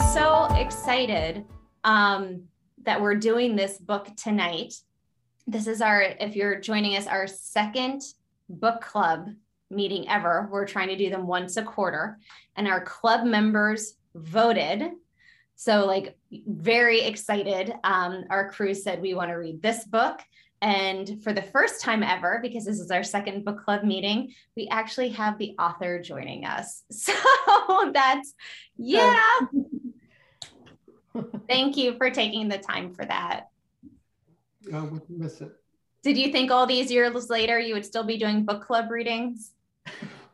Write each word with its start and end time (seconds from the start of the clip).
I'm 0.00 0.14
so 0.14 0.54
excited 0.54 1.44
um, 1.82 2.44
that 2.84 3.00
we're 3.00 3.16
doing 3.16 3.56
this 3.56 3.78
book 3.78 4.08
tonight. 4.16 4.74
This 5.48 5.66
is 5.66 5.82
our, 5.82 6.00
if 6.02 6.36
you're 6.36 6.60
joining 6.60 6.96
us, 6.96 7.08
our 7.08 7.26
second 7.26 8.02
book 8.48 8.80
club 8.80 9.28
meeting 9.70 10.08
ever. 10.08 10.48
We're 10.52 10.68
trying 10.68 10.86
to 10.88 10.96
do 10.96 11.10
them 11.10 11.26
once 11.26 11.56
a 11.56 11.64
quarter, 11.64 12.20
and 12.54 12.68
our 12.68 12.80
club 12.80 13.24
members 13.24 13.94
voted. 14.14 14.84
So, 15.56 15.84
like, 15.84 16.16
very 16.30 17.00
excited. 17.00 17.74
Um, 17.82 18.24
our 18.30 18.52
crew 18.52 18.74
said 18.74 19.02
we 19.02 19.14
want 19.14 19.30
to 19.30 19.34
read 19.34 19.60
this 19.62 19.84
book. 19.84 20.20
And 20.60 21.22
for 21.22 21.32
the 21.32 21.42
first 21.42 21.80
time 21.80 22.04
ever, 22.04 22.38
because 22.40 22.64
this 22.64 22.78
is 22.78 22.90
our 22.92 23.02
second 23.02 23.44
book 23.44 23.64
club 23.64 23.82
meeting, 23.82 24.32
we 24.56 24.68
actually 24.68 25.08
have 25.10 25.38
the 25.38 25.56
author 25.58 26.00
joining 26.00 26.44
us. 26.44 26.84
So 26.92 27.92
that's, 27.92 28.34
yeah. 28.76 29.20
Thank 31.48 31.76
you 31.76 31.96
for 31.96 32.10
taking 32.10 32.48
the 32.48 32.58
time 32.58 32.94
for 32.94 33.04
that. 33.04 33.48
Oh, 34.72 34.78
I 34.78 34.82
wouldn't 34.82 35.10
miss 35.10 35.40
it. 35.40 35.52
Did 36.02 36.16
you 36.16 36.30
think 36.30 36.50
all 36.50 36.66
these 36.66 36.90
years 36.90 37.28
later 37.28 37.58
you 37.58 37.74
would 37.74 37.84
still 37.84 38.04
be 38.04 38.18
doing 38.18 38.44
book 38.44 38.66
club 38.66 38.90
readings? 38.90 39.52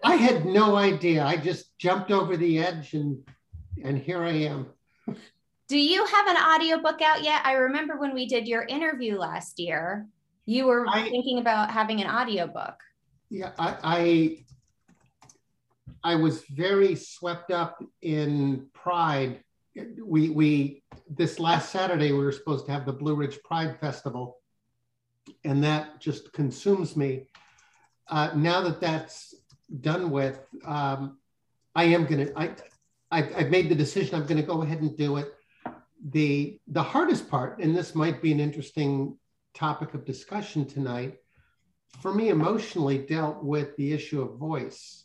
I 0.02 0.16
had 0.16 0.45
no 0.45 0.77
idea. 0.77 1.25
I 1.25 1.37
just 1.37 1.77
jumped 1.78 2.11
over 2.11 2.37
the 2.37 2.59
edge 2.59 2.95
and 2.95 3.23
and 3.83 3.98
here 3.98 4.23
I 4.23 4.33
am. 4.33 4.66
Do 5.69 5.78
you 5.78 6.05
have 6.05 6.28
an 6.28 6.37
audiobook 6.37 7.01
out 7.01 7.25
yet? 7.25 7.41
I 7.45 7.55
remember 7.55 7.98
when 7.98 8.14
we 8.14 8.27
did 8.27 8.47
your 8.47 8.62
interview 8.62 9.16
last 9.16 9.59
year, 9.59 10.06
you 10.45 10.67
were 10.67 10.86
I, 10.86 11.08
thinking 11.08 11.39
about 11.39 11.70
having 11.70 12.03
an 12.03 12.08
audiobook. 12.08 12.77
Yeah, 13.30 13.53
I, 13.58 13.77
I 13.83 14.45
I 16.05 16.14
was 16.17 16.45
very 16.45 16.95
swept 16.95 17.51
up 17.51 17.83
in 18.03 18.67
pride. 18.75 19.42
We 19.75 20.28
we 20.28 20.83
this 21.08 21.38
last 21.38 21.70
Saturday 21.70 22.12
we 22.12 22.24
were 22.24 22.33
supposed 22.33 22.66
to 22.66 22.72
have 22.72 22.86
the 22.86 22.92
Blue 22.92 23.14
Ridge 23.14 23.38
Pride 23.44 23.78
Festival, 23.78 24.38
and 25.44 25.62
that 25.64 26.00
just 26.00 26.33
consumes 26.33 26.96
me. 26.96 27.28
Uh, 28.08 28.30
now 28.34 28.61
that 28.62 28.80
that's 28.80 29.34
done 29.80 30.11
with, 30.11 30.41
um, 30.64 31.19
I 31.74 31.84
am 31.84 32.06
gonna. 32.06 32.28
I 32.36 32.55
I've, 33.11 33.36
I've 33.36 33.50
made 33.50 33.69
the 33.69 33.74
decision. 33.74 34.14
I'm 34.14 34.27
gonna 34.27 34.42
go 34.42 34.62
ahead 34.62 34.80
and 34.80 34.96
do 34.96 35.16
it. 35.16 35.34
The 36.11 36.58
the 36.69 36.83
hardest 36.83 37.30
part, 37.30 37.61
and 37.61 37.77
this 37.77 37.94
might 37.94 38.20
be 38.20 38.33
an 38.33 38.41
interesting 38.41 39.18
topic 39.55 39.94
of 39.94 40.05
discussion 40.05 40.66
tonight, 40.66 41.18
for 42.00 42.12
me 42.12 42.28
emotionally 42.28 42.98
dealt 42.98 43.42
with 43.42 43.77
the 43.77 43.92
issue 43.92 44.20
of 44.20 44.36
voice 44.36 45.05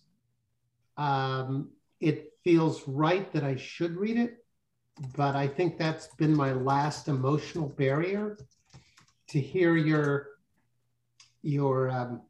um, 1.00 1.70
it 2.02 2.34
feels 2.44 2.86
right 2.88 3.32
that 3.32 3.44
I 3.44 3.56
should 3.56 3.96
read 3.96 4.18
it, 4.18 4.39
but 5.16 5.36
I 5.36 5.48
think 5.48 5.78
that's 5.78 6.08
been 6.16 6.36
my 6.36 6.54
last 6.54 7.08
emotional 7.08 7.70
barrier 7.70 8.38
to 9.30 9.40
hear 9.40 9.76
your 9.76 10.28
your 11.42 11.90
um, 11.90 12.22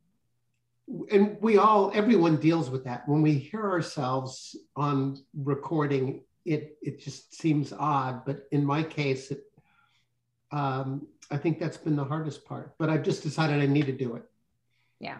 and 1.11 1.37
we 1.41 1.57
all 1.57 1.91
everyone 1.93 2.37
deals 2.37 2.69
with 2.69 2.83
that 2.83 3.07
when 3.07 3.21
we 3.21 3.33
hear 3.33 3.69
ourselves 3.69 4.55
on 4.75 5.17
recording 5.33 6.23
it 6.45 6.77
it 6.81 6.99
just 6.99 7.35
seems 7.35 7.73
odd 7.73 8.23
but 8.25 8.43
in 8.51 8.63
my 8.63 8.83
case 8.83 9.31
it 9.31 9.43
um, 10.51 11.07
i 11.31 11.37
think 11.37 11.59
that's 11.59 11.77
been 11.77 11.95
the 11.95 12.03
hardest 12.03 12.45
part 12.45 12.75
but 12.77 12.89
i've 12.89 13.03
just 13.03 13.23
decided 13.23 13.61
i 13.61 13.65
need 13.65 13.85
to 13.85 13.91
do 13.91 14.15
it 14.15 14.23
yeah 14.99 15.17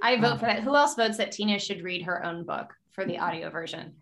I 0.00 0.16
vote 0.16 0.40
for 0.40 0.46
that. 0.46 0.62
Who 0.62 0.74
else 0.74 0.94
votes 0.94 1.18
that 1.18 1.32
Tina 1.32 1.58
should 1.58 1.82
read 1.82 2.02
her 2.02 2.24
own 2.24 2.44
book 2.44 2.74
for 2.90 3.04
the 3.04 3.18
audio 3.18 3.50
version? 3.50 3.94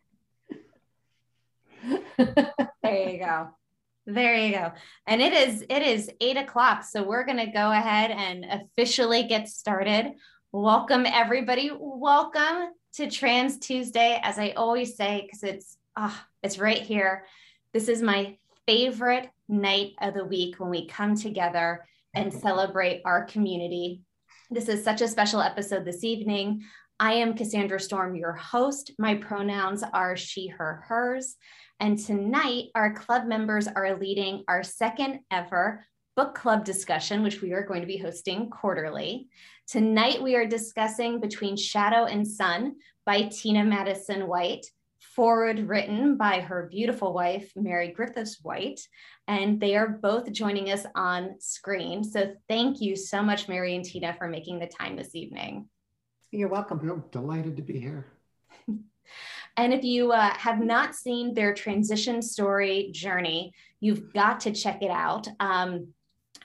there 2.83 3.11
you 3.11 3.19
go. 3.19 3.49
There 4.07 4.35
you 4.35 4.53
go. 4.53 4.73
And 5.07 5.21
it 5.21 5.33
is 5.33 5.65
it 5.69 5.83
is 5.83 6.11
eight 6.21 6.37
o'clock. 6.37 6.85
So 6.85 7.03
we're 7.03 7.25
gonna 7.25 7.53
go 7.53 7.71
ahead 7.71 8.11
and 8.11 8.45
officially 8.45 9.25
get 9.25 9.49
started. 9.49 10.13
Welcome 10.53 11.07
everybody. 11.07 11.71
Welcome 11.79 12.73
to 12.95 13.11
Trans 13.11 13.59
Tuesday, 13.59 14.21
as 14.23 14.39
I 14.39 14.51
always 14.51 14.97
say, 14.97 15.23
because 15.25 15.43
it's 15.43 15.77
ah, 15.97 16.17
oh, 16.17 16.27
it's 16.43 16.59
right 16.59 16.81
here. 16.81 17.27
This 17.73 17.89
is 17.89 18.03
my 18.03 18.37
favorite 18.67 19.31
night 19.49 19.93
of 20.01 20.15
the 20.15 20.25
week 20.25 20.59
when 20.59 20.71
we 20.71 20.87
come 20.87 21.17
together 21.17 21.87
and 22.15 22.33
celebrate 22.33 23.03
our 23.05 23.25
community 23.25 24.03
this 24.53 24.69
is 24.69 24.83
such 24.83 25.01
a 25.01 25.07
special 25.07 25.41
episode 25.41 25.85
this 25.85 26.03
evening. 26.03 26.65
I 26.99 27.13
am 27.13 27.37
Cassandra 27.37 27.79
Storm, 27.79 28.17
your 28.17 28.33
host. 28.33 28.91
My 28.99 29.15
pronouns 29.15 29.85
are 29.93 30.17
she, 30.17 30.49
her, 30.49 30.83
hers. 30.89 31.37
And 31.81 31.99
tonight, 31.99 32.67
our 32.75 32.93
club 32.93 33.25
members 33.25 33.67
are 33.67 33.99
leading 33.99 34.45
our 34.49 34.63
second 34.63 35.21
ever 35.31 35.87
book 36.15 36.35
club 36.35 36.63
discussion, 36.63 37.23
which 37.23 37.41
we 37.41 37.55
are 37.55 37.65
going 37.65 37.81
to 37.81 37.87
be 37.87 37.97
hosting 37.97 38.51
quarterly. 38.51 39.29
Tonight, 39.67 40.23
we 40.23 40.37
are 40.37 40.47
discussing 40.47 41.21
Between 41.21 41.57
Shadow 41.57 42.05
and 42.05 42.29
Sun 42.29 42.77
by 43.07 43.23
Tina 43.33 43.65
Madison 43.65 44.29
White 44.29 44.67
forward 44.99 45.61
written 45.61 46.19
by 46.19 46.41
her 46.41 46.69
beautiful 46.71 47.15
wife, 47.15 47.51
Mary 47.57 47.89
Griffiths 47.89 48.41
White, 48.43 48.81
and 49.27 49.59
they 49.59 49.75
are 49.75 49.89
both 49.89 50.31
joining 50.33 50.71
us 50.71 50.85
on 50.95 51.37
screen. 51.41 52.05
So 52.05 52.35
thank 52.47 52.83
you 52.83 52.95
so 52.95 53.23
much, 53.23 53.49
Mary 53.49 53.75
and 53.75 53.85
Tina, 53.85 54.15
for 54.19 54.29
making 54.29 54.59
the 54.59 54.67
time 54.67 54.97
this 54.97 55.15
evening. 55.15 55.71
You're 56.31 56.49
welcome. 56.49 56.79
I'm 56.89 57.05
delighted 57.11 57.57
to 57.57 57.63
be 57.63 57.81
here. 57.81 58.07
and 59.57 59.73
if 59.73 59.85
you 59.85 60.13
uh, 60.13 60.33
have 60.35 60.61
not 60.61 60.95
seen 60.95 61.35
their 61.35 61.55
transition 61.55 62.23
story 62.23 62.91
journey, 62.93 63.53
you've 63.81 64.13
got 64.13 64.41
to 64.41 64.53
check 64.53 64.83
it 64.83 64.91
out. 64.91 65.29
Um, 65.39 65.89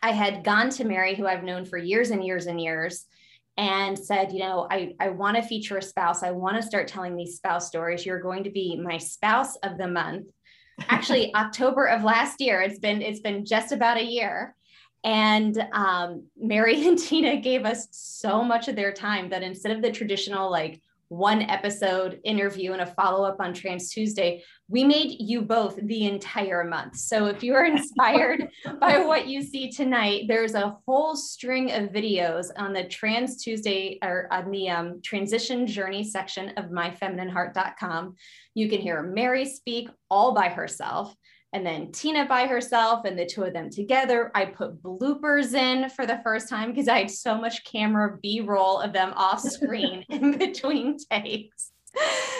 I 0.01 0.11
had 0.11 0.43
gone 0.43 0.69
to 0.71 0.83
Mary, 0.83 1.15
who 1.15 1.25
I've 1.25 1.44
known 1.44 1.65
for 1.65 1.77
years 1.77 2.11
and 2.11 2.23
years 2.23 2.47
and 2.47 2.59
years, 2.59 3.05
and 3.57 3.97
said, 3.97 4.31
you 4.31 4.39
know, 4.39 4.67
I, 4.69 4.95
I 4.99 5.09
want 5.09 5.38
to 5.38 5.44
feature 5.44 5.77
a 5.77 5.81
spouse. 5.81 6.23
I 6.23 6.31
want 6.31 6.57
to 6.57 6.63
start 6.63 6.88
telling 6.88 7.15
these 7.15 7.38
spouse 7.38 7.67
stories. 7.67 8.05
You're 8.05 8.19
going 8.19 8.44
to 8.44 8.49
be 8.49 8.75
my 8.75 8.97
spouse 8.97 9.55
of 9.57 9.77
the 9.77 9.88
month. 9.88 10.27
Actually, 10.89 11.33
October 11.35 11.85
of 11.85 12.03
last 12.03 12.41
year. 12.41 12.61
It's 12.61 12.79
been 12.79 13.01
it's 13.01 13.21
been 13.21 13.45
just 13.45 13.71
about 13.71 13.97
a 13.97 14.03
year. 14.03 14.55
And 15.05 15.57
um, 15.71 16.25
Mary 16.38 16.85
and 16.88 16.99
Tina 16.99 17.38
gave 17.38 17.65
us 17.65 17.88
so 17.91 18.44
much 18.44 18.67
of 18.67 18.75
their 18.75 18.91
time 18.91 19.29
that 19.29 19.44
instead 19.44 19.71
of 19.71 19.81
the 19.81 19.91
traditional 19.91 20.51
like 20.51 20.81
one 21.09 21.43
episode 21.43 22.19
interview 22.23 22.73
and 22.73 22.81
a 22.81 22.85
follow 22.85 23.25
up 23.25 23.38
on 23.39 23.53
Trans 23.53 23.91
Tuesday, 23.91 24.43
we 24.67 24.83
made 24.83 25.16
you 25.19 25.41
both 25.41 25.75
the 25.75 26.05
entire 26.05 26.63
month. 26.63 26.97
So 26.97 27.27
if 27.27 27.43
you 27.43 27.53
are 27.53 27.66
inspired 27.66 28.47
by 28.79 28.99
what 28.99 29.27
you 29.27 29.41
see 29.41 29.69
tonight, 29.69 30.25
there's 30.27 30.55
a 30.55 30.77
whole 30.85 31.15
string 31.15 31.71
of 31.71 31.89
videos 31.89 32.47
on 32.57 32.73
the 32.73 32.85
Trans 32.85 33.44
Tuesday 33.44 33.99
or 34.03 34.27
on 34.31 34.49
the 34.51 34.69
um, 34.69 35.01
transition 35.03 35.67
journey 35.67 36.03
section 36.03 36.49
of 36.57 36.65
myfeminineheart.com. 36.65 38.15
You 38.55 38.69
can 38.69 38.81
hear 38.81 39.03
Mary 39.03 39.45
speak 39.45 39.89
all 40.09 40.33
by 40.33 40.49
herself 40.49 41.15
and 41.55 41.66
then 41.66 41.89
Tina 41.93 42.25
by 42.25 42.47
herself 42.47 43.05
and 43.05 43.17
the 43.17 43.25
two 43.25 43.43
of 43.43 43.53
them 43.53 43.69
together. 43.69 44.29
I 44.35 44.43
put 44.43 44.83
bloopers 44.83 45.53
in 45.53 45.89
for 45.89 46.05
the 46.05 46.19
first 46.21 46.49
time 46.49 46.71
because 46.71 46.89
I 46.89 46.99
had 46.99 47.09
so 47.09 47.38
much 47.38 47.63
camera 47.63 48.19
B 48.21 48.41
roll 48.41 48.81
of 48.81 48.91
them 48.91 49.13
off 49.16 49.39
screen 49.39 50.03
in 50.09 50.38
between 50.38 50.97
takes. 51.09 51.71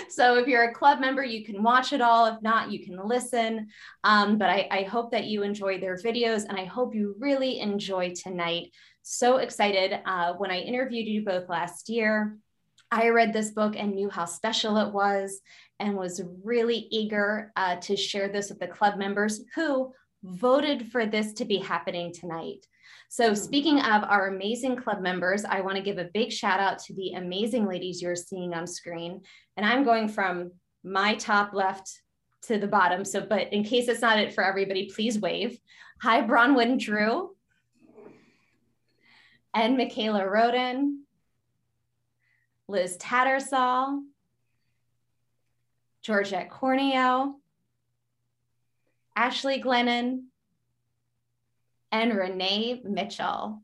So 0.10 0.38
if 0.38 0.48
you're 0.48 0.70
a 0.70 0.74
club 0.74 1.00
member, 1.00 1.24
you 1.24 1.46
can 1.46 1.64
watch 1.64 1.94
it 1.94 2.02
all. 2.02 2.26
If 2.26 2.42
not, 2.42 2.74
you 2.74 2.84
can 2.84 3.00
listen. 3.08 3.68
Um, 4.04 4.38
but 4.38 4.50
I, 4.50 4.68
I 4.70 4.84
hope 4.84 5.12
that 5.12 5.28
you 5.28 5.44
enjoy 5.44 5.80
their 5.80 5.96
videos 5.96 6.44
and 6.44 6.60
I 6.60 6.66
hope 6.66 6.94
you 6.94 7.16
really 7.18 7.62
enjoy 7.62 8.14
tonight. 8.22 8.74
So 9.02 9.38
excited. 9.38 9.98
Uh, 10.06 10.34
when 10.34 10.52
I 10.52 10.60
interviewed 10.60 11.08
you 11.08 11.24
both 11.24 11.48
last 11.48 11.88
year, 11.88 12.38
I 12.92 13.10
read 13.10 13.32
this 13.32 13.52
book 13.52 13.76
and 13.78 13.96
knew 13.96 14.10
how 14.10 14.26
special 14.26 14.78
it 14.78 14.94
was 14.94 15.40
and 15.80 15.96
was 15.96 16.22
really 16.44 16.88
eager 16.90 17.52
uh, 17.56 17.76
to 17.78 17.96
share 17.96 18.30
this 18.30 18.50
with 18.50 18.60
the 18.60 18.68
club 18.68 18.98
members 18.98 19.42
who 19.56 19.94
voted 20.24 20.92
for 20.92 21.06
this 21.06 21.34
to 21.34 21.46
be 21.46 21.58
happening 21.58 22.14
tonight. 22.14 22.66
So, 23.10 23.30
hmm. 23.30 23.36
speaking 23.36 23.80
of 23.80 24.04
our 24.04 24.28
amazing 24.28 24.78
club 24.78 25.02
members, 25.02 25.46
I 25.46 25.62
want 25.62 25.78
to 25.78 25.84
give 25.84 25.98
a 25.98 26.10
big 26.14 26.32
shout 26.32 26.60
out 26.60 26.80
to 26.80 26.94
the 26.94 27.14
amazing 27.14 27.66
ladies 27.66 28.02
you're 28.02 28.16
seeing 28.16 28.54
on 28.54 28.68
screen. 28.68 29.22
And 29.58 29.66
I'm 29.66 29.84
going 29.84 30.08
from 30.08 30.52
my 30.84 31.16
top 31.16 31.54
left 31.54 32.02
to 32.44 32.58
the 32.58 32.68
bottom. 32.68 33.04
So, 33.04 33.22
but 33.22 33.52
in 33.54 33.64
case 33.64 33.88
it's 33.88 34.02
not 34.02 34.20
it 34.20 34.34
for 34.34 34.44
everybody, 34.44 34.90
please 34.94 35.20
wave. 35.20 35.60
Hi, 36.02 36.22
Bronwyn 36.22 36.80
Drew 36.80 37.36
and 39.54 39.78
Michaela 39.78 40.30
Roden, 40.30 41.06
Liz 42.68 42.98
Tattersall, 42.98 44.02
Georgette 46.06 46.52
Corneo, 46.52 47.34
Ashley 49.16 49.60
Glennon, 49.60 50.26
and 51.92 52.16
Renee 52.16 52.84
Mitchell. 52.84 53.64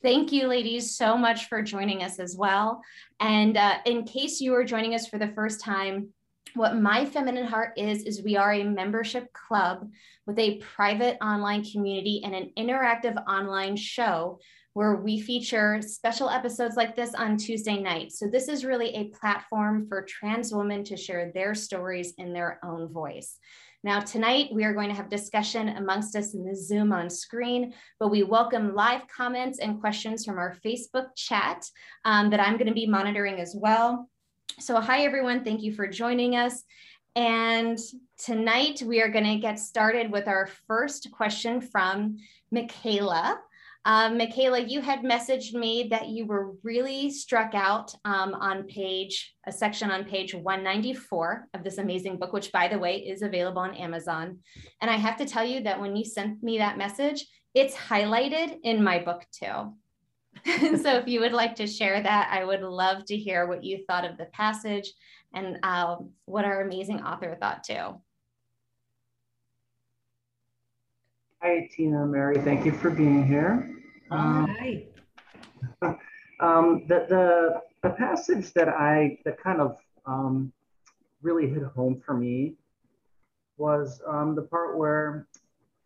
Thank 0.00 0.32
you, 0.32 0.46
ladies, 0.46 0.96
so 0.96 1.18
much 1.18 1.50
for 1.50 1.60
joining 1.60 2.02
us 2.02 2.18
as 2.18 2.34
well. 2.34 2.80
And 3.20 3.58
uh, 3.58 3.76
in 3.84 4.04
case 4.04 4.40
you 4.40 4.54
are 4.54 4.64
joining 4.64 4.94
us 4.94 5.06
for 5.06 5.18
the 5.18 5.28
first 5.28 5.60
time, 5.60 6.08
what 6.54 6.80
My 6.80 7.04
Feminine 7.04 7.46
Heart 7.46 7.74
is, 7.76 8.04
is 8.04 8.22
we 8.22 8.38
are 8.38 8.54
a 8.54 8.64
membership 8.64 9.30
club 9.34 9.90
with 10.24 10.38
a 10.38 10.58
private 10.60 11.18
online 11.22 11.62
community 11.62 12.22
and 12.24 12.34
an 12.34 12.52
interactive 12.56 13.22
online 13.26 13.76
show 13.76 14.40
where 14.74 14.96
we 14.96 15.20
feature 15.20 15.82
special 15.82 16.30
episodes 16.30 16.76
like 16.76 16.96
this 16.96 17.14
on 17.14 17.36
Tuesday 17.36 17.78
night. 17.78 18.12
So 18.12 18.26
this 18.26 18.48
is 18.48 18.64
really 18.64 18.94
a 18.94 19.08
platform 19.08 19.86
for 19.86 20.02
trans 20.02 20.52
women 20.52 20.82
to 20.84 20.96
share 20.96 21.30
their 21.34 21.54
stories 21.54 22.14
in 22.16 22.32
their 22.32 22.58
own 22.64 22.88
voice. 22.88 23.38
Now, 23.84 23.98
tonight 23.98 24.50
we 24.52 24.64
are 24.64 24.72
going 24.72 24.88
to 24.88 24.94
have 24.94 25.10
discussion 25.10 25.70
amongst 25.70 26.14
us 26.14 26.34
in 26.34 26.44
the 26.44 26.54
Zoom 26.54 26.92
on 26.92 27.10
screen, 27.10 27.74
but 27.98 28.08
we 28.08 28.22
welcome 28.22 28.74
live 28.74 29.02
comments 29.08 29.58
and 29.58 29.80
questions 29.80 30.24
from 30.24 30.38
our 30.38 30.56
Facebook 30.64 31.08
chat 31.16 31.66
um, 32.04 32.30
that 32.30 32.40
I'm 32.40 32.54
going 32.54 32.68
to 32.68 32.72
be 32.72 32.86
monitoring 32.86 33.40
as 33.40 33.56
well. 33.58 34.08
So 34.60 34.80
hi, 34.80 35.02
everyone. 35.02 35.42
Thank 35.44 35.62
you 35.62 35.74
for 35.74 35.88
joining 35.88 36.36
us. 36.36 36.62
And 37.16 37.78
tonight 38.18 38.82
we 38.86 39.02
are 39.02 39.10
going 39.10 39.24
to 39.24 39.36
get 39.36 39.58
started 39.58 40.10
with 40.12 40.28
our 40.28 40.48
first 40.66 41.10
question 41.10 41.60
from 41.60 42.18
Michaela. 42.50 43.38
Um, 43.84 44.16
Michaela, 44.16 44.60
you 44.60 44.80
had 44.80 45.00
messaged 45.00 45.54
me 45.54 45.88
that 45.90 46.08
you 46.08 46.24
were 46.24 46.52
really 46.62 47.10
struck 47.10 47.52
out 47.54 47.94
um, 48.04 48.34
on 48.34 48.64
page, 48.64 49.34
a 49.46 49.52
section 49.52 49.90
on 49.90 50.04
page 50.04 50.34
194 50.34 51.48
of 51.54 51.64
this 51.64 51.78
amazing 51.78 52.18
book, 52.18 52.32
which 52.32 52.52
by 52.52 52.68
the 52.68 52.78
way 52.78 52.98
is 52.98 53.22
available 53.22 53.62
on 53.62 53.74
Amazon. 53.74 54.38
And 54.80 54.90
I 54.90 54.96
have 54.96 55.16
to 55.16 55.26
tell 55.26 55.44
you 55.44 55.62
that 55.64 55.80
when 55.80 55.96
you 55.96 56.04
sent 56.04 56.42
me 56.42 56.58
that 56.58 56.78
message, 56.78 57.26
it's 57.54 57.74
highlighted 57.74 58.58
in 58.62 58.84
my 58.84 59.00
book 59.00 59.24
too. 59.32 59.74
so 60.78 60.96
if 60.96 61.08
you 61.08 61.20
would 61.20 61.32
like 61.32 61.56
to 61.56 61.66
share 61.66 62.00
that, 62.02 62.30
I 62.32 62.44
would 62.44 62.62
love 62.62 63.04
to 63.06 63.16
hear 63.16 63.46
what 63.46 63.64
you 63.64 63.84
thought 63.86 64.04
of 64.04 64.16
the 64.16 64.26
passage 64.26 64.92
and 65.34 65.58
uh, 65.62 65.96
what 66.24 66.44
our 66.44 66.62
amazing 66.62 67.02
author 67.02 67.36
thought 67.40 67.64
too. 67.64 68.00
Hi, 71.44 71.68
Tina 71.72 72.06
Mary. 72.06 72.40
Thank 72.40 72.64
you 72.64 72.70
for 72.70 72.88
being 72.88 73.26
here. 73.26 73.68
Um, 74.12 74.56
Hi. 74.60 74.86
Um, 76.38 76.84
the, 76.86 77.06
the, 77.08 77.60
the 77.82 77.94
passage 77.96 78.52
that 78.52 78.68
I, 78.68 79.18
that 79.24 79.42
kind 79.42 79.60
of 79.60 79.76
um, 80.06 80.52
really 81.20 81.48
hit 81.48 81.64
home 81.64 82.00
for 82.06 82.14
me 82.14 82.54
was 83.56 84.00
um, 84.06 84.36
the 84.36 84.42
part 84.42 84.78
where 84.78 85.26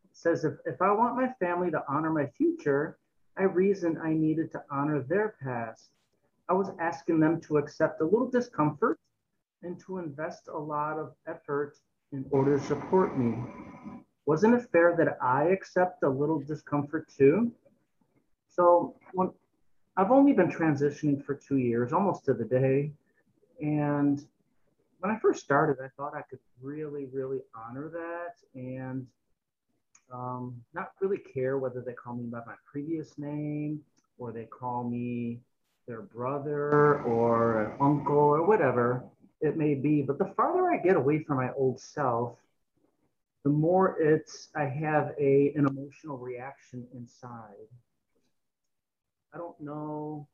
it 0.04 0.10
says, 0.12 0.44
if, 0.44 0.54
if 0.66 0.82
I 0.82 0.92
want 0.92 1.16
my 1.16 1.32
family 1.40 1.70
to 1.70 1.82
honor 1.88 2.10
my 2.10 2.26
future, 2.26 2.98
I 3.38 3.44
reasoned 3.44 3.96
I 4.02 4.12
needed 4.12 4.52
to 4.52 4.62
honor 4.70 5.00
their 5.08 5.36
past. 5.42 5.88
I 6.50 6.52
was 6.52 6.68
asking 6.78 7.18
them 7.18 7.40
to 7.42 7.56
accept 7.56 8.02
a 8.02 8.04
little 8.04 8.28
discomfort 8.28 8.98
and 9.62 9.80
to 9.86 9.98
invest 9.98 10.48
a 10.48 10.58
lot 10.58 10.98
of 10.98 11.14
effort 11.26 11.78
in 12.12 12.26
order 12.30 12.58
to 12.58 12.64
support 12.64 13.18
me. 13.18 13.38
Wasn't 14.26 14.54
it 14.54 14.68
fair 14.72 14.96
that 14.98 15.18
I 15.22 15.44
accept 15.44 16.02
a 16.02 16.08
little 16.08 16.40
discomfort 16.40 17.08
too? 17.16 17.52
So 18.48 18.96
when, 19.12 19.30
I've 19.96 20.10
only 20.10 20.32
been 20.32 20.50
transitioning 20.50 21.24
for 21.24 21.34
two 21.34 21.58
years, 21.58 21.92
almost 21.92 22.24
to 22.26 22.34
the 22.34 22.44
day. 22.44 22.90
And 23.60 24.22
when 24.98 25.10
I 25.10 25.18
first 25.18 25.40
started, 25.40 25.82
I 25.82 25.88
thought 25.96 26.14
I 26.14 26.22
could 26.22 26.40
really, 26.60 27.06
really 27.06 27.40
honor 27.54 27.88
that 27.90 28.60
and 28.60 29.06
um, 30.12 30.60
not 30.74 30.92
really 31.00 31.18
care 31.18 31.58
whether 31.58 31.80
they 31.80 31.92
call 31.92 32.14
me 32.14 32.24
by 32.24 32.40
my 32.46 32.54
previous 32.70 33.18
name 33.18 33.80
or 34.18 34.32
they 34.32 34.44
call 34.44 34.84
me 34.84 35.40
their 35.86 36.02
brother 36.02 37.02
or 37.02 37.76
uncle 37.80 38.16
or 38.16 38.44
whatever 38.44 39.04
it 39.40 39.56
may 39.56 39.74
be. 39.74 40.02
But 40.02 40.18
the 40.18 40.32
farther 40.36 40.70
I 40.70 40.78
get 40.78 40.96
away 40.96 41.22
from 41.22 41.36
my 41.36 41.52
old 41.52 41.78
self, 41.80 42.38
the 43.46 43.52
more 43.52 43.96
it's 44.00 44.48
I 44.56 44.64
have 44.64 45.12
a 45.20 45.52
an 45.54 45.68
emotional 45.68 46.18
reaction 46.18 46.84
inside. 46.92 47.68
I 49.32 49.38
don't 49.38 49.60
know 49.60 50.26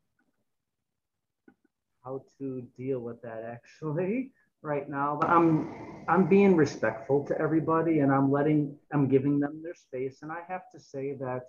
how 2.02 2.24
to 2.38 2.66
deal 2.74 3.00
with 3.00 3.20
that 3.20 3.44
actually 3.44 4.30
right 4.62 4.88
now, 4.88 5.18
but 5.20 5.28
I'm 5.28 6.06
I'm 6.08 6.26
being 6.26 6.56
respectful 6.56 7.22
to 7.26 7.38
everybody 7.38 7.98
and 7.98 8.10
I'm 8.10 8.32
letting 8.32 8.78
I'm 8.94 9.08
giving 9.08 9.38
them 9.38 9.60
their 9.62 9.74
space. 9.74 10.22
And 10.22 10.32
I 10.32 10.40
have 10.48 10.70
to 10.72 10.80
say 10.80 11.12
that 11.20 11.42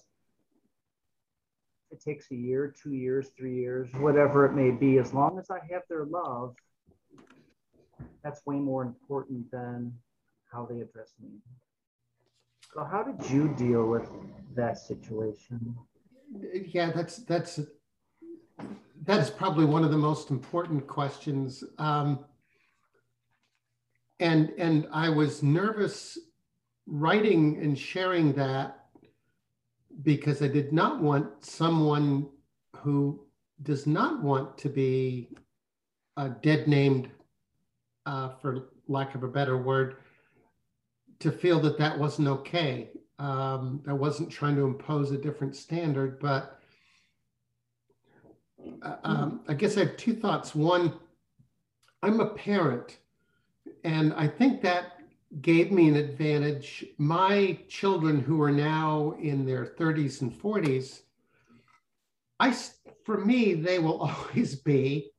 it 1.92 2.02
takes 2.02 2.30
a 2.32 2.36
year, 2.36 2.76
two 2.84 2.92
years, 2.92 3.30
three 3.38 3.56
years, 3.56 3.88
whatever 4.00 4.46
it 4.46 4.54
may 4.54 4.72
be, 4.72 4.98
as 4.98 5.14
long 5.14 5.40
as 5.40 5.50
I 5.50 5.60
have 5.72 5.84
their 5.88 6.04
love, 6.04 6.58
that's 8.22 8.46
way 8.46 8.58
more 8.58 8.84
important 8.84 9.50
than 9.50 9.94
how 10.54 10.66
they 10.66 10.80
address 10.80 11.14
me. 11.22 11.30
So 12.74 12.84
how 12.84 13.04
did 13.04 13.30
you 13.30 13.54
deal 13.58 13.88
with 13.88 14.10
that 14.56 14.78
situation? 14.78 15.76
Yeah, 16.54 16.92
that's 16.92 17.18
that's 17.18 17.60
that 19.06 19.20
is 19.20 19.30
probably 19.30 19.66
one 19.66 19.84
of 19.84 19.92
the 19.92 19.98
most 19.98 20.32
important 20.32 20.88
questions. 20.88 21.64
Um, 21.78 22.26
and 24.20 24.52
and 24.58 24.88
I 24.92 25.10
was 25.10 25.44
nervous 25.44 26.18
writing 26.88 27.60
and 27.62 27.78
sharing 27.78 28.34
that 28.34 28.86
because 30.02 30.42
I 30.42 30.48
did 30.48 30.74
not 30.74 31.02
want 31.02 31.46
someone 31.46 32.30
who 32.78 33.26
does 33.62 33.86
not 33.86 34.22
want 34.22 34.58
to 34.58 34.70
be 34.70 35.30
uh, 36.18 36.30
dead 36.42 36.68
named, 36.68 37.10
uh, 38.06 38.30
for 38.42 38.70
lack 38.88 39.16
of 39.16 39.24
a 39.24 39.28
better 39.28 39.58
word, 39.58 39.98
to 41.24 41.32
feel 41.32 41.60
that 41.62 41.78
that 41.78 41.98
wasn't 41.98 42.28
okay. 42.28 42.90
Um, 43.20 43.82
I 43.88 43.94
wasn't 43.94 44.30
trying 44.30 44.56
to 44.56 44.66
impose 44.66 45.12
a 45.12 45.18
different 45.18 45.56
standard, 45.56 46.20
but 46.20 46.60
uh, 48.82 48.96
um, 49.04 49.42
I 49.48 49.54
guess 49.54 49.78
I 49.78 49.82
have 49.82 49.98
two 49.98 50.14
thoughts. 50.14 50.56
One, 50.56 50.94
I'm 52.02 52.20
a 52.20 52.28
parent 52.28 52.98
and 53.84 54.14
I 54.14 54.28
think 54.28 54.62
that 54.62 55.00
gave 55.42 55.72
me 55.72 55.88
an 55.90 55.96
advantage. 55.96 56.86
My 56.98 57.58
children, 57.68 58.20
who 58.20 58.42
are 58.42 58.52
now 58.52 59.16
in 59.22 59.46
their 59.46 59.66
30s 59.66 60.22
and 60.22 60.32
40s, 60.32 61.02
I, 62.40 62.56
for 63.06 63.24
me, 63.24 63.54
they 63.54 63.80
will 63.80 64.02
always 64.10 64.56
be 64.56 65.13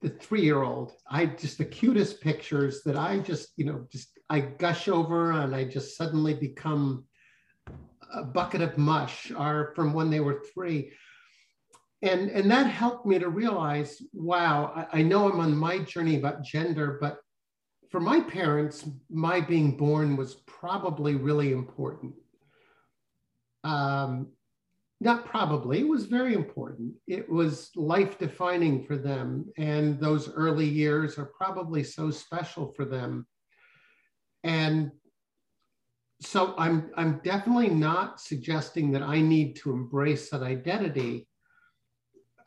the 0.00 0.10
three-year-old. 0.10 0.92
I 1.10 1.26
just 1.26 1.58
the 1.58 1.64
cutest 1.64 2.20
pictures 2.20 2.82
that 2.84 2.96
I 2.96 3.18
just, 3.18 3.48
you 3.56 3.64
know, 3.64 3.86
just 3.90 4.18
I 4.30 4.40
gush 4.40 4.88
over 4.88 5.32
and 5.32 5.54
I 5.54 5.64
just 5.64 5.96
suddenly 5.96 6.34
become 6.34 7.04
a 8.12 8.22
bucket 8.22 8.62
of 8.62 8.78
mush 8.78 9.30
are 9.32 9.72
from 9.74 9.92
when 9.92 10.10
they 10.10 10.20
were 10.20 10.42
three. 10.54 10.92
And, 12.02 12.30
and 12.30 12.50
that 12.50 12.66
helped 12.66 13.06
me 13.06 13.18
to 13.18 13.28
realize, 13.28 14.00
wow, 14.12 14.72
I, 14.74 15.00
I 15.00 15.02
know 15.02 15.30
I'm 15.30 15.40
on 15.40 15.56
my 15.56 15.80
journey 15.80 16.16
about 16.16 16.44
gender, 16.44 16.98
but 17.00 17.18
for 17.90 18.00
my 18.00 18.20
parents, 18.20 18.88
my 19.10 19.40
being 19.40 19.76
born 19.76 20.16
was 20.16 20.36
probably 20.46 21.16
really 21.16 21.52
important. 21.52 22.14
Um, 23.64 24.28
not 25.00 25.26
probably, 25.26 25.80
it 25.80 25.88
was 25.88 26.06
very 26.06 26.34
important. 26.34 26.92
It 27.06 27.28
was 27.28 27.70
life 27.76 28.18
defining 28.18 28.84
for 28.84 28.96
them. 28.96 29.46
And 29.56 30.00
those 30.00 30.28
early 30.32 30.66
years 30.66 31.18
are 31.18 31.26
probably 31.26 31.84
so 31.84 32.10
special 32.10 32.72
for 32.74 32.84
them. 32.84 33.26
And 34.42 34.90
so 36.20 36.54
I'm, 36.58 36.90
I'm 36.96 37.20
definitely 37.22 37.68
not 37.68 38.20
suggesting 38.20 38.90
that 38.92 39.02
I 39.02 39.20
need 39.20 39.54
to 39.56 39.70
embrace 39.70 40.30
that 40.30 40.42
identity. 40.42 41.28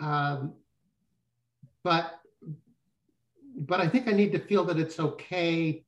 Um, 0.01 0.55
but 1.83 2.21
but 3.55 3.79
I 3.79 3.87
think 3.87 4.07
I 4.07 4.11
need 4.11 4.31
to 4.31 4.39
feel 4.39 4.63
that 4.65 4.79
it's 4.79 4.99
okay 4.99 5.83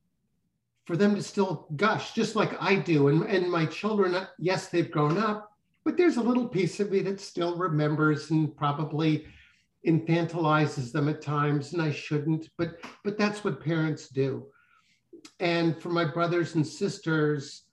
for 0.86 0.96
them 0.96 1.14
to 1.14 1.22
still 1.22 1.66
gush, 1.76 2.12
just 2.12 2.36
like 2.36 2.60
I 2.62 2.76
do. 2.76 3.08
And, 3.08 3.22
and 3.24 3.50
my 3.50 3.66
children, 3.66 4.14
yes, 4.38 4.68
they've 4.68 4.90
grown 4.90 5.18
up, 5.18 5.50
but 5.84 5.96
there's 5.96 6.16
a 6.16 6.22
little 6.22 6.48
piece 6.48 6.80
of 6.80 6.90
me 6.90 7.00
that 7.00 7.20
still 7.20 7.56
remembers 7.56 8.30
and 8.30 8.56
probably 8.56 9.26
infantilizes 9.86 10.92
them 10.92 11.08
at 11.08 11.20
times, 11.20 11.72
and 11.72 11.82
I 11.82 11.90
shouldn't, 11.90 12.48
but 12.56 12.78
but 13.04 13.18
that's 13.18 13.44
what 13.44 13.62
parents 13.62 14.08
do. 14.08 14.46
And 15.40 15.80
for 15.80 15.90
my 15.90 16.04
brothers 16.04 16.54
and 16.54 16.66
sisters, 16.66 17.64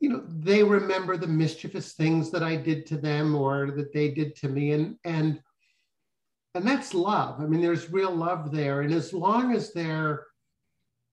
you 0.00 0.08
know, 0.10 0.24
they 0.28 0.62
remember 0.62 1.16
the 1.16 1.26
mischievous 1.26 1.92
things 1.92 2.30
that 2.30 2.42
I 2.42 2.56
did 2.56 2.86
to 2.86 2.98
them 2.98 3.34
or 3.34 3.70
that 3.70 3.92
they 3.92 4.10
did 4.10 4.36
to 4.36 4.48
me. 4.48 4.72
And 4.72 4.96
and 5.04 5.40
and 6.54 6.66
that's 6.66 6.94
love. 6.94 7.40
I 7.40 7.46
mean, 7.46 7.60
there's 7.60 7.90
real 7.90 8.14
love 8.14 8.52
there. 8.52 8.82
And 8.82 8.92
as 8.92 9.12
long 9.12 9.54
as 9.54 9.72
they're 9.72 10.26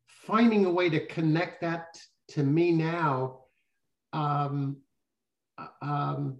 finding 0.07 0.65
a 0.65 0.71
way 0.71 0.89
to 0.89 1.07
connect 1.07 1.61
that 1.61 1.97
to 2.29 2.43
me 2.43 2.71
now, 2.71 3.39
um, 4.13 4.77
um, 5.81 6.37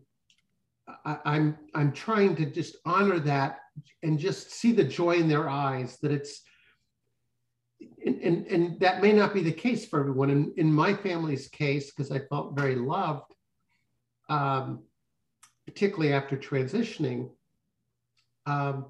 I, 1.05 1.17
I'm 1.25 1.57
I'm 1.75 1.91
trying 1.91 2.35
to 2.37 2.45
just 2.45 2.77
honor 2.85 3.19
that 3.19 3.59
and 4.03 4.19
just 4.19 4.51
see 4.51 4.71
the 4.71 4.83
joy 4.83 5.13
in 5.13 5.27
their 5.27 5.49
eyes 5.49 5.97
that 6.01 6.11
it's 6.11 6.41
and, 8.05 8.45
and, 8.47 8.79
that 8.79 9.01
may 9.01 9.11
not 9.11 9.33
be 9.33 9.41
the 9.41 9.51
case 9.51 9.87
for 9.87 9.99
everyone. 9.99 10.29
In, 10.29 10.53
in 10.57 10.71
my 10.71 10.93
family's 10.93 11.47
case, 11.47 11.91
because 11.91 12.11
I 12.11 12.19
felt 12.19 12.55
very 12.55 12.75
loved, 12.75 13.33
um, 14.29 14.83
particularly 15.65 16.13
after 16.13 16.37
transitioning, 16.37 17.29
um, 18.45 18.87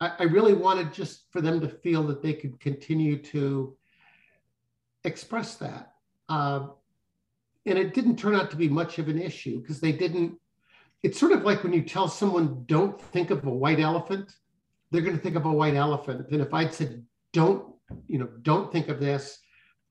I, 0.00 0.12
I, 0.20 0.22
really 0.24 0.54
wanted 0.54 0.92
just 0.92 1.24
for 1.30 1.40
them 1.40 1.60
to 1.60 1.68
feel 1.68 2.02
that 2.04 2.22
they 2.22 2.32
could 2.32 2.58
continue 2.60 3.20
to 3.24 3.76
express 5.04 5.56
that. 5.56 5.92
Uh, 6.28 6.68
and 7.66 7.78
it 7.78 7.94
didn't 7.94 8.16
turn 8.16 8.34
out 8.34 8.50
to 8.50 8.56
be 8.56 8.68
much 8.68 8.98
of 8.98 9.08
an 9.08 9.20
issue 9.20 9.60
because 9.60 9.80
they 9.80 9.92
didn't. 9.92 10.38
It's 11.02 11.18
sort 11.18 11.32
of 11.32 11.42
like 11.42 11.62
when 11.62 11.72
you 11.72 11.82
tell 11.82 12.08
someone, 12.08 12.64
don't 12.66 13.00
think 13.00 13.30
of 13.30 13.44
a 13.46 13.50
white 13.50 13.80
elephant, 13.80 14.32
they're 14.90 15.02
going 15.02 15.16
to 15.16 15.22
think 15.22 15.36
of 15.36 15.46
a 15.46 15.52
white 15.52 15.74
elephant. 15.74 16.26
And 16.30 16.42
if 16.42 16.52
I'd 16.52 16.74
said, 16.74 17.04
don't, 17.32 17.74
you 18.06 18.18
know, 18.18 18.28
don't 18.42 18.70
think 18.70 18.88
of 18.88 19.00
this, 19.00 19.38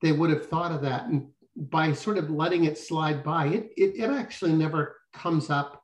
they 0.02 0.12
would 0.12 0.30
have 0.30 0.46
thought 0.46 0.72
of 0.72 0.82
that. 0.82 1.06
And 1.06 1.26
by 1.56 1.92
sort 1.92 2.18
of 2.18 2.30
letting 2.30 2.64
it 2.64 2.78
slide 2.78 3.24
by, 3.24 3.46
it, 3.46 3.70
it, 3.76 3.96
it 3.96 4.10
actually 4.10 4.52
never 4.52 4.96
comes 5.12 5.50
up 5.50 5.82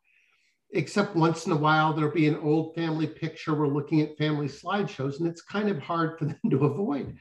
except 0.72 1.16
once 1.16 1.46
in 1.46 1.52
a 1.52 1.56
while 1.56 1.92
there'll 1.92 2.12
be 2.12 2.26
an 2.26 2.36
old 2.36 2.74
family 2.74 3.06
picture. 3.06 3.54
We're 3.54 3.68
looking 3.68 4.00
at 4.00 4.18
family 4.18 4.46
slideshows, 4.46 5.18
and 5.18 5.28
it's 5.28 5.42
kind 5.42 5.68
of 5.68 5.78
hard 5.78 6.18
for 6.18 6.26
them 6.26 6.38
to 6.50 6.64
avoid. 6.66 7.16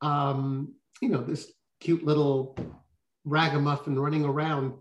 Um, 0.00 0.74
you 1.00 1.08
know, 1.08 1.22
this 1.22 1.52
cute 1.80 2.04
little 2.04 2.56
ragamuffin 3.28 3.98
running 3.98 4.24
around. 4.24 4.74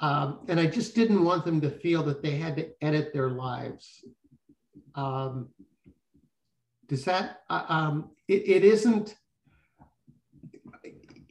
Um, 0.00 0.40
and 0.48 0.60
I 0.60 0.66
just 0.66 0.94
didn't 0.94 1.24
want 1.24 1.44
them 1.44 1.60
to 1.60 1.70
feel 1.70 2.02
that 2.04 2.22
they 2.22 2.36
had 2.36 2.56
to 2.56 2.68
edit 2.82 3.12
their 3.12 3.30
lives. 3.30 4.04
Um, 4.94 5.48
does 6.88 7.04
that, 7.04 7.40
uh, 7.48 7.64
um, 7.68 8.10
it, 8.28 8.42
it 8.46 8.64
isn't, 8.64 9.16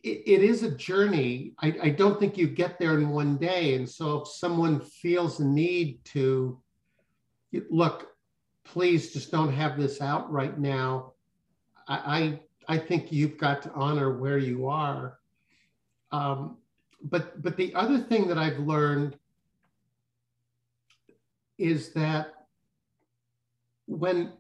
it, 0.04 0.24
it 0.26 0.44
is 0.44 0.64
a 0.64 0.72
journey. 0.72 1.54
I, 1.62 1.76
I 1.84 1.90
don't 1.90 2.20
think 2.20 2.38
you 2.38 2.48
get 2.48 2.80
there 2.80 2.98
in 2.98 3.10
one 3.10 3.38
day. 3.38 3.76
And 3.76 3.88
so 3.88 4.22
if 4.22 4.28
someone 4.28 4.80
feels 4.80 5.38
the 5.38 5.46
need 5.46 6.04
to 6.06 6.60
look, 7.70 8.08
please 8.66 9.14
just 9.14 9.30
don't 9.32 9.54
have 9.54 9.78
this 9.78 10.02
out 10.02 10.32
right 10.32 10.58
now. 10.58 11.14
I, 11.88 12.40
I, 12.68 12.76
I 12.76 12.78
think 12.78 13.12
you've 13.12 13.38
got 13.38 13.62
to 13.64 13.72
honor 13.74 14.18
where 14.18 14.38
you 14.38 14.68
are. 14.68 15.20
Um, 16.14 16.58
but 17.02 17.42
but 17.44 17.58
the 17.58 17.76
other 17.76 17.98
thing 17.98 18.30
that 18.30 18.38
I've 18.38 18.60
learned 18.60 19.18
is 21.58 21.92
that 21.94 22.28
when 23.88 24.32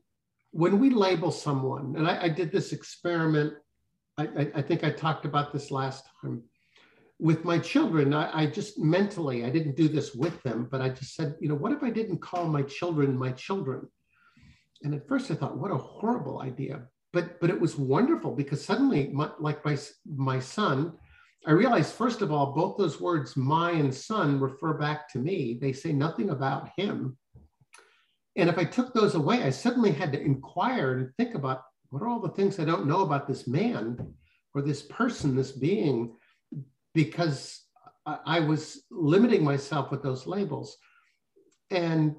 when 0.51 0.79
we 0.79 0.91
label 0.91 1.31
someone, 1.31 1.95
and 1.97 2.07
I, 2.07 2.23
I 2.23 2.29
did 2.29 2.51
this 2.51 2.71
experiment 2.71 3.55
I, 4.17 4.51
I, 4.55 4.61
think 4.61 4.83
I 4.83 4.91
talked 4.91 5.25
about 5.25 5.51
this 5.51 5.71
last 5.71 6.05
time 6.21 6.43
with 7.19 7.43
my 7.43 7.57
children. 7.57 8.13
I, 8.13 8.41
I, 8.43 8.45
just 8.45 8.77
mentally, 8.77 9.43
I 9.43 9.49
didn't 9.49 9.75
do 9.75 9.87
this 9.87 10.13
with 10.13 10.41
them, 10.43 10.67
but 10.69 10.81
I 10.81 10.89
just 10.89 11.15
said, 11.15 11.35
you 11.39 11.49
know, 11.49 11.55
what 11.55 11.71
if 11.71 11.81
I 11.81 11.89
didn't 11.89 12.19
call 12.19 12.47
my 12.47 12.61
children 12.61 13.17
my 13.17 13.31
children? 13.31 13.87
And 14.83 14.93
at 14.93 15.07
first 15.07 15.31
I 15.31 15.35
thought, 15.35 15.57
what 15.57 15.71
a 15.71 15.77
horrible 15.77 16.41
idea. 16.41 16.83
But 17.11 17.39
but 17.39 17.49
it 17.51 17.59
was 17.59 17.77
wonderful 17.77 18.35
because 18.35 18.63
suddenly, 18.65 19.09
my, 19.09 19.29
like 19.39 19.63
my 19.63 19.77
my 20.15 20.39
son, 20.39 20.93
I 21.45 21.51
realized 21.51 21.93
first 21.93 22.21
of 22.21 22.31
all, 22.31 22.53
both 22.53 22.77
those 22.77 23.01
words, 23.01 23.35
my 23.35 23.71
and 23.71 23.93
son, 23.93 24.39
refer 24.39 24.73
back 24.73 25.09
to 25.09 25.19
me. 25.19 25.57
They 25.59 25.73
say 25.73 25.91
nothing 25.91 26.29
about 26.29 26.69
him. 26.77 27.17
And 28.35 28.49
if 28.49 28.57
I 28.57 28.63
took 28.63 28.93
those 28.93 29.15
away, 29.15 29.43
I 29.43 29.49
suddenly 29.49 29.91
had 29.91 30.13
to 30.13 30.21
inquire 30.21 30.97
and 30.97 31.09
think 31.17 31.35
about 31.35 31.63
what 31.89 32.01
are 32.01 32.07
all 32.07 32.19
the 32.19 32.29
things 32.29 32.59
I 32.59 32.65
don't 32.65 32.87
know 32.87 33.01
about 33.01 33.27
this 33.27 33.47
man 33.47 34.13
or 34.55 34.61
this 34.61 34.81
person, 34.83 35.35
this 35.35 35.51
being, 35.51 36.15
because 36.93 37.63
I, 38.05 38.39
was 38.39 38.83
limiting 38.89 39.43
myself 39.43 39.91
with 39.91 40.01
those 40.01 40.25
labels. 40.25 40.77
And 41.69 42.15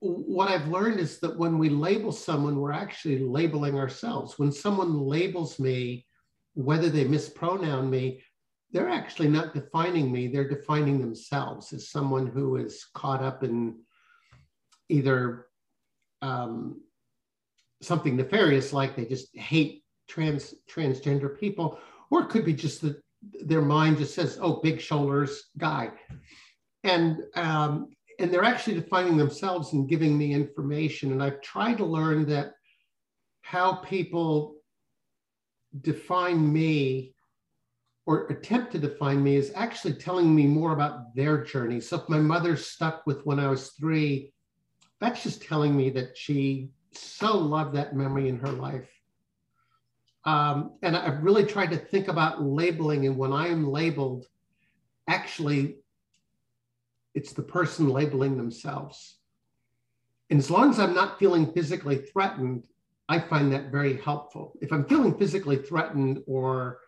what 0.00 0.48
I've 0.48 0.68
learned 0.68 1.00
is 1.00 1.18
that 1.20 1.36
when 1.36 1.58
we 1.58 1.68
label 1.68 2.12
someone, 2.12 2.56
we're 2.56 2.72
actually 2.72 3.20
labeling 3.20 3.78
ourselves. 3.78 4.38
When 4.38 4.52
someone 4.52 5.00
labels 5.00 5.58
me, 5.58 6.06
whether 6.54 6.88
they 6.88 7.04
mispronoun 7.04 7.88
me, 7.88 8.22
they're 8.72 8.88
actually 8.88 9.28
not 9.28 9.54
defining 9.54 10.10
me, 10.10 10.28
they're 10.28 10.48
defining 10.48 11.00
themselves 11.00 11.72
as 11.72 11.90
someone 11.90 12.26
who 12.26 12.56
is 12.56 12.86
caught 12.94 13.22
up 13.22 13.44
in 13.44 13.78
either 14.88 15.46
um, 16.22 16.80
something 17.82 18.16
nefarious 18.16 18.72
like 18.72 18.96
they 18.96 19.04
just 19.04 19.36
hate 19.36 19.84
trans 20.08 20.54
transgender 20.70 21.38
people 21.38 21.78
or 22.10 22.22
it 22.22 22.28
could 22.28 22.44
be 22.44 22.52
just 22.52 22.82
that 22.82 23.02
their 23.44 23.62
mind 23.62 23.98
just 23.98 24.14
says 24.14 24.38
oh 24.40 24.60
big 24.62 24.80
shoulders 24.80 25.50
guy. 25.58 25.90
And 26.84 27.22
um, 27.36 27.90
and 28.18 28.32
they're 28.32 28.44
actually 28.44 28.74
defining 28.74 29.16
themselves 29.16 29.72
and 29.72 29.88
giving 29.88 30.16
me 30.16 30.32
information. 30.32 31.12
And 31.12 31.22
i've 31.22 31.40
tried 31.40 31.78
to 31.78 31.84
learn 31.84 32.26
that 32.26 32.52
how 33.42 33.76
people 33.76 34.56
define 35.80 36.52
me 36.52 37.14
or 38.04 38.26
attempt 38.26 38.72
to 38.72 38.78
define 38.78 39.22
me 39.22 39.36
is 39.36 39.52
actually 39.54 39.94
telling 39.94 40.34
me 40.34 40.46
more 40.46 40.72
about 40.72 41.14
their 41.14 41.44
journey 41.44 41.80
so 41.80 41.96
if 41.96 42.08
my 42.08 42.18
mother 42.18 42.56
stuck 42.56 43.06
with 43.06 43.24
when 43.24 43.38
i 43.38 43.48
was 43.48 43.70
three 43.70 44.32
that's 45.02 45.24
just 45.24 45.42
telling 45.42 45.76
me 45.76 45.90
that 45.90 46.16
she 46.16 46.70
so 46.96 47.36
loved 47.36 47.74
that 47.74 47.96
memory 47.96 48.28
in 48.28 48.38
her 48.38 48.50
life. 48.50 48.88
Um, 50.24 50.78
and 50.82 50.96
I've 50.96 51.22
really 51.22 51.44
tried 51.44 51.70
to 51.70 51.76
think 51.76 52.08
about 52.08 52.42
labeling, 52.42 53.06
and 53.06 53.16
when 53.16 53.32
I 53.32 53.48
am 53.48 53.68
labeled, 53.68 54.26
actually, 55.08 55.78
it's 57.14 57.32
the 57.32 57.42
person 57.42 57.88
labeling 57.88 58.36
themselves. 58.36 59.16
And 60.30 60.38
as 60.38 60.50
long 60.50 60.70
as 60.70 60.78
I'm 60.78 60.94
not 60.94 61.18
feeling 61.18 61.52
physically 61.52 61.96
threatened, 61.96 62.68
I 63.08 63.18
find 63.18 63.52
that 63.52 63.72
very 63.72 64.00
helpful. 64.00 64.52
If 64.62 64.72
I'm 64.72 64.86
feeling 64.86 65.18
physically 65.18 65.56
threatened 65.56 66.22
or 66.26 66.78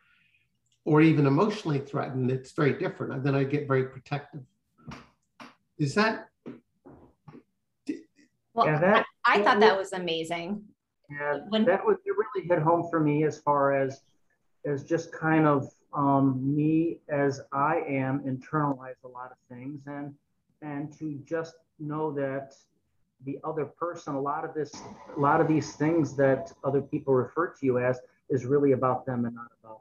or 0.84 1.00
even 1.00 1.26
emotionally 1.26 1.78
threatened, 1.78 2.30
it's 2.30 2.52
very 2.52 2.74
different. 2.74 3.12
And 3.12 3.24
then 3.24 3.34
I 3.34 3.44
get 3.44 3.66
very 3.66 3.84
protective. 3.86 4.42
Is 5.78 5.94
that 5.94 6.28
well, 8.54 8.66
yeah, 8.66 8.78
that, 8.78 9.06
I, 9.24 9.40
I 9.40 9.42
thought 9.42 9.60
that 9.60 9.76
was 9.76 9.92
amazing. 9.92 10.62
Yeah, 11.10 11.40
when, 11.48 11.64
that 11.64 11.84
was 11.84 11.96
it 12.04 12.14
really 12.16 12.48
hit 12.48 12.60
home 12.60 12.88
for 12.88 13.00
me 13.00 13.24
as 13.24 13.38
far 13.38 13.74
as 13.74 14.02
as 14.64 14.84
just 14.84 15.12
kind 15.12 15.46
of 15.46 15.68
um, 15.92 16.40
me 16.54 16.98
as 17.08 17.40
I 17.52 17.82
am 17.86 18.20
internalize 18.20 19.02
a 19.04 19.08
lot 19.08 19.30
of 19.30 19.36
things 19.48 19.82
and 19.86 20.14
and 20.62 20.96
to 20.98 21.20
just 21.26 21.54
know 21.78 22.12
that 22.12 22.54
the 23.24 23.38
other 23.44 23.64
person, 23.64 24.14
a 24.14 24.20
lot 24.20 24.44
of 24.44 24.54
this, 24.54 24.72
a 25.16 25.20
lot 25.20 25.40
of 25.40 25.48
these 25.48 25.72
things 25.74 26.16
that 26.16 26.52
other 26.62 26.80
people 26.80 27.14
refer 27.14 27.48
to 27.48 27.66
you 27.66 27.78
as 27.78 28.00
is 28.30 28.44
really 28.44 28.72
about 28.72 29.06
them 29.06 29.24
and 29.24 29.34
not 29.34 29.48
about 29.62 29.80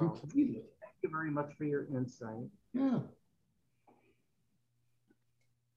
me. 0.00 0.10
So 0.14 0.60
thank 0.80 0.94
you 1.02 1.10
very 1.10 1.30
much 1.30 1.52
for 1.56 1.64
your 1.64 1.86
insight. 1.94 2.48
Yeah. 2.74 3.00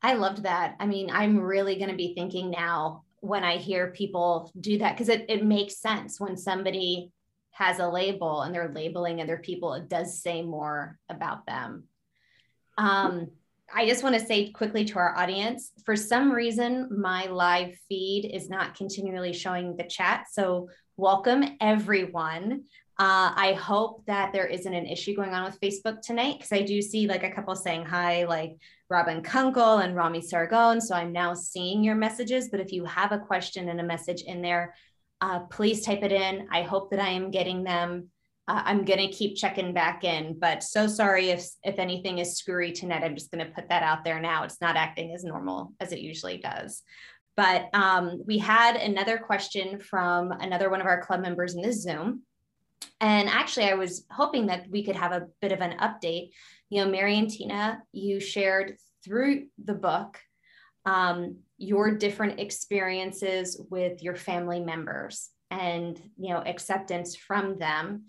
I 0.01 0.13
loved 0.13 0.43
that. 0.43 0.75
I 0.79 0.87
mean, 0.87 1.09
I'm 1.11 1.39
really 1.39 1.75
going 1.75 1.89
to 1.89 1.95
be 1.95 2.13
thinking 2.15 2.49
now 2.49 3.03
when 3.19 3.43
I 3.43 3.57
hear 3.57 3.91
people 3.91 4.51
do 4.59 4.79
that 4.79 4.93
because 4.93 5.09
it, 5.09 5.25
it 5.29 5.45
makes 5.45 5.77
sense 5.77 6.19
when 6.19 6.35
somebody 6.35 7.11
has 7.51 7.79
a 7.79 7.87
label 7.87 8.41
and 8.41 8.53
they're 8.53 8.71
labeling 8.73 9.21
other 9.21 9.37
people, 9.37 9.73
it 9.73 9.87
does 9.89 10.19
say 10.19 10.41
more 10.41 10.97
about 11.09 11.45
them. 11.45 11.83
Um, 12.77 13.29
I 13.73 13.87
just 13.87 14.03
want 14.03 14.15
to 14.15 14.25
say 14.25 14.49
quickly 14.49 14.85
to 14.85 14.97
our 14.97 15.15
audience 15.15 15.71
for 15.85 15.95
some 15.95 16.31
reason, 16.31 16.89
my 16.99 17.27
live 17.27 17.75
feed 17.87 18.25
is 18.33 18.49
not 18.49 18.75
continually 18.75 19.33
showing 19.33 19.77
the 19.77 19.83
chat. 19.83 20.25
So, 20.31 20.69
welcome 20.97 21.43
everyone. 21.61 22.63
Uh, 23.01 23.33
I 23.35 23.53
hope 23.53 24.05
that 24.05 24.31
there 24.31 24.45
isn't 24.45 24.75
an 24.75 24.85
issue 24.85 25.15
going 25.15 25.33
on 25.33 25.43
with 25.43 25.59
Facebook 25.59 26.03
tonight 26.03 26.35
because 26.37 26.51
I 26.51 26.61
do 26.61 26.83
see 26.83 27.07
like 27.07 27.23
a 27.23 27.31
couple 27.31 27.55
saying 27.55 27.83
hi, 27.83 28.25
like 28.25 28.57
Robin 28.91 29.23
Kunkel 29.23 29.79
and 29.79 29.95
Rami 29.95 30.21
Sargon. 30.21 30.79
So 30.79 30.93
I'm 30.93 31.11
now 31.11 31.33
seeing 31.33 31.83
your 31.83 31.95
messages. 31.95 32.49
But 32.51 32.59
if 32.59 32.71
you 32.71 32.85
have 32.85 33.11
a 33.11 33.17
question 33.17 33.69
and 33.69 33.79
a 33.79 33.83
message 33.83 34.21
in 34.21 34.43
there, 34.43 34.75
uh, 35.19 35.39
please 35.39 35.83
type 35.83 36.03
it 36.03 36.11
in. 36.11 36.47
I 36.51 36.61
hope 36.61 36.91
that 36.91 36.99
I 36.99 37.07
am 37.07 37.31
getting 37.31 37.63
them. 37.63 38.09
Uh, 38.47 38.61
I'm 38.65 38.85
to 38.99 39.07
keep 39.07 39.35
checking 39.35 39.73
back 39.73 40.03
in, 40.03 40.37
but 40.37 40.61
so 40.61 40.85
sorry 40.85 41.29
if 41.29 41.43
if 41.63 41.79
anything 41.79 42.19
is 42.19 42.37
screwy 42.37 42.71
tonight. 42.71 43.03
I'm 43.03 43.15
just 43.15 43.31
to 43.43 43.51
put 43.51 43.69
that 43.69 43.81
out 43.81 44.03
there 44.03 44.19
now. 44.19 44.43
It's 44.43 44.61
not 44.61 44.75
acting 44.75 45.11
as 45.15 45.23
normal 45.23 45.73
as 45.79 45.91
it 45.91 46.01
usually 46.01 46.37
does. 46.37 46.83
But 47.35 47.67
um, 47.73 48.21
we 48.27 48.37
had 48.37 48.75
another 48.75 49.17
question 49.17 49.79
from 49.79 50.31
another 50.31 50.69
one 50.69 50.81
of 50.81 50.85
our 50.85 51.01
club 51.01 51.21
members 51.21 51.55
in 51.55 51.63
this 51.63 51.81
Zoom. 51.81 52.21
And 52.99 53.29
actually, 53.29 53.65
I 53.65 53.73
was 53.73 54.05
hoping 54.11 54.47
that 54.47 54.69
we 54.69 54.83
could 54.83 54.95
have 54.95 55.11
a 55.11 55.27
bit 55.41 55.51
of 55.51 55.61
an 55.61 55.77
update. 55.79 56.31
You 56.69 56.83
know, 56.83 56.91
Mary 56.91 57.17
and 57.17 57.29
Tina, 57.29 57.81
you 57.91 58.19
shared 58.19 58.77
through 59.03 59.47
the 59.63 59.73
book 59.73 60.19
um, 60.85 61.37
your 61.57 61.91
different 61.91 62.39
experiences 62.39 63.61
with 63.69 64.01
your 64.01 64.15
family 64.15 64.59
members. 64.59 65.29
and 65.51 66.01
you 66.17 66.33
know 66.33 66.41
acceptance 66.45 67.15
from 67.15 67.59
them 67.59 68.05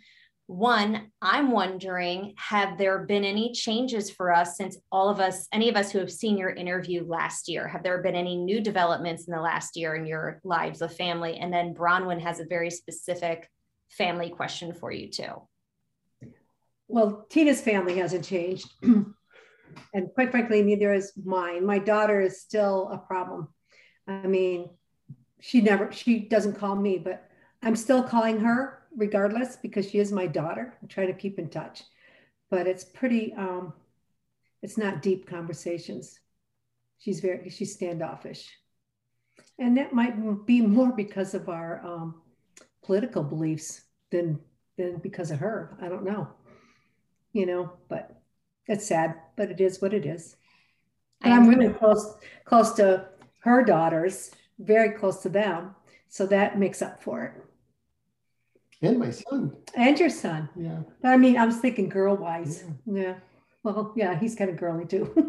one 0.47 1.11
i'm 1.21 1.51
wondering 1.51 2.35
have 2.37 2.79
there 2.79 3.01
been 3.01 3.25
any 3.25 3.53
changes 3.53 4.11
for 4.11 4.33
us 4.33 4.57
since 4.57 4.77
all 4.91 5.09
of 5.09 5.19
us 5.21 5.49
any 5.53 5.69
of 5.69 5.77
us 5.77 5.91
who 5.91 5.99
have 5.99 6.11
seen 6.11 6.39
your 6.39 6.51
interview 6.51 7.05
last 7.05 7.49
year 7.49 7.67
have 7.67 7.83
there 7.83 8.03
been 8.03 8.15
any 8.15 8.37
new 8.37 8.61
developments 8.61 9.27
in 9.27 9.35
the 9.35 9.41
last 9.41 9.77
year 9.77 9.95
in 9.97 10.07
your 10.07 10.41
lives 10.45 10.83
of 10.83 10.95
family 10.95 11.37
and 11.39 11.53
then 11.53 11.75
bronwyn 11.75 12.21
has 12.21 12.39
a 12.41 12.45
very 12.47 12.71
specific 12.71 13.49
family 13.97 14.31
question 14.31 14.73
for 14.73 14.91
you 14.91 15.09
too 15.09 15.43
well 16.89 17.27
tina's 17.31 17.61
family 17.61 17.97
hasn't 17.99 18.25
changed 18.25 18.69
and 18.83 20.09
quite 20.15 20.31
frankly 20.31 20.63
neither 20.63 20.93
is 20.93 21.13
mine 21.25 21.65
my 21.65 21.79
daughter 21.79 22.21
is 22.21 22.41
still 22.41 22.89
a 22.93 22.99
problem 22.99 23.49
i 24.07 24.27
mean 24.27 24.69
she 25.41 25.61
never 25.61 25.91
she 25.93 26.21
doesn't 26.21 26.55
call 26.55 26.77
me 26.77 26.99
but 26.99 27.29
i'm 27.63 27.77
still 27.77 28.03
calling 28.03 28.41
her 28.41 28.83
regardless 28.97 29.57
because 29.57 29.89
she 29.89 29.99
is 29.99 30.13
my 30.13 30.27
daughter. 30.27 30.75
I 30.83 30.87
try 30.87 31.07
to 31.07 31.13
keep 31.13 31.39
in 31.39 31.49
touch, 31.49 31.83
but 32.51 32.67
it's 32.67 32.85
pretty, 32.85 33.33
um, 33.35 33.73
it's 34.63 34.79
not 34.79 35.03
deep 35.03 35.27
conversations. 35.27 36.19
She's 36.99 37.21
very, 37.21 37.51
she's 37.51 37.75
standoffish. 37.75 38.51
And 39.59 39.77
that 39.77 39.93
might 39.93 40.47
be 40.47 40.61
more 40.61 40.93
because 40.93 41.35
of 41.35 41.49
our 41.49 41.85
um, 41.85 42.22
political 42.83 43.23
beliefs 43.23 43.83
than, 44.11 44.39
than 44.77 44.99
because 44.99 45.31
of 45.31 45.41
her. 45.41 45.77
I 45.81 45.89
don't 45.89 46.05
know, 46.05 46.29
you 47.33 47.47
know, 47.47 47.73
but 47.89 48.21
it's 48.67 48.87
sad, 48.87 49.15
but 49.37 49.51
it 49.51 49.61
is 49.61 49.81
what 49.81 49.95
it 49.95 50.07
is. 50.07 50.37
And 51.23 51.33
I'm 51.33 51.49
really 51.49 51.73
close, 51.73 52.17
close 52.45 52.73
to 52.73 53.09
her 53.41 53.63
daughters, 53.63 54.33
very 54.59 54.91
close 54.91 55.23
to 55.23 55.29
them. 55.29 55.75
So 56.09 56.27
that 56.27 56.59
makes 56.59 56.83
up 56.83 57.03
for 57.03 57.25
it 57.25 57.43
and 58.83 58.99
my 58.99 59.11
son 59.11 59.57
and 59.77 59.99
your 59.99 60.11
son. 60.11 60.49
Yeah. 60.57 60.81
I 61.03 61.17
mean, 61.17 61.39
I 61.39 61.47
was 61.47 61.59
thinking 61.59 61.89
girl 61.89 62.17
wise. 62.17 62.65
Yeah. 62.85 63.03
yeah. 63.03 63.15
Well, 63.63 63.93
yeah, 63.97 64.19
he's 64.19 64.35
kind 64.35 64.51
of 64.51 64.57
girly 64.57 64.87
too. 64.87 65.15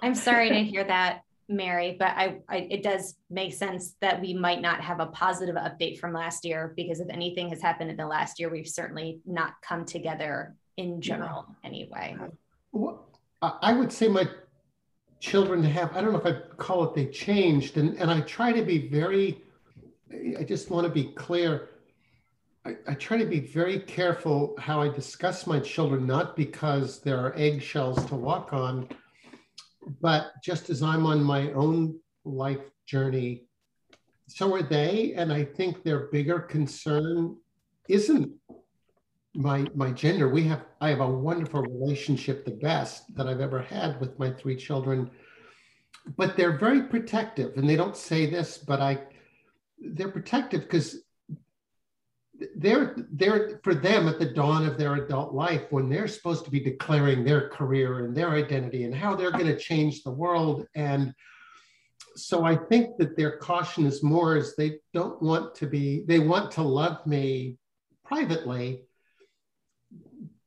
I'm 0.00 0.14
sorry 0.14 0.48
to 0.50 0.62
hear 0.62 0.84
that, 0.84 1.22
Mary, 1.48 1.96
but 1.98 2.08
I, 2.08 2.38
I, 2.48 2.56
it 2.70 2.82
does 2.82 3.14
make 3.30 3.54
sense 3.54 3.94
that 4.00 4.20
we 4.20 4.34
might 4.34 4.60
not 4.60 4.80
have 4.80 5.00
a 5.00 5.06
positive 5.06 5.54
update 5.54 5.98
from 5.98 6.12
last 6.12 6.44
year 6.44 6.72
because 6.76 7.00
if 7.00 7.08
anything 7.08 7.50
has 7.50 7.62
happened 7.62 7.90
in 7.90 7.96
the 7.96 8.06
last 8.06 8.40
year, 8.40 8.50
we've 8.50 8.68
certainly 8.68 9.20
not 9.24 9.54
come 9.62 9.84
together 9.84 10.56
in 10.76 11.00
general 11.00 11.46
yeah. 11.48 11.68
anyway. 11.68 12.16
Well, 12.72 13.06
I 13.42 13.72
would 13.72 13.92
say 13.92 14.08
my 14.08 14.28
children 15.20 15.62
have, 15.62 15.96
I 15.96 16.00
don't 16.00 16.12
know 16.12 16.18
if 16.18 16.26
I'd 16.26 16.56
call 16.56 16.84
it 16.84 16.94
they 16.94 17.06
changed, 17.06 17.76
and, 17.76 17.96
and 17.96 18.10
I 18.10 18.20
try 18.22 18.52
to 18.52 18.62
be 18.62 18.88
very 18.88 19.42
I 20.38 20.44
just 20.44 20.70
want 20.70 20.86
to 20.86 20.92
be 20.92 21.12
clear. 21.12 21.70
I, 22.64 22.76
I, 22.86 22.94
try 22.94 23.16
to 23.16 23.26
be 23.26 23.40
very 23.40 23.80
careful 23.80 24.54
how 24.58 24.80
I 24.80 24.88
discuss 24.88 25.46
my 25.46 25.58
children, 25.60 26.06
not 26.06 26.36
because 26.36 27.00
there 27.00 27.18
are 27.18 27.34
eggshells 27.36 28.04
to 28.06 28.14
walk 28.14 28.52
on, 28.52 28.88
but 30.00 30.32
just 30.42 30.70
as 30.70 30.82
I'm 30.82 31.06
on 31.06 31.22
my 31.22 31.52
own 31.52 31.98
life 32.24 32.70
journey, 32.86 33.44
so 34.26 34.52
are 34.54 34.62
they. 34.62 35.14
And 35.14 35.32
I 35.32 35.44
think 35.44 35.82
their 35.82 36.08
bigger 36.08 36.40
concern 36.40 37.36
isn't 37.88 38.32
my 39.34 39.66
my 39.74 39.90
gender. 39.90 40.28
We 40.28 40.44
have 40.44 40.64
I 40.80 40.90
have 40.90 41.00
a 41.00 41.08
wonderful 41.08 41.62
relationship, 41.62 42.44
the 42.44 42.50
best 42.52 43.14
that 43.16 43.28
I've 43.28 43.40
ever 43.40 43.62
had 43.62 44.00
with 44.00 44.18
my 44.18 44.30
three 44.32 44.56
children. 44.56 45.10
But 46.16 46.36
they're 46.36 46.58
very 46.58 46.82
protective, 46.82 47.56
and 47.56 47.68
they 47.68 47.76
don't 47.76 47.96
say 47.96 48.26
this, 48.26 48.58
but 48.58 48.80
I 48.80 49.00
they're 49.78 50.10
protective 50.10 50.62
because 50.62 51.02
they're 52.56 52.96
they're 53.12 53.60
for 53.64 53.74
them 53.74 54.08
at 54.08 54.18
the 54.18 54.32
dawn 54.32 54.66
of 54.66 54.76
their 54.76 54.96
adult 54.96 55.32
life 55.32 55.62
when 55.70 55.88
they're 55.88 56.08
supposed 56.08 56.44
to 56.44 56.50
be 56.50 56.60
declaring 56.60 57.24
their 57.24 57.48
career 57.48 58.04
and 58.04 58.16
their 58.16 58.30
identity 58.30 58.84
and 58.84 58.94
how 58.94 59.14
they're 59.14 59.30
going 59.30 59.46
to 59.46 59.58
change 59.58 60.02
the 60.02 60.10
world. 60.10 60.66
And 60.74 61.14
so 62.14 62.44
i 62.44 62.56
think 62.56 62.96
that 62.96 63.14
their 63.14 63.36
caution 63.36 63.84
is 63.84 64.02
more 64.02 64.36
is 64.36 64.56
they 64.56 64.78
don't 64.94 65.20
want 65.22 65.54
to 65.54 65.66
be 65.66 66.02
they 66.06 66.18
want 66.18 66.50
to 66.50 66.62
love 66.62 67.06
me 67.06 67.58
privately 68.04 68.80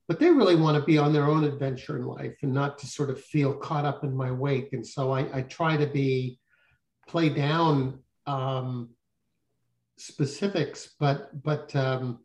but 0.10 0.20
they 0.20 0.32
really 0.32 0.56
want 0.56 0.76
to 0.76 0.84
be 0.84 0.98
on 0.98 1.14
their 1.14 1.26
own 1.26 1.44
adventure 1.44 1.96
in 1.96 2.04
life 2.04 2.36
and 2.42 2.52
not 2.52 2.80
to 2.80 2.88
sort 2.88 3.12
of 3.12 3.22
feel 3.22 3.54
caught 3.54 3.86
up 3.86 4.04
in 4.04 4.12
my 4.12 4.32
wake. 4.32 4.74
And 4.74 4.86
so 4.86 5.12
i, 5.12 5.20
I 5.38 5.44
try 5.44 5.78
to 5.78 5.86
be 5.86 6.40
play 7.08 7.30
down 7.30 8.00
um, 8.26 8.90
specifics, 10.00 10.96
but 11.00 11.44
but 11.44 11.76
um, 11.76 12.20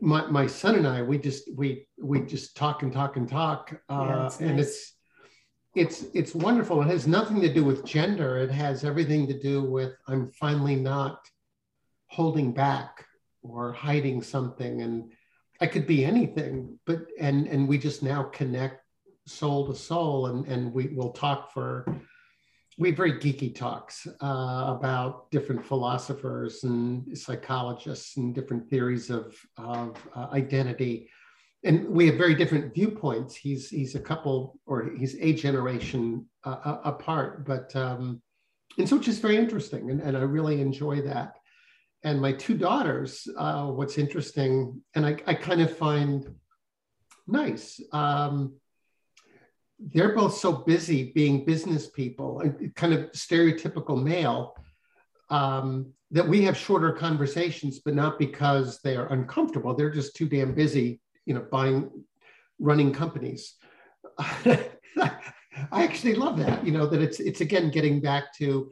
my 0.00 0.26
my 0.26 0.46
son 0.46 0.76
and 0.76 0.86
I 0.86 1.02
we 1.02 1.18
just 1.18 1.50
we 1.56 1.86
we 2.00 2.20
just 2.20 2.56
talk 2.56 2.82
and 2.82 2.92
talk 2.92 3.16
and 3.16 3.28
talk, 3.28 3.78
uh, 3.88 4.30
yeah, 4.40 4.46
and 4.46 4.60
it's 4.60 4.94
it's 5.74 6.04
it's 6.14 6.34
wonderful. 6.34 6.80
It 6.82 6.86
has 6.86 7.06
nothing 7.06 7.40
to 7.40 7.52
do 7.52 7.64
with 7.64 7.84
gender. 7.84 8.38
It 8.38 8.50
has 8.50 8.84
everything 8.84 9.26
to 9.28 9.38
do 9.38 9.62
with 9.62 9.94
I'm 10.06 10.30
finally 10.32 10.76
not 10.76 11.20
holding 12.06 12.52
back 12.52 13.04
or 13.42 13.72
hiding 13.72 14.22
something, 14.22 14.82
and 14.82 15.12
I 15.60 15.66
could 15.66 15.86
be 15.86 16.04
anything. 16.04 16.78
But 16.86 17.06
and 17.18 17.46
and 17.46 17.68
we 17.68 17.78
just 17.78 18.02
now 18.02 18.24
connect 18.24 18.82
soul 19.26 19.66
to 19.66 19.74
soul, 19.74 20.26
and 20.26 20.46
and 20.46 20.72
we 20.72 20.88
will 20.88 21.12
talk 21.12 21.52
for 21.52 21.84
we 22.78 22.88
have 22.88 22.96
very 22.96 23.14
geeky 23.14 23.52
talks 23.52 24.06
uh, 24.22 24.64
about 24.68 25.30
different 25.32 25.66
philosophers 25.66 26.62
and 26.62 27.18
psychologists 27.18 28.16
and 28.16 28.32
different 28.34 28.70
theories 28.70 29.10
of, 29.10 29.34
of 29.56 29.96
uh, 30.14 30.28
identity. 30.32 31.10
And 31.64 31.88
we 31.88 32.06
have 32.06 32.14
very 32.14 32.36
different 32.36 32.72
viewpoints. 32.72 33.34
He's, 33.34 33.68
he's 33.68 33.96
a 33.96 34.00
couple 34.00 34.60
or 34.64 34.90
he's 34.96 35.16
a 35.18 35.32
generation 35.32 36.24
uh, 36.44 36.78
apart, 36.84 37.44
but 37.44 37.74
um, 37.74 38.22
and 38.78 38.88
so 38.88 38.96
it's 38.96 39.06
just 39.06 39.22
very 39.22 39.36
interesting. 39.36 39.90
And, 39.90 40.00
and 40.00 40.16
I 40.16 40.20
really 40.20 40.60
enjoy 40.60 41.02
that. 41.02 41.34
And 42.04 42.20
my 42.20 42.30
two 42.30 42.56
daughters, 42.56 43.26
uh, 43.36 43.66
what's 43.66 43.98
interesting, 43.98 44.80
and 44.94 45.04
I, 45.04 45.16
I 45.26 45.34
kind 45.34 45.60
of 45.60 45.76
find 45.76 46.32
nice. 47.26 47.80
Um, 47.92 48.54
they're 49.78 50.14
both 50.14 50.34
so 50.34 50.52
busy 50.52 51.12
being 51.12 51.44
business 51.44 51.88
people 51.88 52.40
and 52.40 52.74
kind 52.74 52.92
of 52.92 53.10
stereotypical 53.12 54.02
male 54.02 54.54
um, 55.30 55.92
that 56.10 56.26
we 56.26 56.42
have 56.42 56.56
shorter 56.56 56.92
conversations, 56.92 57.80
but 57.80 57.94
not 57.94 58.18
because 58.18 58.80
they 58.82 58.96
are 58.96 59.12
uncomfortable. 59.12 59.74
They're 59.74 59.90
just 59.90 60.16
too 60.16 60.28
damn 60.28 60.54
busy, 60.54 61.00
you 61.26 61.34
know, 61.34 61.46
buying, 61.50 61.90
running 62.58 62.92
companies. 62.92 63.54
I 64.18 65.84
actually 65.84 66.14
love 66.14 66.38
that, 66.38 66.64
you 66.64 66.72
know, 66.72 66.86
that 66.86 67.02
it's 67.02 67.20
it's 67.20 67.40
again 67.40 67.70
getting 67.70 68.00
back 68.00 68.34
to 68.36 68.70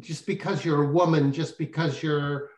just 0.00 0.26
because 0.26 0.64
you're 0.64 0.84
a 0.84 0.92
woman, 0.92 1.32
just 1.32 1.58
because 1.58 2.02
you're 2.02 2.50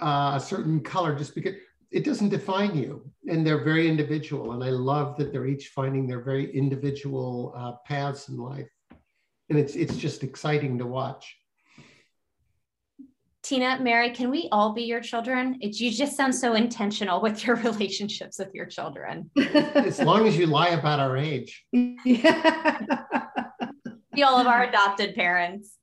uh, 0.00 0.32
a 0.36 0.40
certain 0.40 0.80
color, 0.80 1.14
just 1.14 1.34
because 1.34 1.54
it 1.92 2.04
doesn't 2.04 2.30
define 2.30 2.76
you 2.76 3.04
and 3.28 3.46
they're 3.46 3.62
very 3.62 3.88
individual 3.88 4.52
and 4.52 4.64
i 4.64 4.70
love 4.70 5.16
that 5.16 5.32
they're 5.32 5.46
each 5.46 5.68
finding 5.68 6.06
their 6.06 6.20
very 6.20 6.54
individual 6.54 7.52
uh, 7.56 7.72
paths 7.86 8.28
in 8.28 8.36
life. 8.36 8.70
And 9.50 9.58
it's 9.58 9.74
it's 9.74 9.96
just 9.96 10.22
exciting 10.22 10.78
to 10.78 10.86
watch. 10.86 11.36
Tina 13.42 13.80
mary 13.80 14.10
can 14.10 14.30
we 14.30 14.48
all 14.52 14.72
be 14.72 14.84
your 14.84 15.00
children? 15.00 15.58
It, 15.60 15.78
you 15.80 15.90
just 15.90 16.16
sound 16.16 16.34
so 16.34 16.54
intentional 16.54 17.20
with 17.20 17.44
your 17.44 17.56
relationships 17.68 18.38
with 18.38 18.54
your 18.54 18.66
children. 18.66 19.30
As 19.36 20.00
long 20.00 20.26
as 20.26 20.36
you 20.38 20.46
lie 20.46 20.68
about 20.68 21.00
our 21.00 21.16
age. 21.16 21.64
Yeah. 21.72 23.02
be 24.14 24.22
all 24.22 24.38
of 24.38 24.46
our 24.46 24.64
adopted 24.64 25.14
parents. 25.14 25.76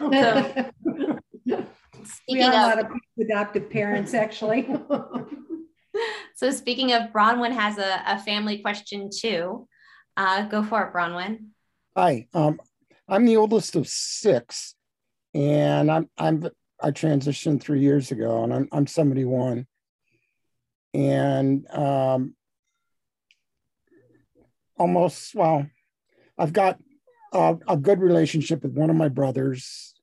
Okay. 0.00 0.70
so, 0.84 1.17
we 2.28 2.42
are 2.42 2.48
of, 2.48 2.54
a 2.54 2.56
lot 2.56 2.78
of 2.78 2.86
adoptive 3.20 3.70
parents, 3.70 4.14
actually. 4.14 4.68
so 6.36 6.50
speaking 6.50 6.92
of, 6.92 7.10
Bronwyn 7.12 7.52
has 7.52 7.78
a, 7.78 8.02
a 8.06 8.18
family 8.18 8.58
question 8.58 9.10
too. 9.10 9.68
Uh, 10.16 10.42
go 10.42 10.62
for 10.62 10.82
it, 10.82 10.92
Bronwyn. 10.92 11.46
Hi, 11.96 12.26
um, 12.34 12.60
I'm 13.08 13.24
the 13.24 13.36
oldest 13.36 13.76
of 13.76 13.88
six, 13.88 14.74
and 15.34 15.90
I'm 15.90 16.08
I'm 16.18 16.48
I 16.80 16.90
transitioned 16.90 17.60
three 17.60 17.80
years 17.80 18.10
ago, 18.10 18.44
and 18.44 18.52
I'm 18.52 18.68
I'm 18.72 18.86
71, 18.86 19.66
and 20.94 21.70
um, 21.70 22.34
almost 24.76 25.34
well, 25.34 25.66
I've 26.36 26.52
got 26.52 26.78
a, 27.32 27.56
a 27.66 27.76
good 27.76 28.00
relationship 28.00 28.62
with 28.62 28.72
one 28.72 28.90
of 28.90 28.96
my 28.96 29.08
brothers 29.08 29.94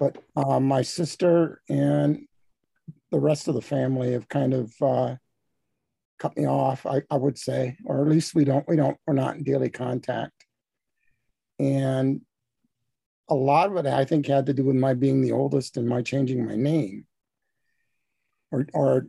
but 0.00 0.16
uh, 0.34 0.58
my 0.58 0.80
sister 0.80 1.60
and 1.68 2.26
the 3.12 3.20
rest 3.20 3.48
of 3.48 3.54
the 3.54 3.60
family 3.60 4.12
have 4.12 4.28
kind 4.28 4.54
of 4.54 4.72
uh, 4.80 5.14
cut 6.18 6.36
me 6.36 6.46
off. 6.46 6.86
I, 6.86 7.02
I 7.10 7.16
would 7.16 7.38
say, 7.38 7.76
or 7.84 8.00
at 8.00 8.08
least 8.08 8.34
we 8.34 8.44
don't 8.44 8.66
we 8.66 8.76
don't 8.76 8.96
we're 9.06 9.14
not 9.14 9.36
in 9.36 9.44
daily 9.44 9.68
contact. 9.68 10.32
And 11.58 12.22
a 13.28 13.34
lot 13.34 13.70
of 13.70 13.76
it 13.76 13.86
I 13.86 14.06
think 14.06 14.26
had 14.26 14.46
to 14.46 14.54
do 14.54 14.64
with 14.64 14.76
my 14.76 14.94
being 14.94 15.20
the 15.20 15.32
oldest 15.32 15.76
and 15.76 15.86
my 15.86 16.00
changing 16.00 16.46
my 16.46 16.56
name 16.56 17.04
or, 18.50 18.66
or 18.72 19.06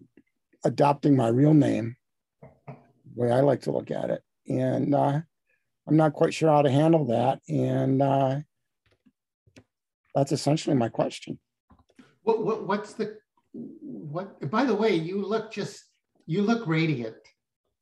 adopting 0.66 1.16
my 1.16 1.30
real 1.30 1.54
name, 1.54 1.96
the 2.68 2.76
way 3.16 3.32
I 3.32 3.40
like 3.40 3.62
to 3.62 3.72
look 3.72 3.90
at 3.90 4.10
it. 4.10 4.22
And 4.48 4.94
uh, 4.94 5.22
I'm 5.88 5.98
not 5.98 6.14
quite 6.14 6.34
sure 6.34 6.50
how 6.50 6.62
to 6.62 6.70
handle 6.70 7.06
that. 7.06 7.40
And 7.48 8.02
uh, 8.02 8.40
that's 10.16 10.32
essentially 10.32 10.76
my 10.76 10.90
question. 10.90 11.40
What, 12.24 12.46
what, 12.46 12.68
what's 12.68 12.94
the, 12.94 13.18
what, 13.54 14.50
by 14.52 14.66
the 14.66 14.76
way, 14.76 14.96
you 14.96 15.26
look 15.26 15.52
just, 15.52 15.84
you 16.26 16.42
look 16.42 16.68
radiant. 16.68 17.16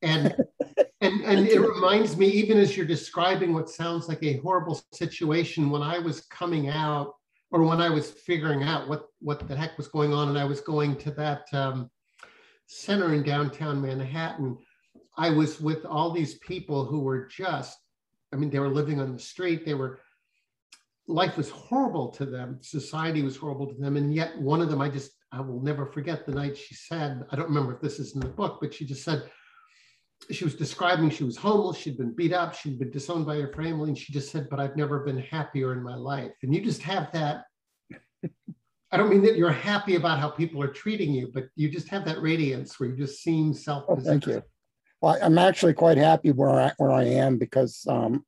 And, 0.01 0.35
and, 1.01 1.21
and 1.21 1.47
it 1.47 1.59
reminds 1.59 2.17
me, 2.17 2.27
even 2.27 2.57
as 2.57 2.77
you're 2.77 2.85
describing 2.85 3.53
what 3.53 3.69
sounds 3.69 4.07
like 4.07 4.23
a 4.23 4.37
horrible 4.37 4.81
situation, 4.93 5.69
when 5.69 5.81
I 5.81 5.99
was 5.99 6.21
coming 6.21 6.69
out 6.69 7.13
or 7.51 7.63
when 7.63 7.81
I 7.81 7.89
was 7.89 8.11
figuring 8.11 8.63
out 8.63 8.87
what, 8.87 9.07
what 9.19 9.47
the 9.47 9.55
heck 9.55 9.77
was 9.77 9.87
going 9.87 10.13
on 10.13 10.29
and 10.29 10.37
I 10.37 10.45
was 10.45 10.61
going 10.61 10.95
to 10.97 11.11
that 11.11 11.47
um, 11.51 11.89
center 12.67 13.13
in 13.13 13.23
downtown 13.23 13.81
Manhattan, 13.81 14.57
I 15.17 15.31
was 15.31 15.59
with 15.59 15.85
all 15.85 16.11
these 16.11 16.35
people 16.35 16.85
who 16.85 16.99
were 16.99 17.25
just, 17.25 17.77
I 18.31 18.35
mean, 18.35 18.49
they 18.49 18.59
were 18.59 18.69
living 18.69 19.01
on 19.01 19.11
the 19.11 19.19
street. 19.19 19.65
They 19.65 19.73
were, 19.73 19.99
life 21.09 21.37
was 21.37 21.49
horrible 21.49 22.09
to 22.09 22.25
them. 22.25 22.59
Society 22.61 23.23
was 23.23 23.35
horrible 23.35 23.67
to 23.67 23.73
them. 23.73 23.97
And 23.97 24.13
yet 24.13 24.39
one 24.39 24.61
of 24.61 24.69
them, 24.69 24.79
I 24.79 24.89
just, 24.89 25.11
I 25.31 25.41
will 25.41 25.61
never 25.61 25.87
forget 25.87 26.25
the 26.25 26.31
night 26.31 26.55
she 26.55 26.75
said, 26.75 27.23
I 27.31 27.35
don't 27.35 27.47
remember 27.47 27.73
if 27.73 27.81
this 27.81 27.99
is 27.99 28.13
in 28.13 28.21
the 28.21 28.27
book, 28.27 28.59
but 28.61 28.73
she 28.73 28.85
just 28.85 29.03
said, 29.03 29.23
she 30.29 30.43
was 30.43 30.53
describing 30.53 31.09
she 31.09 31.23
was 31.23 31.37
homeless, 31.37 31.77
she'd 31.77 31.97
been 31.97 32.13
beat 32.13 32.33
up, 32.33 32.53
she'd 32.53 32.77
been 32.77 32.91
disowned 32.91 33.25
by 33.25 33.37
her 33.37 33.51
family, 33.53 33.89
and 33.89 33.97
she 33.97 34.13
just 34.13 34.31
said, 34.31 34.49
But 34.49 34.59
I've 34.59 34.75
never 34.75 34.99
been 34.99 35.17
happier 35.17 35.71
in 35.71 35.81
my 35.81 35.95
life. 35.95 36.33
And 36.43 36.53
you 36.53 36.61
just 36.61 36.81
have 36.83 37.11
that. 37.13 37.45
I 38.91 38.97
don't 38.97 39.09
mean 39.09 39.23
that 39.23 39.37
you're 39.37 39.51
happy 39.51 39.95
about 39.95 40.19
how 40.19 40.29
people 40.29 40.61
are 40.61 40.67
treating 40.67 41.13
you, 41.13 41.31
but 41.33 41.45
you 41.55 41.69
just 41.69 41.87
have 41.87 42.05
that 42.05 42.21
radiance 42.21 42.79
where 42.79 42.89
you 42.89 42.97
just 42.97 43.23
seem 43.23 43.53
self 43.53 43.85
Oh, 43.87 43.95
thank 43.95 44.27
you. 44.27 44.43
Well, 45.01 45.17
I'm 45.21 45.37
actually 45.37 45.73
quite 45.73 45.97
happy 45.97 46.31
where 46.31 46.49
I, 46.49 46.73
where 46.77 46.91
I 46.91 47.03
am 47.05 47.37
because 47.37 47.85
um, 47.87 48.25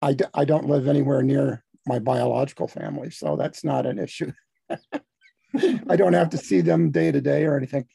I 0.00 0.12
d- 0.12 0.24
I 0.32 0.44
don't 0.44 0.68
live 0.68 0.86
anywhere 0.86 1.22
near 1.22 1.64
my 1.88 1.98
biological 1.98 2.68
family, 2.68 3.10
so 3.10 3.36
that's 3.36 3.64
not 3.64 3.86
an 3.86 3.98
issue. 3.98 4.32
I 5.88 5.96
don't 5.96 6.12
have 6.12 6.30
to 6.30 6.38
see 6.38 6.60
them 6.60 6.90
day 6.90 7.10
to 7.10 7.20
day 7.20 7.44
or 7.44 7.56
anything. 7.56 7.86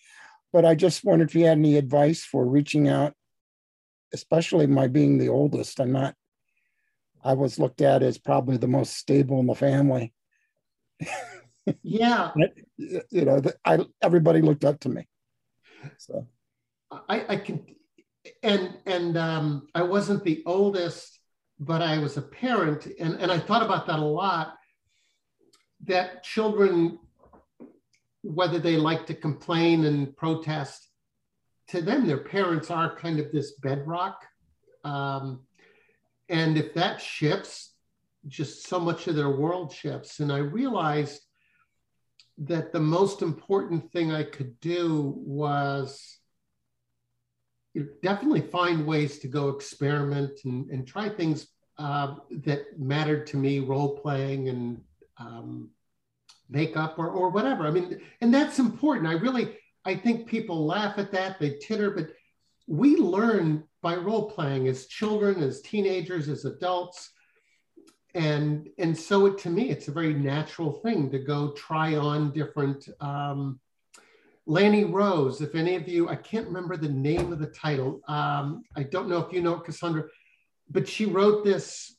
But 0.51 0.65
I 0.65 0.75
just 0.75 1.05
wondered 1.05 1.29
if 1.29 1.35
you 1.35 1.45
had 1.45 1.57
any 1.57 1.77
advice 1.77 2.23
for 2.23 2.45
reaching 2.45 2.87
out, 2.87 3.13
especially 4.13 4.67
my 4.67 4.87
being 4.87 5.17
the 5.17 5.29
oldest. 5.29 5.79
I'm 5.79 5.91
not, 5.91 6.15
I 7.23 7.33
was 7.33 7.59
looked 7.59 7.81
at 7.81 8.03
as 8.03 8.17
probably 8.17 8.57
the 8.57 8.67
most 8.67 8.97
stable 8.97 9.39
in 9.39 9.47
the 9.47 9.55
family. 9.55 10.13
Yeah, 11.81 12.31
You 12.77 13.23
know, 13.23 13.41
I, 13.63 13.79
everybody 14.01 14.41
looked 14.41 14.65
up 14.65 14.81
to 14.81 14.89
me. 14.89 15.07
So, 15.97 16.27
I, 16.91 17.25
I 17.29 17.37
can, 17.37 17.65
and 18.41 18.77
and 18.85 19.17
um, 19.17 19.67
I 19.73 19.83
wasn't 19.83 20.25
the 20.25 20.43
oldest, 20.45 21.12
but 21.59 21.81
I 21.81 21.99
was 21.99 22.17
a 22.17 22.21
parent, 22.21 22.87
and 22.99 23.15
and 23.15 23.31
I 23.31 23.39
thought 23.39 23.63
about 23.63 23.87
that 23.87 23.99
a 23.99 24.05
lot. 24.05 24.55
That 25.85 26.23
children, 26.23 26.99
whether 28.21 28.59
they 28.59 28.77
like 28.77 29.05
to 29.07 29.13
complain 29.13 29.85
and 29.85 30.15
protest, 30.15 30.87
to 31.69 31.81
them 31.81 32.07
their 32.07 32.23
parents 32.23 32.71
are 32.71 32.95
kind 32.95 33.19
of 33.19 33.31
this 33.31 33.51
bedrock, 33.53 34.25
um, 34.83 35.41
and 36.29 36.57
if 36.57 36.73
that 36.73 37.01
shifts, 37.01 37.73
just 38.27 38.67
so 38.67 38.79
much 38.79 39.07
of 39.07 39.15
their 39.15 39.29
world 39.29 39.71
shifts. 39.71 40.19
And 40.19 40.31
I 40.31 40.37
realized 40.37 41.21
that 42.37 42.71
the 42.71 42.79
most 42.79 43.21
important 43.21 43.91
thing 43.91 44.11
I 44.11 44.23
could 44.23 44.59
do 44.59 45.13
was 45.17 46.17
you 47.73 47.83
know, 47.83 47.87
definitely 48.01 48.41
find 48.41 48.85
ways 48.85 49.19
to 49.19 49.27
go 49.27 49.49
experiment 49.49 50.39
and, 50.45 50.69
and 50.69 50.87
try 50.87 51.09
things 51.09 51.47
uh, 51.77 52.15
that 52.45 52.79
mattered 52.79 53.25
to 53.27 53.37
me, 53.37 53.59
role 53.59 53.97
playing 53.97 54.49
and 54.49 54.81
um, 55.17 55.69
makeup 56.49 56.95
or, 56.97 57.09
or 57.09 57.29
whatever. 57.29 57.65
I 57.65 57.71
mean, 57.71 57.99
and 58.21 58.33
that's 58.33 58.59
important. 58.59 59.07
I 59.07 59.13
really, 59.13 59.57
I 59.85 59.95
think 59.95 60.27
people 60.27 60.65
laugh 60.65 60.97
at 60.97 61.11
that, 61.11 61.39
they 61.39 61.57
titter, 61.57 61.91
but 61.91 62.09
we 62.67 62.95
learn 62.95 63.63
by 63.81 63.95
role 63.95 64.29
playing 64.29 64.67
as 64.67 64.85
children, 64.85 65.41
as 65.41 65.61
teenagers, 65.61 66.29
as 66.29 66.45
adults. 66.45 67.09
And, 68.15 68.69
and 68.77 68.97
so 68.97 69.25
it, 69.25 69.39
to 69.39 69.49
me, 69.49 69.71
it's 69.71 69.87
a 69.87 69.91
very 69.91 70.13
natural 70.13 70.71
thing 70.71 71.09
to 71.09 71.19
go 71.19 71.51
try 71.53 71.95
on 71.95 72.31
different 72.31 72.87
um, 72.99 73.59
Lannie 74.45 74.83
Rose, 74.83 75.41
if 75.41 75.55
any 75.55 75.75
of 75.75 75.87
you, 75.87 76.09
I 76.09 76.15
can't 76.15 76.47
remember 76.47 76.75
the 76.75 76.89
name 76.89 77.31
of 77.31 77.39
the 77.39 77.47
title. 77.47 78.01
Um, 78.07 78.63
I 78.75 78.83
don't 78.83 79.07
know 79.07 79.19
if 79.19 79.31
you 79.31 79.41
know 79.41 79.59
Cassandra, 79.59 80.03
but 80.69 80.87
she 80.87 81.05
wrote 81.05 81.45
this 81.45 81.95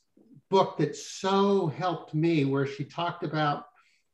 book 0.49 0.77
that 0.77 0.95
so 0.95 1.67
helped 1.67 2.13
me 2.13 2.45
where 2.45 2.67
she 2.67 2.85
talked 2.85 3.23
about 3.23 3.65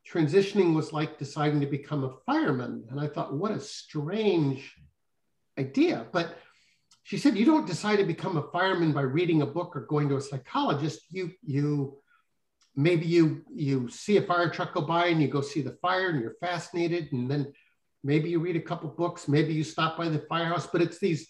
transitioning 0.09 0.73
was 0.73 0.93
like 0.93 1.17
deciding 1.17 1.59
to 1.59 1.67
become 1.67 2.03
a 2.03 2.15
fireman. 2.25 2.85
And 2.89 2.99
I 2.99 3.07
thought, 3.07 3.33
what 3.33 3.51
a 3.51 3.59
strange 3.59 4.75
idea. 5.59 6.05
But 6.11 6.37
she 7.03 7.17
said, 7.17 7.37
you 7.37 7.45
don't 7.45 7.67
decide 7.67 7.97
to 7.97 8.05
become 8.05 8.37
a 8.37 8.49
fireman 8.51 8.93
by 8.93 9.01
reading 9.01 9.41
a 9.41 9.45
book 9.45 9.75
or 9.75 9.81
going 9.81 10.07
to 10.09 10.17
a 10.17 10.21
psychologist. 10.21 11.01
You, 11.09 11.31
you, 11.43 11.97
maybe 12.75 13.05
you, 13.05 13.43
you 13.53 13.89
see 13.89 14.17
a 14.17 14.21
fire 14.21 14.49
truck 14.49 14.73
go 14.73 14.81
by 14.81 15.07
and 15.07 15.21
you 15.21 15.27
go 15.27 15.41
see 15.41 15.61
the 15.61 15.77
fire 15.81 16.09
and 16.09 16.21
you're 16.21 16.35
fascinated. 16.39 17.11
And 17.11 17.29
then 17.29 17.53
maybe 18.03 18.29
you 18.29 18.39
read 18.39 18.55
a 18.55 18.61
couple 18.61 18.89
books, 18.89 19.27
maybe 19.27 19.53
you 19.53 19.63
stop 19.63 19.97
by 19.97 20.09
the 20.09 20.19
firehouse, 20.29 20.67
but 20.67 20.81
it's 20.81 20.99
these 20.99 21.27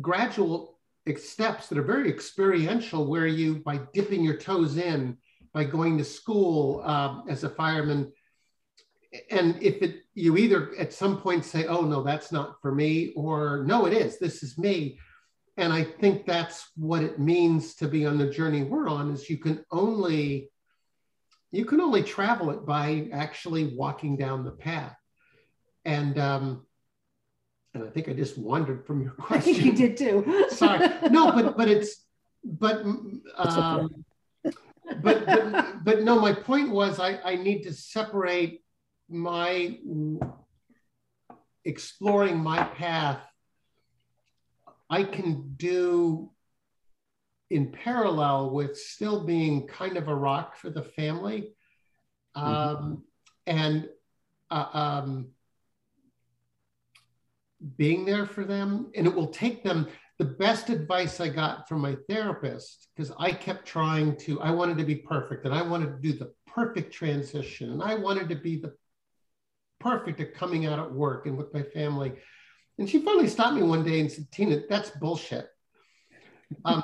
gradual 0.00 0.78
steps 1.16 1.68
that 1.68 1.78
are 1.78 1.82
very 1.82 2.10
experiential 2.10 3.06
where 3.06 3.26
you, 3.26 3.56
by 3.56 3.80
dipping 3.94 4.24
your 4.24 4.36
toes 4.36 4.76
in, 4.76 5.16
by 5.52 5.64
going 5.64 5.96
to 5.96 6.04
school 6.04 6.82
um, 6.84 7.24
as 7.28 7.44
a 7.44 7.48
fireman, 7.48 8.12
and 9.30 9.62
if 9.62 9.80
it, 9.82 10.02
you 10.14 10.36
either 10.36 10.74
at 10.78 10.92
some 10.92 11.20
point 11.20 11.44
say, 11.44 11.66
oh 11.66 11.82
no, 11.82 12.02
that's 12.02 12.32
not 12.32 12.60
for 12.60 12.74
me, 12.74 13.12
or 13.16 13.64
no, 13.66 13.86
it 13.86 13.92
is, 13.92 14.18
this 14.18 14.42
is 14.42 14.58
me. 14.58 14.98
And 15.56 15.72
I 15.72 15.84
think 15.84 16.26
that's 16.26 16.70
what 16.76 17.02
it 17.02 17.18
means 17.18 17.76
to 17.76 17.88
be 17.88 18.04
on 18.04 18.18
the 18.18 18.28
journey 18.28 18.62
we're 18.62 18.88
on 18.88 19.10
is 19.10 19.30
you 19.30 19.38
can 19.38 19.64
only, 19.70 20.50
you 21.50 21.64
can 21.64 21.80
only 21.80 22.02
travel 22.02 22.50
it 22.50 22.66
by 22.66 23.08
actually 23.12 23.74
walking 23.74 24.18
down 24.18 24.44
the 24.44 24.50
path 24.50 24.96
and 25.86 26.18
um, 26.18 26.66
and 27.72 27.84
I 27.84 27.86
think 27.88 28.08
I 28.08 28.12
just 28.12 28.36
wandered 28.36 28.84
from 28.84 29.02
your 29.02 29.14
I 29.18 29.22
question. 29.22 29.54
think 29.54 29.64
you 29.64 29.72
did 29.72 29.96
too. 29.96 30.46
Sorry, 30.50 30.86
no, 31.10 31.32
but 31.32 31.56
but 31.56 31.68
it's 31.68 32.04
but 32.44 32.84
um, 33.38 34.04
but, 34.42 35.26
but 35.26 35.84
but 35.84 36.02
no. 36.02 36.20
My 36.20 36.34
point 36.34 36.70
was 36.70 36.98
I 37.00 37.18
I 37.24 37.36
need 37.36 37.62
to 37.62 37.72
separate 37.72 38.62
my 39.08 39.78
exploring 41.64 42.38
my 42.38 42.62
path. 42.64 43.20
I 44.90 45.04
can 45.04 45.54
do 45.56 46.30
in 47.48 47.70
parallel 47.70 48.50
with 48.50 48.76
still 48.76 49.24
being 49.24 49.68
kind 49.68 49.96
of 49.96 50.08
a 50.08 50.14
rock 50.14 50.56
for 50.56 50.70
the 50.70 50.82
family, 50.82 51.54
um, 52.34 52.44
mm-hmm. 52.46 52.94
and 53.46 53.88
uh, 54.50 54.68
um, 54.72 55.28
being 57.76 58.04
there 58.04 58.26
for 58.26 58.44
them 58.44 58.90
and 58.94 59.06
it 59.06 59.14
will 59.14 59.28
take 59.28 59.64
them 59.64 59.86
the 60.18 60.24
best 60.24 60.68
advice 60.70 61.20
i 61.20 61.28
got 61.28 61.68
from 61.68 61.80
my 61.80 61.96
therapist 62.08 62.88
because 62.94 63.12
i 63.18 63.30
kept 63.30 63.66
trying 63.66 64.16
to 64.16 64.40
i 64.40 64.50
wanted 64.50 64.76
to 64.76 64.84
be 64.84 64.96
perfect 64.96 65.44
and 65.44 65.54
i 65.54 65.62
wanted 65.62 65.86
to 65.86 65.98
do 66.00 66.18
the 66.18 66.32
perfect 66.46 66.92
transition 66.92 67.72
and 67.72 67.82
i 67.82 67.94
wanted 67.94 68.28
to 68.28 68.36
be 68.36 68.56
the 68.56 68.72
perfect 69.80 70.20
at 70.20 70.34
coming 70.34 70.66
out 70.66 70.78
at 70.78 70.92
work 70.92 71.26
and 71.26 71.36
with 71.36 71.52
my 71.54 71.62
family. 71.62 72.12
And 72.78 72.88
she 72.88 73.00
finally 73.00 73.28
stopped 73.28 73.54
me 73.54 73.62
one 73.62 73.84
day 73.84 74.00
and 74.00 74.10
said 74.10 74.30
tina 74.30 74.60
that's 74.68 74.90
bullshit. 74.90 75.48
Um, 76.64 76.82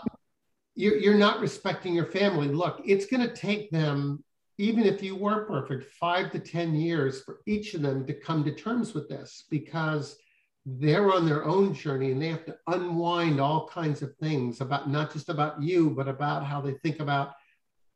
you're, 0.75 0.97
you're 0.97 1.19
not 1.19 1.41
respecting 1.41 1.95
your 1.95 2.07
family. 2.07 2.49
Look 2.49 2.81
it's 2.85 3.07
going 3.07 3.27
to 3.27 3.35
take 3.35 3.71
them 3.71 4.25
even 4.59 4.85
if 4.85 5.03
you 5.03 5.17
were 5.17 5.47
perfect 5.47 5.93
five 5.95 6.31
to 6.33 6.39
ten 6.39 6.75
years 6.75 7.23
for 7.23 7.41
each 7.47 7.75
of 7.75 7.83
them 7.83 8.07
to 8.07 8.15
come 8.15 8.45
to 8.45 8.55
terms 8.55 8.95
with 8.95 9.09
this 9.09 9.45
because 9.51 10.17
they're 10.64 11.12
on 11.12 11.27
their 11.27 11.44
own 11.44 11.75
journey 11.75 12.12
and 12.12 12.22
they 12.22 12.29
have 12.29 12.44
to 12.44 12.57
unwind 12.68 13.40
all 13.40 13.68
kinds 13.68 14.03
of 14.03 14.16
things 14.16 14.61
about 14.61 14.88
not 14.88 15.12
just 15.12 15.29
about 15.29 15.61
you, 15.61 15.90
but 15.90 16.07
about 16.07 16.44
how 16.44 16.61
they 16.61 16.75
think 16.75 17.01
about 17.01 17.33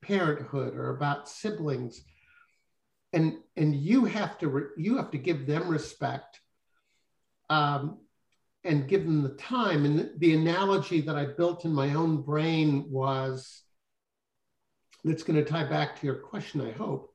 parenthood 0.02 0.74
or 0.74 0.90
about 0.90 1.28
siblings. 1.28 2.02
And, 3.12 3.38
and 3.56 3.74
you 3.74 4.04
have 4.04 4.36
to 4.38 4.48
re- 4.48 4.70
you 4.76 4.96
have 4.96 5.12
to 5.12 5.18
give 5.18 5.46
them 5.46 5.68
respect 5.68 6.40
um, 7.48 7.98
and 8.64 8.88
give 8.88 9.04
them 9.04 9.22
the 9.22 9.34
time. 9.36 9.84
And 9.84 10.10
the, 10.18 10.34
analogy 10.34 11.00
that 11.02 11.16
I 11.16 11.26
built 11.26 11.64
in 11.64 11.72
my 11.72 11.94
own 11.94 12.22
brain 12.22 12.86
was 12.90 13.62
that's 15.04 15.22
going 15.22 15.42
to 15.42 15.48
tie 15.48 15.64
back 15.64 16.00
to 16.00 16.06
your 16.06 16.16
question, 16.16 16.60
I 16.60 16.72
hope, 16.72 17.14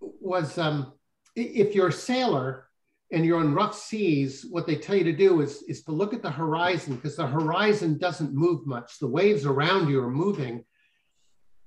was 0.00 0.56
um, 0.56 0.94
if 1.36 1.74
you're 1.74 1.88
a 1.88 1.92
sailor 1.92 2.69
and 3.12 3.24
you're 3.24 3.40
on 3.40 3.54
rough 3.54 3.76
seas, 3.76 4.46
what 4.48 4.66
they 4.66 4.76
tell 4.76 4.94
you 4.94 5.04
to 5.04 5.12
do 5.12 5.40
is, 5.40 5.62
is 5.62 5.82
to 5.84 5.92
look 5.92 6.14
at 6.14 6.22
the 6.22 6.30
horizon 6.30 6.94
because 6.94 7.16
the 7.16 7.26
horizon 7.26 7.98
doesn't 7.98 8.32
move 8.32 8.66
much. 8.66 8.98
The 8.98 9.08
waves 9.08 9.46
around 9.46 9.88
you 9.88 10.02
are 10.02 10.10
moving. 10.10 10.64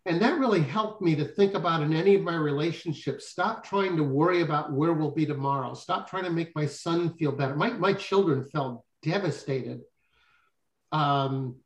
And 0.05 0.21
that 0.21 0.39
really 0.39 0.61
helped 0.61 1.01
me 1.01 1.15
to 1.15 1.25
think 1.25 1.53
about 1.53 1.81
in 1.81 1.93
any 1.93 2.15
of 2.15 2.21
my 2.21 2.35
relationships 2.35 3.29
stop 3.29 3.63
trying 3.63 3.97
to 3.97 4.03
worry 4.03 4.41
about 4.41 4.71
where 4.71 4.93
we'll 4.93 5.11
be 5.11 5.25
tomorrow. 5.25 5.73
Stop 5.73 6.09
trying 6.09 6.25
to 6.25 6.29
make 6.29 6.55
my 6.55 6.65
son 6.65 7.13
feel 7.15 7.31
better. 7.31 7.55
My, 7.55 7.71
my 7.71 7.93
children 7.93 8.45
felt 8.45 8.83
devastated 9.01 9.81
um, 10.91 11.57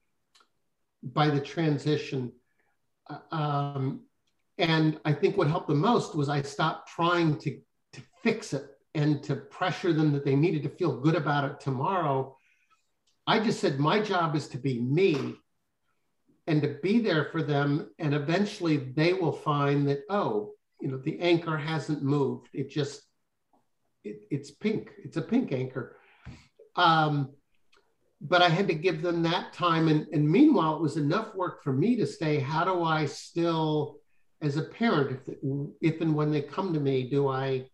by 1.04 1.30
the 1.30 1.42
transition. 1.42 2.32
Um, 3.32 4.02
and 4.58 5.00
I 5.06 5.14
think 5.14 5.38
what 5.38 5.48
helped 5.48 5.68
the 5.68 5.76
most 5.76 6.16
was 6.16 6.30
I 6.30 6.42
stopped 6.42 6.90
trying 6.90 7.38
to, 7.40 7.60
to 7.94 8.02
fix 8.24 8.54
it 8.54 8.77
and 8.98 9.22
to 9.24 9.36
pressure 9.36 9.94
them 9.94 10.12
that 10.12 10.26
they 10.26 10.36
needed 10.36 10.64
to 10.64 10.70
feel 10.70 11.00
good 11.00 11.14
about 11.14 11.46
it 11.50 11.60
tomorrow. 11.60 12.36
I 13.28 13.40
just 13.40 13.60
said, 13.60 13.80
my 13.80 14.02
job 14.02 14.36
is 14.36 14.48
to 14.50 14.58
be 14.58 14.82
me 14.82 15.36
and 16.48 16.64
to 16.64 16.80
be 16.82 17.00
there 17.00 17.26
for 17.32 17.44
them. 17.44 17.92
And 18.00 18.16
eventually 18.16 18.78
they 18.78 19.14
will 19.14 19.32
find 19.32 19.88
that, 19.88 20.00
oh, 20.10 20.54
you 20.82 20.88
know, 20.90 20.98
the 20.98 21.20
anchor 21.20 21.58
hasn't 21.58 22.02
moved. 22.02 22.48
It 22.54 22.72
just, 22.72 23.04
it, 24.04 24.22
it's 24.32 24.50
pink. 24.50 24.90
It's 25.04 25.18
a 25.18 25.22
pink 25.22 25.52
anchor. 25.52 25.98
Um, 26.76 27.34
but 28.20 28.42
I 28.42 28.50
had 28.50 28.68
to 28.68 28.74
give 28.74 29.04
them 29.04 29.22
that 29.24 29.54
time. 29.54 29.90
And, 29.90 30.08
and 30.12 30.28
meanwhile, 30.28 30.76
it 30.76 30.82
was 30.82 30.98
enough 30.98 31.36
work 31.36 31.64
for 31.64 31.72
me 31.72 31.98
to 31.98 32.08
say, 32.08 32.40
how 32.40 32.64
do 32.66 32.84
I 32.84 33.06
still, 33.06 33.98
as 34.42 34.58
a 34.58 34.64
parent, 34.64 35.20
if, 35.28 35.38
if 35.82 36.02
and 36.02 36.16
when 36.16 36.32
they 36.32 36.42
come 36.42 36.74
to 36.74 36.80
me, 36.80 37.08
do 37.08 37.28
I 37.28 37.68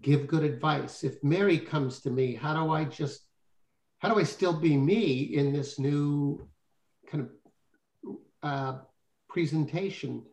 give 0.00 0.26
good 0.26 0.44
advice? 0.44 1.04
If 1.04 1.22
Mary 1.22 1.58
comes 1.58 2.00
to 2.00 2.10
me, 2.10 2.34
how 2.34 2.54
do 2.54 2.72
I 2.72 2.84
just, 2.84 3.20
how 3.98 4.12
do 4.12 4.18
I 4.18 4.24
still 4.24 4.58
be 4.58 4.76
me 4.76 5.22
in 5.34 5.52
this 5.52 5.78
new 5.78 6.48
kind 7.06 7.28
of 8.04 8.16
uh, 8.42 8.78
presentation? 9.28 10.24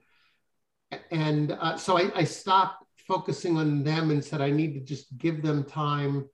And 1.11 1.51
uh, 1.51 1.77
so 1.77 1.97
I, 1.97 2.11
I 2.15 2.23
stopped 2.23 2.83
focusing 3.07 3.57
on 3.57 3.83
them 3.83 4.11
and 4.11 4.23
said, 4.23 4.41
I 4.41 4.51
need 4.51 4.73
to 4.75 4.79
just 4.79 5.17
give 5.17 5.41
them 5.41 5.63
time 5.63 6.29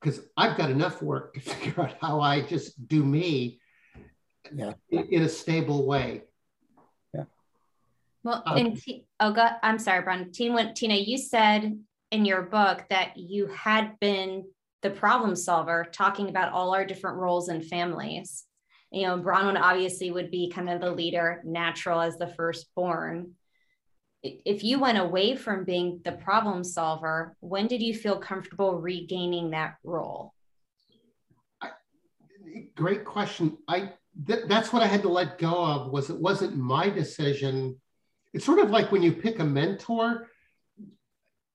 because 0.00 0.20
I've 0.36 0.56
got 0.56 0.70
enough 0.70 1.00
work 1.00 1.34
to 1.34 1.40
figure 1.40 1.82
out 1.82 1.96
how 2.00 2.20
I 2.20 2.42
just 2.42 2.88
do 2.88 3.04
me 3.04 3.60
yeah. 4.52 4.72
in, 4.90 5.06
in 5.10 5.22
a 5.22 5.28
stable 5.28 5.86
way. 5.86 6.22
Yeah. 7.14 7.24
Well, 8.24 8.42
um, 8.46 8.58
in 8.58 8.76
T- 8.76 9.06
oh 9.20 9.32
God, 9.32 9.52
I'm 9.62 9.78
sorry, 9.78 10.02
Brian. 10.02 10.32
Tina, 10.32 10.74
Tina, 10.74 10.94
you 10.94 11.18
said 11.18 11.78
in 12.12 12.24
your 12.24 12.42
book 12.42 12.84
that 12.90 13.16
you 13.16 13.46
had 13.48 13.98
been 14.00 14.44
the 14.82 14.90
problem 14.90 15.34
solver, 15.34 15.86
talking 15.92 16.28
about 16.28 16.52
all 16.52 16.74
our 16.74 16.84
different 16.84 17.18
roles 17.18 17.48
in 17.48 17.62
families. 17.62 18.44
You 18.90 19.06
know, 19.06 19.18
Bronwyn 19.18 19.60
obviously 19.60 20.10
would 20.10 20.30
be 20.30 20.50
kind 20.50 20.68
of 20.68 20.80
the 20.80 20.90
leader, 20.90 21.40
natural 21.44 22.00
as 22.00 22.18
the 22.18 22.28
firstborn 22.28 23.34
if 24.22 24.62
you 24.62 24.78
went 24.78 24.98
away 24.98 25.34
from 25.34 25.64
being 25.64 26.00
the 26.04 26.12
problem 26.12 26.62
solver, 26.62 27.36
when 27.40 27.66
did 27.66 27.82
you 27.82 27.94
feel 27.94 28.18
comfortable 28.18 28.80
regaining 28.80 29.50
that 29.50 29.76
role? 29.82 30.32
I, 31.60 31.70
great 32.76 33.04
question. 33.04 33.58
I 33.68 33.92
th- 34.26 34.44
that's 34.46 34.72
what 34.72 34.82
I 34.82 34.86
had 34.86 35.02
to 35.02 35.08
let 35.08 35.38
go 35.38 35.64
of. 35.64 35.90
Was 35.90 36.08
it 36.08 36.18
wasn't 36.18 36.56
my 36.56 36.88
decision. 36.88 37.80
It's 38.32 38.44
sort 38.44 38.60
of 38.60 38.70
like 38.70 38.92
when 38.92 39.02
you 39.02 39.12
pick 39.12 39.40
a 39.40 39.44
mentor. 39.44 40.28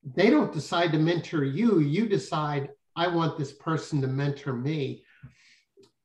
They 0.04 0.30
don't 0.30 0.52
decide 0.52 0.92
to 0.92 0.98
mentor 0.98 1.44
you. 1.44 1.80
You 1.80 2.08
decide 2.08 2.70
I 2.96 3.08
want 3.08 3.38
this 3.38 3.52
person 3.52 4.00
to 4.02 4.08
mentor 4.08 4.52
me, 4.52 5.04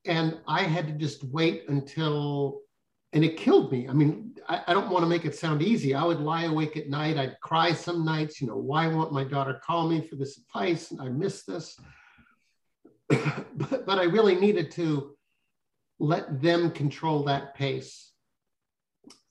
and 0.05 0.39
I 0.47 0.63
had 0.63 0.87
to 0.87 0.93
just 0.93 1.23
wait 1.23 1.65
until 1.69 2.61
and 3.13 3.23
it 3.23 3.37
killed 3.37 3.71
me. 3.71 3.87
I 3.87 3.93
mean, 3.93 4.35
I, 4.49 4.61
I, 4.67 4.73
don't 4.73 4.89
want 4.89 5.03
to 5.03 5.09
make 5.09 5.23
it 5.23 5.35
sound 5.35 5.61
easy. 5.61 5.93
I 5.93 6.03
would 6.03 6.19
lie 6.19 6.45
awake 6.45 6.75
at 6.77 6.89
night. 6.89 7.15
I'd 7.15 7.39
cry 7.41 7.71
some 7.71 8.03
nights, 8.03 8.41
you 8.41 8.47
know, 8.47 8.57
why 8.57 8.87
won't 8.87 9.13
my 9.13 9.23
daughter 9.23 9.61
call 9.63 9.87
me 9.87 10.01
for 10.01 10.15
this 10.15 10.39
advice? 10.39 10.89
And 10.89 10.99
I 10.99 11.09
miss 11.09 11.43
this. 11.43 11.79
but, 13.07 13.85
but 13.85 13.99
I 13.99 14.05
really 14.05 14.33
needed 14.33 14.71
to 14.71 15.15
let 15.99 16.41
them 16.41 16.71
control 16.71 17.23
that 17.25 17.55
pace 17.55 18.11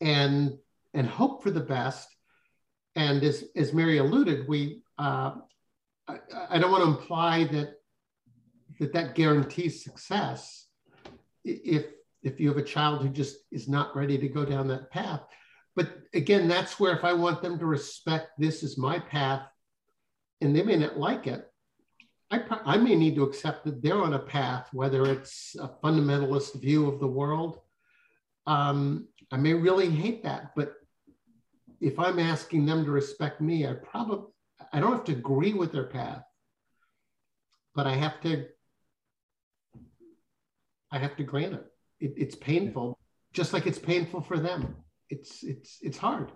and 0.01 0.57
and 0.95 1.07
hope 1.07 1.43
for 1.43 1.51
the 1.51 1.61
best. 1.61 2.09
And 2.95 3.23
as, 3.23 3.45
as 3.57 3.73
Mary 3.73 3.99
alluded, 3.99 4.47
we 4.49 4.83
uh, 4.99 5.33
I, 6.09 6.19
I 6.51 6.59
don't 6.59 6.71
want 6.71 6.85
to 6.85 6.91
imply 6.91 7.45
that 7.45 7.75
that 8.79 8.93
that 8.93 9.15
guarantees 9.15 9.85
success. 9.85 10.67
If 11.45 11.87
if 12.23 12.39
you 12.39 12.49
have 12.49 12.59
a 12.59 12.63
child 12.63 13.03
who 13.03 13.09
just 13.09 13.39
is 13.51 13.69
not 13.69 13.97
ready 13.97 14.17
to 14.19 14.29
go 14.29 14.45
down 14.45 14.69
that 14.69 14.91
path. 14.91 15.23
But 15.75 15.89
again, 16.15 16.49
that's 16.49 16.79
where 16.79 16.95
if 16.97 17.05
I 17.05 17.13
want 17.13 17.43
them 17.43 17.59
to 17.59 17.67
respect 17.67 18.31
this 18.39 18.63
is 18.63 18.79
my 18.79 18.99
path, 18.99 19.43
and 20.41 20.55
they 20.55 20.63
may 20.63 20.77
not 20.77 20.99
like 20.99 21.27
it, 21.27 21.51
I, 22.31 22.43
I 22.65 22.77
may 22.77 22.95
need 22.95 23.15
to 23.17 23.25
accept 23.25 23.65
that 23.65 23.83
they're 23.83 24.03
on 24.03 24.15
a 24.15 24.19
path, 24.19 24.69
whether 24.73 25.11
it's 25.11 25.57
a 25.59 25.69
fundamentalist 25.83 26.61
view 26.61 26.89
of 26.89 27.01
the 27.01 27.07
world. 27.07 27.61
Um, 28.47 29.09
I 29.31 29.37
may 29.37 29.55
really 29.55 29.91
hate 29.91 30.23
that, 30.25 30.53
but 30.55 30.75
if 31.83 31.99
I'm 31.99 32.19
asking 32.19 32.65
them 32.65 32.85
to 32.85 32.91
respect 32.91 33.41
me, 33.41 33.67
I 33.67 33.75
probably 33.75 34.29
I 34.73 34.81
don't 34.81 34.93
have 34.93 35.05
to 35.05 35.13
agree 35.13 35.53
with 35.53 35.73
their 35.73 35.89
path, 35.89 36.23
but 37.75 37.87
I 37.87 37.95
have 37.95 38.21
to 38.23 38.47
I 40.91 40.99
have 40.99 41.17
to 41.17 41.25
grant 41.25 41.55
it 41.55 41.73
it, 42.03 42.13
it's 42.17 42.35
painful, 42.35 42.99
just 43.33 43.53
like 43.53 43.67
it's 43.67 43.79
painful 43.79 44.21
for 44.21 44.39
them. 44.39 44.75
It's 45.09 45.43
it's 45.43 45.79
it's 45.81 45.97
hard. 45.97 46.33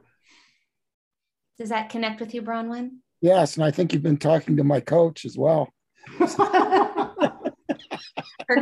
Does 1.59 1.69
that 1.71 1.91
connect 1.91 2.21
with 2.21 2.35
you, 2.35 2.43
Bronwyn? 2.43 2.99
Yes, 3.21 3.57
and 3.57 3.65
I 3.65 3.71
think 3.71 3.93
you've 3.93 4.03
been 4.03 4.19
talking 4.19 4.57
to 4.59 4.65
my 4.65 4.81
coach 4.81 5.25
as 5.25 5.37
well. 5.37 5.73
Her 6.19 6.27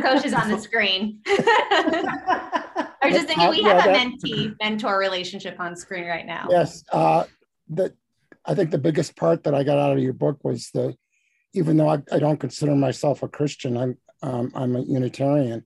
coach 0.01 0.25
is 0.25 0.33
on 0.33 0.49
the 0.49 0.59
screen. 0.59 1.21
I 3.05 3.09
was 3.09 3.15
just 3.15 3.27
thinking 3.27 3.49
we 3.49 3.63
have 3.63 3.85
a 3.85 3.89
mentee 3.89 4.55
mentor 4.61 4.97
relationship 4.97 5.59
on 5.59 5.75
screen 5.75 6.05
right 6.05 6.25
now. 6.25 6.47
Yes, 6.49 6.83
uh, 6.91 7.25
that 7.69 7.93
I 8.45 8.55
think 8.55 8.71
the 8.71 8.77
biggest 8.77 9.15
part 9.15 9.43
that 9.43 9.55
I 9.55 9.63
got 9.63 9.77
out 9.77 9.93
of 9.93 9.99
your 9.99 10.13
book 10.13 10.43
was 10.43 10.69
the, 10.73 10.95
even 11.53 11.77
though 11.77 11.89
I, 11.89 12.01
I 12.11 12.19
don't 12.19 12.39
consider 12.39 12.75
myself 12.75 13.23
a 13.23 13.27
Christian, 13.27 13.77
I'm 13.77 13.97
um, 14.21 14.51
I'm 14.55 14.75
a 14.75 14.81
Unitarian 14.81 15.65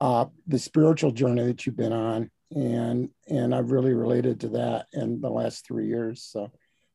uh, 0.00 0.26
the 0.46 0.58
spiritual 0.58 1.10
journey 1.10 1.44
that 1.46 1.66
you've 1.66 1.76
been 1.76 1.92
on, 1.92 2.30
and 2.54 3.10
and 3.28 3.54
I've 3.54 3.70
really 3.70 3.94
related 3.94 4.40
to 4.40 4.48
that 4.50 4.86
in 4.92 5.20
the 5.20 5.30
last 5.30 5.66
three 5.66 5.88
years. 5.88 6.22
So, 6.22 6.52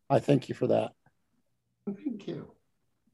I 0.09 0.19
thank 0.19 0.49
you 0.49 0.55
for 0.55 0.67
that. 0.67 0.91
Thank 1.85 2.27
you. 2.27 2.51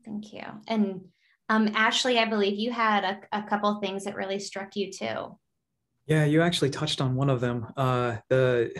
Thank 0.05 0.33
you. 0.33 0.43
And 0.67 1.05
um, 1.49 1.69
Ashley, 1.73 2.19
I 2.19 2.25
believe 2.25 2.59
you 2.59 2.71
had 2.71 3.03
a, 3.03 3.39
a 3.39 3.43
couple 3.43 3.79
things 3.79 4.03
that 4.03 4.15
really 4.15 4.39
struck 4.39 4.75
you 4.75 4.91
too. 4.91 5.37
Yeah, 6.09 6.25
you 6.25 6.41
actually 6.41 6.71
touched 6.71 7.01
on 7.01 7.15
one 7.15 7.29
of 7.29 7.39
them. 7.39 7.67
Uh, 7.77 8.17
the 8.29 8.73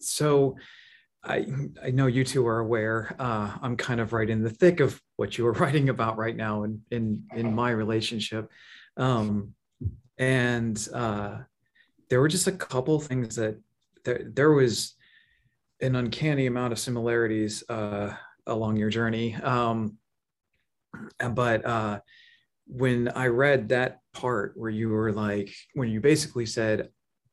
so 0.00 0.56
I 1.22 1.46
I 1.84 1.90
know 1.90 2.06
you 2.06 2.24
two 2.24 2.46
are 2.46 2.60
aware. 2.60 3.14
Uh, 3.18 3.52
I'm 3.60 3.76
kind 3.76 4.00
of 4.00 4.14
right 4.14 4.28
in 4.28 4.42
the 4.42 4.48
thick 4.50 4.80
of 4.80 5.00
what 5.16 5.36
you 5.36 5.44
were 5.44 5.52
writing 5.62 5.90
about 5.90 6.16
right 6.16 6.34
now 6.34 6.62
in 6.64 6.80
in 6.90 7.24
in 7.36 7.54
my 7.54 7.70
relationship. 7.70 8.50
Um, 8.96 9.54
and 10.16 10.88
uh, 10.94 11.40
there 12.08 12.20
were 12.20 12.28
just 12.28 12.46
a 12.46 12.52
couple 12.52 12.98
things 13.00 13.36
that 13.36 13.60
there, 14.04 14.22
there 14.32 14.52
was 14.52 14.94
an 15.82 15.94
uncanny 15.96 16.46
amount 16.46 16.72
of 16.72 16.78
similarities 16.78 17.64
uh, 17.68 18.14
along 18.46 18.76
your 18.76 18.90
journey 18.90 19.34
um, 19.36 19.96
but 21.30 21.64
uh, 21.64 22.00
when 22.66 23.08
i 23.16 23.26
read 23.26 23.70
that 23.70 24.01
part 24.12 24.52
where 24.56 24.70
you 24.70 24.88
were 24.88 25.12
like 25.12 25.54
when 25.74 25.88
you 25.88 26.00
basically 26.00 26.46
said 26.46 26.88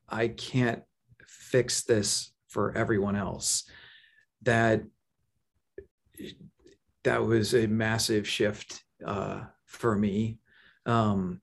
i 0.07 0.27
can't 0.27 0.81
fix 1.27 1.83
this 1.83 2.31
for 2.47 2.75
everyone 2.75 3.15
else 3.15 3.69
that 4.41 4.81
that 7.03 7.23
was 7.23 7.53
a 7.53 7.67
massive 7.67 8.27
shift 8.27 8.83
uh, 9.05 9.41
for 9.65 9.95
me. 9.95 10.39
Um, 10.85 11.41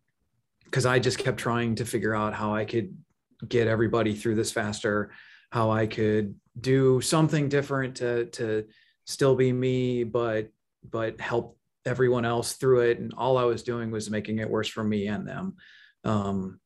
because 0.65 0.85
I 0.85 0.99
just 0.99 1.19
kept 1.19 1.39
trying 1.39 1.77
to 1.77 1.85
figure 1.85 2.15
out 2.15 2.35
how 2.35 2.55
I 2.55 2.65
could 2.65 2.95
get 3.49 3.69
everybody 3.69 4.15
through 4.15 4.35
this 4.35 4.53
faster, 4.53 5.13
how 5.51 5.71
I 5.71 5.87
could 5.87 6.35
do 6.61 7.01
something 7.01 7.49
different 7.49 7.97
to 7.97 8.27
to 8.27 8.65
still 9.05 9.37
be 9.37 9.53
me, 9.53 10.03
but 10.05 10.49
but 10.91 11.21
help 11.21 11.57
everyone 11.87 12.25
else 12.25 12.55
through 12.55 12.81
it. 12.81 12.99
And 12.99 13.15
all 13.17 13.39
I 13.39 13.45
was 13.45 13.63
doing 13.63 13.91
was 13.91 14.11
making 14.11 14.39
it 14.39 14.51
worse 14.51 14.69
for 14.69 14.85
me 14.85 15.07
and 15.07 15.27
them. 15.27 15.57
Um, 16.05 16.61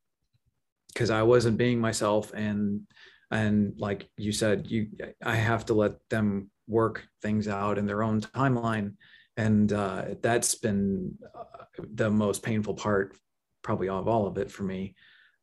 because 0.89 1.11
I 1.11 1.23
wasn't 1.23 1.57
being 1.57 1.81
myself 1.81 2.33
and 2.35 2.83
and 3.31 3.75
like 3.79 4.09
you 4.17 4.33
said 4.33 4.67
you 4.69 4.89
i 5.25 5.35
have 5.35 5.65
to 5.67 5.75
let 5.75 5.93
them 6.09 6.51
work 6.67 7.07
things 7.23 7.49
out 7.49 7.79
in 7.79 7.87
their 7.87 8.03
own 8.03 8.21
timeline 8.21 8.95
and 9.37 9.73
uh, 9.73 10.05
that's 10.21 10.57
been 10.57 11.17
uh, 11.35 11.65
the 11.95 12.11
most 12.11 12.43
painful 12.43 12.75
part 12.75 13.17
probably 13.63 13.89
of 13.89 14.09
all 14.09 14.27
of 14.27 14.37
it 14.39 14.51
for 14.51 14.65
me 14.65 14.95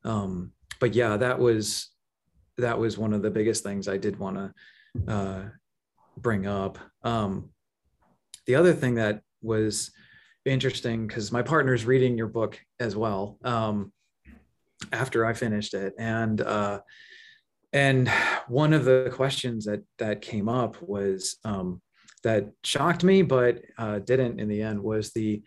um, 0.04 0.52
but 0.80 0.94
yeah 0.94 1.18
that 1.18 1.40
was 1.40 1.90
that 2.58 2.78
was 2.78 2.98
one 2.98 3.14
of 3.14 3.22
the 3.22 3.32
biggest 3.32 3.64
things 3.64 3.88
i 3.88 3.98
did 3.98 4.18
want 4.20 4.38
to 4.38 5.12
uh, 5.12 5.44
bring 6.18 6.46
up 6.46 6.78
um, 7.04 7.50
the 8.46 8.56
other 8.56 8.74
thing 8.74 8.96
that 8.96 9.22
was 9.48 9.92
interesting 10.46 11.08
because 11.08 11.32
my 11.32 11.42
partner's 11.42 11.86
reading 11.86 12.18
your 12.18 12.28
book 12.28 12.60
as 12.80 12.96
well 12.96 13.38
um, 13.44 13.92
after 14.92 15.26
i 15.26 15.34
finished 15.34 15.74
it. 15.74 15.94
And 15.98 16.42
uh, 16.42 16.82
and 17.74 18.10
one 18.48 18.74
of 18.74 18.86
the 18.86 19.12
questions 19.14 19.66
that 19.66 19.84
that 19.98 20.22
came 20.22 20.48
up 20.48 20.82
was 20.82 21.38
um, 21.44 21.82
that 22.24 22.52
shocked 22.64 23.04
me 23.04 23.22
but 23.22 23.62
uh, 23.78 24.00
didn't 24.00 24.40
in 24.40 24.48
the 24.48 24.62
end 24.62 24.82
was 24.82 25.12
the 25.12 25.42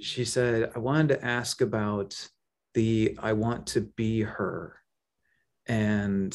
she 0.00 0.24
said 0.24 0.70
i 0.76 0.78
wanted 0.78 1.08
to 1.08 1.24
ask 1.24 1.60
about 1.60 2.28
the 2.74 3.16
i 3.20 3.32
want 3.32 3.66
to 3.68 3.80
be 3.96 4.22
her. 4.22 4.76
And 5.66 6.32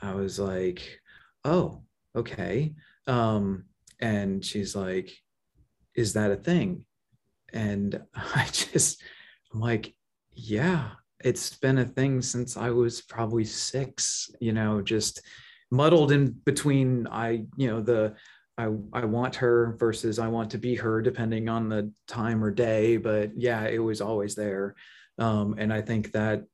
i 0.00 0.14
was 0.14 0.38
like 0.38 1.00
oh 1.44 1.82
okay. 2.14 2.74
Um, 3.06 3.64
and 4.00 4.44
she's 4.44 4.76
like 4.76 5.12
is 5.94 6.12
that 6.14 6.30
a 6.30 6.36
thing 6.36 6.84
and 7.52 8.00
i 8.14 8.46
just 8.52 9.02
i'm 9.52 9.60
like 9.60 9.94
yeah 10.32 10.90
it's 11.24 11.56
been 11.56 11.78
a 11.78 11.84
thing 11.84 12.20
since 12.20 12.56
I 12.56 12.70
was 12.70 13.00
probably 13.00 13.44
six, 13.44 14.30
you 14.40 14.52
know, 14.52 14.82
just 14.82 15.22
muddled 15.70 16.12
in 16.12 16.32
between 16.44 17.06
I, 17.06 17.44
you 17.56 17.68
know, 17.68 17.80
the 17.80 18.14
I, 18.58 18.64
I 18.92 19.04
want 19.04 19.36
her 19.36 19.76
versus 19.78 20.18
I 20.18 20.28
want 20.28 20.50
to 20.50 20.58
be 20.58 20.74
her, 20.76 21.00
depending 21.00 21.48
on 21.48 21.68
the 21.68 21.90
time 22.06 22.44
or 22.44 22.50
day. 22.50 22.96
But 22.98 23.30
yeah, 23.36 23.64
it 23.64 23.78
was 23.78 24.00
always 24.00 24.34
there. 24.34 24.74
Um, 25.18 25.54
and 25.58 25.72
I 25.72 25.80
think 25.80 26.12
that 26.12 26.44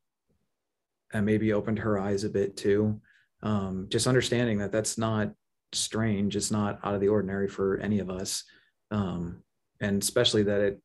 and 1.13 1.25
maybe 1.25 1.53
opened 1.53 1.79
her 1.81 1.99
eyes 1.99 2.25
a 2.25 2.29
bit 2.29 2.57
too. 2.57 3.01
Um, 3.43 3.87
just 3.89 4.07
understanding 4.07 4.59
that 4.59 4.73
that's 4.73 4.99
not 4.99 5.33
strange, 5.73 6.37
it's 6.37 6.51
not 6.51 6.79
out 6.85 6.95
of 6.95 7.01
the 7.01 7.09
ordinary 7.09 7.49
for 7.49 7.79
any 7.79 7.99
of 7.99 8.11
us. 8.11 8.45
Um, 8.91 9.43
and 9.81 10.03
especially 10.03 10.45
that 10.45 10.61
it 10.61 10.81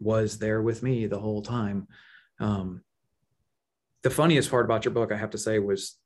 was 0.00 0.38
there 0.38 0.62
with 0.62 0.82
me 0.82 1.06
the 1.06 1.18
whole 1.18 1.42
time. 1.42 1.86
Um, 2.40 2.82
the 4.02 4.10
funniest 4.10 4.50
part 4.50 4.64
about 4.64 4.84
your 4.84 4.92
book, 4.92 5.12
I 5.12 5.16
have 5.16 5.30
to 5.30 5.38
say, 5.38 5.58
was 5.58 5.96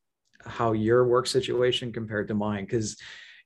how 0.45 0.73
your 0.73 1.07
work 1.07 1.27
situation 1.27 1.93
compared 1.93 2.29
to 2.29 2.35
mine, 2.35 2.65
because 2.65 2.97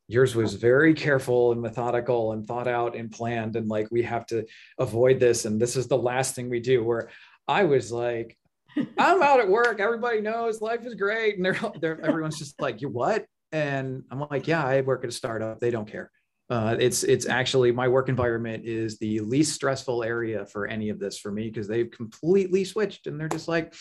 yours 0.09 0.35
was 0.35 0.55
very 0.55 0.93
careful 0.93 1.53
and 1.53 1.63
methodical 1.63 2.33
and 2.33 2.45
thought 2.47 2.67
out 2.67 2.97
and 2.97 3.13
planned. 3.13 3.55
And 3.55 3.69
like, 3.69 3.89
we 3.93 4.03
have 4.03 4.27
to 4.27 4.45
avoid 4.79 5.21
this. 5.21 5.45
And 5.45 5.61
this 5.61 5.77
is 5.77 5.87
the 5.87 5.97
last 5.97 6.35
thing 6.35 6.51
we 6.51 6.61
do. 6.61 6.83
Where 6.83 7.11
I 7.47 7.65
was 7.65 7.93
like, 7.93 8.37
I'm 8.99 9.23
out 9.23 9.41
at 9.41 9.49
work. 9.49 9.79
Everybody 9.79 10.21
knows 10.21 10.61
life 10.61 10.85
is 10.85 10.95
great. 10.95 11.37
And 11.37 11.45
they're, 11.45 11.61
they're 11.81 12.01
everyone's 12.05 12.39
just 12.39 12.61
like, 12.61 12.81
you 12.81 12.89
what? 12.89 13.25
And 13.53 14.05
I'm 14.11 14.21
like, 14.31 14.47
yeah, 14.47 14.65
I 14.65 14.81
work 14.81 15.05
at 15.05 15.11
a 15.11 15.13
startup. 15.13 15.61
They 15.61 15.71
don't 15.71 15.91
care. 15.91 16.11
Uh, 16.51 16.77
it's 16.81 17.05
it's 17.05 17.27
actually 17.27 17.71
my 17.71 17.87
work 17.87 18.09
environment 18.09 18.65
is 18.67 18.99
the 18.99 19.21
least 19.21 19.55
stressful 19.55 20.03
area 20.03 20.45
for 20.45 20.67
any 20.67 20.89
of 20.89 20.99
this 20.99 21.17
for 21.17 21.31
me 21.31 21.49
because 21.49 21.69
they've 21.69 21.93
completely 21.93 22.65
switched 22.65 23.07
and 23.07 23.19
they're 23.19 23.29
just 23.29 23.47
like 23.47 23.73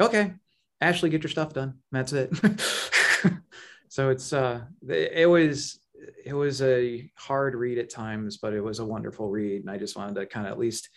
okay, 0.00 0.34
Ashley, 0.80 1.10
get 1.10 1.22
your 1.22 1.30
stuff 1.30 1.52
done. 1.52 1.74
That's 1.92 2.12
it. 2.12 2.30
so 3.88 4.10
it's 4.10 4.32
uh, 4.32 4.62
it 4.88 5.28
was 5.28 5.80
it 6.24 6.34
was 6.34 6.60
a 6.62 7.10
hard 7.16 7.54
read 7.54 7.78
at 7.78 7.90
times, 7.90 8.38
but 8.38 8.52
it 8.52 8.60
was 8.60 8.80
a 8.80 8.84
wonderful 8.84 9.30
read, 9.30 9.60
and 9.62 9.70
I 9.70 9.78
just 9.78 9.96
wanted 9.96 10.16
to 10.16 10.26
kind 10.26 10.46
of 10.46 10.52
at 10.52 10.58
least 10.58 10.88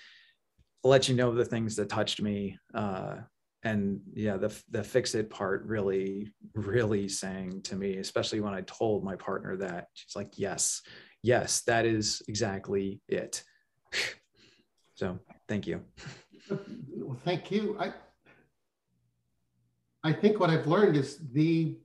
let 0.84 1.08
you 1.08 1.16
know 1.16 1.34
the 1.34 1.46
things 1.46 1.76
that 1.76 1.90
touched 1.90 2.22
me. 2.22 2.58
Uh, 2.74 3.18
and 3.66 4.00
yeah, 4.14 4.38
the 4.38 4.56
the 4.70 4.84
fix 4.84 5.16
it 5.16 5.30
part 5.30 5.66
really 5.66 6.32
really 6.54 7.10
sang 7.10 7.62
to 7.64 7.76
me, 7.76 7.98
especially 7.98 8.40
when 8.40 8.54
I 8.54 8.62
told 8.62 9.04
my 9.04 9.16
partner 9.16 9.58
that. 9.58 9.88
She's 9.94 10.16
like, 10.16 10.38
"Yes, 10.38 10.82
yes, 11.24 11.62
that 11.64 11.86
is 11.86 12.22
exactly 12.28 13.02
it." 13.10 13.44
so 14.94 15.20
thank 15.50 15.66
you. 15.68 15.82
Well, 16.96 17.20
thank 17.26 17.50
you. 17.52 17.76
I 17.80 17.94
I 20.04 20.14
think 20.14 20.40
what 20.40 20.52
I've 20.52 20.68
learned 20.68 20.96
is 20.96 21.18
the 21.34 21.76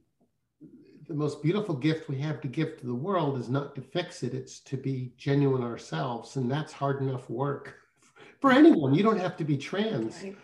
the 1.08 1.14
most 1.14 1.42
beautiful 1.42 1.74
gift 1.74 2.08
we 2.08 2.18
have 2.18 2.40
to 2.42 2.46
give 2.46 2.78
to 2.78 2.86
the 2.86 2.94
world 2.94 3.40
is 3.40 3.48
not 3.48 3.74
to 3.74 3.80
fix 3.80 4.22
it, 4.22 4.32
it's 4.32 4.60
to 4.60 4.76
be 4.76 5.12
genuine 5.16 5.64
ourselves. 5.64 6.36
And 6.36 6.48
that's 6.48 6.72
hard 6.72 7.00
enough 7.00 7.28
work 7.28 7.74
for 8.40 8.52
anyone. 8.52 8.94
You 8.94 9.02
don't 9.02 9.18
have 9.18 9.36
to 9.38 9.44
be 9.44 9.56
trans. 9.56 10.22
Right. 10.22 10.36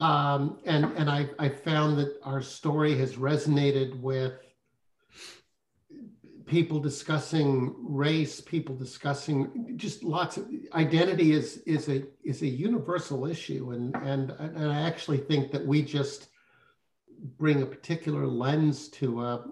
Um, 0.00 0.58
and 0.64 0.84
and 0.96 1.10
I, 1.10 1.28
I 1.38 1.48
found 1.48 1.98
that 1.98 2.18
our 2.22 2.40
story 2.40 2.96
has 2.98 3.16
resonated 3.16 4.00
with 4.00 4.34
people 6.46 6.80
discussing 6.80 7.74
race, 7.80 8.40
people 8.40 8.74
discussing 8.74 9.74
just 9.76 10.02
lots 10.02 10.36
of 10.36 10.48
identity 10.72 11.32
is 11.32 11.58
is 11.58 11.88
a 11.88 12.04
is 12.22 12.42
a 12.42 12.46
universal 12.46 13.26
issue. 13.26 13.72
And 13.72 13.94
and, 13.96 14.30
and 14.30 14.70
I 14.70 14.82
actually 14.82 15.18
think 15.18 15.50
that 15.52 15.66
we 15.66 15.82
just 15.82 16.28
bring 17.36 17.62
a 17.62 17.66
particular 17.66 18.26
lens 18.26 18.88
to 18.88 19.22
a, 19.22 19.44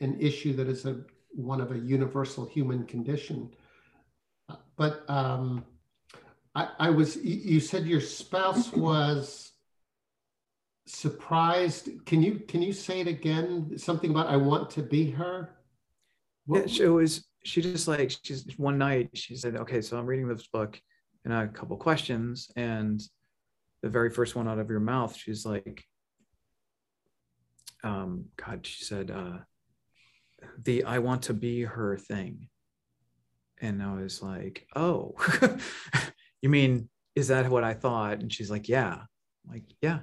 an 0.00 0.18
issue 0.18 0.54
that 0.54 0.68
is 0.68 0.86
a 0.86 1.02
one 1.30 1.60
of 1.60 1.72
a 1.72 1.78
universal 1.78 2.46
human 2.46 2.84
condition. 2.86 3.50
But 4.76 5.08
um, 5.08 5.64
I, 6.54 6.68
I 6.78 6.90
was, 6.90 7.16
you 7.16 7.60
said 7.60 7.86
your 7.86 8.00
spouse 8.00 8.72
was 8.76 9.52
surprised. 10.86 11.88
Can 12.06 12.22
you 12.22 12.40
can 12.40 12.62
you 12.62 12.72
say 12.72 13.00
it 13.00 13.06
again? 13.06 13.78
Something 13.78 14.10
about 14.10 14.28
I 14.28 14.36
want 14.36 14.70
to 14.70 14.82
be 14.82 15.10
her. 15.12 15.56
What? 16.46 16.70
Yeah, 16.70 16.86
it 16.86 16.88
was. 16.88 17.26
She 17.44 17.60
just 17.60 17.88
like 17.88 18.12
she's 18.22 18.46
one 18.56 18.78
night. 18.78 19.10
She 19.14 19.36
said, 19.36 19.56
"Okay, 19.56 19.80
so 19.80 19.98
I'm 19.98 20.06
reading 20.06 20.28
this 20.28 20.46
book, 20.46 20.80
and 21.24 21.34
I 21.34 21.40
have 21.40 21.50
a 21.50 21.52
couple 21.52 21.76
questions." 21.76 22.50
And 22.56 23.02
the 23.82 23.90
very 23.90 24.08
first 24.08 24.34
one 24.34 24.48
out 24.48 24.58
of 24.58 24.70
your 24.70 24.80
mouth, 24.80 25.14
she's 25.14 25.44
like, 25.44 25.84
um, 27.82 28.24
God, 28.36 28.66
she 28.66 28.82
said, 28.82 29.10
uh, 29.10 29.40
the 30.62 30.84
I 30.84 30.98
want 31.00 31.22
to 31.24 31.34
be 31.34 31.62
her 31.62 31.98
thing. 31.98 32.48
And 33.60 33.82
I 33.82 33.94
was 33.94 34.22
like, 34.22 34.66
oh, 34.74 35.14
you 36.42 36.48
mean, 36.48 36.88
is 37.14 37.28
that 37.28 37.50
what 37.50 37.62
I 37.62 37.74
thought? 37.74 38.20
And 38.20 38.32
she's 38.32 38.50
like, 38.50 38.68
yeah. 38.68 38.94
I'm 38.94 39.52
like, 39.52 39.64
yeah. 39.82 40.00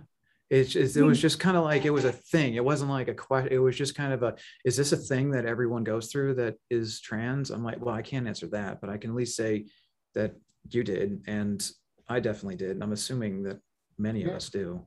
It's 0.51 0.73
just, 0.73 0.97
it 0.97 1.03
was 1.03 1.17
hmm. 1.17 1.21
just 1.21 1.39
kind 1.39 1.55
of 1.55 1.63
like 1.63 1.85
it 1.85 1.91
was 1.91 2.03
a 2.03 2.11
thing. 2.11 2.55
It 2.55 2.65
wasn't 2.65 2.91
like 2.91 3.07
a 3.07 3.13
question. 3.13 3.53
It 3.53 3.59
was 3.59 3.77
just 3.77 3.95
kind 3.95 4.11
of 4.11 4.21
a, 4.21 4.35
is 4.65 4.75
this 4.75 4.91
a 4.91 4.97
thing 4.97 5.31
that 5.31 5.45
everyone 5.45 5.85
goes 5.85 6.11
through 6.11 6.35
that 6.35 6.55
is 6.69 6.99
trans? 6.99 7.51
I'm 7.51 7.63
like, 7.63 7.83
well, 7.83 7.95
I 7.95 8.01
can't 8.01 8.27
answer 8.27 8.47
that, 8.47 8.81
but 8.81 8.89
I 8.89 8.97
can 8.97 9.11
at 9.11 9.15
least 9.15 9.37
say 9.37 9.67
that 10.13 10.35
you 10.69 10.83
did. 10.83 11.23
And 11.25 11.65
I 12.09 12.19
definitely 12.19 12.57
did. 12.57 12.71
And 12.71 12.83
I'm 12.83 12.91
assuming 12.91 13.43
that 13.43 13.61
many 13.97 14.23
yeah. 14.23 14.27
of 14.27 14.35
us 14.35 14.49
do. 14.49 14.85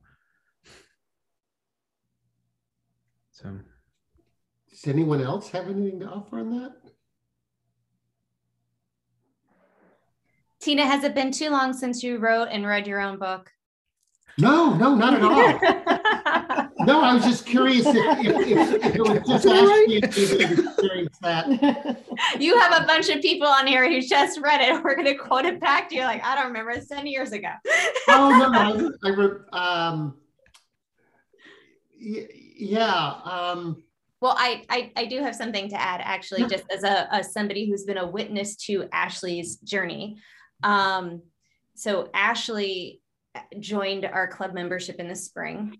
So, 3.31 3.57
does 4.69 4.85
anyone 4.85 5.21
else 5.21 5.49
have 5.49 5.67
anything 5.67 5.99
to 6.01 6.05
offer 6.05 6.41
on 6.41 6.51
that? 6.59 6.73
Tina, 10.59 10.85
has 10.85 11.03
it 11.03 11.15
been 11.15 11.31
too 11.31 11.49
long 11.49 11.73
since 11.73 12.03
you 12.03 12.19
wrote 12.19 12.49
and 12.51 12.67
read 12.67 12.85
your 12.85 13.01
own 13.01 13.17
book? 13.17 13.51
No, 14.37 14.73
no, 14.73 14.95
not 14.95 15.13
at 15.13 15.23
all. 15.23 16.75
no, 16.85 17.01
I 17.01 17.13
was 17.13 17.23
just 17.23 17.45
curious 17.45 17.85
if, 17.85 17.95
if, 17.95 18.47
if, 18.47 18.85
if 18.85 18.95
it 18.95 19.01
was 19.01 19.27
just 19.27 19.45
Ashley 19.45 19.97
experience 19.97 21.17
that. 21.21 21.97
You 22.39 22.59
have 22.59 22.83
a 22.83 22.85
bunch 22.85 23.09
of 23.09 23.21
people 23.21 23.47
on 23.47 23.65
here 23.65 23.89
who 23.89 24.01
just 24.01 24.41
read 24.41 24.61
it. 24.61 24.73
We're 24.83 24.95
going 24.95 25.07
to 25.07 25.15
quote 25.15 25.45
it 25.45 25.59
back 25.61 25.89
to 25.89 25.95
you. 25.95 26.01
Like, 26.01 26.23
I 26.23 26.35
don't 26.35 26.47
remember. 26.47 26.71
It's 26.71 26.89
10 26.89 27.07
years 27.07 27.31
ago. 27.31 27.49
oh, 28.09 28.29
no, 28.29 28.91
I, 29.03 29.39
I 29.53 29.89
um, 29.91 30.15
yeah. 31.97 33.13
Um, 33.23 33.83
well, 34.19 34.35
I, 34.37 34.63
I, 34.69 34.91
I 34.97 35.05
do 35.05 35.21
have 35.21 35.35
something 35.35 35.69
to 35.69 35.79
add, 35.79 36.01
actually, 36.03 36.47
just 36.47 36.65
as 36.71 36.83
a 36.83 37.13
as 37.13 37.31
somebody 37.31 37.69
who's 37.69 37.83
been 37.83 37.97
a 37.97 38.07
witness 38.07 38.55
to 38.67 38.87
Ashley's 38.91 39.57
journey. 39.57 40.17
Um, 40.63 41.21
so 41.75 42.09
Ashley 42.13 43.01
joined 43.59 44.05
our 44.05 44.27
club 44.27 44.53
membership 44.53 44.97
in 44.97 45.07
the 45.07 45.15
spring, 45.15 45.77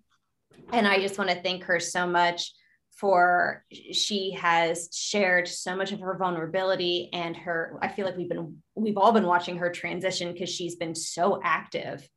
and 0.71 0.87
I 0.87 0.99
just 0.99 1.17
want 1.17 1.29
to 1.29 1.41
thank 1.41 1.63
her 1.65 1.79
so 1.79 2.07
much 2.07 2.51
for 2.97 3.65
she 3.69 4.31
has 4.31 4.89
shared 4.93 5.47
so 5.47 5.75
much 5.75 5.91
of 5.91 5.99
her 5.99 6.17
vulnerability 6.17 7.09
and 7.11 7.35
her 7.35 7.77
i 7.81 7.89
feel 7.89 8.05
like 8.05 8.15
we've 8.15 8.29
been 8.29 8.55
we've 8.73 8.95
all 8.95 9.11
been 9.11 9.25
watching 9.25 9.57
her 9.57 9.69
transition 9.69 10.31
because 10.31 10.47
she's 10.49 10.77
been 10.77 10.95
so 10.95 11.41
active 11.43 12.07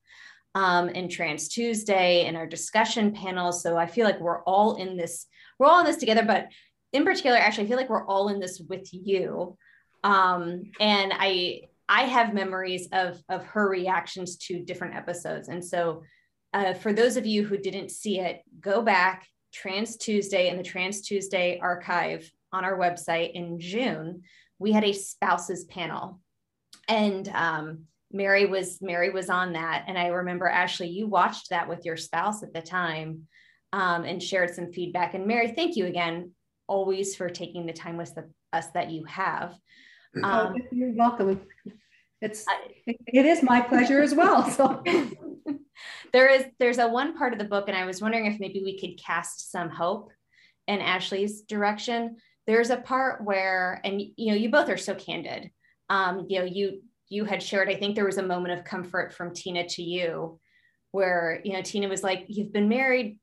um, 0.54 0.88
in 0.88 1.08
Trans 1.08 1.48
Tuesday 1.48 2.24
and 2.26 2.36
our 2.36 2.46
discussion 2.46 3.12
panels. 3.12 3.62
So 3.62 3.76
I 3.76 3.86
feel 3.86 4.04
like 4.04 4.20
we're 4.20 4.42
all 4.42 4.76
in 4.76 4.96
this 4.96 5.26
we're 5.58 5.66
all 5.66 5.80
in 5.80 5.86
this 5.86 5.96
together, 5.96 6.24
but 6.24 6.48
in 6.92 7.04
particular, 7.04 7.36
actually, 7.36 7.64
I 7.64 7.68
feel 7.68 7.76
like 7.76 7.90
we're 7.90 8.06
all 8.06 8.28
in 8.28 8.40
this 8.40 8.60
with 8.60 8.88
you. 8.92 9.56
Um, 10.04 10.70
and 10.80 11.12
I 11.14 11.62
I 11.88 12.02
have 12.02 12.34
memories 12.34 12.88
of 12.92 13.22
of 13.28 13.44
her 13.46 13.68
reactions 13.68 14.36
to 14.36 14.64
different 14.64 14.94
episodes. 14.94 15.48
And 15.48 15.64
so 15.64 16.02
uh, 16.52 16.74
for 16.74 16.92
those 16.92 17.16
of 17.16 17.26
you 17.26 17.44
who 17.44 17.58
didn't 17.58 17.90
see 17.90 18.20
it, 18.20 18.42
go 18.60 18.82
back 18.82 19.26
Trans 19.52 19.96
Tuesday 19.96 20.48
in 20.48 20.56
the 20.56 20.62
Trans 20.62 21.02
Tuesday 21.02 21.58
archive 21.60 22.30
on 22.52 22.64
our 22.64 22.78
website 22.78 23.32
in 23.32 23.58
June. 23.58 24.22
We 24.58 24.72
had 24.72 24.84
a 24.84 24.92
spouses 24.92 25.64
panel, 25.64 26.20
and 26.88 27.28
um, 27.28 27.84
Mary 28.12 28.46
was 28.46 28.80
Mary 28.80 29.10
was 29.10 29.30
on 29.30 29.52
that. 29.52 29.84
And 29.86 29.98
I 29.98 30.08
remember 30.08 30.48
Ashley, 30.48 30.88
you 30.88 31.06
watched 31.06 31.50
that 31.50 31.68
with 31.68 31.84
your 31.84 31.96
spouse 31.96 32.42
at 32.42 32.52
the 32.54 32.62
time 32.62 33.26
um, 33.72 34.04
and 34.04 34.22
shared 34.22 34.54
some 34.54 34.72
feedback. 34.72 35.14
And 35.14 35.26
Mary, 35.26 35.52
thank 35.52 35.76
you 35.76 35.86
again, 35.86 36.32
always 36.66 37.14
for 37.14 37.28
taking 37.28 37.66
the 37.66 37.72
time 37.72 37.96
with 37.96 38.14
the, 38.14 38.30
us 38.52 38.68
that 38.68 38.90
you 38.90 39.04
have. 39.04 39.54
Um, 40.24 40.54
oh, 40.56 40.60
you're 40.72 40.94
welcome. 40.94 41.40
It's 42.20 42.44
it 42.86 43.24
is 43.24 43.42
my 43.42 43.60
pleasure 43.60 44.02
as 44.02 44.14
well. 44.14 44.48
So 44.50 44.82
there 46.12 46.28
is 46.28 46.44
there's 46.58 46.78
a 46.78 46.88
one 46.88 47.16
part 47.16 47.32
of 47.32 47.38
the 47.38 47.44
book, 47.44 47.68
and 47.68 47.76
I 47.76 47.84
was 47.84 48.02
wondering 48.02 48.26
if 48.26 48.40
maybe 48.40 48.62
we 48.64 48.78
could 48.78 49.02
cast 49.02 49.50
some 49.50 49.70
hope 49.70 50.10
in 50.66 50.80
Ashley's 50.80 51.42
direction. 51.42 52.16
There's 52.46 52.70
a 52.70 52.76
part 52.76 53.24
where, 53.24 53.80
and 53.84 54.00
you 54.00 54.30
know, 54.30 54.34
you 54.34 54.50
both 54.50 54.68
are 54.68 54.76
so 54.76 54.94
candid. 54.94 55.50
Um, 55.90 56.26
you 56.28 56.40
know, 56.40 56.44
you 56.44 56.82
you 57.08 57.24
had 57.24 57.42
shared. 57.42 57.68
I 57.68 57.76
think 57.76 57.94
there 57.94 58.04
was 58.04 58.18
a 58.18 58.22
moment 58.22 58.58
of 58.58 58.64
comfort 58.64 59.12
from 59.12 59.34
Tina 59.34 59.68
to 59.68 59.82
you, 59.82 60.40
where 60.92 61.40
you 61.44 61.52
know 61.52 61.62
Tina 61.62 61.88
was 61.88 62.02
like, 62.02 62.24
"You've 62.28 62.52
been 62.52 62.68
married 62.68 63.18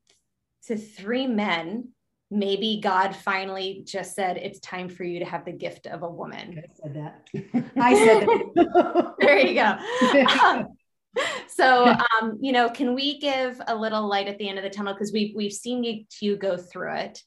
to 0.67 0.77
three 0.77 1.27
men." 1.27 1.89
Maybe 2.31 2.79
God 2.81 3.15
finally 3.15 3.83
just 3.85 4.15
said 4.15 4.37
it's 4.37 4.59
time 4.59 4.89
for 4.89 5.03
you 5.03 5.19
to 5.19 5.25
have 5.25 5.45
the 5.45 5.51
gift 5.51 5.85
of 5.87 6.03
a 6.03 6.09
woman. 6.09 6.63
I 6.63 6.73
said 6.81 6.93
that. 6.95 7.71
I 7.77 7.93
said 7.95 8.27
that. 8.27 9.15
there 9.19 9.39
you 9.39 9.53
go. 9.53 10.43
Um, 10.43 10.67
so 11.47 11.85
um, 11.85 12.37
you 12.41 12.51
know 12.51 12.69
can 12.69 12.93
we 12.93 13.19
give 13.19 13.59
a 13.67 13.75
little 13.75 14.07
light 14.07 14.27
at 14.27 14.37
the 14.37 14.47
end 14.47 14.57
of 14.57 14.63
the 14.63 14.69
tunnel 14.69 14.93
because 14.93 15.11
we've, 15.11 15.35
we've 15.35 15.53
seen 15.53 15.83
you, 15.83 16.03
you 16.21 16.37
go 16.37 16.57
through 16.57 16.93
it 16.95 17.21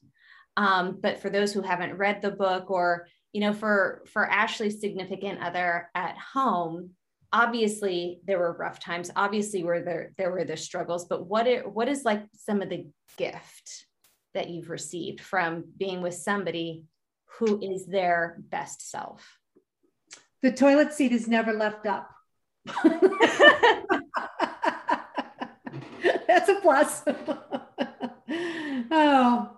um, 0.57 0.97
but 1.01 1.19
for 1.19 1.29
those 1.29 1.53
who 1.53 1.61
haven't 1.61 1.97
read 1.97 2.21
the 2.21 2.31
book 2.31 2.69
or 2.69 3.07
you 3.33 3.41
know 3.41 3.53
for 3.53 4.03
for 4.11 4.25
ashley's 4.29 4.79
significant 4.79 5.39
other 5.41 5.89
at 5.95 6.15
home 6.17 6.91
obviously 7.31 8.19
there 8.25 8.39
were 8.39 8.57
rough 8.57 8.79
times 8.79 9.11
obviously 9.15 9.63
were 9.63 9.81
there 9.81 10.13
there 10.17 10.31
were 10.31 10.45
the 10.45 10.57
struggles 10.57 11.05
but 11.05 11.25
what 11.25 11.47
it 11.47 11.69
what 11.71 11.87
is 11.87 12.03
like 12.03 12.23
some 12.33 12.61
of 12.61 12.69
the 12.69 12.87
gift 13.17 13.85
that 14.33 14.49
you've 14.49 14.69
received 14.69 15.21
from 15.21 15.65
being 15.77 16.01
with 16.01 16.13
somebody 16.13 16.85
who 17.37 17.59
is 17.61 17.85
their 17.85 18.37
best 18.49 18.89
self 18.89 19.37
the 20.41 20.51
toilet 20.51 20.93
seat 20.93 21.11
is 21.11 21.27
never 21.27 21.53
left 21.53 21.85
up 21.85 22.09
That's 26.29 26.49
a 26.49 26.55
plus. 26.61 27.03
oh, 28.91 29.49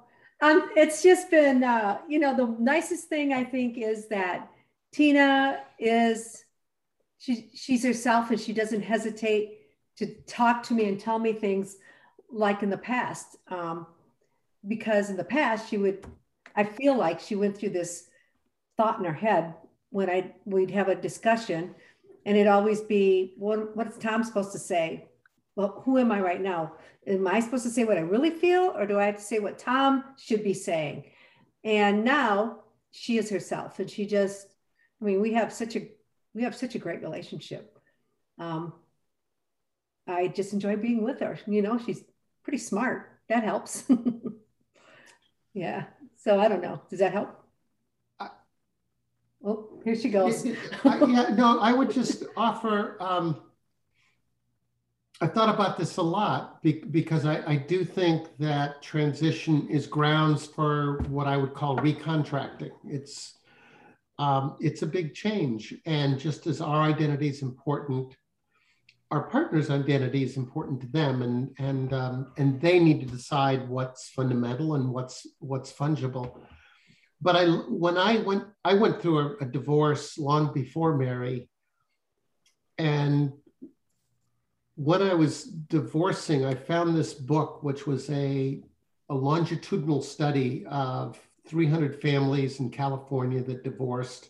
um, 0.42 0.70
it's 0.76 1.04
just 1.04 1.30
been, 1.30 1.64
uh, 1.64 2.00
you 2.08 2.18
know, 2.20 2.36
the 2.36 2.56
nicest 2.60 3.08
thing 3.08 3.34
I 3.34 3.44
think 3.44 3.78
is 3.78 4.08
that 4.08 4.50
Tina 4.92 5.60
is, 5.78 6.44
she, 7.20 7.50
she's 7.54 7.84
herself 7.84 8.32
and 8.32 8.40
she 8.40 8.54
doesn't 8.54 8.82
hesitate 8.82 9.60
to 9.98 10.08
talk 10.24 10.64
to 10.64 10.74
me 10.74 10.88
and 10.88 11.00
tell 11.00 11.20
me 11.20 11.34
things 11.34 11.78
like 12.32 12.64
in 12.64 12.70
the 12.70 12.78
past. 12.78 13.36
Um, 13.48 13.86
because 14.68 15.10
in 15.10 15.18
the 15.18 15.24
past, 15.24 15.70
she 15.70 15.78
would, 15.78 16.06
I 16.56 16.64
feel 16.64 16.96
like 16.96 17.20
she 17.20 17.36
went 17.36 17.58
through 17.58 17.70
this 17.70 18.08
thought 18.78 19.00
in 19.00 19.06
her 19.06 19.14
head 19.14 19.54
when 19.90 20.10
I 20.10 20.34
we'd 20.46 20.72
have 20.72 20.88
a 20.88 20.96
discussion 20.96 21.76
and 22.26 22.38
it'd 22.38 22.48
always 22.48 22.82
be, 22.82 23.34
what, 23.38 23.76
what's 23.76 23.98
Tom 23.98 24.24
supposed 24.24 24.52
to 24.52 24.60
say? 24.60 25.08
Well, 25.56 25.82
who 25.86 25.98
am 25.98 26.12
I 26.12 26.22
right 26.22 26.42
now? 26.42 26.74
Am 27.08 27.28
I 27.28 27.40
supposed 27.40 27.64
to 27.64 27.70
say 27.70 27.84
what 27.84 27.98
I 27.98 28.02
really 28.02 28.30
feel, 28.30 28.74
or 28.76 28.86
do 28.86 29.00
I 29.00 29.06
have 29.06 29.18
to 29.18 29.22
say 29.22 29.40
what 29.40 29.58
Tom 29.58 30.04
should 30.18 30.44
be 30.44 30.54
saying? 30.54 31.06
And 31.64 32.06
now 32.06 32.60
she 32.92 33.18
is 33.18 33.30
herself, 33.30 33.80
and 33.80 33.90
she 33.90 34.06
just, 34.06 34.48
I 35.02 35.06
mean, 35.06 35.20
we 35.20 35.34
have 35.34 35.52
such 35.52 35.76
a 35.76 35.88
we 36.34 36.44
have 36.44 36.56
such 36.56 36.76
a 36.76 36.80
great 36.80 37.02
relationship. 37.02 37.78
Um, 38.40 38.74
I 40.08 40.30
just 40.30 40.54
enjoy 40.54 40.78
being 40.78 41.04
with 41.04 41.20
her. 41.20 41.38
You 41.46 41.62
know, 41.62 41.78
she's 41.78 42.04
pretty 42.44 42.60
smart. 42.60 43.10
That 43.28 43.44
helps. 43.44 43.84
yeah. 45.54 45.86
So 46.18 46.40
I 46.40 46.48
don't 46.48 46.62
know. 46.62 46.82
Does 46.90 47.00
that 47.00 47.14
help? 47.14 47.42
Oh, 49.44 49.70
here 49.84 49.96
she 49.96 50.10
goes. 50.10 50.46
I, 50.84 51.04
yeah, 51.06 51.34
no, 51.36 51.60
I 51.60 51.74
would 51.74 51.90
just 51.90 52.26
offer. 52.38 52.98
Um, 53.00 53.42
I 55.20 55.28
thought 55.28 55.54
about 55.54 55.78
this 55.78 55.98
a 55.98 56.02
lot 56.02 56.62
be, 56.62 56.84
because 56.92 57.26
I, 57.26 57.44
I, 57.46 57.56
do 57.56 57.86
think 57.86 58.28
that 58.40 58.82
transition 58.82 59.68
is 59.68 59.86
grounds 59.86 60.48
for 60.48 61.00
what 61.10 61.28
I 61.28 61.38
would 61.38 61.54
call 61.54 61.78
recontracting. 61.78 62.72
It's 62.86 63.38
um, 64.20 64.58
it's 64.60 64.84
a 64.84 64.88
big 64.88 65.16
change, 65.16 65.74
and 65.86 66.20
just 66.20 66.46
as 66.46 66.62
our 66.62 66.82
identity 66.82 67.30
is 67.30 67.42
important, 67.42 68.16
our 69.12 69.24
partner's 69.24 69.70
identity 69.70 70.24
is 70.24 70.38
important 70.38 70.82
to 70.82 70.88
them, 70.88 71.22
and 71.22 71.52
and 71.60 71.94
um, 71.94 72.34
and 72.38 72.60
they 72.62 72.80
need 72.80 73.02
to 73.02 73.06
decide 73.06 73.68
what's 73.68 74.10
fundamental 74.10 74.76
and 74.76 74.90
what's 74.90 75.28
what's 75.40 75.72
fungible 75.72 76.42
but 77.22 77.36
I 77.36 77.46
when 77.46 77.98
I 77.98 78.18
went 78.18 78.46
I 78.66 78.74
went 78.74 79.02
through 79.02 79.20
a, 79.20 79.44
a 79.44 79.46
divorce 79.46 80.18
long 80.18 80.52
before 80.54 80.98
Mary, 80.98 81.50
and 82.78 83.32
when 84.76 85.04
I 85.04 85.14
was 85.14 85.44
divorcing, 85.44 86.46
I 86.46 86.56
found 86.56 86.96
this 86.96 87.14
book, 87.14 87.62
which 87.62 87.86
was 87.86 88.10
a, 88.10 88.64
a 89.10 89.14
longitudinal 89.14 90.02
study 90.02 90.66
of 90.66 91.20
300 91.48 92.02
families 92.02 92.60
in 92.60 92.72
California 92.72 93.44
that 93.44 93.64
divorced. 93.64 94.30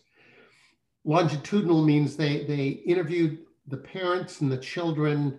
Longitudinal 1.04 1.82
means 1.82 2.16
they, 2.16 2.44
they 2.44 2.68
interviewed 2.68 3.38
the 3.66 3.76
parents 3.76 4.40
and 4.40 4.50
the 4.50 4.58
children 4.58 5.38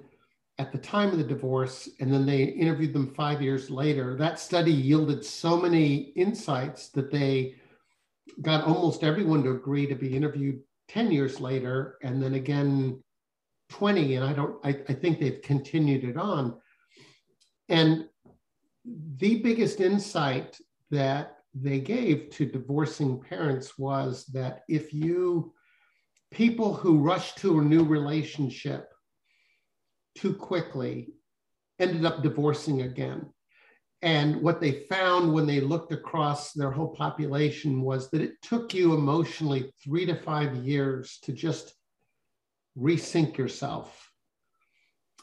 at 0.59 0.71
the 0.71 0.77
time 0.77 1.09
of 1.09 1.17
the 1.17 1.23
divorce, 1.23 1.89
and 1.99 2.13
then 2.13 2.25
they 2.25 2.43
interviewed 2.43 2.93
them 2.93 3.13
five 3.15 3.41
years 3.41 3.69
later. 3.69 4.15
That 4.15 4.39
study 4.39 4.71
yielded 4.71 5.25
so 5.25 5.57
many 5.57 5.95
insights 6.15 6.89
that 6.89 7.11
they 7.11 7.55
got 8.41 8.65
almost 8.65 9.03
everyone 9.03 9.43
to 9.43 9.51
agree 9.51 9.87
to 9.87 9.95
be 9.95 10.15
interviewed 10.15 10.59
10 10.89 11.11
years 11.11 11.39
later, 11.39 11.97
and 12.03 12.21
then 12.21 12.35
again 12.35 13.03
20. 13.69 14.15
And 14.15 14.25
I 14.25 14.33
don't, 14.33 14.63
I, 14.63 14.69
I 14.87 14.93
think 14.93 15.19
they've 15.19 15.41
continued 15.41 16.03
it 16.03 16.17
on. 16.17 16.55
And 17.69 18.07
the 18.85 19.41
biggest 19.41 19.79
insight 19.79 20.59
that 20.91 21.37
they 21.55 21.79
gave 21.79 22.29
to 22.31 22.45
divorcing 22.45 23.19
parents 23.19 23.77
was 23.77 24.25
that 24.27 24.63
if 24.67 24.93
you 24.93 25.53
people 26.33 26.73
who 26.73 26.97
rush 26.97 27.33
to 27.35 27.59
a 27.59 27.63
new 27.63 27.83
relationship 27.83 28.89
too 30.15 30.33
quickly 30.33 31.13
ended 31.79 32.05
up 32.05 32.23
divorcing 32.23 32.81
again. 32.81 33.29
And 34.01 34.41
what 34.41 34.59
they 34.59 34.83
found 34.89 35.33
when 35.33 35.45
they 35.45 35.61
looked 35.61 35.93
across 35.93 36.51
their 36.51 36.71
whole 36.71 36.89
population 36.89 37.81
was 37.81 38.09
that 38.11 38.21
it 38.21 38.33
took 38.41 38.73
you 38.73 38.93
emotionally 38.93 39.71
three 39.83 40.05
to 40.05 40.15
five 40.15 40.55
years 40.57 41.19
to 41.23 41.31
just 41.31 41.73
resync 42.77 43.37
yourself 43.37 44.11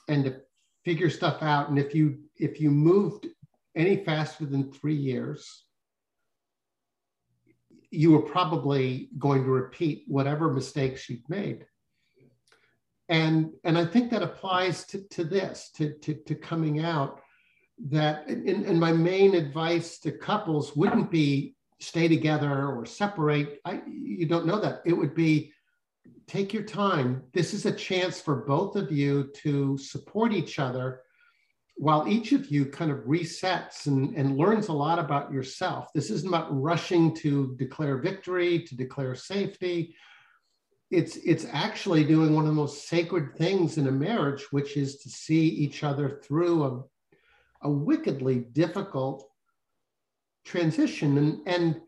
and 0.09 0.25
to 0.25 0.41
figure 0.85 1.11
stuff 1.11 1.43
out. 1.43 1.69
And 1.69 1.79
if 1.79 1.95
you 1.95 2.21
if 2.37 2.61
you 2.61 2.71
moved 2.71 3.27
any 3.77 4.03
faster 4.05 4.47
than 4.47 4.73
three 4.73 4.95
years, 4.95 5.65
you 7.91 8.12
were 8.12 8.22
probably 8.22 9.11
going 9.18 9.45
to 9.45 9.51
repeat 9.51 10.05
whatever 10.07 10.53
mistakes 10.53 11.09
you'd 11.09 11.28
made. 11.28 11.66
And 13.09 13.51
and 13.64 13.76
i 13.76 13.84
think 13.84 14.11
that 14.11 14.22
applies 14.22 14.84
to, 14.86 15.03
to 15.09 15.24
this 15.24 15.70
to, 15.74 15.95
to, 15.95 16.14
to 16.14 16.34
coming 16.36 16.84
out 16.84 17.20
that 17.88 18.28
and, 18.28 18.64
and 18.64 18.78
my 18.78 18.93
main 18.93 19.34
advice 19.34 19.99
to 20.01 20.12
couples 20.12 20.76
wouldn't 20.76 21.11
be 21.11 21.57
stay 21.80 22.09
together 22.09 22.68
or 22.68 22.84
separate. 22.84 23.61
I, 23.64 23.82
you 23.86 24.26
don't 24.26 24.47
know 24.47 24.61
that. 24.61 24.82
It 24.84 24.93
would 24.93 25.14
be 25.14 25.53
take 26.26 26.53
your 26.53 26.62
time. 26.62 27.22
This 27.32 27.55
is 27.55 27.66
a 27.66 27.72
chance 27.72 28.20
for 28.20 28.45
both 28.45 28.76
of 28.76 28.93
you 28.93 29.30
to 29.43 29.76
support 29.78 30.32
each 30.32 30.59
other 30.59 31.01
while 31.77 32.07
each 32.07 32.33
of 32.33 32.51
you 32.51 32.66
kind 32.66 32.91
of 32.91 32.99
resets 32.99 33.87
and, 33.87 34.14
and 34.14 34.37
learns 34.37 34.68
a 34.68 34.73
lot 34.73 34.99
about 34.99 35.33
yourself 35.33 35.89
this 35.95 36.11
isn't 36.11 36.29
about 36.29 36.49
rushing 36.51 37.14
to 37.14 37.55
declare 37.59 37.99
victory 37.99 38.61
to 38.62 38.77
declare 38.77 39.14
safety 39.14 39.95
it's 40.91 41.16
it's 41.16 41.47
actually 41.53 42.05
doing 42.05 42.35
one 42.35 42.45
of 42.45 42.51
the 42.51 42.61
most 42.61 42.89
sacred 42.89 43.37
things 43.37 43.79
in 43.79 43.87
a 43.87 43.93
marriage, 43.93 44.51
which 44.51 44.77
is 44.77 44.97
to 44.99 45.09
see 45.09 45.47
each 45.47 45.85
other 45.85 46.21
through 46.25 46.64
a, 46.64 46.83
a 47.62 47.71
wickedly 47.71 48.41
difficult 48.53 49.29
transition. 50.45 51.16
And 51.18 51.41
and 51.47 51.81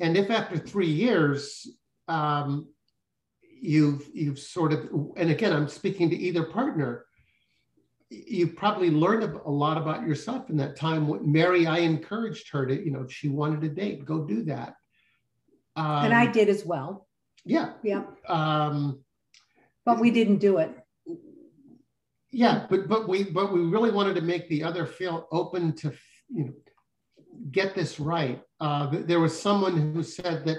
and 0.00 0.16
if 0.16 0.30
after 0.30 0.58
three 0.58 0.90
years 0.90 1.66
um, 2.08 2.68
you've 3.42 4.06
you've 4.12 4.38
sort 4.38 4.72
of 4.74 4.90
and 5.16 5.30
again 5.30 5.54
I'm 5.54 5.68
speaking 5.68 6.10
to 6.10 6.16
either 6.16 6.44
partner, 6.44 7.06
you've 8.10 8.56
probably 8.56 8.90
learned 8.90 9.22
a 9.22 9.50
lot 9.50 9.78
about 9.78 10.06
yourself 10.06 10.50
in 10.50 10.56
that 10.56 10.76
time. 10.76 11.30
Mary, 11.30 11.66
I 11.66 11.78
encouraged 11.78 12.50
her 12.50 12.66
to, 12.66 12.84
you 12.84 12.90
know, 12.90 13.02
if 13.02 13.12
she 13.12 13.28
wanted 13.28 13.62
a 13.64 13.68
date, 13.68 14.04
go 14.04 14.24
do 14.24 14.42
that. 14.44 14.74
Um, 15.76 16.04
and 16.06 16.14
I 16.14 16.26
did 16.26 16.48
as 16.48 16.66
well. 16.66 17.06
Yeah. 17.44 17.72
Yeah. 17.82 18.02
Um, 18.28 19.04
but 19.86 20.00
we 20.00 20.10
didn't 20.10 20.38
do 20.38 20.58
it. 20.58 20.76
Yeah, 22.32 22.66
but 22.70 22.86
but 22.86 23.08
we 23.08 23.24
but 23.24 23.52
we 23.52 23.60
really 23.60 23.90
wanted 23.90 24.14
to 24.14 24.20
make 24.20 24.48
the 24.48 24.62
other 24.62 24.86
feel 24.86 25.26
open 25.32 25.74
to 25.76 25.92
you 26.28 26.44
know 26.44 26.52
get 27.50 27.74
this 27.74 27.98
right. 27.98 28.40
Uh, 28.60 28.88
there 28.92 29.18
was 29.18 29.40
someone 29.40 29.92
who 29.92 30.02
said 30.04 30.44
that 30.44 30.58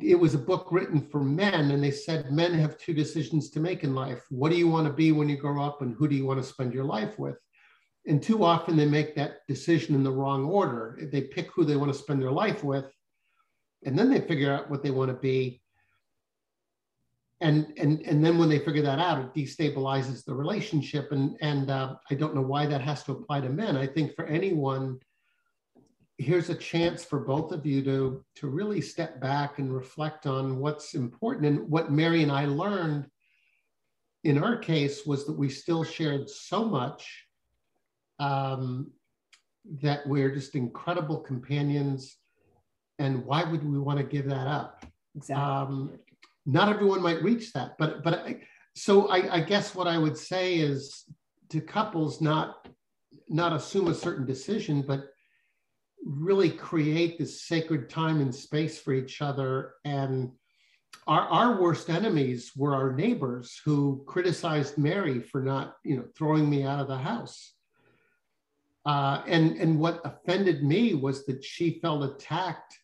it 0.00 0.14
was 0.18 0.34
a 0.34 0.38
book 0.38 0.68
written 0.70 1.00
for 1.00 1.22
men, 1.22 1.70
and 1.70 1.82
they 1.82 1.90
said 1.90 2.30
men 2.30 2.54
have 2.54 2.78
two 2.78 2.94
decisions 2.94 3.50
to 3.50 3.60
make 3.60 3.82
in 3.82 3.94
life. 3.94 4.22
What 4.30 4.50
do 4.50 4.56
you 4.56 4.68
want 4.68 4.86
to 4.86 4.92
be 4.92 5.12
when 5.12 5.28
you 5.28 5.36
grow 5.36 5.62
up, 5.62 5.82
and 5.82 5.94
who 5.94 6.08
do 6.08 6.14
you 6.14 6.26
want 6.26 6.40
to 6.40 6.48
spend 6.48 6.72
your 6.72 6.84
life 6.84 7.18
with? 7.18 7.36
And 8.06 8.22
too 8.22 8.44
often 8.44 8.76
they 8.76 8.86
make 8.86 9.14
that 9.16 9.46
decision 9.48 9.94
in 9.94 10.02
the 10.02 10.12
wrong 10.12 10.44
order. 10.44 10.98
They 11.12 11.22
pick 11.22 11.50
who 11.54 11.64
they 11.64 11.76
want 11.76 11.92
to 11.92 11.98
spend 11.98 12.22
their 12.22 12.30
life 12.30 12.64
with, 12.64 12.86
and 13.84 13.98
then 13.98 14.10
they 14.10 14.20
figure 14.20 14.52
out 14.52 14.70
what 14.70 14.82
they 14.82 14.90
want 14.90 15.10
to 15.10 15.16
be 15.16 15.60
and 17.40 17.72
and 17.78 18.02
and 18.02 18.24
then 18.24 18.38
when 18.38 18.48
they 18.48 18.58
figure 18.58 18.82
that 18.82 18.98
out 18.98 19.18
it 19.18 19.34
destabilizes 19.34 20.24
the 20.24 20.34
relationship 20.34 21.10
and 21.12 21.36
and 21.40 21.70
uh, 21.70 21.94
i 22.10 22.14
don't 22.14 22.34
know 22.34 22.42
why 22.42 22.66
that 22.66 22.80
has 22.80 23.02
to 23.02 23.12
apply 23.12 23.40
to 23.40 23.48
men 23.48 23.76
i 23.76 23.86
think 23.86 24.14
for 24.14 24.26
anyone 24.26 24.98
here's 26.20 26.50
a 26.50 26.54
chance 26.54 27.04
for 27.04 27.20
both 27.20 27.50
of 27.50 27.64
you 27.64 27.82
to 27.82 28.24
to 28.36 28.46
really 28.48 28.80
step 28.80 29.20
back 29.20 29.58
and 29.58 29.74
reflect 29.74 30.26
on 30.26 30.58
what's 30.58 30.94
important. 30.94 31.46
And 31.46 31.68
what 31.68 31.90
mary 31.90 32.22
and 32.22 32.30
i 32.30 32.44
learned 32.44 33.06
in 34.24 34.42
our 34.42 34.56
case 34.56 35.06
was 35.06 35.24
that 35.26 35.38
we 35.38 35.48
still 35.48 35.82
shared 35.82 36.28
so 36.28 36.64
much 36.64 37.24
um, 38.18 38.90
that 39.80 40.06
we're 40.06 40.34
just 40.34 40.54
incredible 40.54 41.18
companions. 41.20 42.16
And 42.98 43.24
why 43.24 43.44
would 43.44 43.64
we 43.64 43.78
want 43.78 43.98
to 43.98 44.04
give 44.04 44.26
that 44.28 44.46
up? 44.46 44.84
Exactly. 45.16 45.42
Um, 45.42 45.98
not 46.46 46.68
everyone 46.68 47.02
might 47.02 47.22
reach 47.22 47.52
that 47.52 47.76
but 47.78 48.02
but 48.02 48.14
I, 48.14 48.40
so 48.74 49.08
I, 49.08 49.36
I 49.36 49.40
guess 49.40 49.74
what 49.74 49.86
i 49.86 49.98
would 49.98 50.16
say 50.16 50.56
is 50.56 51.04
to 51.50 51.60
couples 51.60 52.20
not 52.20 52.66
not 53.28 53.52
assume 53.52 53.88
a 53.88 53.94
certain 53.94 54.26
decision 54.26 54.82
but 54.82 55.10
really 56.04 56.50
create 56.50 57.18
this 57.18 57.42
sacred 57.42 57.90
time 57.90 58.20
and 58.20 58.34
space 58.34 58.78
for 58.78 58.92
each 58.92 59.20
other. 59.20 59.74
And 59.84 60.32
our, 61.06 61.20
our 61.20 61.60
worst 61.60 61.90
enemies 61.90 62.52
were 62.56 62.74
our 62.74 62.92
neighbors 62.92 63.60
who 63.64 64.02
criticized 64.06 64.78
mary 64.78 65.20
for 65.20 65.42
not 65.42 65.76
you 65.84 65.96
know 65.96 66.04
throwing 66.16 66.48
me 66.48 66.64
out 66.64 66.80
of 66.80 66.88
the 66.88 66.98
house. 66.98 67.54
Uh, 68.86 69.22
and 69.26 69.56
and 69.56 69.78
what 69.78 70.00
offended 70.04 70.62
me 70.62 70.94
was 70.94 71.26
that 71.26 71.44
she 71.44 71.78
felt 71.80 72.02
attacked. 72.02 72.78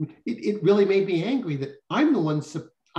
It, 0.00 0.16
it 0.26 0.62
really 0.62 0.84
made 0.84 1.06
me 1.06 1.24
angry 1.24 1.56
that 1.56 1.74
i'm 1.90 2.12
the 2.12 2.20
one 2.20 2.40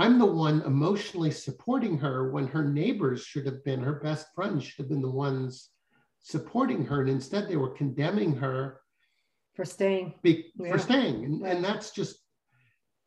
I'm 0.00 0.18
the 0.18 0.24
one 0.24 0.62
emotionally 0.62 1.30
supporting 1.30 1.98
her 1.98 2.30
when 2.30 2.46
her 2.46 2.64
neighbors 2.64 3.22
should 3.22 3.44
have 3.44 3.62
been, 3.64 3.82
her 3.82 4.00
best 4.00 4.28
friends 4.34 4.64
should 4.64 4.78
have 4.78 4.88
been 4.88 5.02
the 5.02 5.10
ones 5.10 5.68
supporting 6.22 6.86
her. 6.86 7.02
And 7.02 7.10
instead 7.10 7.48
they 7.48 7.56
were 7.56 7.74
condemning 7.74 8.34
her 8.36 8.79
for 9.60 9.66
staying. 9.66 10.14
Be, 10.22 10.46
yeah. 10.56 10.72
For 10.72 10.78
staying. 10.78 11.22
And, 11.22 11.46
and, 11.46 11.62
that's 11.62 11.90
just, 11.90 12.16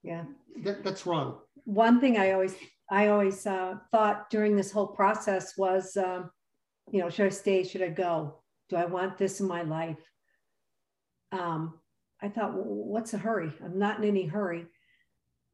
yeah, 0.03 0.25
that, 0.61 0.83
that's 0.83 1.07
wrong. 1.07 1.39
One 1.65 1.99
thing 1.99 2.15
I 2.19 2.33
always, 2.33 2.53
I 2.91 3.07
always 3.07 3.47
uh, 3.47 3.77
thought 3.91 4.29
during 4.29 4.55
this 4.55 4.71
whole 4.71 4.85
process 4.85 5.57
was, 5.57 5.97
um, 5.97 6.29
you 6.91 6.99
know, 6.99 7.09
should 7.09 7.25
I 7.25 7.29
stay? 7.29 7.63
Should 7.63 7.81
I 7.81 7.87
go? 7.87 8.43
Do 8.69 8.75
I 8.75 8.85
want 8.85 9.17
this 9.17 9.39
in 9.39 9.47
my 9.47 9.63
life? 9.63 9.97
Um, 11.31 11.79
I 12.21 12.29
thought, 12.29 12.53
well, 12.53 12.65
what's 12.65 13.09
the 13.09 13.17
hurry? 13.17 13.51
I'm 13.65 13.79
not 13.79 13.97
in 13.97 14.03
any 14.03 14.27
hurry. 14.27 14.67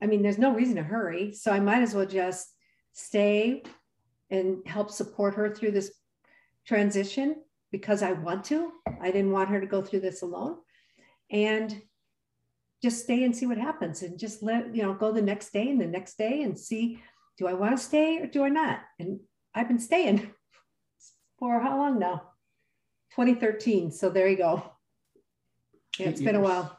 I 0.02 0.06
mean, 0.08 0.22
there's 0.22 0.38
no 0.38 0.54
reason 0.54 0.76
to 0.76 0.84
hurry. 0.84 1.32
So 1.32 1.50
I 1.50 1.62
might 1.62 1.82
as 1.82 1.96
well 1.96 2.06
just 2.06 2.46
stay 2.92 3.64
and 4.30 4.58
help 4.66 4.92
support 4.92 5.36
her 5.36 5.50
through 5.56 5.72
this 5.72 5.94
transition 6.68 7.38
because 7.72 8.04
I 8.04 8.12
want 8.12 8.44
to. 8.46 8.74
I 9.00 9.12
didn't 9.12 9.32
want 9.32 9.48
her 9.48 9.62
to 9.62 9.66
go 9.66 9.82
through 9.82 10.02
this 10.02 10.24
alone. 10.24 10.58
And 11.32 11.82
just 12.82 13.04
stay 13.04 13.24
and 13.24 13.36
see 13.36 13.46
what 13.46 13.58
happens 13.58 14.04
and 14.04 14.18
just 14.18 14.42
let, 14.42 14.76
you 14.76 14.84
know, 14.84 14.94
go 14.94 15.12
the 15.12 15.22
next 15.22 15.52
day 15.52 15.70
and 15.70 15.80
the 15.80 15.86
next 15.86 16.18
day 16.18 16.44
and 16.44 16.58
see 16.58 17.02
do 17.38 17.48
I 17.48 17.54
want 17.54 17.78
to 17.78 17.84
stay 17.84 18.20
or 18.20 18.28
do 18.28 18.44
I 18.44 18.50
not? 18.50 18.80
And 19.00 19.22
I've 19.56 19.68
been 19.68 19.80
staying 19.80 20.32
for 21.40 21.60
how 21.60 21.78
long 21.78 22.00
now? 22.00 22.24
2013. 23.12 23.92
So 23.92 24.10
there 24.10 24.28
you 24.28 24.38
go. 24.38 24.64
Yeah, 25.98 26.10
it's 26.10 26.22
been 26.22 26.36
a 26.36 26.42
while. 26.42 26.78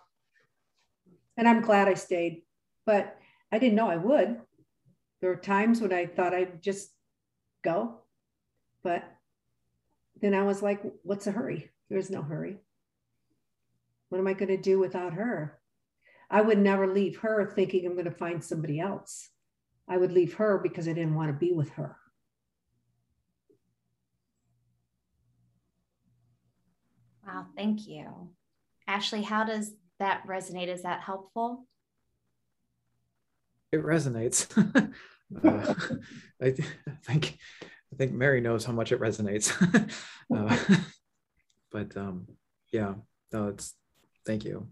And 1.36 1.48
I'm 1.48 1.62
glad 1.62 1.88
I 1.88 1.94
stayed 1.94 2.42
but 2.90 3.16
I 3.52 3.58
didn't 3.60 3.76
know 3.76 3.88
I 3.88 3.96
would. 3.96 4.40
There 5.20 5.30
were 5.30 5.36
times 5.36 5.80
when 5.80 5.92
I 5.92 6.06
thought 6.06 6.34
I'd 6.34 6.60
just 6.60 6.90
go, 7.62 8.00
but 8.82 9.04
then 10.20 10.34
I 10.34 10.42
was 10.42 10.60
like, 10.60 10.82
what's 11.04 11.28
a 11.28 11.30
hurry? 11.30 11.70
There's 11.88 12.10
no 12.10 12.20
hurry. 12.20 12.56
What 14.10 14.18
am 14.18 14.26
I 14.26 14.34
going 14.34 14.48
to 14.48 14.56
do 14.56 14.78
without 14.78 15.14
her? 15.14 15.58
I 16.30 16.42
would 16.42 16.58
never 16.58 16.86
leave 16.86 17.18
her 17.18 17.50
thinking 17.54 17.86
I'm 17.86 17.94
going 17.94 18.04
to 18.04 18.10
find 18.10 18.44
somebody 18.44 18.78
else. 18.78 19.30
I 19.88 19.96
would 19.96 20.12
leave 20.12 20.34
her 20.34 20.58
because 20.58 20.86
I 20.86 20.92
didn't 20.92 21.14
want 21.14 21.30
to 21.30 21.32
be 21.32 21.52
with 21.52 21.70
her. 21.70 21.96
Wow, 27.26 27.46
thank 27.56 27.88
you. 27.88 28.30
Ashley, 28.86 29.22
how 29.22 29.44
does 29.44 29.72
that 29.98 30.26
resonate? 30.26 30.68
Is 30.68 30.82
that 30.82 31.00
helpful? 31.00 31.66
it 33.72 33.82
resonates. 33.82 34.46
uh, 35.44 35.74
I, 36.42 36.50
think 37.04 37.38
I 37.92 37.96
think 37.96 38.12
Mary 38.12 38.40
knows 38.40 38.64
how 38.64 38.72
much 38.72 38.92
it 38.92 39.00
resonates. 39.00 39.50
uh, 40.34 40.80
but 41.70 41.96
um, 41.96 42.26
yeah, 42.72 42.94
no, 43.32 43.48
it's 43.48 43.74
thank 44.26 44.44
you. 44.44 44.68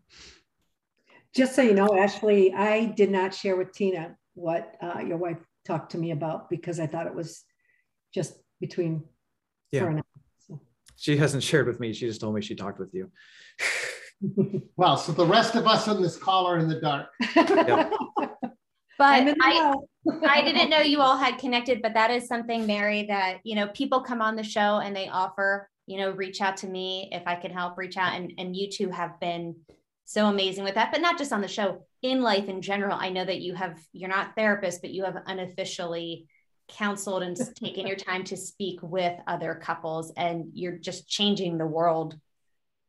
Just 1.35 1.55
so 1.55 1.63
you 1.63 1.75
know, 1.75 1.97
Ashley, 1.97 2.53
I 2.53 2.87
did 2.87 3.11
not 3.11 3.35
share 3.35 3.57
with 3.57 3.73
Tina 3.73 4.17
what 4.35 4.75
uh, 4.81 5.01
your 5.01 5.19
wife 5.19 5.39
talked 5.67 5.93
to 5.93 5.99
me 5.99 6.11
about 6.11 6.49
because 6.49 6.81
I 6.81 6.87
thought 6.87 7.07
it 7.07 7.15
was 7.15 7.45
just 8.15 8.35
between 8.61 9.05
yeah. 9.71 9.81
her 9.81 9.89
and 9.89 9.99
I. 10.01 10.03
So. 10.39 10.61
She 10.97 11.17
hasn't 11.17 11.43
shared 11.43 11.67
with 11.67 11.81
me. 11.81 11.93
She 11.93 12.07
just 12.07 12.21
told 12.21 12.35
me 12.35 12.41
she 12.41 12.55
talked 12.55 12.79
with 12.79 12.95
you. 12.95 13.11
well, 14.77 14.97
so 14.97 15.13
the 15.13 15.27
rest 15.27 15.55
of 15.55 15.67
us 15.67 15.87
on 15.87 16.03
this 16.03 16.17
call 16.17 16.47
are 16.47 16.59
in 16.59 16.69
the 16.69 16.81
dark. 16.81 17.09
Yep. 17.37 17.93
But 18.99 19.37
I, 19.41 19.75
I 20.29 20.43
didn't 20.43 20.71
know 20.71 20.81
you 20.81 21.01
all 21.01 21.17
had 21.17 21.39
connected, 21.39 21.81
but 21.81 21.95
that 21.95 22.11
is 22.11 22.27
something, 22.27 22.67
Mary, 22.67 23.05
that, 23.05 23.39
you 23.45 23.55
know, 23.55 23.69
people 23.69 24.01
come 24.01 24.21
on 24.21 24.35
the 24.35 24.43
show 24.43 24.81
and 24.81 24.95
they 24.95 25.09
offer, 25.09 25.71
you 25.89 25.99
know, 25.99 26.11
reach 26.11 26.41
out 26.41 26.59
to 26.59 26.67
me 26.67 27.09
if 27.13 27.23
I 27.27 27.35
can 27.35 27.51
help 27.51 27.79
reach 27.79 27.97
out. 27.97 28.15
And, 28.15 28.33
and 28.39 28.57
you 28.57 28.71
two 28.71 28.91
have 28.91 29.19
been 29.21 29.57
so 30.05 30.27
amazing 30.27 30.65
with 30.65 30.75
that, 30.75 30.93
but 30.93 31.01
not 31.01 31.19
just 31.19 31.33
on 31.33 31.41
the 31.41 31.49
show, 31.49 31.85
in 32.03 32.23
life 32.23 32.49
in 32.49 32.63
general. 32.63 32.97
I 32.99 33.11
know 33.11 33.25
that 33.25 33.41
you 33.41 33.55
have, 33.55 33.79
you're 33.93 34.09
not 34.09 34.37
therapists, 34.37 34.81
but 34.81 34.91
you 34.91 35.05
have 35.05 35.17
unofficially 35.27 36.29
counseled 36.69 37.23
and 37.23 37.37
taken 37.57 37.87
your 37.87 37.97
time 37.97 38.25
to 38.25 38.37
speak 38.37 38.79
with 38.83 39.19
other 39.27 39.55
couples 39.55 40.13
and 40.17 40.51
you're 40.53 40.77
just 40.77 41.09
changing 41.09 41.57
the 41.57 41.67
world 41.67 42.19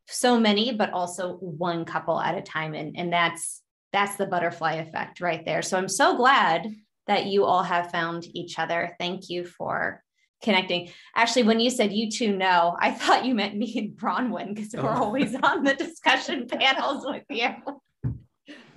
so 0.06 0.38
many 0.38 0.72
but 0.74 0.92
also 0.92 1.36
one 1.36 1.84
couple 1.84 2.20
at 2.20 2.36
a 2.36 2.42
time 2.42 2.74
and 2.74 2.96
and 2.98 3.12
that's 3.12 3.62
that's 3.92 4.16
the 4.16 4.26
butterfly 4.26 4.74
effect 4.74 5.20
right 5.20 5.44
there. 5.44 5.62
So 5.62 5.76
I'm 5.76 5.88
so 5.88 6.16
glad 6.16 6.68
that 7.06 7.26
you 7.26 7.44
all 7.44 7.62
have 7.62 7.90
found 7.90 8.24
each 8.36 8.58
other. 8.58 8.94
Thank 8.98 9.28
you 9.30 9.44
for 9.44 10.02
connecting. 10.42 10.90
Actually, 11.14 11.44
when 11.44 11.60
you 11.60 11.70
said 11.70 11.92
you 11.92 12.10
two 12.10 12.36
know, 12.36 12.76
I 12.80 12.90
thought 12.90 13.24
you 13.24 13.34
meant 13.34 13.56
me 13.56 13.78
and 13.78 13.90
Bronwyn 13.96 14.54
because 14.54 14.72
we're 14.74 14.94
oh. 14.94 15.04
always 15.04 15.34
on 15.34 15.64
the 15.64 15.74
discussion 15.74 16.46
panels 16.50 17.04
with 17.06 17.24
you. 17.28 17.54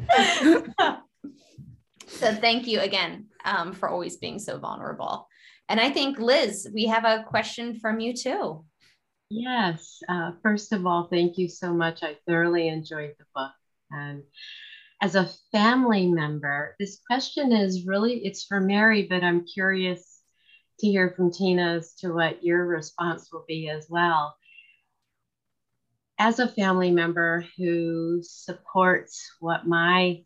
so 2.07 2.35
thank 2.35 2.67
you 2.67 2.81
again 2.81 3.27
um, 3.45 3.73
for 3.73 3.89
always 3.89 4.17
being 4.17 4.39
so 4.39 4.57
vulnerable. 4.57 5.27
And 5.69 5.79
I 5.79 5.89
think, 5.89 6.19
Liz, 6.19 6.69
we 6.73 6.85
have 6.87 7.05
a 7.05 7.23
question 7.23 7.79
from 7.79 7.99
you 7.99 8.13
too. 8.13 8.65
Yes. 9.29 9.99
Uh, 10.07 10.31
first 10.43 10.73
of 10.73 10.85
all, 10.85 11.07
thank 11.07 11.37
you 11.37 11.47
so 11.47 11.73
much. 11.73 12.03
I 12.03 12.17
thoroughly 12.27 12.67
enjoyed 12.67 13.13
the 13.17 13.25
book. 13.33 13.51
And 13.89 14.23
as 15.01 15.15
a 15.15 15.29
family 15.51 16.07
member, 16.07 16.75
this 16.79 16.99
question 17.07 17.51
is 17.51 17.85
really, 17.85 18.25
it's 18.25 18.43
for 18.43 18.59
Mary, 18.59 19.07
but 19.09 19.23
I'm 19.23 19.45
curious 19.45 20.12
to 20.79 20.87
hear 20.87 21.13
from 21.15 21.31
Tina 21.31 21.75
as 21.77 21.93
to 21.95 22.13
what 22.13 22.43
your 22.43 22.65
response 22.65 23.31
will 23.31 23.45
be 23.47 23.69
as 23.69 23.87
well. 23.89 24.35
as 26.19 26.39
a 26.39 26.47
family 26.47 26.91
member 26.91 27.45
who 27.57 28.21
supports 28.23 29.29
what 29.39 29.67
my 29.67 30.23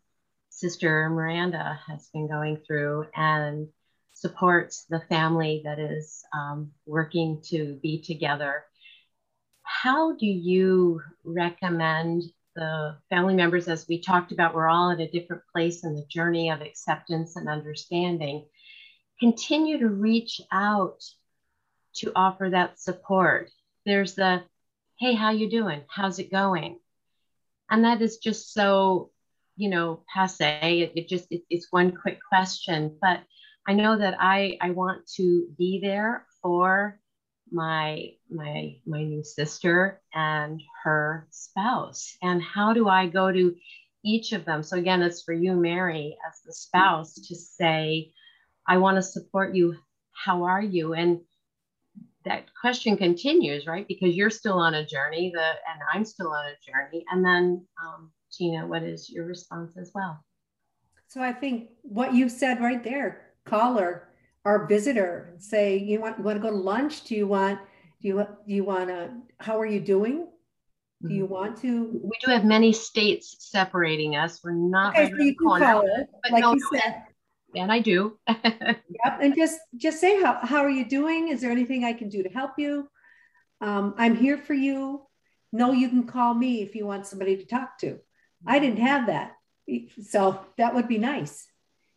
sister 0.50 1.08
Miranda 1.10 1.80
has 1.86 2.08
been 2.12 2.28
going 2.28 2.58
through 2.66 3.06
and 3.14 3.68
supports 4.12 4.84
the 4.90 5.00
family 5.08 5.62
that 5.64 5.78
is 5.78 6.24
um, 6.32 6.72
working 6.86 7.40
to 7.46 7.78
be 7.82 8.00
together, 8.02 8.64
how 9.62 10.14
do 10.16 10.26
you 10.26 11.00
recommend 11.24 12.22
the 12.56 12.96
family 13.08 13.34
members, 13.34 13.68
as 13.68 13.86
we 13.88 14.00
talked 14.00 14.32
about, 14.32 14.54
we're 14.54 14.68
all 14.68 14.90
at 14.90 15.00
a 15.00 15.10
different 15.10 15.42
place 15.52 15.84
in 15.84 15.94
the 15.94 16.04
journey 16.06 16.50
of 16.50 16.60
acceptance 16.60 17.36
and 17.36 17.48
understanding, 17.48 18.44
continue 19.20 19.78
to 19.78 19.88
reach 19.88 20.40
out 20.52 21.02
to 21.96 22.12
offer 22.14 22.50
that 22.50 22.78
support. 22.80 23.50
There's 23.84 24.14
the, 24.14 24.42
hey, 24.98 25.14
how 25.14 25.30
you 25.30 25.50
doing? 25.50 25.82
How's 25.88 26.18
it 26.18 26.30
going? 26.30 26.78
And 27.70 27.84
that 27.84 28.00
is 28.02 28.18
just 28.18 28.52
so, 28.52 29.10
you 29.56 29.68
know, 29.68 30.02
passe. 30.12 30.80
It, 30.82 30.92
it 30.94 31.08
just, 31.08 31.26
it, 31.30 31.42
it's 31.50 31.68
one 31.70 31.92
quick 31.92 32.18
question, 32.28 32.96
but 33.00 33.20
I 33.66 33.74
know 33.74 33.98
that 33.98 34.16
I, 34.18 34.56
I 34.60 34.70
want 34.70 35.06
to 35.16 35.48
be 35.58 35.80
there 35.82 36.26
for 36.40 37.00
my 37.50 38.10
my 38.30 38.76
my 38.86 39.02
new 39.02 39.24
sister 39.24 40.00
and 40.14 40.60
her 40.82 41.26
spouse 41.30 42.16
and 42.22 42.42
how 42.42 42.72
do 42.72 42.88
i 42.88 43.06
go 43.06 43.32
to 43.32 43.54
each 44.04 44.32
of 44.32 44.44
them 44.44 44.62
so 44.62 44.76
again 44.76 45.02
it's 45.02 45.22
for 45.22 45.32
you 45.32 45.54
mary 45.54 46.16
as 46.28 46.40
the 46.44 46.52
spouse 46.52 47.14
to 47.14 47.34
say 47.34 48.12
i 48.68 48.76
want 48.76 48.96
to 48.96 49.02
support 49.02 49.54
you 49.54 49.74
how 50.12 50.44
are 50.44 50.62
you 50.62 50.94
and 50.94 51.20
that 52.24 52.44
question 52.60 52.96
continues 52.96 53.66
right 53.66 53.86
because 53.88 54.14
you're 54.14 54.30
still 54.30 54.58
on 54.58 54.74
a 54.74 54.86
journey 54.86 55.30
the 55.34 55.40
and 55.40 55.80
i'm 55.92 56.04
still 56.04 56.30
on 56.30 56.44
a 56.46 56.70
journey 56.70 57.04
and 57.10 57.24
then 57.24 57.64
um, 57.82 58.10
tina 58.32 58.66
what 58.66 58.82
is 58.82 59.08
your 59.10 59.24
response 59.24 59.76
as 59.76 59.90
well 59.94 60.22
so 61.06 61.20
i 61.20 61.32
think 61.32 61.70
what 61.82 62.14
you 62.14 62.28
said 62.28 62.60
right 62.60 62.84
there 62.84 63.32
caller 63.44 64.08
our 64.48 64.66
visitor 64.66 65.28
and 65.32 65.42
say, 65.42 65.76
you 65.76 66.00
want, 66.00 66.18
you 66.18 66.24
want 66.24 66.36
to 66.36 66.42
go 66.42 66.50
to 66.50 66.56
lunch? 66.56 67.04
Do 67.04 67.14
you 67.14 67.26
want, 67.26 67.60
do 68.00 68.08
you, 68.08 68.26
do 68.46 68.54
you 68.54 68.64
want 68.64 68.88
to, 68.88 69.10
how 69.38 69.60
are 69.60 69.66
you 69.66 69.78
doing? 69.78 70.26
Do 71.06 71.14
you 71.14 71.24
mm-hmm. 71.24 71.32
want 71.32 71.60
to? 71.62 72.00
We 72.02 72.18
do 72.24 72.32
have 72.32 72.44
many 72.44 72.72
states 72.72 73.36
separating 73.38 74.16
us. 74.16 74.40
We're 74.42 74.50
not 74.52 74.94
okay, 74.96 75.10
so 75.10 75.22
you 75.22 75.36
can 75.36 75.46
corner, 75.46 75.64
call 75.64 75.82
it, 75.82 76.08
like 76.32 76.42
no, 76.42 76.54
you 76.54 76.68
said. 76.72 77.04
And 77.58 77.72
I 77.72 77.80
do. 77.80 78.18
yep. 78.28 79.18
And 79.20 79.34
just 79.34 79.58
just 79.76 80.00
say 80.00 80.20
how 80.22 80.38
how 80.42 80.64
are 80.64 80.70
you 80.70 80.88
doing? 80.88 81.28
Is 81.28 81.40
there 81.40 81.50
anything 81.50 81.84
I 81.84 81.92
can 81.92 82.08
do 82.08 82.22
to 82.22 82.28
help 82.28 82.52
you? 82.58 82.88
Um, 83.60 83.94
I'm 83.98 84.16
here 84.16 84.38
for 84.38 84.54
you. 84.54 85.02
No, 85.52 85.72
you 85.72 85.88
can 85.88 86.06
call 86.06 86.34
me 86.34 86.62
if 86.62 86.74
you 86.74 86.86
want 86.86 87.06
somebody 87.06 87.36
to 87.36 87.44
talk 87.44 87.78
to. 87.78 87.98
I 88.46 88.58
didn't 88.58 88.80
have 88.80 89.06
that. 89.06 89.32
So 90.02 90.40
that 90.56 90.74
would 90.74 90.88
be 90.88 90.98
nice 90.98 91.46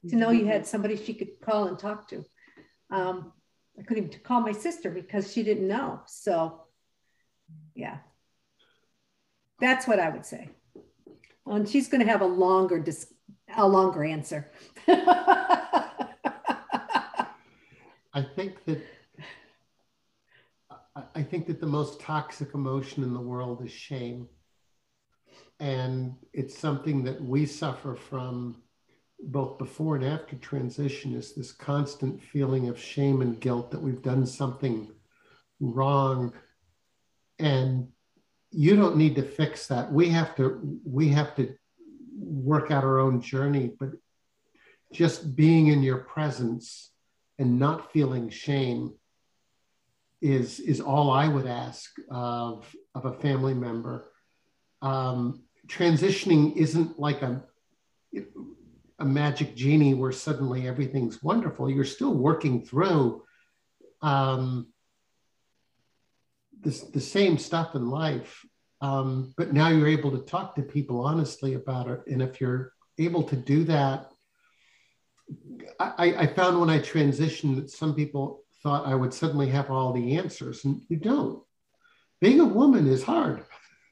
to 0.09 0.15
know 0.15 0.31
you 0.31 0.45
had 0.45 0.65
somebody 0.65 0.95
she 0.95 1.13
could 1.13 1.39
call 1.41 1.67
and 1.67 1.77
talk 1.77 2.09
to. 2.09 2.25
Um, 2.89 3.31
I 3.79 3.83
couldn't 3.83 4.07
even 4.07 4.19
call 4.21 4.41
my 4.41 4.51
sister 4.51 4.89
because 4.89 5.31
she 5.31 5.43
didn't 5.43 5.67
know. 5.67 6.01
So, 6.07 6.61
yeah, 7.75 7.99
that's 9.59 9.87
what 9.87 9.99
I 9.99 10.09
would 10.09 10.25
say. 10.25 10.49
And 11.45 11.67
she's 11.67 11.87
going 11.87 12.03
to 12.05 12.11
have 12.11 12.21
a 12.21 12.25
longer 12.25 12.79
dis- 12.79 13.13
a 13.55 13.67
longer 13.67 14.03
answer. 14.03 14.51
I 18.13 18.21
think 18.21 18.65
that 18.65 18.81
I 21.15 21.23
think 21.23 21.47
that 21.47 21.61
the 21.61 21.67
most 21.67 22.01
toxic 22.01 22.53
emotion 22.53 23.03
in 23.03 23.13
the 23.13 23.21
world 23.21 23.63
is 23.65 23.71
shame. 23.71 24.27
And 25.59 26.15
it's 26.33 26.57
something 26.57 27.03
that 27.05 27.21
we 27.23 27.45
suffer 27.45 27.95
from 27.95 28.61
both 29.23 29.57
before 29.57 29.95
and 29.95 30.05
after 30.05 30.35
transition 30.35 31.13
is 31.13 31.33
this 31.33 31.51
constant 31.51 32.21
feeling 32.21 32.67
of 32.67 32.79
shame 32.79 33.21
and 33.21 33.39
guilt 33.39 33.71
that 33.71 33.81
we've 33.81 34.01
done 34.01 34.25
something 34.25 34.91
wrong 35.59 36.33
and 37.37 37.87
you 38.49 38.75
don't 38.75 38.97
need 38.97 39.15
to 39.15 39.21
fix 39.21 39.67
that 39.67 39.91
we 39.91 40.09
have 40.09 40.35
to 40.35 40.79
we 40.83 41.09
have 41.09 41.35
to 41.35 41.53
work 42.17 42.71
out 42.71 42.83
our 42.83 42.99
own 42.99 43.21
journey 43.21 43.71
but 43.79 43.89
just 44.91 45.35
being 45.35 45.67
in 45.67 45.83
your 45.83 45.99
presence 45.99 46.91
and 47.39 47.59
not 47.59 47.91
feeling 47.91 48.29
shame 48.29 48.93
is 50.21 50.59
is 50.59 50.79
all 50.79 51.09
i 51.11 51.27
would 51.27 51.47
ask 51.47 51.91
of 52.09 52.73
of 52.95 53.05
a 53.05 53.13
family 53.13 53.53
member 53.53 54.11
um, 54.83 55.43
transitioning 55.67 56.55
isn't 56.55 56.99
like 56.99 57.21
a 57.21 57.43
a 59.01 59.05
magic 59.05 59.55
genie 59.55 59.95
where 59.95 60.11
suddenly 60.11 60.67
everything's 60.67 61.23
wonderful. 61.23 61.69
You're 61.69 61.83
still 61.83 62.13
working 62.13 62.63
through 62.63 63.23
um, 64.01 64.67
this, 66.61 66.81
the 66.81 67.01
same 67.01 67.39
stuff 67.39 67.73
in 67.73 67.89
life, 67.89 68.45
um, 68.79 69.33
but 69.37 69.53
now 69.53 69.69
you're 69.69 69.87
able 69.87 70.11
to 70.11 70.19
talk 70.19 70.55
to 70.55 70.61
people 70.61 71.01
honestly 71.01 71.55
about 71.55 71.87
it. 71.87 72.01
And 72.07 72.21
if 72.21 72.39
you're 72.39 72.73
able 72.99 73.23
to 73.23 73.35
do 73.35 73.63
that, 73.65 74.10
I, 75.97 76.23
I 76.23 76.27
found 76.27 76.59
when 76.59 76.69
I 76.69 76.79
transitioned 76.79 77.55
that 77.57 77.69
some 77.69 77.95
people 77.95 78.43
thought 78.63 78.87
I 78.87 78.95
would 78.95 79.13
suddenly 79.13 79.49
have 79.49 79.71
all 79.71 79.93
the 79.93 80.17
answers, 80.17 80.65
and 80.65 80.81
you 80.89 80.97
don't. 80.97 81.41
Being 82.19 82.39
a 82.39 82.45
woman 82.45 82.87
is 82.87 83.03
hard. 83.03 83.43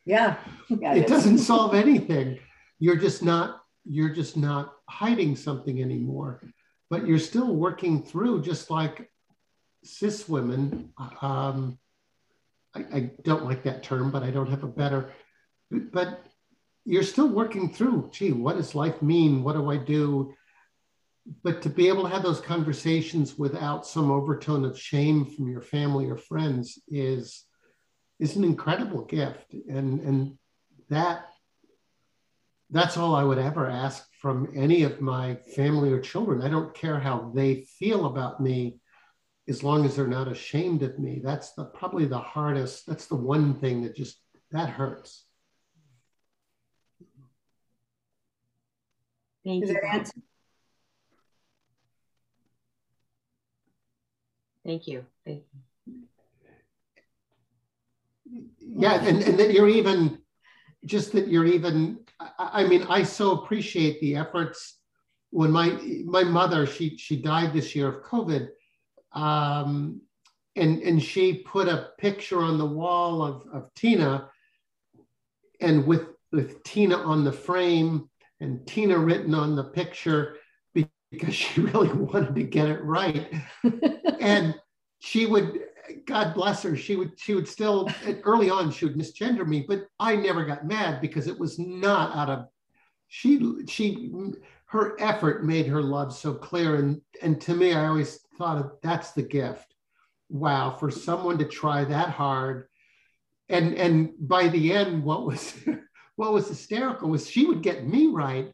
Yeah. 0.06 0.38
yeah 0.70 0.94
it 0.94 1.08
doesn't 1.08 1.38
solve 1.52 1.74
anything. 1.74 2.40
You're 2.80 2.98
just 2.98 3.24
not 3.24 3.62
you're 3.86 4.14
just 4.14 4.38
not 4.38 4.74
hiding 4.88 5.36
something 5.36 5.82
anymore, 5.82 6.42
but 6.90 7.08
you're 7.08 7.20
still 7.20 7.56
working 7.56 8.04
through, 8.04 8.42
just 8.42 8.70
like 8.70 9.10
cis 9.84 10.30
women. 10.30 10.94
Um, 11.22 11.80
I, 12.76 12.80
I 12.94 13.12
don't 13.24 13.46
like 13.46 13.64
that 13.64 13.82
term, 13.84 14.12
but 14.12 14.22
I 14.22 14.30
don't 14.30 14.50
have 14.50 14.64
a 14.64 14.68
better. 14.68 15.12
But 15.72 16.24
you're 16.86 17.04
still 17.04 17.30
working 17.30 17.74
through. 17.74 18.10
Gee, 18.12 18.32
what 18.32 18.58
does 18.58 18.76
life 18.76 19.02
mean? 19.02 19.44
What 19.44 19.54
do 19.54 19.70
I 19.70 19.78
do? 19.78 20.34
But 21.44 21.62
to 21.62 21.70
be 21.70 21.88
able 21.88 22.04
to 22.04 22.10
have 22.10 22.24
those 22.24 22.42
conversations 22.42 23.38
without 23.38 23.86
some 23.86 24.12
overtone 24.12 24.66
of 24.66 24.80
shame 24.80 25.26
from 25.26 25.48
your 25.48 25.62
family 25.62 26.10
or 26.10 26.18
friends 26.18 26.80
is 26.88 27.46
is 28.20 28.36
an 28.36 28.44
incredible 28.44 29.06
gift, 29.06 29.54
and 29.54 30.00
and 30.02 30.38
that 30.90 31.26
that's 32.72 32.98
all 32.98 33.16
I 33.16 33.24
would 33.24 33.38
ever 33.38 33.68
ask 33.68 34.06
from 34.22 34.52
any 34.56 34.84
of 34.84 35.02
my 35.02 35.36
family 35.56 35.92
or 35.92 36.00
children. 36.00 36.42
I 36.42 36.50
don't 36.50 36.74
care 36.74 37.00
how 37.00 37.32
they 37.34 37.66
feel 37.80 38.06
about 38.06 38.42
me 38.42 38.80
as 39.48 39.64
long 39.64 39.86
as 39.86 39.96
they're 39.96 40.08
not 40.08 40.28
ashamed 40.28 40.84
of 40.84 41.00
me. 41.00 41.20
That's 41.24 41.54
the, 41.54 41.66
probably 41.66 42.06
the 42.06 42.20
hardest. 42.20 42.86
That's 42.86 43.08
the 43.08 43.16
one 43.16 43.56
thing 43.56 43.82
that 43.84 43.96
just 43.96 44.22
that 44.52 44.70
hurts. 44.70 45.26
Thank 49.44 49.68
you. 49.68 49.80
Thank 54.66 54.88
you. 54.88 55.05
Thank 55.26 55.43
you. 55.86 55.93
Yeah, 58.60 59.03
and, 59.03 59.24
and 59.24 59.39
that 59.39 59.53
you're 59.53 59.70
even 59.70 60.20
just 60.86 61.12
that 61.14 61.28
you're 61.28 61.45
even 61.45 61.99
I, 62.20 62.64
I 62.64 62.68
mean 62.68 62.84
i 62.84 63.03
so 63.03 63.32
appreciate 63.32 63.99
the 63.99 64.16
efforts 64.16 64.78
when 65.32 65.51
my 65.51 65.78
my 66.05 66.24
mother 66.24 66.66
she 66.66 66.97
she 66.97 67.22
died 67.22 67.53
this 67.53 67.76
year 67.76 67.88
of 67.88 68.03
covid 68.03 68.49
um, 69.12 70.01
and 70.55 70.82
and 70.82 71.01
she 71.01 71.34
put 71.34 71.68
a 71.68 71.89
picture 71.97 72.41
on 72.41 72.57
the 72.57 72.66
wall 72.66 73.24
of, 73.24 73.43
of 73.53 73.74
tina 73.74 74.30
and 75.62 75.86
with 75.86 76.07
with 76.32 76.64
tina 76.64 76.95
on 76.95 77.24
the 77.24 77.32
frame 77.32 78.10
and 78.39 78.66
tina 78.66 78.97
written 78.97 79.34
on 79.34 79.55
the 79.55 79.64
picture 79.64 80.38
because 81.12 81.36
she 81.36 81.62
really 81.74 81.91
wanted 81.91 82.36
to 82.36 82.43
get 82.43 82.70
it 82.70 82.84
right 82.84 83.32
and 84.20 84.55
she 84.99 85.26
would 85.26 85.60
God 86.05 86.36
bless 86.36 86.62
her, 86.64 86.76
she 86.76 86.95
would 86.95 87.20
she 87.20 87.34
would 87.34 87.47
still 87.47 87.89
early 88.24 88.49
on 88.49 88.72
she 88.72 88.86
would 88.86 88.95
misgender 88.95 89.45
me, 89.45 89.66
but 89.68 89.88
I 89.99 90.16
never 90.16 90.45
got 90.45 90.68
mad 90.68 91.01
because 91.01 91.28
it 91.28 91.39
was 91.39 91.57
not 91.57 92.16
out 92.16 92.30
of 92.30 92.45
she 93.07 93.66
she 93.68 94.12
her 94.66 94.95
effort 95.01 95.43
made 95.43 95.66
her 95.66 95.82
love 95.82 96.14
so 96.14 96.34
clear 96.34 96.76
and 96.76 97.01
and 97.22 97.41
to 97.41 97.55
me 97.55 97.74
I 97.74 97.88
always 97.88 98.20
thought 98.38 98.57
of 98.57 98.72
that's 98.84 99.12
the 99.12 99.24
gift. 99.24 99.74
Wow, 100.30 100.78
for 100.80 100.91
someone 100.91 101.39
to 101.39 101.45
try 101.45 101.84
that 101.86 102.10
hard, 102.10 102.68
and 103.49 103.74
and 103.74 104.12
by 104.20 104.47
the 104.47 104.72
end, 104.74 105.03
what 105.03 105.26
was 105.26 105.55
what 106.18 106.34
was 106.34 106.47
hysterical 106.47 107.10
was 107.10 107.30
she 107.30 107.45
would 107.45 107.64
get 107.64 107.88
me 107.88 108.07
right. 108.07 108.51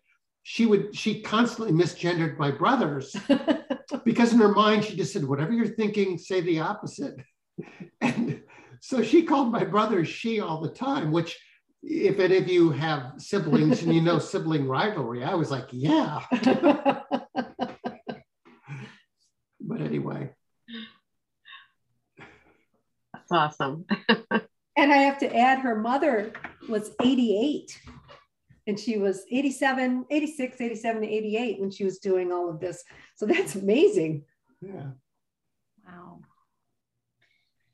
She 0.48 0.68
would 0.68 0.96
she 0.96 1.22
constantly 1.22 1.74
misgendered 1.74 2.38
my 2.38 2.52
brothers 2.52 3.16
because 4.06 4.32
in 4.32 4.40
her 4.40 4.54
mind 4.54 4.86
she 4.86 4.96
just 4.96 5.12
said 5.12 5.26
whatever 5.26 5.52
you're 5.52 5.66
thinking 5.66 6.20
say 6.20 6.40
the 6.42 6.60
opposite 6.60 7.16
and 8.02 8.44
so 8.80 9.02
she 9.02 9.24
called 9.24 9.52
my 9.52 9.64
brother 9.64 10.06
she 10.06 10.40
all 10.40 10.62
the 10.62 10.70
time, 10.70 11.12
which 11.12 11.40
if 11.82 12.20
any 12.20 12.38
of 12.38 12.48
you 12.48 12.70
have 12.70 13.14
siblings 13.18 13.82
and 13.82 13.92
you 13.92 14.02
know 14.02 14.20
sibling 14.20 14.68
rivalry, 14.68 15.24
I 15.24 15.34
was 15.34 15.50
like, 15.50 15.68
yeah. 15.72 16.22
but 19.60 19.82
anyway. 19.82 20.30
That's 23.14 23.32
awesome. 23.32 23.86
and 24.78 24.94
I 24.94 24.98
have 24.98 25.18
to 25.20 25.36
add, 25.36 25.60
her 25.60 25.76
mother 25.76 26.34
was 26.70 26.92
88 27.02 27.82
and 28.68 28.80
she 28.80 28.98
was 28.98 29.26
87, 29.32 30.06
86, 30.10 30.62
87 30.62 31.02
to 31.02 31.08
88 31.08 31.60
when 31.60 31.72
she 31.72 31.84
was 31.84 32.00
doing 32.00 32.32
all 32.32 32.50
of 32.50 32.60
this. 32.60 32.84
So 33.16 33.26
that's 33.26 33.56
amazing. 33.56 34.24
Yeah. 34.62 34.92
Wow. 35.88 36.20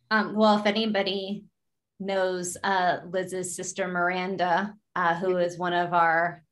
Um, 0.09 0.35
well, 0.35 0.57
if 0.57 0.65
anybody 0.65 1.45
knows 1.99 2.57
uh, 2.63 2.97
Liz's 3.09 3.55
sister 3.55 3.87
Miranda, 3.87 4.75
uh, 4.95 5.15
who 5.15 5.37
is 5.37 5.57
one 5.57 5.73
of 5.73 5.93
our 5.93 6.43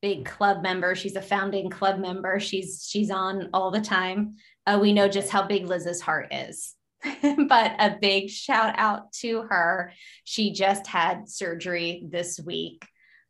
big 0.00 0.24
club 0.24 0.62
members, 0.62 0.98
she's 0.98 1.16
a 1.16 1.22
founding 1.22 1.68
club 1.68 1.98
member. 1.98 2.38
She's 2.38 2.86
she's 2.88 3.10
on 3.10 3.50
all 3.52 3.72
the 3.72 3.80
time. 3.80 4.36
Uh, 4.66 4.78
we 4.80 4.92
know 4.92 5.08
just 5.08 5.30
how 5.30 5.42
big 5.42 5.66
Liz's 5.66 6.00
heart 6.00 6.32
is. 6.32 6.74
but 7.02 7.74
a 7.80 7.98
big 8.00 8.30
shout 8.30 8.74
out 8.78 9.12
to 9.12 9.42
her. 9.42 9.92
She 10.22 10.52
just 10.52 10.86
had 10.86 11.28
surgery 11.28 12.06
this 12.08 12.38
week. 12.38 12.86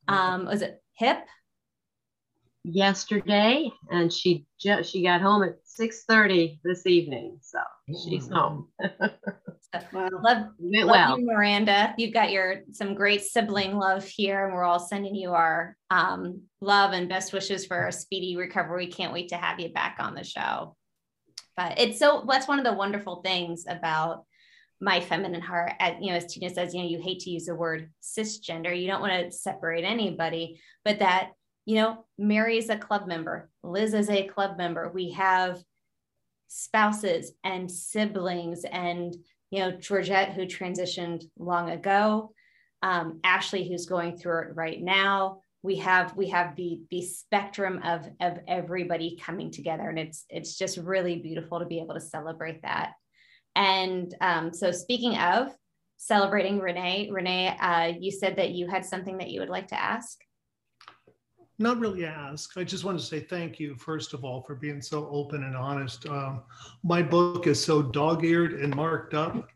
Um, 0.09 0.47
was 0.47 0.63
it 0.63 0.83
hip? 0.95 1.19
Yesterday, 2.65 3.71
and 3.91 4.13
she 4.13 4.47
just 4.61 4.91
she 4.91 5.03
got 5.03 5.21
home 5.21 5.43
at 5.43 5.57
six 5.65 6.05
thirty 6.05 6.61
this 6.63 6.87
evening, 6.87 7.39
so 7.41 7.59
she's 8.05 8.29
home. 8.29 8.69
wow. 9.93 10.09
Love, 10.13 10.47
love 10.61 10.89
well. 10.89 11.19
you, 11.19 11.27
Miranda. 11.27 11.93
You've 11.99 12.15
got 12.15 12.31
your 12.31 12.63
some 12.71 12.95
great 12.95 13.23
sibling 13.23 13.77
love 13.77 14.05
here, 14.05 14.45
and 14.45 14.55
we're 14.55 14.65
all 14.65 14.79
sending 14.79 15.15
you 15.15 15.33
our 15.33 15.77
um, 15.91 16.43
love 16.61 16.93
and 16.93 17.09
best 17.09 17.33
wishes 17.33 17.67
for 17.67 17.89
a 17.89 17.93
speedy 17.93 18.37
recovery. 18.37 18.87
Can't 18.87 19.13
wait 19.13 19.31
to 19.31 19.37
have 19.37 19.59
you 19.59 19.71
back 19.71 19.97
on 19.99 20.15
the 20.15 20.25
show. 20.25 20.77
But 21.57 21.79
it's 21.79 21.99
so 21.99 22.25
that's 22.29 22.49
one 22.49 22.59
of 22.59 22.65
the 22.65 22.73
wonderful 22.73 23.23
things 23.23 23.65
about 23.69 24.25
my 24.83 25.01
feminine 25.01 25.41
heart 25.41 25.73
as 25.79 25.95
you 26.01 26.11
know 26.11 26.17
as 26.17 26.27
tina 26.27 26.53
says 26.53 26.75
you 26.75 26.83
know 26.83 26.89
you 26.89 27.01
hate 27.01 27.21
to 27.21 27.31
use 27.31 27.47
the 27.47 27.55
word 27.55 27.91
cisgender 28.03 28.79
you 28.79 28.87
don't 28.87 29.01
want 29.01 29.13
to 29.13 29.31
separate 29.31 29.85
anybody 29.85 30.61
but 30.85 30.99
that 30.99 31.31
you 31.65 31.77
know 31.77 32.05
mary 32.19 32.59
is 32.59 32.69
a 32.69 32.77
club 32.77 33.07
member 33.07 33.49
liz 33.63 33.95
is 33.95 34.11
a 34.11 34.27
club 34.27 34.59
member. 34.59 34.91
We 34.93 35.13
have 35.13 35.63
spouses 36.49 37.33
and 37.45 37.71
siblings 37.71 38.65
and 38.65 39.15
you 39.51 39.61
know 39.61 39.71
georgette 39.71 40.33
who 40.33 40.43
transitioned 40.43 41.25
long 41.39 41.71
ago 41.71 42.33
um, 42.83 43.21
ashley 43.25 43.69
who's 43.69 43.87
going 43.87 44.17
through 44.17 44.43
it 44.43 44.57
right 44.57 44.83
now. 44.83 45.41
We 45.63 45.77
have 45.77 46.17
we 46.17 46.29
have 46.31 46.57
the 46.57 46.81
the 46.91 47.03
spectrum 47.03 47.81
of 47.85 48.09
of 48.21 48.41
everybody 48.49 49.19
coming 49.23 49.53
together 49.53 49.89
and 49.89 49.99
it's 49.99 50.25
it's 50.29 50.59
just 50.59 50.77
really 50.77 51.17
beautiful 51.21 51.61
to 51.61 51.67
be 51.67 51.79
able 51.79 51.95
to 51.95 52.01
celebrate 52.01 52.63
that 52.63 52.95
and 53.57 54.15
um, 54.21 54.53
so, 54.53 54.71
speaking 54.71 55.17
of 55.17 55.55
celebrating 55.97 56.59
Renee, 56.59 57.09
Renee, 57.13 57.57
uh, 57.61 57.93
you 57.99 58.11
said 58.11 58.37
that 58.37 58.51
you 58.51 58.67
had 58.67 58.85
something 58.85 59.19
that 59.19 59.31
you 59.31 59.41
would 59.41 59.49
like 59.49 59.69
to 59.69 59.81
ask. 59.81 60.19
Not 61.59 61.79
really 61.79 62.05
ask. 62.05 62.57
I 62.57 62.65
just 62.65 62.83
want 62.83 62.99
to 62.99 63.05
say 63.05 63.21
thank 63.21 63.61
you, 63.61 63.77
first 63.77 64.15
of 64.15 64.25
all, 64.25 64.43
for 64.43 64.55
being 64.55 64.81
so 64.81 65.09
open 65.11 65.45
and 65.45 65.55
honest. 65.55 66.09
Um, 66.09 66.43
my 66.83 67.03
book 67.03 67.47
is 67.47 67.63
so 67.63 67.83
dog 67.83 68.25
eared 68.25 68.55
and 68.55 68.75
marked 68.75 69.15
up. 69.15 69.49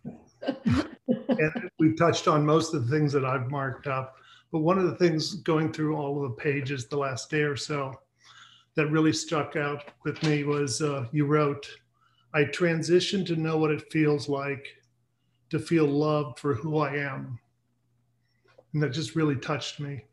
and 0.69 1.71
we've 1.79 1.97
touched 1.97 2.29
on 2.29 2.47
most 2.47 2.75
of 2.75 2.87
the 2.87 2.97
things 2.97 3.13
that 3.13 3.25
I've 3.25 3.51
marked 3.51 3.87
up. 3.87 4.17
But 4.53 4.61
one 4.61 4.79
of 4.79 4.85
the 4.85 4.95
things 4.95 5.35
going 5.35 5.73
through 5.73 5.97
all 5.97 6.23
of 6.23 6.31
the 6.31 6.37
pages 6.37 6.87
the 6.87 6.97
last 6.97 7.29
day 7.31 7.43
or 7.43 7.57
so 7.57 7.93
that 8.77 8.87
really 8.89 9.13
stuck 9.13 9.57
out 9.57 9.85
with 10.05 10.23
me 10.23 10.45
was 10.45 10.83
uh, 10.83 11.07
you 11.11 11.25
wrote, 11.27 11.69
I 12.37 12.45
transitioned 12.45 13.25
to 13.29 13.37
know 13.37 13.57
what 13.57 13.71
it 13.71 13.91
feels 13.91 14.29
like 14.29 14.67
to 15.49 15.59
feel 15.59 15.87
loved 15.87 16.39
for 16.39 16.53
who 16.53 16.77
I 16.77 16.97
am. 16.97 17.39
And 18.75 18.83
that 18.83 18.91
just 18.91 19.17
really 19.17 19.37
touched 19.37 19.81
me. 19.81 20.05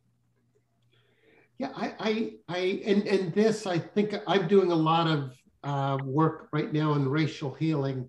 Yeah, 1.58 1.72
I, 1.76 1.94
I, 2.00 2.34
I 2.48 2.58
and, 2.86 3.06
and 3.08 3.34
this, 3.34 3.68
I 3.68 3.78
think 3.78 4.16
I'm 4.26 4.48
doing 4.48 4.72
a 4.72 4.76
lot 4.76 5.08
of 5.08 5.34
uh, 5.66 6.02
work 6.06 6.48
right 6.54 6.72
now 6.72 6.94
in 6.94 7.10
racial 7.10 7.54
healing. 7.56 8.08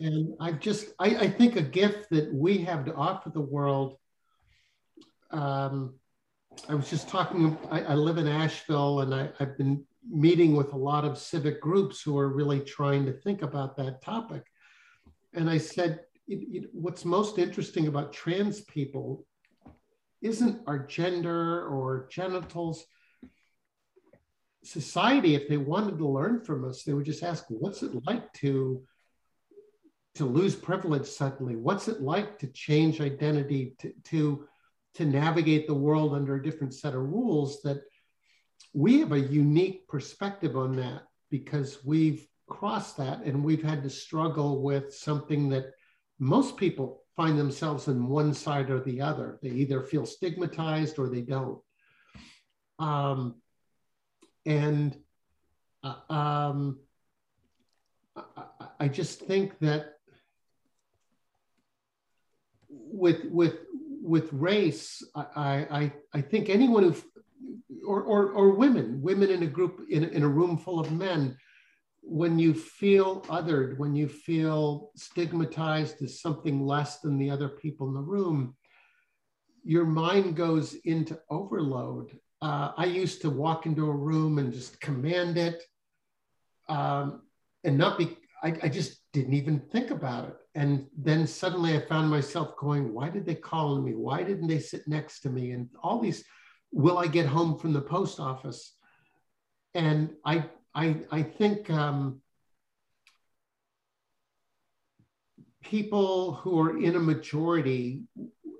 And 0.00 0.34
I've 0.40 0.58
just, 0.58 0.88
I, 0.98 1.14
I 1.14 1.30
think 1.30 1.54
a 1.54 1.62
gift 1.62 2.10
that 2.10 2.34
we 2.34 2.58
have 2.58 2.84
to 2.86 2.94
offer 2.94 3.30
the 3.30 3.40
world. 3.40 3.98
Um, 5.30 5.94
I 6.68 6.74
was 6.74 6.90
just 6.90 7.08
talking, 7.08 7.56
I, 7.70 7.82
I 7.82 7.94
live 7.94 8.18
in 8.18 8.26
Asheville 8.26 9.02
and 9.02 9.14
I, 9.14 9.30
I've 9.38 9.56
been 9.56 9.84
meeting 10.08 10.56
with 10.56 10.72
a 10.72 10.76
lot 10.76 11.04
of 11.04 11.18
civic 11.18 11.60
groups 11.60 12.02
who 12.02 12.18
are 12.18 12.28
really 12.28 12.60
trying 12.60 13.06
to 13.06 13.12
think 13.12 13.42
about 13.42 13.76
that 13.76 14.02
topic. 14.02 14.44
And 15.32 15.48
I 15.48 15.58
said, 15.58 16.00
what's 16.72 17.04
most 17.04 17.38
interesting 17.38 17.86
about 17.88 18.12
trans 18.12 18.60
people 18.62 19.26
isn't 20.20 20.62
our 20.66 20.86
gender 20.86 21.66
or 21.66 22.08
genitals. 22.10 22.84
Society, 24.64 25.34
if 25.34 25.48
they 25.48 25.56
wanted 25.56 25.98
to 25.98 26.08
learn 26.08 26.44
from 26.44 26.64
us, 26.64 26.84
they 26.84 26.92
would 26.92 27.04
just 27.04 27.24
ask, 27.24 27.44
what's 27.48 27.82
it 27.82 27.92
like 28.06 28.32
to, 28.34 28.82
to 30.14 30.24
lose 30.24 30.54
privilege 30.54 31.06
suddenly? 31.06 31.56
What's 31.56 31.88
it 31.88 32.00
like 32.00 32.38
to 32.38 32.46
change 32.48 33.00
identity, 33.00 33.74
to, 33.80 33.92
to, 34.04 34.46
to 34.94 35.04
navigate 35.04 35.66
the 35.66 35.74
world 35.74 36.14
under 36.14 36.36
a 36.36 36.42
different 36.42 36.74
set 36.74 36.94
of 36.94 37.00
rules 37.00 37.62
that 37.62 37.82
we 38.72 39.00
have 39.00 39.12
a 39.12 39.20
unique 39.20 39.86
perspective 39.88 40.56
on 40.56 40.76
that 40.76 41.02
because 41.30 41.84
we've 41.84 42.26
crossed 42.48 42.96
that 42.98 43.22
and 43.24 43.44
we've 43.44 43.62
had 43.62 43.82
to 43.82 43.90
struggle 43.90 44.62
with 44.62 44.94
something 44.94 45.48
that 45.48 45.72
most 46.18 46.56
people 46.56 47.02
find 47.16 47.38
themselves 47.38 47.88
in 47.88 48.08
one 48.08 48.32
side 48.32 48.70
or 48.70 48.80
the 48.80 49.00
other. 49.00 49.38
They 49.42 49.50
either 49.50 49.82
feel 49.82 50.06
stigmatized 50.06 50.98
or 50.98 51.08
they 51.08 51.20
don't. 51.20 51.58
Um, 52.78 53.36
and 54.46 54.96
uh, 55.84 56.12
um, 56.12 56.78
I, 58.16 58.66
I 58.80 58.88
just 58.88 59.20
think 59.20 59.58
that 59.60 59.94
with 62.68 63.24
with 63.30 63.58
with 64.02 64.32
race, 64.32 65.02
I, 65.14 65.66
I, 65.70 65.92
I 66.12 66.20
think 66.20 66.48
anyone 66.48 66.82
who 66.82 66.96
or, 67.86 68.02
or, 68.02 68.32
or 68.32 68.50
women, 68.50 69.00
women 69.02 69.30
in 69.30 69.42
a 69.42 69.46
group, 69.46 69.86
in, 69.90 70.04
in 70.04 70.22
a 70.22 70.28
room 70.28 70.56
full 70.58 70.80
of 70.80 70.92
men, 70.92 71.36
when 72.02 72.38
you 72.38 72.52
feel 72.52 73.22
othered, 73.22 73.78
when 73.78 73.94
you 73.94 74.08
feel 74.08 74.90
stigmatized 74.96 76.02
as 76.02 76.20
something 76.20 76.66
less 76.66 76.98
than 77.00 77.16
the 77.16 77.30
other 77.30 77.48
people 77.48 77.88
in 77.88 77.94
the 77.94 78.00
room, 78.00 78.56
your 79.64 79.84
mind 79.84 80.36
goes 80.36 80.74
into 80.84 81.18
overload. 81.30 82.18
Uh, 82.40 82.72
I 82.76 82.86
used 82.86 83.22
to 83.22 83.30
walk 83.30 83.66
into 83.66 83.88
a 83.88 83.96
room 83.96 84.38
and 84.38 84.52
just 84.52 84.80
command 84.80 85.38
it 85.38 85.62
um, 86.68 87.22
and 87.62 87.78
not 87.78 87.98
be, 87.98 88.18
I, 88.42 88.54
I 88.64 88.68
just 88.68 89.00
didn't 89.12 89.34
even 89.34 89.60
think 89.70 89.92
about 89.92 90.28
it. 90.28 90.36
And 90.56 90.86
then 90.98 91.26
suddenly 91.26 91.76
I 91.76 91.80
found 91.86 92.10
myself 92.10 92.56
going, 92.56 92.92
why 92.92 93.08
did 93.10 93.24
they 93.24 93.36
call 93.36 93.76
on 93.76 93.84
me? 93.84 93.94
Why 93.94 94.24
didn't 94.24 94.48
they 94.48 94.58
sit 94.58 94.88
next 94.88 95.20
to 95.20 95.30
me? 95.30 95.52
And 95.52 95.68
all 95.82 96.00
these 96.00 96.24
will 96.72 96.98
I 96.98 97.06
get 97.06 97.26
home 97.26 97.58
from 97.58 97.72
the 97.72 97.80
post 97.80 98.18
office? 98.18 98.74
And 99.74 100.10
I, 100.24 100.46
I, 100.74 100.96
I 101.10 101.22
think 101.22 101.70
um, 101.70 102.20
people 105.62 106.34
who 106.34 106.60
are 106.60 106.78
in 106.78 106.96
a 106.96 107.00
majority, 107.00 108.02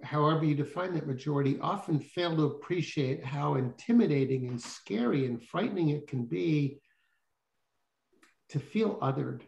however 0.03 0.45
you 0.45 0.55
define 0.55 0.95
that 0.95 1.07
majority, 1.07 1.59
often 1.61 1.99
fail 1.99 2.37
to 2.37 2.45
appreciate 2.45 3.25
how 3.25 3.55
intimidating 3.55 4.47
and 4.49 4.61
scary 4.61 5.27
and 5.27 5.43
frightening 5.43 5.91
it 5.91 6.07
can 6.07 6.25
be 6.25 6.81
to 8.51 8.59
feel 8.59 8.97
othered 8.97 9.41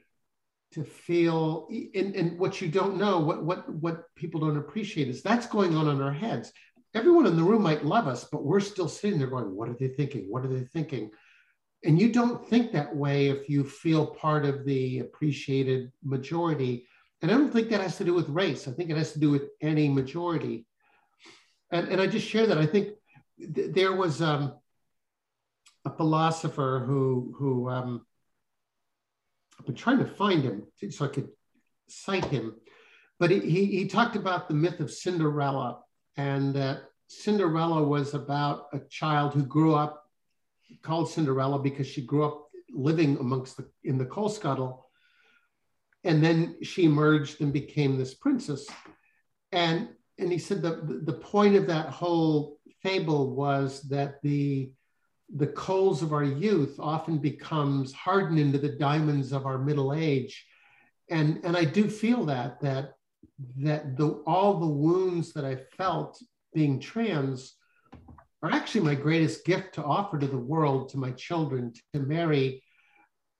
to 0.74 0.82
feel 0.82 1.68
and, 1.94 2.16
and 2.16 2.38
what 2.38 2.60
you 2.60 2.68
don't 2.68 2.96
know 2.96 3.20
what 3.20 3.44
what 3.44 3.72
what 3.74 4.04
people 4.16 4.40
don't 4.40 4.56
appreciate 4.56 5.06
is 5.06 5.22
that's 5.22 5.46
going 5.46 5.76
on 5.76 5.88
in 5.88 6.02
our 6.02 6.12
heads 6.12 6.52
everyone 6.94 7.26
in 7.26 7.36
the 7.36 7.42
room 7.42 7.62
might 7.62 7.84
love 7.84 8.06
us, 8.06 8.24
but 8.24 8.44
we're 8.44 8.60
still 8.60 8.88
sitting 8.88 9.18
there 9.18 9.28
going, 9.28 9.54
what 9.54 9.68
are 9.68 9.76
they 9.78 9.88
thinking? 9.88 10.26
What 10.28 10.44
are 10.44 10.48
they 10.48 10.64
thinking? 10.64 11.10
And 11.84 12.00
you 12.00 12.12
don't 12.12 12.48
think 12.48 12.72
that 12.72 12.94
way 12.94 13.28
if 13.28 13.48
you 13.48 13.64
feel 13.64 14.06
part 14.06 14.44
of 14.44 14.64
the 14.64 15.00
appreciated 15.00 15.92
majority. 16.02 16.86
And 17.20 17.30
I 17.30 17.34
don't 17.34 17.52
think 17.52 17.68
that 17.70 17.80
has 17.80 17.98
to 17.98 18.04
do 18.04 18.14
with 18.14 18.28
race. 18.28 18.68
I 18.68 18.72
think 18.72 18.90
it 18.90 18.96
has 18.96 19.12
to 19.12 19.20
do 19.20 19.30
with 19.30 19.42
any 19.60 19.88
majority. 19.88 20.66
And, 21.70 21.88
and 21.88 22.00
I 22.00 22.06
just 22.06 22.26
share 22.26 22.46
that. 22.46 22.58
I 22.58 22.66
think 22.66 22.94
th- 23.38 23.74
there 23.74 23.92
was 23.92 24.22
um, 24.22 24.54
a 25.84 25.90
philosopher 25.90 26.84
who, 26.86 27.34
who 27.36 27.68
um, 27.68 28.06
I've 29.58 29.66
been 29.66 29.74
trying 29.74 29.98
to 29.98 30.06
find 30.06 30.42
him 30.42 30.62
so 30.90 31.04
I 31.04 31.08
could 31.08 31.28
cite 31.88 32.24
him. 32.26 32.54
but 33.18 33.30
he, 33.30 33.40
he, 33.40 33.66
he 33.66 33.88
talked 33.88 34.16
about 34.16 34.48
the 34.48 34.54
myth 34.54 34.80
of 34.80 34.90
Cinderella 34.90 35.80
and 36.16 36.54
that 36.54 36.84
Cinderella 37.06 37.82
was 37.82 38.14
about 38.14 38.66
a 38.72 38.80
child 38.90 39.34
who 39.34 39.44
grew 39.44 39.74
up 39.74 40.04
called 40.82 41.10
Cinderella 41.10 41.58
because 41.58 41.86
she 41.86 42.02
grew 42.02 42.24
up 42.24 42.48
living 42.70 43.16
amongst 43.18 43.56
the 43.56 43.68
in 43.84 43.98
the 43.98 44.06
coal 44.06 44.28
scuttle. 44.28 44.88
And 46.02 46.22
then 46.22 46.56
she 46.62 46.84
emerged 46.84 47.40
and 47.40 47.52
became 47.52 47.96
this 47.96 48.14
princess. 48.14 48.66
And 49.52 49.88
and 50.18 50.30
he 50.30 50.38
said 50.38 50.62
the, 50.62 51.00
the 51.04 51.12
point 51.12 51.56
of 51.56 51.66
that 51.66 51.88
whole 51.88 52.58
fable 52.82 53.34
was 53.34 53.82
that 53.88 54.22
the 54.22 54.70
the 55.34 55.46
coals 55.48 56.02
of 56.02 56.12
our 56.12 56.24
youth 56.24 56.76
often 56.78 57.18
becomes 57.18 57.92
hardened 57.92 58.38
into 58.38 58.58
the 58.58 58.68
diamonds 58.68 59.32
of 59.32 59.46
our 59.46 59.58
middle 59.58 59.94
age 59.94 60.46
and 61.08 61.40
and 61.44 61.56
i 61.56 61.64
do 61.64 61.88
feel 61.88 62.26
that 62.26 62.60
that 62.60 62.93
that 63.58 63.96
the 63.96 64.22
all 64.26 64.58
the 64.58 64.66
wounds 64.66 65.32
that 65.32 65.44
i 65.44 65.56
felt 65.76 66.20
being 66.52 66.78
trans 66.78 67.54
are 68.42 68.50
actually 68.50 68.82
my 68.82 68.94
greatest 68.94 69.44
gift 69.44 69.74
to 69.74 69.84
offer 69.84 70.18
to 70.18 70.26
the 70.26 70.36
world 70.36 70.88
to 70.90 70.98
my 70.98 71.10
children 71.12 71.72
to 71.94 72.00
Mary 72.00 72.62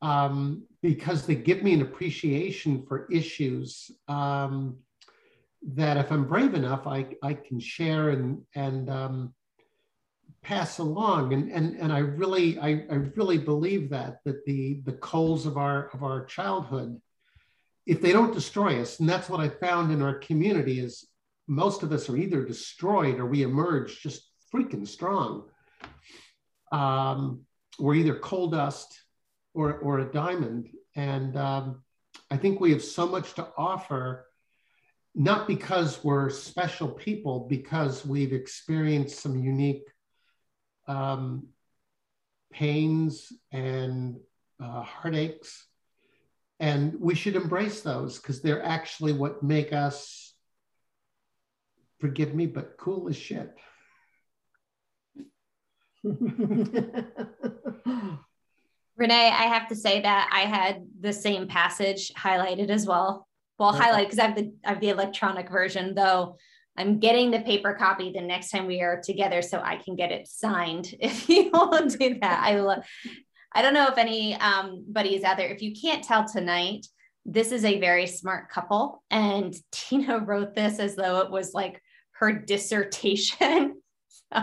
um, 0.01 0.67
because 0.83 1.27
they 1.27 1.35
give 1.35 1.63
me 1.63 1.75
an 1.75 1.83
appreciation 1.83 2.85
for 2.87 3.07
issues 3.11 3.91
um, 4.09 4.77
that 5.63 5.97
if 5.97 6.11
i'm 6.11 6.27
brave 6.27 6.55
enough 6.55 6.87
i, 6.87 7.07
I 7.23 7.35
can 7.35 7.61
share 7.61 8.11
and 8.11 8.43
and 8.55 8.91
um, 8.91 9.35
pass 10.45 10.79
along. 10.79 11.33
And 11.33 11.51
and 11.51 11.77
and 11.77 11.93
I 11.93 11.99
really 11.99 12.59
I, 12.59 12.85
I 12.91 12.95
really 13.17 13.39
believe 13.39 13.91
that 13.91 14.19
that 14.25 14.45
the 14.45 14.81
the 14.85 14.93
coals 14.93 15.47
of 15.47 15.57
our 15.57 15.89
of 15.89 16.05
our 16.05 16.25
childhood 16.27 17.01
if 17.87 18.01
they 18.01 18.13
don't 18.13 18.35
destroy 18.35 18.81
us 18.81 19.01
and 19.01 19.09
that's 19.09 19.29
what 19.29 19.41
I 19.41 19.49
found 19.49 19.93
in 19.93 20.03
our 20.03 20.15
community 20.15 20.81
is 20.81 21.07
most 21.47 21.83
of 21.83 21.93
us 21.93 22.09
are 22.09 22.17
either 22.17 22.45
destroyed 22.45 23.19
or 23.19 23.27
we 23.27 23.43
emerge 23.43 24.01
just 24.01 24.31
freaking 24.55 24.87
strong 24.87 25.45
um, 26.73 27.41
we're 27.79 27.95
either 27.95 28.19
coal 28.19 28.49
dust 28.49 28.99
or 29.53 29.79
or 29.79 29.99
a 30.01 30.13
diamond 30.13 30.69
and 30.97 31.37
um, 31.37 31.83
I 32.31 32.37
think 32.37 32.61
we 32.61 32.73
have 32.73 32.83
so 32.83 33.07
much 33.07 33.35
to 33.35 33.49
offer 33.57 34.27
not 35.15 35.47
because 35.47 36.03
we're 36.03 36.29
special 36.31 36.89
people 36.89 37.47
because 37.49 38.05
we've 38.05 38.33
experienced 38.33 39.21
some 39.21 39.39
unique 39.39 39.85
um, 40.89 41.47
pains 42.53 43.33
and 43.53 44.17
uh, 44.61 44.83
heartaches. 44.83 45.67
And 46.61 46.95
we 47.01 47.15
should 47.15 47.37
embrace 47.37 47.81
those 47.81 48.19
because 48.19 48.41
they're 48.41 48.65
actually 48.65 49.13
what 49.13 49.43
make 49.43 49.73
us, 49.73 50.35
forgive 52.01 52.35
me, 52.35 52.47
but 52.47 52.77
cool 52.79 53.09
as 53.09 53.17
shit. 53.17 53.55
Renee, 58.97 59.29
I 59.29 59.47
have 59.47 59.69
to 59.69 59.75
say 59.75 60.03
that 60.03 60.31
I 60.33 60.41
had 60.41 60.87
the 61.01 61.13
same 61.13 61.49
passage 61.49 62.13
highlighted 62.15 62.71
as 62.71 62.87
well. 62.87 63.27
Well, 63.59 63.71
okay. 63.71 63.79
highlight 63.79 64.07
because 64.07 64.19
I 64.19 64.27
have 64.27 64.37
the 64.37 64.53
I 64.65 64.71
have 64.71 64.81
the 64.81 64.91
electronic 64.91 65.51
version, 65.51 65.95
though 65.95 66.37
I'm 66.77 66.99
getting 66.99 67.31
the 67.31 67.41
paper 67.41 67.75
copy 67.75 68.13
the 68.13 68.21
next 68.21 68.51
time 68.51 68.67
we 68.67 68.83
are 68.83 69.01
together 69.01 69.43
so 69.43 69.61
I 69.61 69.77
can 69.77 69.95
get 69.95 70.11
it 70.11 70.27
signed 70.27 70.93
if 71.01 71.29
you 71.29 71.51
will 71.53 71.87
do 71.87 72.19
that. 72.21 72.43
I 72.43 72.61
love 72.61 72.85
I 73.55 73.63
don't 73.63 73.75
know 73.75 73.87
if 73.87 73.99
any 73.99 74.35
um, 74.35 74.85
buddy 74.89 75.15
is 75.15 75.25
out 75.25 75.37
there. 75.37 75.49
If 75.49 75.63
you 75.63 75.75
can't 75.75 76.03
tell 76.03 76.27
tonight, 76.27 76.87
this 77.25 77.53
is 77.53 77.65
a 77.65 77.81
very 77.81 78.07
smart 78.07 78.51
couple. 78.51 79.03
And 79.11 79.55
Tina 79.73 80.19
wrote 80.19 80.55
this 80.55 80.79
as 80.79 80.97
though 80.97 81.21
it 81.21 81.31
was 81.31 81.55
like 81.55 81.81
her 82.13 82.33
dissertation. 82.33 83.81
so 84.33 84.41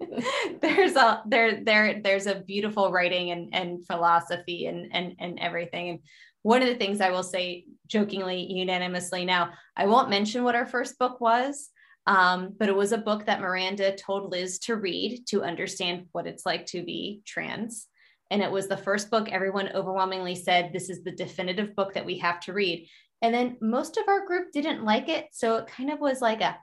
there's 0.62 0.96
a 0.96 1.22
there 1.26 1.62
there 1.62 2.00
there's 2.02 2.26
a 2.26 2.40
beautiful 2.40 2.90
writing 2.90 3.32
and, 3.32 3.54
and 3.54 3.86
philosophy 3.86 4.66
and, 4.66 4.88
and 4.92 5.14
and 5.18 5.38
everything. 5.38 5.90
And 5.90 5.98
one 6.42 6.62
of 6.62 6.68
the 6.68 6.76
things 6.76 7.00
I 7.00 7.10
will 7.10 7.22
say 7.22 7.66
jokingly, 7.86 8.50
unanimously 8.50 9.24
now, 9.24 9.50
I 9.76 9.86
won't 9.86 10.08
mention 10.08 10.42
what 10.42 10.54
our 10.54 10.64
first 10.64 10.98
book 10.98 11.20
was, 11.20 11.68
um, 12.06 12.54
but 12.58 12.70
it 12.70 12.76
was 12.76 12.92
a 12.92 12.98
book 12.98 13.26
that 13.26 13.40
Miranda 13.40 13.94
told 13.94 14.30
Liz 14.30 14.58
to 14.60 14.76
read 14.76 15.24
to 15.28 15.42
understand 15.42 16.06
what 16.12 16.26
it's 16.26 16.46
like 16.46 16.64
to 16.66 16.82
be 16.82 17.20
trans. 17.26 17.86
And 18.30 18.42
it 18.42 18.50
was 18.50 18.68
the 18.68 18.76
first 18.76 19.10
book 19.10 19.28
everyone 19.30 19.70
overwhelmingly 19.74 20.34
said, 20.36 20.72
This 20.72 20.88
is 20.88 21.02
the 21.02 21.10
definitive 21.10 21.74
book 21.74 21.94
that 21.94 22.06
we 22.06 22.18
have 22.18 22.40
to 22.40 22.52
read. 22.52 22.88
And 23.22 23.34
then 23.34 23.56
most 23.60 23.96
of 23.96 24.08
our 24.08 24.26
group 24.26 24.52
didn't 24.52 24.84
like 24.84 25.08
it. 25.08 25.26
So 25.32 25.56
it 25.56 25.66
kind 25.66 25.90
of 25.90 26.00
was 26.00 26.20
like 26.20 26.40
a 26.40 26.56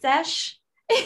sesh. 0.00 0.58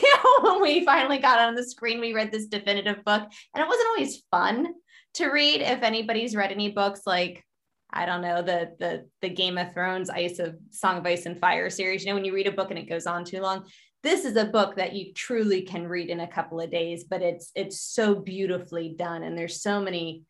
When 0.42 0.60
we 0.62 0.84
finally 0.84 1.18
got 1.18 1.40
on 1.40 1.54
the 1.54 1.64
screen, 1.64 2.00
we 2.00 2.12
read 2.12 2.30
this 2.30 2.46
definitive 2.46 3.04
book, 3.04 3.22
and 3.54 3.62
it 3.62 3.68
wasn't 3.68 3.88
always 3.88 4.22
fun 4.30 4.68
to 5.14 5.28
read. 5.28 5.60
If 5.60 5.82
anybody's 5.82 6.36
read 6.36 6.52
any 6.52 6.70
books 6.70 7.02
like 7.06 7.44
I 7.90 8.04
don't 8.04 8.20
know 8.20 8.42
the 8.42 8.72
the 8.78 9.06
the 9.22 9.28
Game 9.28 9.56
of 9.56 9.72
Thrones 9.72 10.10
Ice 10.10 10.38
of 10.38 10.56
Song 10.70 10.98
of 10.98 11.06
Ice 11.06 11.26
and 11.26 11.38
Fire 11.38 11.70
series. 11.70 12.04
You 12.04 12.10
know, 12.10 12.16
when 12.16 12.24
you 12.24 12.34
read 12.34 12.46
a 12.46 12.52
book 12.52 12.70
and 12.70 12.78
it 12.78 12.88
goes 12.88 13.06
on 13.06 13.24
too 13.24 13.40
long, 13.40 13.66
this 14.02 14.24
is 14.24 14.36
a 14.36 14.44
book 14.44 14.76
that 14.76 14.94
you 14.94 15.12
truly 15.12 15.62
can 15.62 15.88
read 15.88 16.08
in 16.08 16.20
a 16.20 16.28
couple 16.28 16.60
of 16.60 16.70
days. 16.70 17.04
But 17.04 17.22
it's 17.22 17.50
it's 17.54 17.80
so 17.80 18.14
beautifully 18.14 18.94
done, 18.98 19.22
and 19.22 19.36
there's 19.36 19.62
so 19.62 19.80
many. 19.80 20.24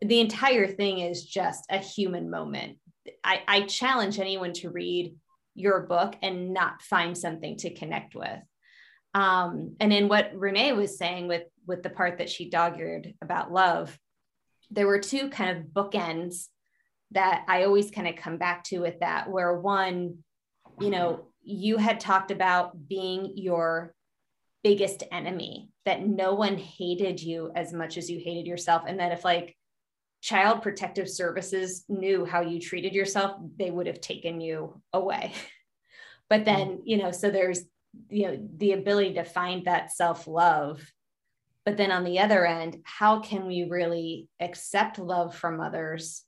The 0.00 0.20
entire 0.20 0.66
thing 0.66 0.98
is 0.98 1.24
just 1.24 1.64
a 1.70 1.78
human 1.78 2.28
moment. 2.28 2.78
I, 3.22 3.42
I 3.46 3.60
challenge 3.62 4.18
anyone 4.18 4.52
to 4.54 4.70
read 4.70 5.14
your 5.54 5.80
book 5.80 6.16
and 6.20 6.52
not 6.52 6.82
find 6.82 7.16
something 7.16 7.56
to 7.58 7.74
connect 7.74 8.14
with. 8.14 8.40
Um, 9.14 9.76
and 9.78 9.92
in 9.92 10.08
what 10.08 10.32
Renee 10.34 10.72
was 10.72 10.98
saying 10.98 11.28
with 11.28 11.44
with 11.66 11.82
the 11.82 11.90
part 11.90 12.18
that 12.18 12.28
she 12.28 12.50
dog-eared 12.50 13.14
about 13.22 13.52
love, 13.52 13.96
there 14.70 14.86
were 14.86 14.98
two 14.98 15.30
kind 15.30 15.56
of 15.56 15.64
bookends 15.66 16.48
that 17.12 17.44
I 17.48 17.64
always 17.64 17.90
kind 17.90 18.08
of 18.08 18.16
come 18.16 18.38
back 18.38 18.64
to 18.64 18.80
with 18.80 19.00
that, 19.00 19.30
where 19.30 19.58
one, 19.58 20.18
you 20.80 20.90
know, 20.90 21.28
you 21.44 21.76
had 21.76 22.00
talked 22.00 22.30
about 22.30 22.88
being 22.88 23.32
your 23.36 23.94
biggest 24.62 25.02
enemy, 25.12 25.70
that 25.84 26.06
no 26.06 26.34
one 26.34 26.56
hated 26.56 27.22
you 27.22 27.52
as 27.54 27.72
much 27.72 27.98
as 27.98 28.10
you 28.10 28.18
hated 28.18 28.46
yourself. 28.46 28.84
And 28.86 28.98
that 29.00 29.12
if 29.12 29.24
like 29.24 29.56
child 30.22 30.62
protective 30.62 31.08
services 31.08 31.84
knew 31.88 32.24
how 32.24 32.40
you 32.40 32.58
treated 32.58 32.94
yourself, 32.94 33.38
they 33.56 33.70
would 33.70 33.86
have 33.86 34.00
taken 34.00 34.40
you 34.40 34.80
away. 34.92 35.32
but 36.30 36.44
then, 36.44 36.68
mm. 36.68 36.80
you 36.84 36.96
know, 36.96 37.10
so 37.10 37.30
there's, 37.30 37.60
you 38.08 38.26
know, 38.26 38.48
the 38.56 38.72
ability 38.72 39.14
to 39.14 39.24
find 39.24 39.66
that 39.66 39.92
self 39.92 40.26
love. 40.26 40.80
But 41.66 41.76
then 41.76 41.92
on 41.92 42.04
the 42.04 42.18
other 42.18 42.46
end, 42.46 42.78
how 42.84 43.20
can 43.20 43.46
we 43.46 43.64
really 43.64 44.28
accept 44.40 44.98
love 44.98 45.34
from 45.34 45.60
others 45.60 46.24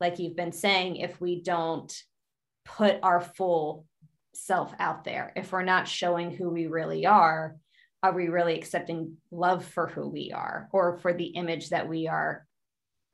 like 0.00 0.18
you've 0.18 0.36
been 0.36 0.52
saying, 0.52 0.96
if 0.96 1.20
we 1.20 1.42
don't 1.42 1.92
put 2.64 2.98
our 3.02 3.20
full 3.20 3.86
self 4.38 4.72
out 4.78 5.04
there, 5.04 5.32
if 5.36 5.52
we're 5.52 5.62
not 5.62 5.88
showing 5.88 6.30
who 6.30 6.50
we 6.50 6.66
really 6.66 7.06
are, 7.06 7.56
are 8.02 8.12
we 8.12 8.28
really 8.28 8.56
accepting 8.56 9.16
love 9.30 9.64
for 9.64 9.88
who 9.88 10.08
we 10.08 10.32
are 10.32 10.68
or 10.72 10.98
for 10.98 11.12
the 11.12 11.26
image 11.26 11.70
that 11.70 11.88
we 11.88 12.06
are 12.06 12.46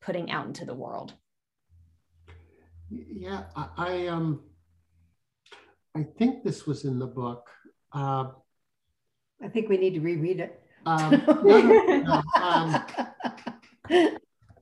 putting 0.02 0.30
out 0.30 0.46
into 0.46 0.64
the 0.64 0.74
world? 0.74 1.14
Yeah, 2.90 3.44
I, 3.56 3.68
I 3.76 4.06
um, 4.08 4.42
I 5.96 6.02
think 6.18 6.44
this 6.44 6.66
was 6.66 6.84
in 6.84 6.98
the 6.98 7.06
book. 7.06 7.48
Uh, 7.92 8.26
I 9.42 9.48
think 9.48 9.68
we 9.68 9.78
need 9.78 9.94
to 9.94 10.00
reread 10.00 10.40
it. 10.40 10.60
Um, 10.86 11.22
no, 11.26 11.60
no, 11.60 12.02
no, 12.02 12.22
um, 12.40 12.84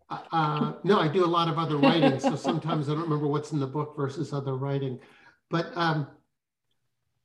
uh, 0.09 0.73
no, 0.85 1.01
I 1.01 1.09
do 1.09 1.25
a 1.25 1.27
lot 1.27 1.49
of 1.49 1.59
other 1.59 1.77
writing, 1.77 2.21
so 2.21 2.37
sometimes 2.37 2.89
I 2.89 2.93
don't 2.93 3.03
remember 3.03 3.27
what's 3.27 3.53
in 3.53 3.59
the 3.59 3.67
book 3.67 3.97
versus 3.97 4.33
other 4.33 4.57
writing. 4.57 5.01
But 5.51 5.77
um, 5.77 6.07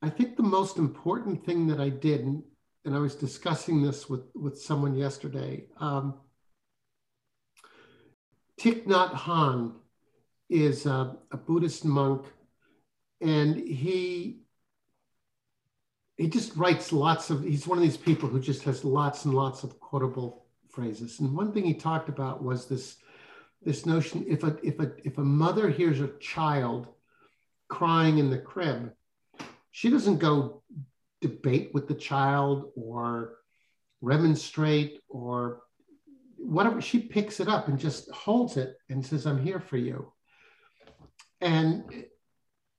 I 0.02 0.10
think 0.10 0.36
the 0.36 0.43
most 0.43 0.78
important 0.78 1.45
thing 1.45 1.68
that 1.68 1.80
I 1.80 1.89
did, 1.89 2.22
and, 2.22 2.43
I 2.89 3.00
was 3.00 3.16
discussing 3.16 3.82
this 3.82 4.10
with, 4.10 4.22
with 4.34 4.58
someone 4.58 4.95
yesterday, 4.95 5.66
um, 5.78 6.14
Thich 8.58 8.86
Nhat 8.86 9.12
Hanh 9.12 9.74
is 10.50 10.86
a, 10.86 11.18
a 11.32 11.38
Buddhist 11.38 11.84
monk, 11.84 12.26
and 13.20 13.58
he 13.58 14.39
he 16.18 16.28
just 16.28 16.56
writes 16.56 16.91
lots 16.91 17.30
of. 17.30 17.43
He's 17.43 17.68
one 17.68 17.78
of 17.78 17.84
these 17.84 17.98
people 17.98 18.28
who 18.30 18.39
just 18.39 18.64
has 18.64 18.84
lots 18.84 19.26
and 19.26 19.34
lots 19.34 19.64
of 19.64 19.80
quotable 19.80 20.45
phrases. 20.70 21.20
And 21.20 21.36
one 21.36 21.52
thing 21.52 21.66
he 21.66 21.74
talked 21.74 22.10
about 22.10 22.43
was 22.43 22.68
this, 22.68 22.98
this 23.64 23.86
notion 23.86 24.26
if 24.28 24.43
a, 24.43 24.58
if, 24.64 24.80
a, 24.80 24.91
if 25.04 25.18
a 25.18 25.24
mother 25.24 25.70
hears 25.70 26.00
a 26.00 26.10
child 26.20 26.88
crying 27.68 28.18
in 28.18 28.30
the 28.30 28.38
crib, 28.38 28.93
she 29.78 29.92
doesn't 29.92 30.18
go 30.18 30.64
debate 31.22 31.70
with 31.72 31.88
the 31.88 31.94
child 31.94 32.72
or 32.76 33.36
remonstrate 34.02 35.00
or 35.08 35.62
whatever. 36.36 36.82
She 36.82 36.98
picks 36.98 37.40
it 37.40 37.48
up 37.48 37.68
and 37.68 37.78
just 37.78 38.10
holds 38.10 38.58
it 38.58 38.76
and 38.90 39.06
says, 39.06 39.28
I'm 39.28 39.38
here 39.38 39.60
for 39.60 39.78
you. 39.78 40.12
And 41.42 42.06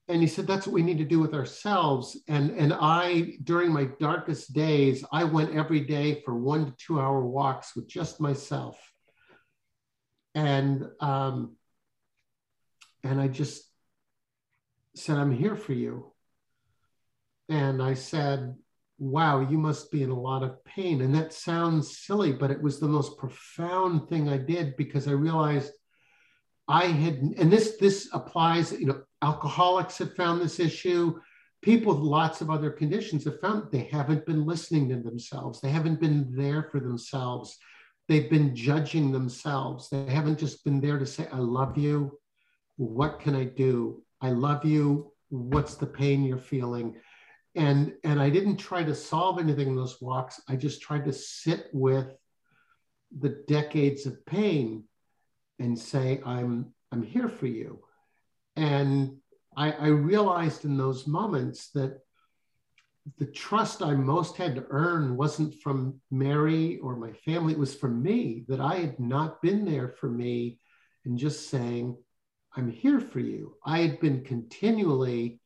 and 0.09 0.21
he 0.21 0.27
said 0.27 0.49
that's 0.49 0.67
what 0.67 0.75
we 0.75 0.83
need 0.83 0.99
to 0.99 1.05
do 1.05 1.21
with 1.21 1.35
ourselves 1.35 2.17
and 2.29 2.51
and 2.51 2.73
i 2.73 3.35
during 3.45 3.71
my 3.71 3.85
darkest 4.01 4.55
days 4.55 5.05
i 5.13 5.23
went 5.23 5.55
every 5.55 5.81
day 5.81 6.23
for 6.25 6.35
one 6.35 6.65
to 6.65 6.73
two 6.79 6.99
hour 6.99 7.21
walks 7.21 7.77
with 7.77 7.87
just 7.87 8.19
myself 8.19 8.79
and 10.35 10.89
um 11.01 11.55
and 13.05 13.21
i 13.21 13.29
just 13.29 13.63
said 14.97 15.19
i'm 15.19 15.31
here 15.31 15.55
for 15.55 15.75
you 15.75 16.11
and 17.49 17.83
i 17.83 17.95
said 17.95 18.55
wow 18.99 19.41
you 19.41 19.57
must 19.57 19.91
be 19.93 20.03
in 20.03 20.11
a 20.11 20.21
lot 20.21 20.43
of 20.43 20.65
pain 20.65 21.03
and 21.03 21.15
that 21.15 21.33
sounds 21.33 21.99
silly 21.99 22.33
but 22.33 22.51
it 22.51 22.61
was 22.61 22.81
the 22.81 22.89
most 22.89 23.17
profound 23.17 24.09
thing 24.09 24.29
i 24.29 24.37
did 24.37 24.77
because 24.77 25.07
i 25.07 25.13
realized 25.13 25.73
I 26.69 26.85
had, 26.85 27.15
and 27.39 27.51
this 27.51 27.77
this 27.79 28.09
applies. 28.13 28.73
You 28.73 28.87
know, 28.87 29.03
alcoholics 29.23 29.99
have 29.99 30.15
found 30.15 30.41
this 30.41 30.61
issue. 30.61 31.19
People 31.63 31.95
with 31.95 32.03
lots 32.03 32.41
of 32.41 32.51
other 32.51 32.71
conditions 32.71 33.25
have 33.25 33.41
found 33.41 33.73
they 33.73 33.89
haven't 33.91 34.27
been 34.27 34.47
listening 34.47 34.89
to 34.91 34.97
themselves. 34.97 35.61
They 35.61 35.71
haven't 35.71 35.99
been 35.99 36.29
there 36.37 36.69
for 36.71 36.79
themselves. 36.79 37.59
They've 38.07 38.31
been 38.31 38.55
judging 38.55 39.11
themselves. 39.11 39.89
They 39.89 40.05
haven't 40.05 40.39
just 40.39 40.63
been 40.65 40.81
there 40.81 40.99
to 40.99 41.07
say, 41.07 41.27
"I 41.33 41.39
love 41.39 41.79
you. 41.79 42.19
What 42.77 43.19
can 43.19 43.35
I 43.35 43.45
do? 43.45 44.03
I 44.21 44.31
love 44.31 44.65
you. 44.65 45.13
What's 45.31 45.77
the 45.77 45.87
pain 45.87 46.23
you're 46.23 46.39
feeling?" 46.39 46.97
And 47.55 47.95
and 48.05 48.21
I 48.21 48.31
didn't 48.31 48.59
try 48.59 48.85
to 48.85 48.95
solve 48.95 49.39
anything 49.39 49.69
in 49.69 49.77
those 49.77 50.01
walks. 50.01 50.41
I 50.49 50.57
just 50.57 50.81
tried 50.83 51.05
to 51.07 51.13
sit 51.13 51.69
with 51.73 52.15
the 53.17 53.43
decades 53.49 54.07
of 54.07 54.25
pain 54.27 54.85
and 55.59 55.79
say, 55.79 56.21
I'm, 56.25 56.73
I'm 56.93 57.03
here 57.03 57.29
for 57.29 57.47
you. 57.47 57.81
And 58.57 59.17
I, 59.57 59.73
I 59.73 59.87
realized 59.89 60.65
in 60.65 60.77
those 60.77 61.07
moments 61.07 61.71
that 61.71 62.01
the 63.17 63.27
trust 63.27 63.83
I 63.83 63.95
most 63.95 64.37
had 64.37 64.55
to 64.57 64.67
earn 64.69 65.17
wasn't 65.17 65.61
from 65.63 66.01
Mary 66.11 66.79
or 66.79 66.97
my 66.97 67.13
family, 67.13 67.55
it 67.55 67.59
was 67.59 67.75
from 67.75 68.03
me, 68.03 68.45
that 68.49 68.61
I 68.61 68.77
had 68.77 69.01
not 69.01 69.41
been 69.41 69.65
there 69.65 69.89
for 69.89 70.11
me 70.11 70.61
and 71.05 71.19
just 71.19 71.49
saying, 71.49 71.97
I'm 72.55 72.71
here 72.71 73.01
for 73.01 73.21
you. 73.21 73.55
I 73.65 73.79
had 73.79 74.01
been 74.01 74.25
continually 74.25 75.41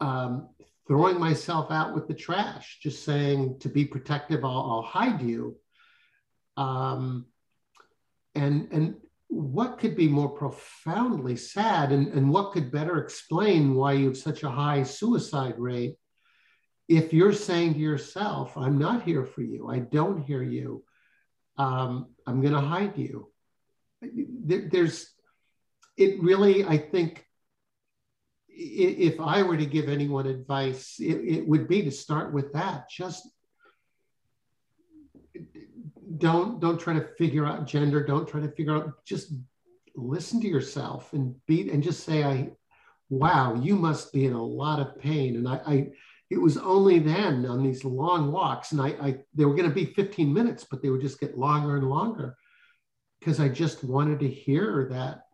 um, 0.00 0.48
throwing 0.86 1.18
myself 1.18 1.70
out 1.70 1.94
with 1.94 2.08
the 2.08 2.14
trash, 2.14 2.78
just 2.82 3.04
saying, 3.04 3.58
to 3.60 3.68
be 3.68 3.84
protective, 3.84 4.44
I'll, 4.44 4.70
I'll 4.70 4.82
hide 4.82 5.20
you. 5.20 5.56
Um, 6.56 7.26
and 8.34 8.68
and 8.70 8.94
what 9.28 9.78
could 9.78 9.96
be 9.96 10.08
more 10.08 10.28
profoundly 10.28 11.36
sad 11.36 11.90
and, 11.90 12.08
and 12.08 12.30
what 12.30 12.52
could 12.52 12.70
better 12.70 12.98
explain 12.98 13.74
why 13.74 13.92
you 13.92 14.06
have 14.06 14.16
such 14.16 14.44
a 14.44 14.50
high 14.50 14.84
suicide 14.84 15.54
rate 15.58 15.96
if 16.88 17.12
you're 17.12 17.32
saying 17.32 17.74
to 17.74 17.80
yourself 17.80 18.56
i'm 18.56 18.78
not 18.78 19.02
here 19.02 19.24
for 19.24 19.42
you. 19.42 19.68
I 19.68 19.80
don't 19.80 20.22
hear 20.22 20.42
you. 20.42 20.84
Um, 21.58 22.14
i'm 22.26 22.40
going 22.40 22.52
to 22.52 22.60
hide 22.60 22.96
you. 22.96 23.32
There's 24.00 25.12
it 25.96 26.22
really 26.22 26.64
i 26.64 26.76
think 26.76 27.25
if 28.58 29.20
i 29.20 29.42
were 29.42 29.56
to 29.56 29.66
give 29.66 29.88
anyone 29.88 30.26
advice 30.26 30.96
it, 30.98 31.16
it 31.36 31.46
would 31.46 31.68
be 31.68 31.82
to 31.82 31.90
start 31.90 32.32
with 32.32 32.52
that. 32.54 32.88
Just 32.88 33.28
don't 36.18 36.60
don't 36.60 36.80
try 36.80 36.94
to 36.94 37.08
figure 37.18 37.46
out 37.46 37.66
gender. 37.66 38.04
Don't 38.04 38.28
try 38.28 38.40
to 38.40 38.50
figure 38.50 38.74
out 38.74 39.04
just 39.04 39.32
listen 39.94 40.40
to 40.40 40.48
yourself 40.48 41.12
and 41.12 41.34
be 41.46 41.70
and 41.70 41.82
just 41.82 42.04
say 42.04 42.22
i 42.22 42.50
wow 43.08 43.54
you 43.54 43.74
must 43.74 44.12
be 44.12 44.26
in 44.26 44.32
a 44.32 44.42
lot 44.42 44.80
of 44.80 44.98
pain. 44.98 45.36
And 45.36 45.48
i, 45.48 45.60
I 45.66 45.88
it 46.28 46.38
was 46.38 46.58
only 46.58 46.98
then 46.98 47.46
on 47.46 47.62
these 47.62 47.84
long 47.84 48.32
walks 48.32 48.72
and 48.72 48.80
i, 48.80 48.88
I 48.88 49.18
they 49.34 49.44
were 49.44 49.54
going 49.54 49.68
to 49.68 49.74
be 49.74 49.86
15 49.86 50.32
minutes 50.32 50.66
but 50.70 50.82
they 50.82 50.90
would 50.90 51.00
just 51.00 51.20
get 51.20 51.38
longer 51.38 51.76
and 51.76 51.88
longer 51.88 52.36
because 53.18 53.40
i 53.40 53.48
just 53.48 53.84
wanted 53.84 54.20
to 54.20 54.28
hear 54.28 54.88
that 54.90 55.25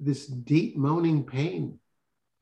this 0.00 0.26
deep 0.26 0.76
moaning 0.76 1.24
pain 1.24 1.78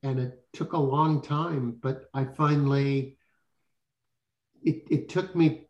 and 0.02 0.18
it 0.18 0.44
took 0.52 0.72
a 0.72 0.78
long 0.78 1.22
time 1.22 1.76
but 1.80 2.04
i 2.14 2.24
finally 2.24 3.16
it, 4.62 4.86
it 4.90 5.08
took 5.08 5.34
me 5.36 5.68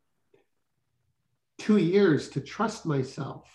two 1.58 1.76
years 1.78 2.28
to 2.30 2.40
trust 2.40 2.86
myself 2.86 3.48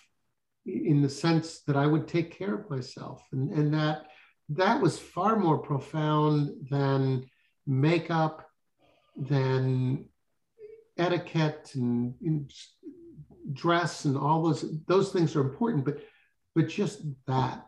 in 0.66 1.02
the 1.02 1.10
sense 1.10 1.60
that 1.62 1.76
I 1.76 1.86
would 1.86 2.08
take 2.08 2.38
care 2.38 2.54
of 2.56 2.70
myself. 2.70 3.24
And, 3.32 3.52
and 3.52 3.74
that 3.74 4.08
that 4.50 4.82
was 4.82 4.98
far 4.98 5.36
more 5.36 5.60
profound 5.60 6.68
than 6.70 7.26
makeup, 7.68 8.50
than 9.16 10.06
etiquette 10.98 11.72
and, 11.76 12.16
and 12.22 12.52
dress 13.54 14.06
and 14.06 14.18
all 14.18 14.44
those 14.44 14.66
those 14.88 15.12
things 15.12 15.36
are 15.36 15.42
important, 15.42 15.86
but 15.86 16.00
but 16.56 16.68
just 16.68 17.04
that, 17.28 17.66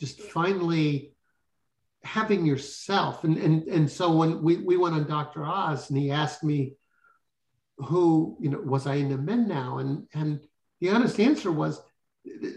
just 0.00 0.20
finally 0.22 1.14
having 2.02 2.46
yourself. 2.46 3.24
And 3.24 3.36
and 3.36 3.68
and 3.68 3.90
so 3.90 4.16
when 4.16 4.42
we, 4.42 4.56
we 4.56 4.76
went 4.76 4.94
on 4.94 5.06
Dr. 5.06 5.44
Oz 5.44 5.90
and 5.90 5.98
he 5.98 6.10
asked 6.10 6.42
me, 6.42 6.74
who, 7.76 8.36
you 8.40 8.50
know, 8.50 8.60
was 8.60 8.86
I 8.86 8.94
into 8.94 9.18
men 9.18 9.46
now? 9.46 9.78
And 9.78 10.06
and 10.14 10.40
the 10.80 10.90
honest 10.90 11.20
answer 11.20 11.52
was, 11.52 11.80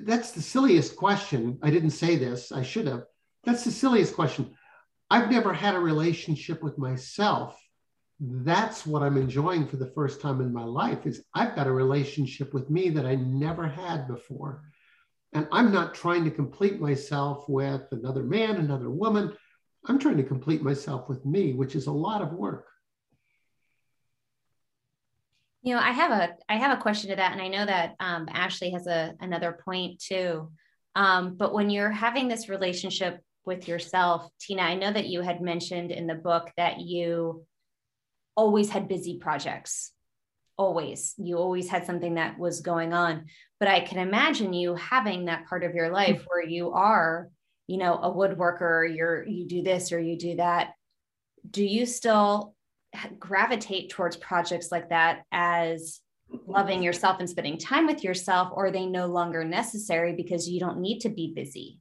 that's 0.02 0.32
the 0.32 0.42
silliest 0.42 0.96
question. 0.96 1.60
I 1.62 1.70
didn't 1.70 1.92
say 1.92 2.16
this. 2.16 2.52
I 2.52 2.64
should 2.64 2.88
have. 2.88 3.04
That's 3.44 3.66
the 3.66 3.72
silliest 3.72 4.16
question. 4.16 4.56
I've 5.10 5.30
never 5.30 5.54
had 5.54 5.76
a 5.76 5.80
relationship 5.80 6.64
with 6.64 6.78
myself. 6.78 7.60
That's 8.20 8.86
what 8.86 9.04
I'm 9.04 9.18
enjoying 9.18 9.68
for 9.68 9.76
the 9.76 9.92
first 9.94 10.22
time 10.22 10.40
in 10.40 10.54
my 10.54 10.64
life 10.64 11.06
is 11.06 11.24
I've 11.34 11.56
got 11.56 11.68
a 11.68 11.72
relationship 11.72 12.54
with 12.54 12.70
me 12.70 12.90
that 12.92 13.06
I 13.06 13.16
never 13.16 13.68
had 13.68 14.08
before. 14.08 14.64
And 15.34 15.48
I'm 15.52 15.72
not 15.72 15.96
trying 15.96 16.24
to 16.26 16.32
complete 16.32 16.80
myself 16.80 17.50
with 17.50 17.82
another 17.92 18.24
man, 18.24 18.58
another 18.58 18.90
woman. 18.90 19.34
I'm 19.86 20.00
trying 20.00 20.18
to 20.18 20.24
complete 20.24 20.62
myself 20.62 21.10
with 21.10 21.26
me, 21.26 21.54
which 21.54 21.76
is 21.76 21.88
a 21.88 21.92
lot 21.92 22.22
of 22.22 22.34
work. 22.34 22.68
You 25.64 25.76
know, 25.76 25.82
I 25.82 25.92
have 25.92 26.12
a 26.12 26.36
I 26.50 26.58
have 26.58 26.78
a 26.78 26.82
question 26.82 27.10
to 27.10 27.16
that, 27.16 27.32
and 27.32 27.42
I 27.42 27.48
know 27.48 27.66
that 27.66 27.96
um, 28.00 28.28
Ashley 28.32 28.72
has 28.72 28.86
a 28.86 29.14
another 29.22 29.58
point 29.66 30.00
too. 30.00 30.52
Um, 30.96 31.36
but 31.36 31.54
when 31.54 31.70
you're 31.70 31.90
having 31.90 32.28
this 32.28 32.50
relationship 32.50 33.20
with 33.46 33.68
yourself, 33.68 34.30
Tina, 34.40 34.62
I 34.62 34.76
know 34.76 34.92
that 34.92 35.08
you 35.08 35.22
had 35.22 35.42
mentioned 35.42 35.92
in 35.92 36.06
the 36.06 36.16
book 36.16 36.52
that 36.58 36.80
you 36.82 37.46
always 38.36 38.70
had 38.70 38.88
busy 38.88 39.18
projects. 39.18 39.92
Always, 40.58 41.16
you 41.18 41.38
always 41.38 41.70
had 41.70 41.86
something 41.86 42.16
that 42.16 42.38
was 42.38 42.62
going 42.62 42.94
on. 42.94 43.26
But 43.60 43.70
I 43.70 43.80
can 43.80 44.00
imagine 44.00 44.54
you 44.54 44.76
having 44.76 45.26
that 45.26 45.48
part 45.48 45.64
of 45.64 45.74
your 45.74 45.92
life 45.92 46.24
where 46.28 46.44
you 46.44 46.72
are, 46.74 47.30
you 47.68 47.78
know, 47.78 47.96
a 47.96 48.12
woodworker. 48.12 48.96
You're 48.96 49.26
you 49.26 49.48
do 49.48 49.64
this 49.64 49.92
or 49.92 50.00
you 50.00 50.18
do 50.18 50.36
that. 50.36 50.74
Do 51.50 51.64
you 51.64 51.86
still 51.86 52.56
gravitate 53.20 53.90
towards 53.90 54.18
projects 54.18 54.72
like 54.72 54.90
that 54.90 55.24
as 55.32 56.00
loving 56.48 56.82
yourself 56.82 57.18
and 57.20 57.30
spending 57.30 57.58
time 57.58 57.86
with 57.86 58.04
yourself 58.04 58.50
or 58.54 58.68
are 58.68 58.72
they 58.72 58.86
no 58.86 59.08
longer 59.08 59.44
necessary 59.44 60.14
because 60.14 60.50
you 60.50 60.60
don't 60.60 60.80
need 60.80 61.00
to 61.00 61.10
be 61.10 61.32
busy 61.34 61.80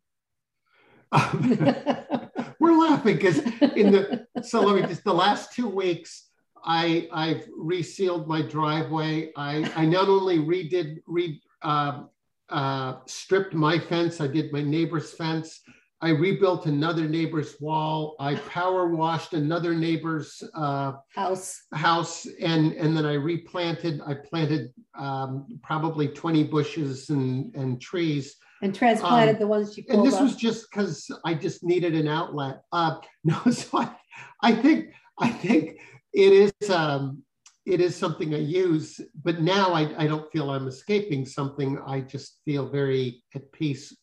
um, 1.12 1.56
we're 2.60 2.78
laughing 2.78 3.16
because 3.16 3.38
in 3.38 3.92
the 3.92 4.26
so 4.42 4.60
let 4.60 4.76
me 4.80 4.86
just 4.86 5.04
the 5.04 5.12
last 5.12 5.52
two 5.52 5.68
weeks 5.68 6.28
i 6.64 7.08
i've 7.12 7.48
resealed 7.56 8.26
my 8.26 8.42
driveway 8.42 9.30
i 9.36 9.70
i 9.76 9.84
not 9.84 10.08
only 10.08 10.38
redid 10.38 10.98
re 11.06 11.40
uh, 11.62 12.02
uh, 12.48 12.96
stripped 13.06 13.54
my 13.54 13.78
fence 13.78 14.20
i 14.20 14.26
did 14.26 14.52
my 14.52 14.62
neighbor's 14.62 15.12
fence 15.12 15.60
I 16.02 16.08
rebuilt 16.08 16.66
another 16.66 17.08
neighbor's 17.08 17.60
wall. 17.60 18.16
I 18.18 18.34
power 18.34 18.88
washed 18.88 19.34
another 19.34 19.72
neighbor's 19.72 20.42
uh, 20.52 20.94
house. 21.14 21.62
House, 21.72 22.26
and 22.40 22.72
and 22.72 22.96
then 22.96 23.06
I 23.06 23.14
replanted. 23.14 24.00
I 24.04 24.14
planted 24.14 24.74
um, 24.98 25.46
probably 25.62 26.08
twenty 26.08 26.42
bushes 26.42 27.08
and 27.10 27.54
and 27.54 27.80
trees. 27.80 28.34
And 28.62 28.74
transplanted 28.74 29.36
um, 29.36 29.40
the 29.40 29.46
ones 29.46 29.78
you. 29.78 29.84
And 29.90 30.04
this 30.04 30.14
up. 30.14 30.22
was 30.22 30.34
just 30.34 30.68
because 30.70 31.08
I 31.24 31.34
just 31.34 31.62
needed 31.62 31.94
an 31.94 32.08
outlet. 32.08 32.62
Uh, 32.72 32.96
no, 33.24 33.38
so 33.52 33.78
I, 33.78 33.94
I 34.40 34.52
think 34.56 34.92
I 35.20 35.30
think 35.30 35.78
it 36.12 36.32
is 36.32 36.70
um, 36.70 37.22
it 37.64 37.80
is 37.80 37.96
something 37.96 38.34
I 38.34 38.38
use, 38.38 39.00
but 39.22 39.40
now 39.40 39.72
I, 39.72 39.94
I 39.96 40.06
don't 40.06 40.30
feel 40.32 40.50
I'm 40.50 40.66
escaping 40.66 41.24
something. 41.24 41.78
I 41.86 42.00
just 42.00 42.40
feel 42.44 42.68
very 42.68 43.22
at 43.34 43.50
peace 43.52 43.96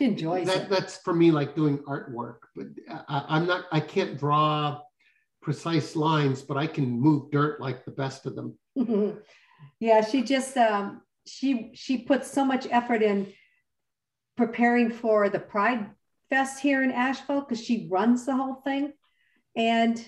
she 0.00 0.04
enjoys 0.04 0.46
that, 0.46 0.62
it. 0.62 0.70
That's 0.70 0.98
for 0.98 1.12
me 1.12 1.30
like 1.30 1.54
doing 1.54 1.78
artwork, 1.78 2.38
but 2.54 2.66
I, 2.88 3.24
I'm 3.28 3.46
not. 3.46 3.66
I 3.72 3.80
can't 3.80 4.18
draw 4.18 4.80
precise 5.42 5.96
lines, 5.96 6.42
but 6.42 6.56
I 6.56 6.66
can 6.66 6.88
move 6.88 7.30
dirt 7.30 7.60
like 7.60 7.84
the 7.84 7.90
best 7.90 8.26
of 8.26 8.36
them. 8.36 8.56
yeah, 9.80 10.00
she 10.00 10.22
just 10.22 10.56
um, 10.56 11.02
she 11.26 11.72
she 11.74 11.98
puts 11.98 12.30
so 12.30 12.44
much 12.44 12.66
effort 12.70 13.02
in 13.02 13.32
preparing 14.36 14.90
for 14.90 15.28
the 15.28 15.40
Pride 15.40 15.90
Fest 16.30 16.60
here 16.60 16.82
in 16.82 16.92
Asheville 16.92 17.40
because 17.40 17.62
she 17.62 17.88
runs 17.90 18.24
the 18.24 18.34
whole 18.34 18.62
thing. 18.64 18.92
And 19.56 20.02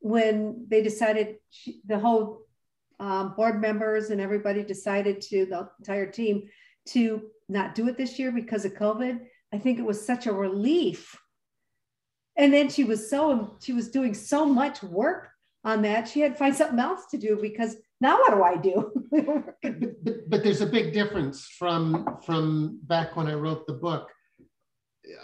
when 0.00 0.66
they 0.68 0.82
decided, 0.82 1.36
she, 1.50 1.80
the 1.86 1.98
whole 1.98 2.42
um, 3.00 3.34
board 3.36 3.60
members 3.60 4.10
and 4.10 4.20
everybody 4.20 4.62
decided 4.62 5.20
to, 5.22 5.46
the 5.46 5.68
entire 5.78 6.10
team, 6.10 6.48
to 6.86 7.22
not 7.48 7.74
do 7.74 7.88
it 7.88 7.96
this 7.96 8.18
year 8.18 8.32
because 8.32 8.64
of 8.64 8.74
COVID, 8.74 9.20
I 9.52 9.58
think 9.58 9.78
it 9.78 9.84
was 9.84 10.04
such 10.04 10.26
a 10.26 10.32
relief. 10.32 11.16
And 12.36 12.52
then 12.52 12.68
she 12.68 12.84
was 12.84 13.08
so, 13.08 13.56
she 13.60 13.72
was 13.72 13.88
doing 13.88 14.14
so 14.14 14.44
much 14.44 14.82
work 14.82 15.28
on 15.64 15.82
that. 15.82 16.08
She 16.08 16.20
had 16.20 16.32
to 16.32 16.38
find 16.38 16.54
something 16.54 16.78
else 16.78 17.06
to 17.10 17.18
do 17.18 17.38
because 17.40 17.76
now 18.00 18.18
what 18.18 18.34
do 18.34 18.42
I 18.42 18.56
do? 18.56 18.92
but, 19.62 20.04
but, 20.04 20.30
but, 20.30 20.44
there's 20.44 20.60
a 20.60 20.66
big 20.66 20.92
difference 20.92 21.46
from 21.58 22.18
from 22.24 22.78
back 22.82 23.16
when 23.16 23.26
I 23.26 23.34
wrote 23.34 23.66
the 23.66 23.72
book. 23.72 24.10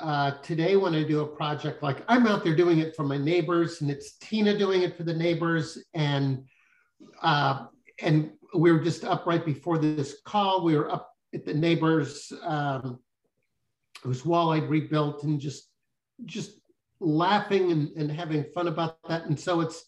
Uh, 0.01 0.33
today, 0.43 0.76
when 0.76 0.95
I 0.95 1.03
do 1.03 1.20
a 1.20 1.26
project, 1.26 1.83
like 1.83 2.05
I'm 2.09 2.26
out 2.26 2.45
there 2.45 2.55
doing 2.55 2.78
it 2.78 2.95
for 2.95 3.03
my 3.03 3.18
neighbors, 3.18 3.80
and 3.80 3.91
it's 3.91 4.16
Tina 4.18 4.57
doing 4.57 4.83
it 4.83 4.97
for 4.97 5.03
the 5.03 5.14
neighbors, 5.14 5.78
and 5.95 6.45
uh, 7.22 7.66
and 8.01 8.33
we 8.55 8.70
were 8.70 8.80
just 8.80 9.05
up 9.05 9.26
right 9.26 9.45
before 9.45 9.78
this 9.78 10.20
call. 10.24 10.64
We 10.64 10.76
were 10.76 10.91
up 10.91 11.11
at 11.35 11.45
the 11.45 11.55
neighbors 11.55 12.33
um, 12.43 13.01
whose 14.03 14.24
wall 14.24 14.53
I'd 14.53 14.70
rebuilt, 14.70 15.24
and 15.24 15.41
just 15.41 15.68
just 16.26 16.61
laughing 17.01 17.72
and, 17.72 17.89
and 17.97 18.11
having 18.11 18.45
fun 18.55 18.68
about 18.68 18.99
that. 19.09 19.24
And 19.24 19.39
so 19.39 19.61
it's 19.61 19.85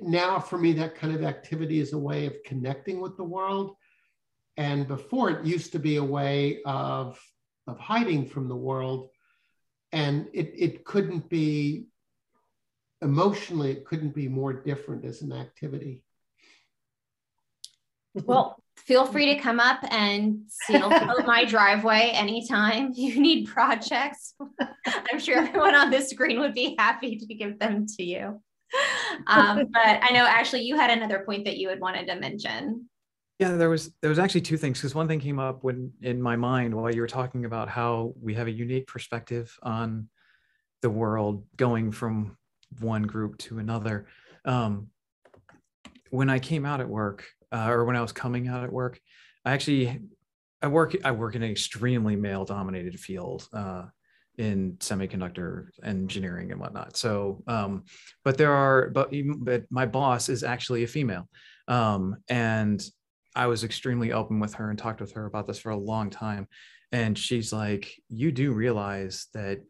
now 0.00 0.38
for 0.38 0.58
me, 0.58 0.72
that 0.74 0.94
kind 0.94 1.14
of 1.14 1.24
activity 1.24 1.80
is 1.80 1.92
a 1.92 1.98
way 1.98 2.26
of 2.26 2.34
connecting 2.44 3.00
with 3.00 3.16
the 3.16 3.24
world. 3.24 3.74
And 4.56 4.86
before 4.86 5.30
it 5.30 5.44
used 5.44 5.72
to 5.72 5.78
be 5.78 5.96
a 5.96 6.04
way 6.04 6.60
of, 6.64 7.18
of 7.66 7.78
hiding 7.78 8.26
from 8.26 8.48
the 8.48 8.56
world. 8.56 9.10
And 9.92 10.28
it, 10.32 10.52
it 10.56 10.84
couldn't 10.84 11.28
be 11.28 11.86
emotionally, 13.02 13.72
it 13.72 13.84
couldn't 13.84 14.14
be 14.14 14.28
more 14.28 14.52
different 14.52 15.04
as 15.04 15.22
an 15.22 15.32
activity. 15.32 16.02
Well, 18.14 18.62
feel 18.76 19.06
free 19.06 19.34
to 19.34 19.40
come 19.40 19.58
up 19.58 19.80
and 19.90 20.42
seal 20.48 20.88
my 21.26 21.44
driveway 21.44 22.10
anytime 22.14 22.92
you 22.94 23.20
need 23.20 23.46
projects. 23.46 24.34
I'm 24.86 25.18
sure 25.18 25.38
everyone 25.38 25.74
on 25.74 25.90
this 25.90 26.10
screen 26.10 26.40
would 26.40 26.54
be 26.54 26.74
happy 26.78 27.16
to 27.16 27.34
give 27.34 27.58
them 27.58 27.86
to 27.96 28.02
you 28.02 28.40
um, 29.26 29.66
but 29.72 29.98
I 30.02 30.10
know 30.12 30.26
actually 30.26 30.62
you 30.62 30.76
had 30.76 30.90
another 30.90 31.20
point 31.24 31.44
that 31.44 31.58
you 31.58 31.68
had 31.68 31.80
wanted 31.80 32.06
to 32.06 32.16
mention. 32.16 32.88
Yeah, 33.42 33.56
there 33.56 33.70
was 33.70 33.92
there 34.00 34.08
was 34.08 34.20
actually 34.20 34.42
two 34.42 34.56
things 34.56 34.78
because 34.78 34.94
one 34.94 35.08
thing 35.08 35.18
came 35.18 35.40
up 35.40 35.64
when 35.64 35.92
in 36.00 36.22
my 36.22 36.36
mind 36.36 36.72
while 36.72 36.94
you 36.94 37.00
were 37.00 37.08
talking 37.08 37.44
about 37.44 37.68
how 37.68 38.14
we 38.20 38.34
have 38.34 38.46
a 38.46 38.52
unique 38.52 38.86
perspective 38.86 39.58
on 39.64 40.08
the 40.80 40.88
world 40.90 41.44
going 41.56 41.90
from 41.90 42.36
one 42.78 43.02
group 43.02 43.36
to 43.38 43.58
another. 43.58 44.06
Um, 44.44 44.90
when 46.10 46.30
I 46.30 46.38
came 46.38 46.64
out 46.64 46.80
at 46.80 46.88
work, 46.88 47.26
uh, 47.50 47.68
or 47.68 47.84
when 47.84 47.96
I 47.96 48.00
was 48.00 48.12
coming 48.12 48.46
out 48.46 48.62
at 48.62 48.72
work, 48.72 49.00
I 49.44 49.50
actually 49.50 50.00
I 50.62 50.68
work 50.68 50.94
I 51.04 51.10
work 51.10 51.34
in 51.34 51.42
an 51.42 51.50
extremely 51.50 52.14
male 52.14 52.44
dominated 52.44 53.00
field. 53.00 53.48
Uh, 53.52 53.86
in 54.38 54.76
semiconductor 54.78 55.66
engineering 55.84 56.52
and 56.52 56.60
whatnot. 56.60 56.96
So, 56.96 57.42
um, 57.46 57.84
but 58.24 58.38
there 58.38 58.52
are, 58.52 58.88
but 58.88 59.12
but 59.40 59.64
my 59.68 59.84
boss 59.84 60.30
is 60.30 60.42
actually 60.42 60.84
a 60.84 60.86
female, 60.86 61.28
um, 61.68 62.16
and 62.30 62.82
I 63.34 63.46
was 63.46 63.64
extremely 63.64 64.12
open 64.12 64.40
with 64.40 64.54
her 64.54 64.70
and 64.70 64.78
talked 64.78 65.00
with 65.00 65.12
her 65.12 65.26
about 65.26 65.46
this 65.46 65.58
for 65.58 65.70
a 65.70 65.76
long 65.76 66.10
time, 66.10 66.48
and 66.90 67.16
she's 67.16 67.52
like, 67.52 67.94
"You 68.08 68.32
do 68.32 68.52
realize 68.52 69.28
that 69.34 69.62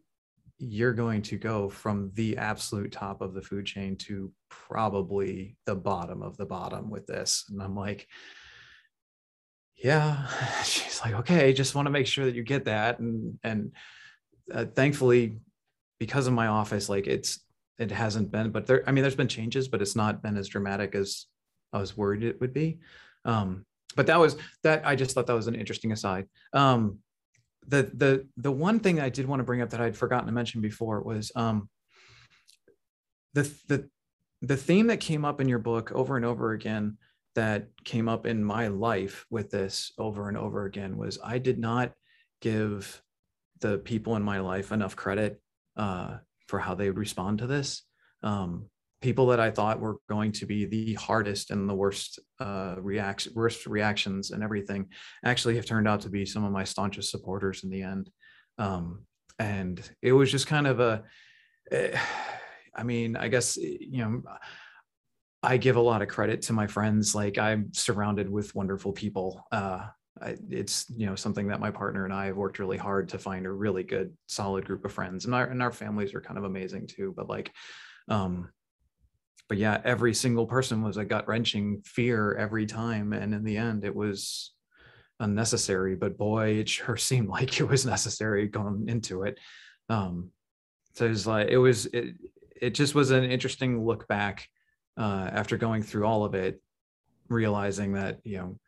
you're 0.59 0.93
going 0.93 1.21
to 1.23 1.37
go 1.37 1.69
from 1.69 2.11
the 2.13 2.37
absolute 2.37 2.91
top 2.91 3.21
of 3.21 3.33
the 3.33 3.41
food 3.41 3.65
chain 3.65 3.97
to 3.97 4.31
probably 4.49 5.57
the 5.65 5.75
bottom 5.75 6.21
of 6.21 6.37
the 6.37 6.45
bottom 6.45 6.89
with 6.89 7.07
this," 7.07 7.45
and 7.49 7.61
I'm 7.61 7.75
like. 7.75 8.07
Yeah, 9.75 10.27
she's 10.63 11.01
like, 11.03 11.13
okay, 11.15 11.51
just 11.51 11.75
want 11.75 11.87
to 11.87 11.91
make 11.91 12.07
sure 12.07 12.23
that 12.23 12.35
you 12.35 12.43
get 12.43 12.65
that, 12.65 12.99
and 12.99 13.37
and 13.43 13.73
uh, 14.51 14.65
thankfully 14.65 15.39
because 15.99 16.27
of 16.27 16.33
my 16.33 16.47
office 16.47 16.89
like 16.89 17.07
it's 17.07 17.39
it 17.79 17.91
hasn't 17.91 18.31
been 18.31 18.51
but 18.51 18.65
there 18.67 18.83
i 18.87 18.91
mean 18.91 19.01
there's 19.01 19.15
been 19.15 19.27
changes 19.27 19.67
but 19.67 19.81
it's 19.81 19.95
not 19.95 20.21
been 20.21 20.37
as 20.37 20.47
dramatic 20.47 20.95
as 20.95 21.27
i 21.71 21.79
was 21.79 21.95
worried 21.95 22.23
it 22.23 22.41
would 22.41 22.53
be 22.53 22.79
um 23.25 23.65
but 23.95 24.07
that 24.07 24.19
was 24.19 24.37
that 24.63 24.85
i 24.85 24.95
just 24.95 25.13
thought 25.13 25.27
that 25.27 25.33
was 25.35 25.47
an 25.47 25.55
interesting 25.55 25.91
aside 25.91 26.27
um 26.53 26.97
the 27.67 27.91
the 27.93 28.27
the 28.37 28.51
one 28.51 28.79
thing 28.79 28.99
i 28.99 29.09
did 29.09 29.27
want 29.27 29.39
to 29.39 29.43
bring 29.43 29.61
up 29.61 29.69
that 29.69 29.81
i'd 29.81 29.97
forgotten 29.97 30.27
to 30.27 30.33
mention 30.33 30.61
before 30.61 31.01
was 31.01 31.31
um 31.35 31.69
the 33.33 33.43
the 33.67 33.89
the 34.41 34.57
theme 34.57 34.87
that 34.87 34.99
came 34.99 35.23
up 35.23 35.39
in 35.39 35.47
your 35.47 35.59
book 35.59 35.91
over 35.93 36.17
and 36.17 36.25
over 36.25 36.51
again 36.51 36.97
that 37.35 37.67
came 37.83 38.07
up 38.07 38.25
in 38.27 38.43
my 38.43 38.67
life 38.67 39.25
with 39.29 39.49
this 39.49 39.91
over 39.97 40.27
and 40.27 40.37
over 40.37 40.65
again 40.65 40.97
was 40.97 41.17
i 41.23 41.37
did 41.37 41.57
not 41.57 41.91
give 42.41 43.01
the 43.61 43.77
people 43.79 44.15
in 44.15 44.21
my 44.21 44.39
life 44.39 44.71
enough 44.71 44.95
credit 44.95 45.41
uh, 45.77 46.17
for 46.47 46.59
how 46.59 46.75
they 46.75 46.87
would 46.87 46.99
respond 46.99 47.39
to 47.39 47.47
this. 47.47 47.83
Um, 48.21 48.69
people 49.03 49.27
that 49.27 49.39
I 49.39 49.51
thought 49.51 49.81
were 49.81 49.97
going 50.09 50.31
to 50.31 50.45
be 50.45 50.65
the 50.65 50.93
hardest 50.93 51.51
and 51.51 51.69
the 51.69 51.75
worst 51.75 52.19
uh, 52.39 52.75
react 52.79 53.27
worst 53.35 53.67
reactions 53.67 54.31
and 54.31 54.41
everything 54.41 54.87
actually 55.25 55.57
have 55.57 55.65
turned 55.65 55.87
out 55.87 56.01
to 56.01 56.09
be 56.09 56.25
some 56.25 56.45
of 56.45 56.51
my 56.51 56.63
staunchest 56.63 57.11
supporters 57.11 57.63
in 57.63 57.69
the 57.69 57.83
end. 57.83 58.09
Um, 58.57 59.05
and 59.37 59.77
it 60.01 60.13
was 60.13 60.31
just 60.31 60.47
kind 60.47 60.65
of 60.65 60.79
a, 60.79 61.03
eh, 61.71 61.99
I 62.75 62.83
mean, 62.83 63.15
I 63.15 63.27
guess 63.27 63.57
you 63.57 63.99
know. 64.03 64.23
I 65.45 65.57
give 65.57 65.75
a 65.75 65.81
lot 65.81 66.01
of 66.01 66.07
credit 66.07 66.43
to 66.43 66.53
my 66.53 66.67
friends. 66.67 67.13
Like 67.13 67.37
I'm 67.37 67.73
surrounded 67.73 68.29
with 68.29 68.55
wonderful 68.55 68.93
people. 68.93 69.45
Uh, 69.51 69.87
it's 70.49 70.85
you 70.95 71.05
know 71.05 71.15
something 71.15 71.47
that 71.47 71.59
my 71.59 71.69
partner 71.69 72.05
and 72.05 72.13
I 72.13 72.27
have 72.27 72.37
worked 72.37 72.59
really 72.59 72.77
hard 72.77 73.09
to 73.09 73.19
find 73.19 73.45
a 73.45 73.51
really 73.51 73.83
good 73.83 74.15
solid 74.27 74.63
group 74.65 74.85
of 74.85 74.93
friends 74.93 75.25
and 75.25 75.35
our 75.35 75.45
and 75.45 75.61
our 75.61 75.71
families 75.71 76.13
are 76.13 76.21
kind 76.21 76.37
of 76.37 76.45
amazing 76.45 76.87
too 76.87 77.13
but 77.17 77.27
like 77.27 77.51
um 78.07 78.49
but 79.49 79.57
yeah 79.57 79.81
every 79.83 80.13
single 80.13 80.45
person 80.45 80.81
was 80.81 80.97
a 80.97 81.05
gut 81.05 81.27
wrenching 81.27 81.81
fear 81.85 82.35
every 82.35 82.65
time 82.65 83.13
and 83.13 83.33
in 83.33 83.43
the 83.43 83.57
end 83.57 83.83
it 83.83 83.95
was 83.95 84.53
unnecessary 85.19 85.95
but 85.95 86.17
boy 86.17 86.51
it 86.51 86.69
sure 86.69 86.97
seemed 86.97 87.29
like 87.29 87.59
it 87.59 87.67
was 87.67 87.85
necessary 87.85 88.47
going 88.47 88.87
into 88.87 89.23
it 89.23 89.39
um 89.89 90.29
so 90.93 91.05
it 91.05 91.09
was 91.09 91.27
like 91.27 91.47
it 91.47 91.57
was 91.57 91.85
it, 91.87 92.15
it 92.61 92.73
just 92.73 92.95
was 92.95 93.11
an 93.11 93.23
interesting 93.23 93.85
look 93.85 94.07
back 94.07 94.47
uh 94.97 95.29
after 95.31 95.57
going 95.57 95.83
through 95.83 96.05
all 96.05 96.23
of 96.23 96.35
it 96.35 96.61
realizing 97.29 97.93
that 97.93 98.19
you 98.23 98.37
know 98.37 98.59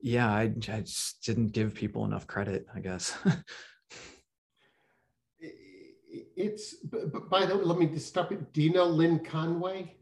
yeah, 0.00 0.30
I, 0.30 0.42
I 0.42 0.80
just 0.80 1.24
didn't 1.24 1.48
give 1.48 1.74
people 1.74 2.04
enough 2.04 2.26
credit, 2.26 2.66
I 2.74 2.80
guess. 2.80 3.16
it's, 5.40 6.74
But 6.74 7.30
by 7.30 7.46
the 7.46 7.56
way, 7.56 7.64
let 7.64 7.78
me 7.78 7.86
just 7.86 8.06
stop 8.06 8.32
it. 8.32 8.52
Do 8.52 8.62
you 8.62 8.72
know 8.72 8.84
Lynn 8.84 9.20
Conway? 9.20 9.95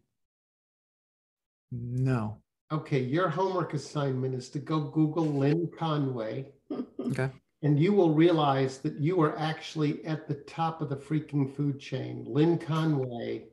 No. 1.73 2.39
Okay, 2.73 3.01
your 3.01 3.29
homework 3.29 3.75
assignment 3.75 4.35
is 4.35 4.49
to 4.51 4.59
go 4.59 4.81
Google 4.81 5.27
Lynn 5.27 5.71
Conway. 5.79 6.47
okay. 7.01 7.31
And 7.63 7.79
you 7.79 7.93
will 7.93 8.13
realize 8.13 8.79
that 8.79 8.99
you 9.01 9.21
are 9.23 9.39
actually 9.39 10.05
at 10.05 10.29
the 10.29 10.35
top 10.35 10.83
of 10.83 10.89
the 10.89 10.97
freaking 10.97 11.55
food 11.55 11.81
chain. 11.81 12.25
Lynn 12.27 12.59
Conway 12.59 13.45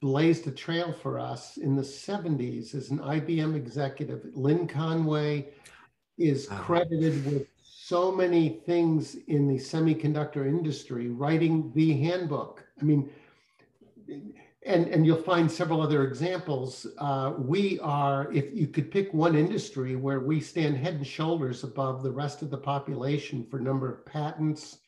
blazed 0.00 0.46
a 0.46 0.50
trail 0.50 0.92
for 0.92 1.18
us 1.18 1.56
in 1.56 1.76
the 1.76 1.82
70s 1.82 2.74
as 2.74 2.90
an 2.90 2.98
IBM 2.98 3.54
executive. 3.54 4.26
Lynn 4.34 4.66
Conway 4.66 5.48
is 6.18 6.46
credited 6.48 7.24
with 7.26 7.46
so 7.62 8.10
many 8.10 8.60
things 8.66 9.16
in 9.28 9.46
the 9.46 9.56
semiconductor 9.56 10.46
industry, 10.46 11.08
writing 11.08 11.70
the 11.74 11.92
handbook. 12.00 12.64
I 12.80 12.84
mean, 12.84 13.10
and, 14.66 14.88
and 14.88 15.06
you'll 15.06 15.22
find 15.22 15.50
several 15.50 15.80
other 15.80 16.04
examples. 16.04 16.86
Uh, 16.98 17.34
we 17.38 17.78
are, 17.80 18.32
if 18.32 18.46
you 18.52 18.66
could 18.66 18.90
pick 18.90 19.14
one 19.14 19.34
industry 19.36 19.96
where 19.96 20.20
we 20.20 20.40
stand 20.40 20.76
head 20.76 20.94
and 20.94 21.06
shoulders 21.06 21.64
above 21.64 22.02
the 22.02 22.10
rest 22.10 22.42
of 22.42 22.50
the 22.50 22.58
population 22.58 23.46
for 23.50 23.58
number 23.58 23.90
of 23.90 24.04
patents, 24.04 24.78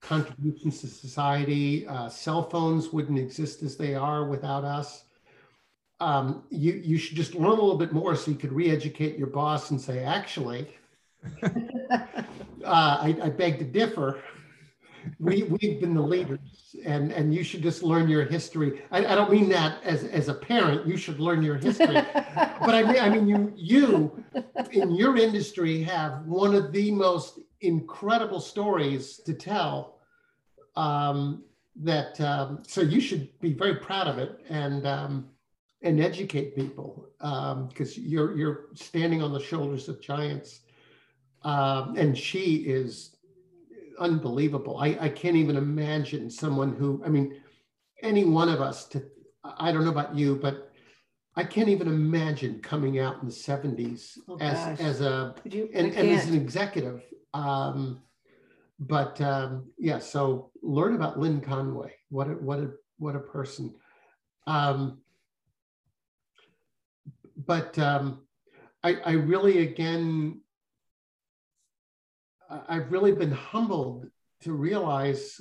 contributions 0.00 0.80
to 0.80 0.88
society, 0.88 1.86
uh, 1.86 2.08
cell 2.08 2.42
phones 2.50 2.92
wouldn't 2.92 3.18
exist 3.18 3.62
as 3.62 3.76
they 3.76 3.94
are 3.94 4.24
without 4.26 4.64
us 4.64 5.04
um, 6.00 6.44
you 6.50 6.72
you 6.72 6.98
should 6.98 7.16
just 7.16 7.34
learn 7.34 7.50
a 7.50 7.50
little 7.50 7.76
bit 7.76 7.92
more 7.92 8.16
so 8.16 8.30
you 8.30 8.36
could 8.36 8.52
re-educate 8.52 9.18
your 9.18 9.26
boss 9.26 9.70
and 9.70 9.80
say, 9.80 10.02
actually, 10.02 10.66
uh, 11.42 11.48
I, 12.64 13.16
I 13.22 13.28
beg 13.28 13.58
to 13.58 13.64
differ. 13.64 14.22
We 15.18 15.44
we've 15.44 15.80
been 15.80 15.94
the 15.94 16.02
leaders, 16.02 16.76
and 16.84 17.12
and 17.12 17.34
you 17.34 17.42
should 17.42 17.62
just 17.62 17.82
learn 17.82 18.08
your 18.08 18.24
history. 18.24 18.82
I, 18.90 18.98
I 18.98 19.14
don't 19.14 19.30
mean 19.30 19.48
that 19.50 19.82
as 19.84 20.04
as 20.04 20.28
a 20.28 20.34
parent. 20.34 20.86
You 20.86 20.96
should 20.96 21.20
learn 21.20 21.42
your 21.42 21.56
history, 21.56 21.94
but 22.14 22.74
I 22.74 22.82
mean 22.82 23.00
I 23.00 23.08
mean 23.08 23.28
you 23.28 23.52
you 23.56 24.24
in 24.72 24.94
your 24.94 25.16
industry 25.16 25.82
have 25.82 26.24
one 26.26 26.54
of 26.54 26.72
the 26.72 26.90
most 26.90 27.40
incredible 27.60 28.40
stories 28.40 29.18
to 29.26 29.34
tell. 29.34 29.98
Um, 30.76 31.44
that 31.76 32.20
um, 32.20 32.62
so 32.66 32.80
you 32.80 33.00
should 33.00 33.38
be 33.40 33.52
very 33.52 33.76
proud 33.76 34.06
of 34.06 34.18
it 34.18 34.40
and 34.48 34.86
um, 34.86 35.30
and 35.82 36.00
educate 36.00 36.54
people 36.54 37.08
because 37.18 37.96
um, 37.96 38.04
you're 38.04 38.36
you're 38.36 38.66
standing 38.74 39.22
on 39.22 39.32
the 39.32 39.40
shoulders 39.40 39.88
of 39.88 40.00
giants. 40.00 40.60
Um, 41.42 41.96
and 41.96 42.16
she 42.16 42.56
is 42.56 43.16
unbelievable. 44.00 44.78
I, 44.78 44.96
I 45.00 45.08
can't 45.08 45.36
even 45.36 45.56
imagine 45.56 46.30
someone 46.30 46.74
who 46.74 47.02
I 47.04 47.08
mean, 47.08 47.40
any 48.02 48.24
one 48.24 48.48
of 48.48 48.60
us 48.60 48.86
to 48.88 49.02
I 49.44 49.72
don't 49.72 49.84
know 49.84 49.90
about 49.90 50.14
you, 50.14 50.36
but 50.36 50.70
I 51.36 51.44
can't 51.44 51.68
even 51.68 51.86
imagine 51.86 52.60
coming 52.60 52.98
out 52.98 53.20
in 53.22 53.28
the 53.28 53.34
70s 53.34 54.18
oh, 54.28 54.38
as 54.40 54.80
as 54.80 55.00
a 55.00 55.34
you, 55.44 55.70
and, 55.72 55.94
and, 55.94 56.10
as 56.10 56.28
an 56.28 56.34
executive. 56.34 57.02
Um, 57.32 58.00
but 58.80 59.20
um, 59.20 59.66
yeah, 59.78 59.98
so 59.98 60.50
learn 60.62 60.94
about 60.94 61.18
Lynn 61.18 61.40
Conway. 61.40 61.94
What 62.08 62.28
a 62.28 62.32
what 62.32 62.58
a 62.58 62.70
what 62.98 63.14
a 63.14 63.20
person. 63.20 63.74
Um, 64.46 64.98
but 67.36 67.78
um, 67.78 68.22
I, 68.82 68.94
I 69.04 69.12
really 69.12 69.58
again, 69.58 70.40
I've 72.68 72.90
really 72.90 73.12
been 73.12 73.32
humbled 73.32 74.06
to 74.42 74.52
realize 74.52 75.40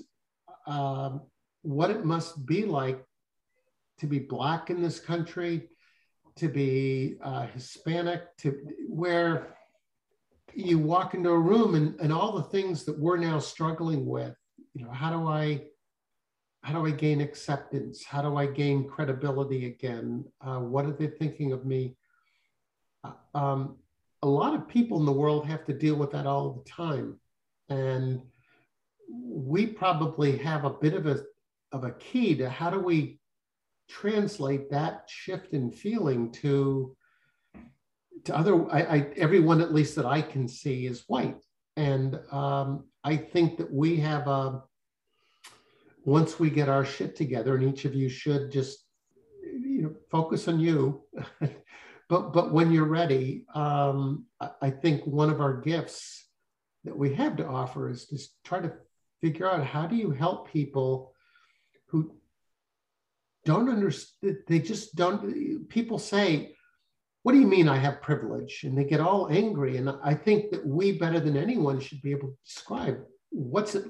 uh, 0.68 1.18
what 1.62 1.90
it 1.90 2.06
must 2.06 2.46
be 2.46 2.66
like 2.66 3.04
to 4.00 4.08
be 4.08 4.20
black 4.20 4.70
in 4.70 4.82
this 4.82 5.00
country, 5.00 5.70
to 6.38 6.48
be 6.48 7.18
uh, 7.22 7.48
Hispanic, 7.48 8.38
to 8.38 8.56
where 8.88 9.56
you 10.54 10.80
walk 10.80 11.14
into 11.14 11.30
a 11.30 11.40
room 11.40 11.76
and, 11.76 12.00
and 12.00 12.14
all 12.14 12.34
the 12.34 12.44
things 12.44 12.86
that 12.86 12.98
we're 12.98 13.18
now 13.18 13.40
struggling 13.40 14.06
with, 14.06 14.36
you 14.74 14.86
know, 14.86 14.92
how 14.92 15.12
do 15.12 15.28
I, 15.28 15.64
how 16.64 16.74
do 16.74 16.86
I 16.86 16.92
gain 16.92 17.22
acceptance? 17.22 18.04
How 18.04 18.22
do 18.22 18.36
I 18.36 18.46
gain 18.46 18.88
credibility 18.88 19.66
again? 19.68 20.26
Uh, 20.42 20.60
what 20.60 20.86
are 20.86 20.94
they 20.94 21.08
thinking 21.08 21.52
of 21.52 21.66
me? 21.66 21.96
Uh, 23.04 23.12
um, 23.34 23.78
a 24.22 24.28
lot 24.28 24.54
of 24.54 24.68
people 24.68 25.00
in 25.00 25.06
the 25.06 25.12
world 25.12 25.46
have 25.46 25.66
to 25.66 25.74
deal 25.74 25.96
with 25.96 26.12
that 26.12 26.26
all 26.26 26.52
the 26.54 26.70
time. 26.70 27.20
And 27.70 28.22
we 29.10 29.68
probably 29.68 30.38
have 30.38 30.66
a 30.66 30.70
bit 30.70 30.94
of 30.94 31.08
a, 31.08 31.22
of 31.72 31.84
a 31.84 31.92
key 31.92 32.36
to 32.36 32.50
how 32.50 32.70
do 32.70 32.80
we 32.80 33.20
translate 33.90 34.70
that 34.70 35.04
shift 35.08 35.54
in 35.54 35.72
feeling 35.72 36.32
to 36.32 36.96
to 38.26 38.36
other 38.36 38.70
I, 38.72 38.82
I, 38.82 38.98
everyone 39.16 39.62
at 39.62 39.74
least 39.74 39.96
that 39.96 40.06
I 40.06 40.22
can 40.22 40.48
see 40.48 40.86
is 40.86 41.06
white, 41.08 41.38
and 41.78 42.20
um, 42.32 42.86
I 43.04 43.16
think 43.16 43.58
that 43.58 43.72
we 43.72 43.98
have 43.98 44.28
a 44.28 44.62
once 46.06 46.40
we 46.40 46.50
get 46.50 46.70
our 46.70 46.86
shit 46.86 47.16
together, 47.16 47.56
and 47.56 47.64
each 47.64 47.86
of 47.86 47.96
you 47.96 48.10
should 48.10 48.52
just 48.52 48.86
you 49.44 49.82
know 49.84 49.96
focus 50.12 50.48
on 50.48 50.60
you. 50.60 51.04
But 52.10 52.34
but 52.34 52.52
when 52.52 52.72
you're 52.72 52.86
ready, 52.86 53.46
um, 53.54 54.26
I 54.62 54.72
think 54.72 55.06
one 55.06 55.30
of 55.30 55.42
our 55.42 55.62
gifts 55.62 56.26
that 56.84 56.98
we 56.98 57.14
have 57.16 57.38
to 57.38 57.48
offer 57.48 57.90
is 57.90 58.06
just 58.06 58.36
try 58.44 58.60
to 58.60 58.74
figure 59.22 59.50
out 59.50 59.66
how 59.66 59.86
do 59.86 59.96
you 59.96 60.12
help 60.12 60.52
people 60.52 61.14
who 61.88 62.12
don't 63.46 63.70
understand, 63.70 64.38
they 64.48 64.60
just 64.60 64.96
don't, 64.96 65.68
people 65.70 65.98
say, 66.00 66.56
what 67.24 67.34
do 67.34 67.40
you 67.40 67.48
mean 67.48 67.68
I 67.68 67.78
have 67.78 68.02
privilege? 68.02 68.62
And 68.64 68.78
they 68.78 68.84
get 68.84 69.02
all 69.02 69.30
angry. 69.30 69.78
And 69.78 69.90
I 70.04 70.14
think 70.14 70.52
that 70.52 70.66
we, 70.66 70.98
better 70.98 71.20
than 71.20 71.36
anyone, 71.36 71.80
should 71.80 72.02
be 72.02 72.12
able 72.12 72.30
to 72.30 72.38
describe 72.46 73.00
what's 73.30 73.76
it, 73.76 73.86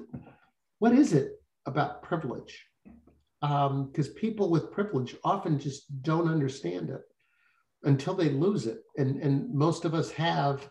what 0.78 0.92
is 0.92 1.12
it 1.12 1.32
about 1.66 2.02
privilege? 2.02 2.66
Because 3.40 4.08
um, 4.08 4.14
people 4.16 4.50
with 4.50 4.72
privilege 4.72 5.14
often 5.24 5.58
just 5.58 6.02
don't 6.02 6.28
understand 6.28 6.90
it 6.90 7.02
until 7.84 8.14
they 8.14 8.28
lose 8.28 8.66
it. 8.66 8.82
And, 8.96 9.20
and 9.22 9.52
most 9.54 9.84
of 9.84 9.94
us 9.94 10.10
have. 10.12 10.68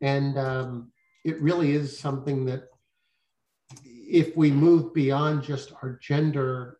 And 0.00 0.38
um, 0.38 0.92
it 1.24 1.40
really 1.40 1.72
is 1.72 1.98
something 1.98 2.44
that 2.46 2.64
if 3.84 4.36
we 4.36 4.50
move 4.50 4.94
beyond 4.94 5.42
just 5.42 5.72
our 5.82 5.98
gender 6.00 6.78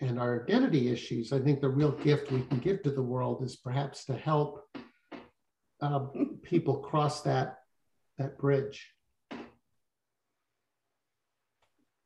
and 0.00 0.18
our 0.18 0.42
identity 0.42 0.90
issues, 0.90 1.32
I 1.32 1.38
think 1.40 1.60
the 1.60 1.68
real 1.68 1.92
gift 1.92 2.30
we 2.30 2.42
can 2.42 2.58
give 2.58 2.82
to 2.82 2.90
the 2.90 3.02
world 3.02 3.42
is 3.42 3.56
perhaps 3.56 4.04
to 4.06 4.14
help 4.14 4.62
uh, 5.80 6.00
people 6.42 6.78
cross 6.78 7.22
that 7.22 7.58
that 8.18 8.38
bridge. 8.38 8.90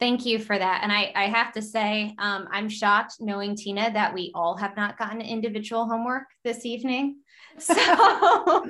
Thank 0.00 0.24
you 0.24 0.38
for 0.38 0.58
that. 0.58 0.80
And 0.82 0.90
I, 0.90 1.12
I 1.14 1.24
have 1.26 1.52
to 1.52 1.60
say, 1.60 2.14
um, 2.18 2.48
I'm 2.50 2.70
shocked 2.70 3.16
knowing 3.20 3.54
Tina 3.54 3.92
that 3.92 4.14
we 4.14 4.32
all 4.34 4.56
have 4.56 4.74
not 4.74 4.98
gotten 4.98 5.20
individual 5.20 5.86
homework 5.86 6.24
this 6.42 6.64
evening. 6.64 7.16
So, 7.58 7.74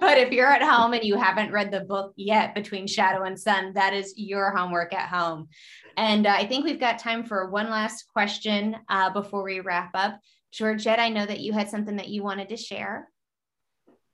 but 0.00 0.18
if 0.18 0.30
you're 0.30 0.46
at 0.46 0.62
home 0.62 0.92
and 0.92 1.02
you 1.02 1.16
haven't 1.16 1.50
read 1.50 1.72
the 1.72 1.80
book 1.80 2.12
yet, 2.14 2.54
Between 2.54 2.86
Shadow 2.86 3.24
and 3.24 3.40
Sun, 3.40 3.72
that 3.72 3.94
is 3.94 4.14
your 4.16 4.54
homework 4.54 4.92
at 4.92 5.08
home. 5.08 5.48
And 5.96 6.26
uh, 6.26 6.34
I 6.36 6.46
think 6.46 6.64
we've 6.64 6.78
got 6.78 6.98
time 6.98 7.24
for 7.24 7.50
one 7.50 7.70
last 7.70 8.04
question 8.12 8.76
uh, 8.90 9.10
before 9.10 9.42
we 9.42 9.60
wrap 9.60 9.90
up. 9.94 10.20
Georgette, 10.52 11.00
I 11.00 11.08
know 11.08 11.26
that 11.26 11.40
you 11.40 11.52
had 11.54 11.70
something 11.70 11.96
that 11.96 12.08
you 12.08 12.22
wanted 12.22 12.50
to 12.50 12.56
share. 12.56 13.08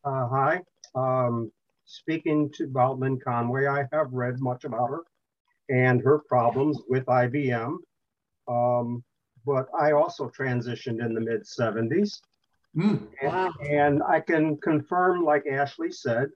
Uh, 0.04 0.28
hi. 0.28 0.60
Um, 0.94 1.50
speaking 1.84 2.50
to 2.54 2.70
Lynn 2.98 3.18
Conway, 3.22 3.66
I 3.66 3.84
have 3.92 4.12
read 4.12 4.38
much 4.38 4.64
about 4.64 4.88
her 4.88 5.02
and 5.68 6.00
her 6.02 6.18
problems 6.18 6.78
with 6.88 7.04
IBM. 7.06 7.76
Um, 8.48 9.04
but 9.44 9.66
I 9.78 9.92
also 9.92 10.28
transitioned 10.28 11.04
in 11.04 11.14
the 11.14 11.20
mid 11.20 11.42
70s. 11.42 12.20
Mm, 12.76 13.06
wow. 13.22 13.52
and, 13.60 13.70
and, 13.70 14.02
I 14.02 14.20
can 14.20 14.56
confirm, 14.58 15.24
like 15.24 15.46
Ashley 15.46 15.92
said, 15.92 16.30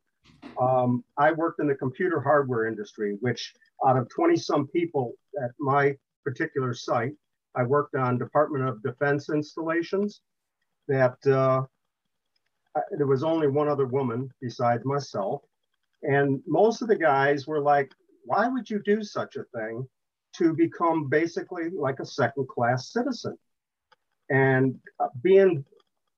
um, 0.61 1.03
I 1.17 1.33
worked 1.33 1.61
in 1.61 1.67
the 1.67 1.75
computer 1.75 2.21
hardware 2.21 2.67
industry, 2.67 3.17
which 3.21 3.55
out 3.87 3.97
of 3.97 4.09
20 4.11 4.37
some 4.37 4.67
people 4.67 5.15
at 5.43 5.53
my 5.59 5.97
particular 6.25 6.75
site, 6.75 7.15
I 7.55 7.63
worked 7.63 7.95
on 7.95 8.19
Department 8.19 8.69
of 8.69 8.83
Defense 8.83 9.31
installations 9.31 10.21
that 10.89 11.17
uh, 11.27 11.63
there 12.97 13.07
was 13.07 13.25
only 13.25 13.49
one 13.49 13.69
other 13.69 13.87
woman 13.87 14.31
besides 14.41 14.85
myself. 14.85 15.43
And 16.03 16.41
most 16.47 16.83
of 16.83 16.89
the 16.89 16.97
guys 16.97 17.47
were 17.47 17.61
like, 17.61 17.91
why 18.27 18.49
would 18.49 18.69
you 18.69 18.81
do 18.85 19.03
such 19.03 19.37
a 19.37 19.45
thing 19.57 19.89
to 20.35 20.53
become 20.53 21.09
basically 21.09 21.71
like 21.71 22.01
a 22.01 22.07
second 22.07 22.49
class 22.49 22.93
citizen? 22.93 23.39
And 24.29 24.77
uh, 25.01 25.09
being, 25.23 25.65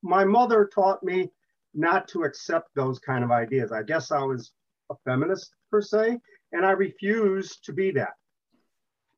my 0.03 0.25
mother 0.25 0.69
taught 0.75 1.03
me 1.03 1.31
not 1.75 2.09
to 2.09 2.25
accept 2.25 2.71
those 2.75 2.99
kind 2.99 3.23
of 3.23 3.31
ideas. 3.31 3.71
I 3.71 3.83
guess 3.83 4.11
I 4.11 4.23
was 4.23 4.53
a 4.91 4.95
feminist 5.05 5.51
per 5.71 5.83
se, 5.83 6.19
and 6.53 6.65
I 6.65 6.71
refused 6.71 7.65
to 7.65 7.73
be 7.73 7.91
that. 7.93 8.15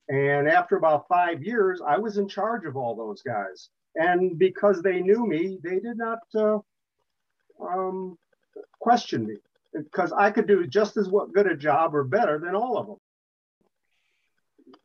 And 0.08 0.48
after 0.48 0.76
about 0.76 1.06
five 1.08 1.42
years, 1.42 1.80
I 1.86 1.96
was 1.96 2.18
in 2.18 2.28
charge 2.28 2.66
of 2.66 2.76
all 2.76 2.96
those 2.96 3.22
guys. 3.22 3.68
And 3.94 4.36
because 4.38 4.82
they 4.82 5.00
knew 5.00 5.24
me, 5.24 5.58
they 5.62 5.78
did 5.78 5.96
not 5.96 6.18
uh, 6.34 6.58
um, 7.64 8.18
question 8.80 9.26
me 9.26 9.36
because 9.72 10.12
I 10.12 10.30
could 10.30 10.46
do 10.46 10.66
just 10.66 10.96
as 10.96 11.08
good 11.32 11.46
a 11.46 11.56
job 11.56 11.94
or 11.94 12.04
better 12.04 12.38
than 12.38 12.54
all 12.54 12.78
of 12.78 12.86
them. 12.86 12.96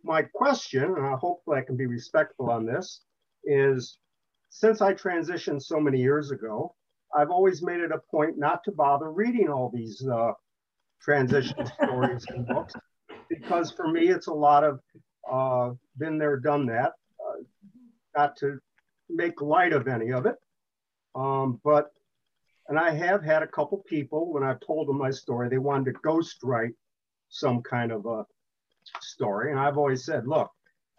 My 0.03 0.23
question, 0.23 0.83
and 0.83 1.05
I 1.05 1.15
hope 1.15 1.41
I 1.51 1.61
can 1.61 1.75
be 1.75 1.85
respectful 1.85 2.49
on 2.49 2.65
this, 2.65 3.01
is 3.43 3.97
since 4.49 4.81
I 4.81 4.93
transitioned 4.93 5.61
so 5.61 5.79
many 5.79 5.99
years 5.99 6.31
ago, 6.31 6.75
I've 7.15 7.29
always 7.29 7.63
made 7.63 7.79
it 7.79 7.91
a 7.91 8.01
point 8.11 8.37
not 8.37 8.63
to 8.65 8.71
bother 8.71 9.11
reading 9.11 9.49
all 9.49 9.71
these 9.73 10.05
uh, 10.07 10.31
transition 11.01 11.65
stories 11.83 12.25
and 12.29 12.47
books 12.47 12.73
because 13.29 13.71
for 13.71 13.87
me 13.87 14.07
it's 14.07 14.27
a 14.27 14.33
lot 14.33 14.63
of 14.63 14.79
uh, 15.31 15.73
been 15.97 16.17
there, 16.17 16.37
done 16.37 16.65
that. 16.67 16.93
Uh, 17.19 17.41
not 18.15 18.35
to 18.37 18.59
make 19.09 19.41
light 19.41 19.73
of 19.73 19.87
any 19.87 20.11
of 20.11 20.25
it, 20.25 20.35
um, 21.15 21.59
but 21.63 21.91
and 22.67 22.79
I 22.79 22.91
have 22.91 23.23
had 23.23 23.43
a 23.43 23.47
couple 23.47 23.77
people 23.87 24.31
when 24.31 24.43
I've 24.43 24.59
told 24.59 24.87
them 24.87 24.97
my 24.97 25.11
story, 25.11 25.49
they 25.49 25.57
wanted 25.57 25.93
to 25.93 25.99
ghostwrite 25.99 26.73
some 27.29 27.61
kind 27.61 27.91
of 27.91 28.05
a 28.05 28.25
story, 29.01 29.51
and 29.51 29.59
I've 29.59 29.77
always 29.77 30.05
said, 30.05 30.27
look, 30.27 30.51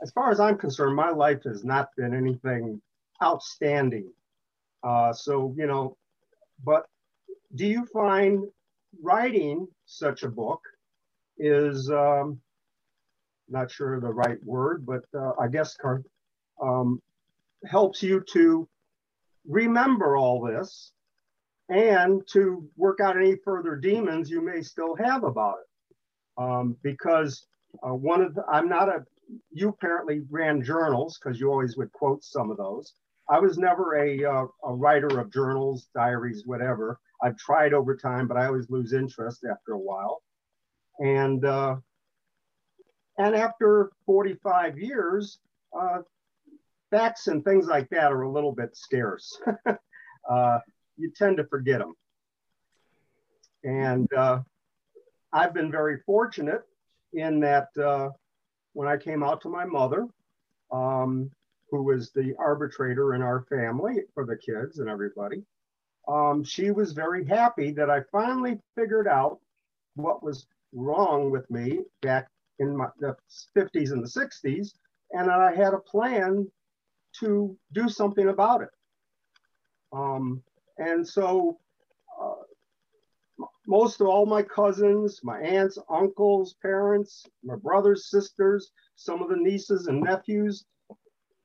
as 0.03 0.11
far 0.11 0.31
as 0.31 0.41
I'm 0.41 0.59
concerned, 0.59 0.95
my 0.95 1.11
life 1.11 1.43
has 1.45 1.65
not 1.65 1.89
been 1.97 2.15
anything 2.15 2.81
outstanding. 3.23 4.13
Uh, 4.83 5.13
so 5.13 5.55
you 5.57 5.67
know, 5.67 5.97
but 6.65 6.87
do 7.55 7.67
you 7.67 7.87
find 7.87 8.45
writing 9.03 9.67
such 9.87 10.23
a 10.23 10.29
book 10.29 10.61
is 11.39 11.91
um, 11.91 12.41
not 13.49 13.71
sure 13.71 14.01
the 14.01 14.13
right 14.13 14.43
word, 14.45 14.85
but 14.85 15.05
uh, 15.19 15.33
I 15.41 15.49
guess 15.49 15.77
um, 16.63 17.01
helps 17.65 18.03
you 18.03 18.23
to 18.33 18.69
remember 19.47 20.17
all 20.17 20.41
this 20.41 20.93
and 21.69 22.23
to 22.33 22.69
work 22.77 23.01
out 23.01 23.17
any 23.17 23.37
further 23.45 23.77
demons 23.77 24.31
you 24.31 24.41
may 24.41 24.63
still 24.63 24.95
have 24.97 25.25
about 25.25 25.57
it. 25.59 26.43
Um, 26.43 26.77
because 26.83 27.47
uh, 27.83 27.95
one 27.95 28.21
of 28.21 28.35
the, 28.35 28.45
I'm 28.51 28.69
not 28.69 28.89
a, 28.89 29.05
you 29.51 29.71
apparently 29.71 30.23
ran 30.31 30.63
journals 30.63 31.19
because 31.19 31.41
you 31.41 31.51
always 31.51 31.77
would 31.77 31.93
quote 31.93 32.23
some 32.23 32.51
of 32.51 32.57
those. 32.57 32.93
I 33.29 33.41
was 33.41 33.59
never 33.59 33.97
a, 33.97 34.25
uh, 34.25 34.47
a 34.65 34.75
writer 34.75 35.19
of 35.19 35.33
journals, 35.33 35.89
diaries, 35.95 36.45
whatever. 36.47 37.01
I've 37.23 37.37
tried 37.37 37.73
over 37.73 37.97
time, 37.97 38.29
but 38.29 38.37
I 38.37 38.47
always 38.47 38.71
lose 38.71 38.93
interest 38.93 39.45
after 39.51 39.73
a 39.73 39.79
while. 39.79 40.23
And 41.01 41.45
uh, 41.45 41.77
and 43.19 43.35
after 43.35 43.91
45 44.05 44.79
years, 44.79 45.39
uh, 45.79 45.99
facts 46.91 47.27
and 47.29 47.45
things 47.45 47.67
like 47.67 47.89
that 47.91 48.13
are 48.13 48.23
a 48.23 48.31
little 48.31 48.53
bit 48.53 48.77
scarce. 48.77 49.41
you 50.97 51.11
tend 51.15 51.37
to 51.37 51.45
forget 51.45 51.81
them. 51.81 51.95
And 53.65 54.13
uh, 54.13 54.41
I've 55.33 55.55
been 55.55 55.71
very 55.71 55.99
fortunate 56.07 56.63
in 57.13 57.41
that 57.41 57.69
uh, 57.77 58.11
when 58.73 58.89
I 58.89 58.97
came 58.97 59.23
out 59.23 59.41
to 59.43 59.49
my 59.49 59.65
mother, 59.65 60.07
um, 60.71 61.31
who 61.71 61.83
was 61.83 62.11
the 62.11 62.35
arbitrator 62.39 63.15
in 63.15 63.23
our 63.23 63.45
family 63.49 64.03
for 64.15 64.25
the 64.25 64.37
kids 64.37 64.79
and 64.79 64.89
everybody, 64.89 65.43
um, 66.09 66.45
she 66.45 66.71
was 66.71 66.93
very 66.93 67.25
happy 67.25 67.73
that 67.73 67.91
I 67.91 68.03
finally 68.13 68.61
figured 68.77 69.09
out 69.09 69.41
what 69.95 70.23
was 70.23 70.47
wrong 70.73 71.31
with 71.31 71.51
me 71.51 71.81
back 72.03 72.29
in 72.59 72.77
my, 72.77 72.89
the 73.01 73.17
50s 73.57 73.91
and 73.93 74.03
the 74.03 74.09
60s, 74.09 74.73
and 75.13 75.29
that 75.29 75.41
I 75.41 75.55
had 75.55 75.75
a 75.75 75.79
plan 75.79 76.51
to 77.21 77.57
do 77.73 77.89
something 77.89 78.29
about 78.29 78.63
it. 78.63 78.71
Um, 79.93 80.43
and 80.79 81.07
so 81.07 81.59
uh, 82.21 83.45
most 83.67 84.01
of 84.01 84.07
all 84.07 84.27
my 84.27 84.43
cousins, 84.43 85.21
my 85.23 85.41
aunts, 85.41 85.79
uncles, 85.91 86.55
parents, 86.63 87.25
my 87.45 87.57
brothers, 87.57 88.11
sisters, 88.11 88.71
some 88.97 89.23
of 89.23 89.29
the 89.29 89.37
nieces 89.37 89.87
and 89.89 90.01
nephews 90.01 90.65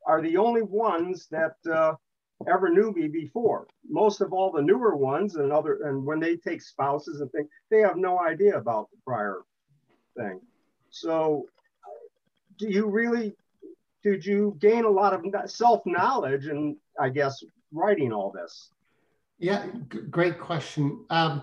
are 0.08 0.22
the 0.22 0.38
only 0.38 0.62
ones 0.62 1.28
that 1.32 1.56
uh, 1.72 1.94
ever 2.48 2.70
knew 2.70 2.92
me 2.94 3.08
before. 3.08 3.68
Most 3.90 4.22
of 4.22 4.34
all 4.34 4.52
the 4.52 4.62
newer 4.62 4.96
ones 4.96 5.36
and 5.36 5.52
other, 5.52 5.80
and 5.84 6.06
when 6.06 6.20
they 6.20 6.38
take 6.38 6.62
spouses 6.62 7.22
and 7.22 7.32
things, 7.32 7.50
they 7.70 7.80
have 7.80 7.98
no 7.98 8.20
idea 8.20 8.58
about 8.58 8.90
the 8.92 8.98
prior 9.06 9.42
thing. 10.18 10.40
So 10.90 11.46
do 12.58 12.68
you 12.70 12.88
really, 12.88 13.36
did 14.04 14.26
you 14.26 14.58
gain 14.60 14.86
a 14.86 14.90
lot 14.90 15.14
of 15.14 15.50
self-knowledge 15.50 16.48
and 16.48 16.76
I 17.00 17.10
guess 17.10 17.44
writing 17.72 18.12
all 18.12 18.32
this? 18.32 18.70
Yeah, 19.42 19.66
great 20.12 20.40
question. 20.40 21.04
Um, 21.10 21.42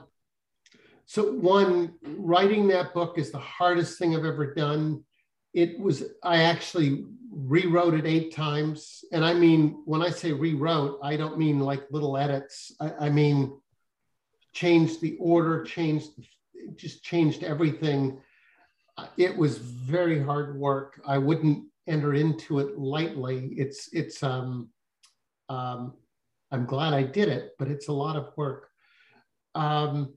so 1.07 1.33
one, 1.33 1.95
writing 2.05 2.69
that 2.69 2.95
book 2.95 3.19
is 3.19 3.33
the 3.33 3.39
hardest 3.39 3.99
thing 3.99 4.15
I've 4.15 4.25
ever 4.25 4.55
done. 4.55 5.03
It 5.53 5.81
was, 5.81 6.05
I 6.23 6.45
actually 6.45 7.07
rewrote 7.33 7.95
it 7.95 8.07
eight 8.07 8.33
times. 8.33 9.05
And 9.11 9.25
I 9.25 9.35
mean, 9.35 9.83
when 9.85 10.01
I 10.01 10.11
say 10.11 10.33
rewrote, 10.33 11.01
I 11.03 11.17
don't 11.17 11.39
mean 11.39 11.59
like 11.59 11.91
little 11.91 12.17
edits. 12.17 12.73
I, 12.79 12.93
I 13.07 13.09
mean, 13.11 13.59
changed 14.53 15.01
the 15.01 15.17
order, 15.19 15.65
changed, 15.65 16.11
just 16.77 17.03
changed 17.03 17.43
everything. 17.43 18.21
It 19.17 19.37
was 19.37 19.59
very 19.59 20.23
hard 20.23 20.57
work. 20.57 21.01
I 21.05 21.19
wouldn't 21.19 21.65
enter 21.89 22.15
into 22.15 22.61
it 22.61 22.79
lightly. 22.79 23.55
It's, 23.57 23.89
it's, 23.93 24.23
um, 24.23 24.69
um, 25.49 25.95
I'm 26.51 26.65
glad 26.65 26.95
I 26.95 27.03
did 27.03 27.29
it, 27.29 27.53
but 27.59 27.69
it's 27.69 27.89
a 27.89 27.93
lot 27.93 28.17
of 28.17 28.33
work. 28.37 28.69
Um, 29.55 30.15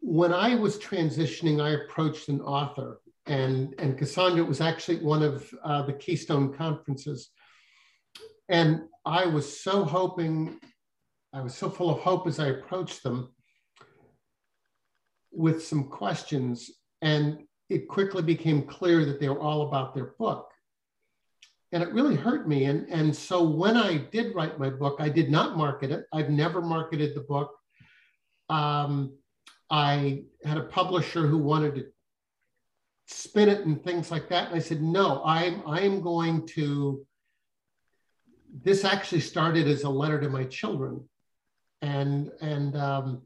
when 0.00 0.32
I 0.32 0.54
was 0.54 0.78
transitioning, 0.78 1.60
I 1.60 1.70
approached 1.70 2.28
an 2.28 2.40
author, 2.40 3.00
and, 3.26 3.74
and 3.78 3.98
Cassandra 3.98 4.44
was 4.44 4.60
actually 4.60 4.98
one 4.98 5.22
of 5.22 5.52
uh, 5.64 5.82
the 5.82 5.92
Keystone 5.92 6.52
conferences. 6.54 7.30
And 8.48 8.82
I 9.04 9.26
was 9.26 9.60
so 9.60 9.84
hoping, 9.84 10.58
I 11.32 11.40
was 11.40 11.54
so 11.54 11.68
full 11.70 11.90
of 11.90 12.00
hope 12.00 12.26
as 12.26 12.38
I 12.38 12.48
approached 12.48 13.02
them 13.02 13.32
with 15.32 15.64
some 15.64 15.84
questions. 15.84 16.70
And 17.02 17.44
it 17.68 17.88
quickly 17.88 18.22
became 18.22 18.62
clear 18.62 19.04
that 19.04 19.20
they 19.20 19.28
were 19.28 19.40
all 19.40 19.68
about 19.68 19.94
their 19.94 20.14
book 20.18 20.49
and 21.72 21.82
it 21.82 21.92
really 21.92 22.16
hurt 22.16 22.48
me. 22.48 22.64
And, 22.64 22.88
and 22.88 23.14
so 23.14 23.42
when 23.42 23.76
I 23.76 23.98
did 23.98 24.34
write 24.34 24.58
my 24.58 24.70
book, 24.70 24.96
I 24.98 25.08
did 25.08 25.30
not 25.30 25.56
market 25.56 25.90
it. 25.90 26.04
I've 26.12 26.30
never 26.30 26.60
marketed 26.60 27.14
the 27.14 27.20
book. 27.20 27.56
Um, 28.48 29.16
I 29.70 30.24
had 30.44 30.56
a 30.56 30.64
publisher 30.64 31.26
who 31.26 31.38
wanted 31.38 31.76
to 31.76 31.86
spin 33.06 33.48
it 33.48 33.64
and 33.66 33.82
things 33.82 34.10
like 34.10 34.28
that. 34.30 34.48
And 34.48 34.56
I 34.56 34.58
said, 34.60 34.82
no, 34.82 35.22
I'm, 35.24 35.62
I 35.66 35.80
am 35.82 36.00
going 36.00 36.46
to, 36.48 37.06
this 38.64 38.84
actually 38.84 39.20
started 39.20 39.68
as 39.68 39.84
a 39.84 39.90
letter 39.90 40.20
to 40.20 40.28
my 40.28 40.44
children. 40.44 41.08
And, 41.82 42.30
and 42.40 42.76
um, 42.76 43.22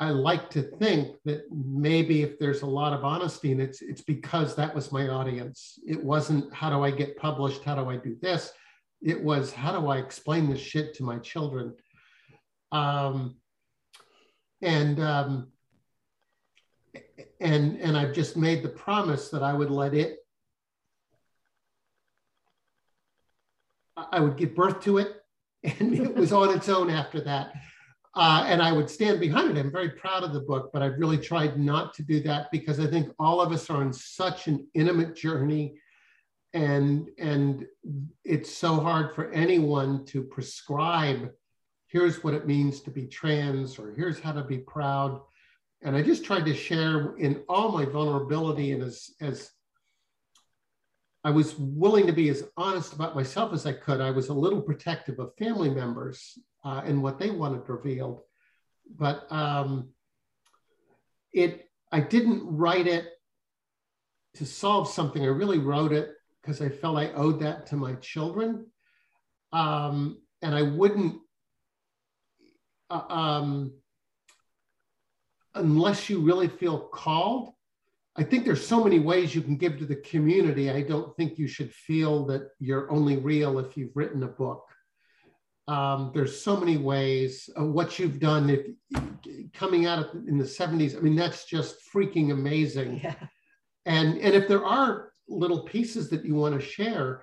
I 0.00 0.08
like 0.08 0.48
to 0.50 0.62
think 0.62 1.16
that 1.26 1.42
maybe 1.52 2.22
if 2.22 2.38
there's 2.38 2.62
a 2.62 2.66
lot 2.66 2.94
of 2.94 3.04
honesty 3.04 3.52
and 3.52 3.60
it's 3.60 3.82
it's 3.82 4.00
because 4.00 4.56
that 4.56 4.74
was 4.74 4.90
my 4.90 5.08
audience. 5.08 5.78
It 5.86 6.02
wasn't 6.02 6.52
how 6.54 6.70
do 6.70 6.82
I 6.82 6.90
get 6.90 7.18
published? 7.18 7.62
How 7.64 7.74
do 7.74 7.90
I 7.90 7.98
do 7.98 8.16
this? 8.22 8.50
It 9.02 9.22
was 9.22 9.52
how 9.52 9.78
do 9.78 9.88
I 9.88 9.98
explain 9.98 10.48
this 10.48 10.58
shit 10.58 10.94
to 10.94 11.02
my 11.04 11.18
children? 11.18 11.74
Um, 12.72 13.36
and 14.62 14.98
um, 15.00 15.48
and 17.38 17.78
and 17.78 17.94
I've 17.94 18.14
just 18.14 18.38
made 18.38 18.62
the 18.62 18.70
promise 18.70 19.28
that 19.28 19.42
I 19.42 19.52
would 19.52 19.70
let 19.70 19.92
it. 19.92 20.16
I 23.98 24.20
would 24.20 24.38
give 24.38 24.54
birth 24.54 24.80
to 24.84 24.96
it, 24.96 25.16
and 25.62 25.92
it 25.92 26.14
was 26.14 26.32
on 26.32 26.56
its 26.56 26.70
own 26.70 26.88
after 26.88 27.20
that. 27.20 27.52
Uh, 28.14 28.44
and 28.48 28.60
I 28.60 28.72
would 28.72 28.90
stand 28.90 29.20
behind 29.20 29.56
it. 29.56 29.60
I'm 29.60 29.70
very 29.70 29.90
proud 29.90 30.24
of 30.24 30.32
the 30.32 30.40
book, 30.40 30.70
but 30.72 30.82
I've 30.82 30.98
really 30.98 31.18
tried 31.18 31.58
not 31.58 31.94
to 31.94 32.02
do 32.02 32.20
that 32.22 32.50
because 32.50 32.80
I 32.80 32.86
think 32.86 33.12
all 33.20 33.40
of 33.40 33.52
us 33.52 33.70
are 33.70 33.82
on 33.82 33.92
such 33.92 34.48
an 34.48 34.66
intimate 34.74 35.14
journey, 35.14 35.78
and 36.52 37.08
and 37.18 37.66
it's 38.24 38.52
so 38.52 38.80
hard 38.80 39.14
for 39.14 39.30
anyone 39.30 40.04
to 40.06 40.24
prescribe. 40.24 41.30
Here's 41.86 42.24
what 42.24 42.34
it 42.34 42.48
means 42.48 42.80
to 42.80 42.90
be 42.90 43.06
trans, 43.06 43.78
or 43.78 43.94
here's 43.94 44.18
how 44.18 44.32
to 44.32 44.42
be 44.42 44.58
proud. 44.58 45.20
And 45.82 45.96
I 45.96 46.02
just 46.02 46.24
tried 46.24 46.46
to 46.46 46.54
share 46.54 47.16
in 47.16 47.42
all 47.48 47.70
my 47.70 47.84
vulnerability 47.84 48.72
and 48.72 48.82
as 48.82 49.10
as 49.20 49.52
I 51.22 51.30
was 51.30 51.56
willing 51.56 52.06
to 52.08 52.12
be 52.12 52.28
as 52.28 52.48
honest 52.56 52.92
about 52.92 53.14
myself 53.14 53.52
as 53.52 53.66
I 53.66 53.72
could. 53.74 54.00
I 54.00 54.10
was 54.10 54.30
a 54.30 54.34
little 54.34 54.62
protective 54.62 55.20
of 55.20 55.36
family 55.36 55.70
members 55.70 56.36
uh, 56.64 56.82
and 56.84 57.02
what 57.02 57.18
they 57.18 57.30
wanted 57.30 57.68
revealed. 57.68 58.20
But 58.96 59.30
um, 59.30 59.90
it, 61.32 61.68
I 61.92 62.00
didn't 62.00 62.42
write 62.44 62.86
it 62.86 63.06
to 64.34 64.46
solve 64.46 64.88
something. 64.88 65.22
I 65.22 65.26
really 65.28 65.58
wrote 65.58 65.92
it 65.92 66.14
because 66.40 66.60
I 66.60 66.68
felt 66.68 66.98
I 66.98 67.12
owed 67.12 67.40
that 67.40 67.66
to 67.66 67.76
my 67.76 67.94
children. 67.94 68.66
Um, 69.52 70.18
and 70.42 70.54
I 70.54 70.62
wouldn't, 70.62 71.16
uh, 72.88 73.02
um, 73.08 73.72
unless 75.54 76.08
you 76.08 76.20
really 76.20 76.48
feel 76.48 76.78
called. 76.78 77.50
I 78.16 78.22
think 78.22 78.44
there's 78.44 78.66
so 78.66 78.82
many 78.82 78.98
ways 78.98 79.34
you 79.34 79.42
can 79.42 79.56
give 79.56 79.78
to 79.78 79.86
the 79.86 79.96
community. 79.96 80.70
I 80.70 80.82
don't 80.82 81.16
think 81.16 81.38
you 81.38 81.46
should 81.46 81.72
feel 81.72 82.26
that 82.26 82.50
you're 82.58 82.90
only 82.90 83.16
real 83.16 83.58
if 83.58 83.76
you've 83.76 83.94
written 83.96 84.22
a 84.22 84.28
book. 84.28 84.64
Um, 85.70 86.10
there's 86.12 86.42
so 86.42 86.56
many 86.56 86.78
ways. 86.78 87.48
Uh, 87.56 87.64
what 87.64 87.96
you've 87.96 88.18
done, 88.18 88.50
if 88.50 89.52
coming 89.52 89.86
out 89.86 90.12
in 90.26 90.36
the 90.36 90.44
70s, 90.44 90.96
I 90.96 91.00
mean, 91.00 91.14
that's 91.14 91.44
just 91.44 91.76
freaking 91.94 92.32
amazing. 92.32 93.00
Yeah. 93.04 93.14
And 93.86 94.18
and 94.18 94.34
if 94.34 94.48
there 94.48 94.64
are 94.64 95.12
little 95.28 95.62
pieces 95.62 96.10
that 96.10 96.24
you 96.24 96.34
want 96.34 96.54
to 96.54 96.60
share, 96.60 97.22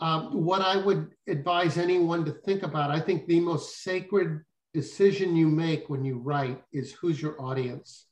um, 0.00 0.44
what 0.44 0.60
I 0.60 0.76
would 0.76 1.12
advise 1.28 1.78
anyone 1.78 2.24
to 2.24 2.32
think 2.32 2.64
about, 2.64 2.90
I 2.90 2.98
think 2.98 3.26
the 3.26 3.38
most 3.38 3.82
sacred 3.82 4.42
decision 4.74 5.36
you 5.36 5.46
make 5.46 5.88
when 5.88 6.04
you 6.04 6.18
write 6.18 6.60
is 6.72 6.92
who's 6.92 7.22
your 7.22 7.40
audience. 7.40 8.06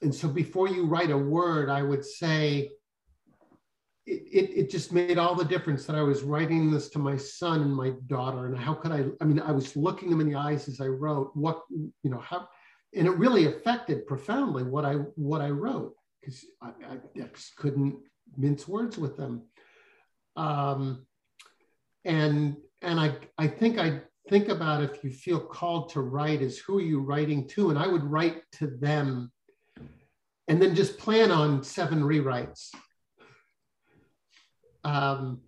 And 0.00 0.14
so 0.14 0.26
before 0.26 0.68
you 0.68 0.86
write 0.86 1.10
a 1.10 1.18
word, 1.18 1.68
I 1.68 1.82
would 1.82 2.04
say, 2.04 2.70
it, 4.06 4.50
it 4.56 4.70
just 4.70 4.92
made 4.92 5.18
all 5.18 5.34
the 5.34 5.44
difference 5.44 5.84
that 5.84 5.96
I 5.96 6.02
was 6.02 6.22
writing 6.22 6.70
this 6.70 6.88
to 6.90 6.98
my 6.98 7.16
son 7.16 7.62
and 7.62 7.74
my 7.74 7.92
daughter. 8.06 8.46
And 8.46 8.56
how 8.56 8.74
could 8.74 8.92
I, 8.92 9.06
I 9.20 9.24
mean, 9.24 9.40
I 9.40 9.50
was 9.50 9.76
looking 9.76 10.10
them 10.10 10.20
in 10.20 10.30
the 10.30 10.38
eyes 10.38 10.68
as 10.68 10.80
I 10.80 10.86
wrote 10.86 11.32
what, 11.34 11.62
you 11.70 12.10
know, 12.10 12.20
how, 12.20 12.48
and 12.94 13.08
it 13.08 13.12
really 13.12 13.46
affected 13.46 14.06
profoundly 14.06 14.62
what 14.62 14.84
I, 14.84 14.94
what 15.16 15.40
I 15.40 15.50
wrote 15.50 15.94
because 16.20 16.44
I, 16.62 16.68
I, 16.68 16.98
just 17.16 17.56
couldn't 17.56 17.96
mince 18.36 18.68
words 18.68 18.96
with 18.96 19.16
them. 19.16 19.42
Um, 20.36 21.04
and, 22.04 22.56
and 22.82 23.00
I, 23.00 23.16
I 23.38 23.48
think 23.48 23.78
I 23.78 24.02
think 24.28 24.48
about 24.48 24.84
if 24.84 25.02
you 25.02 25.10
feel 25.10 25.40
called 25.40 25.88
to 25.90 26.00
write 26.00 26.42
is 26.42 26.58
who 26.58 26.78
are 26.78 26.82
you 26.82 27.00
writing 27.00 27.48
to? 27.48 27.70
And 27.70 27.78
I 27.78 27.86
would 27.86 28.04
write 28.04 28.42
to 28.52 28.68
them 28.68 29.32
and 30.48 30.62
then 30.62 30.74
just 30.74 30.98
plan 30.98 31.32
on 31.32 31.64
seven 31.64 32.02
rewrites. 32.02 32.70
Um, 34.86 35.40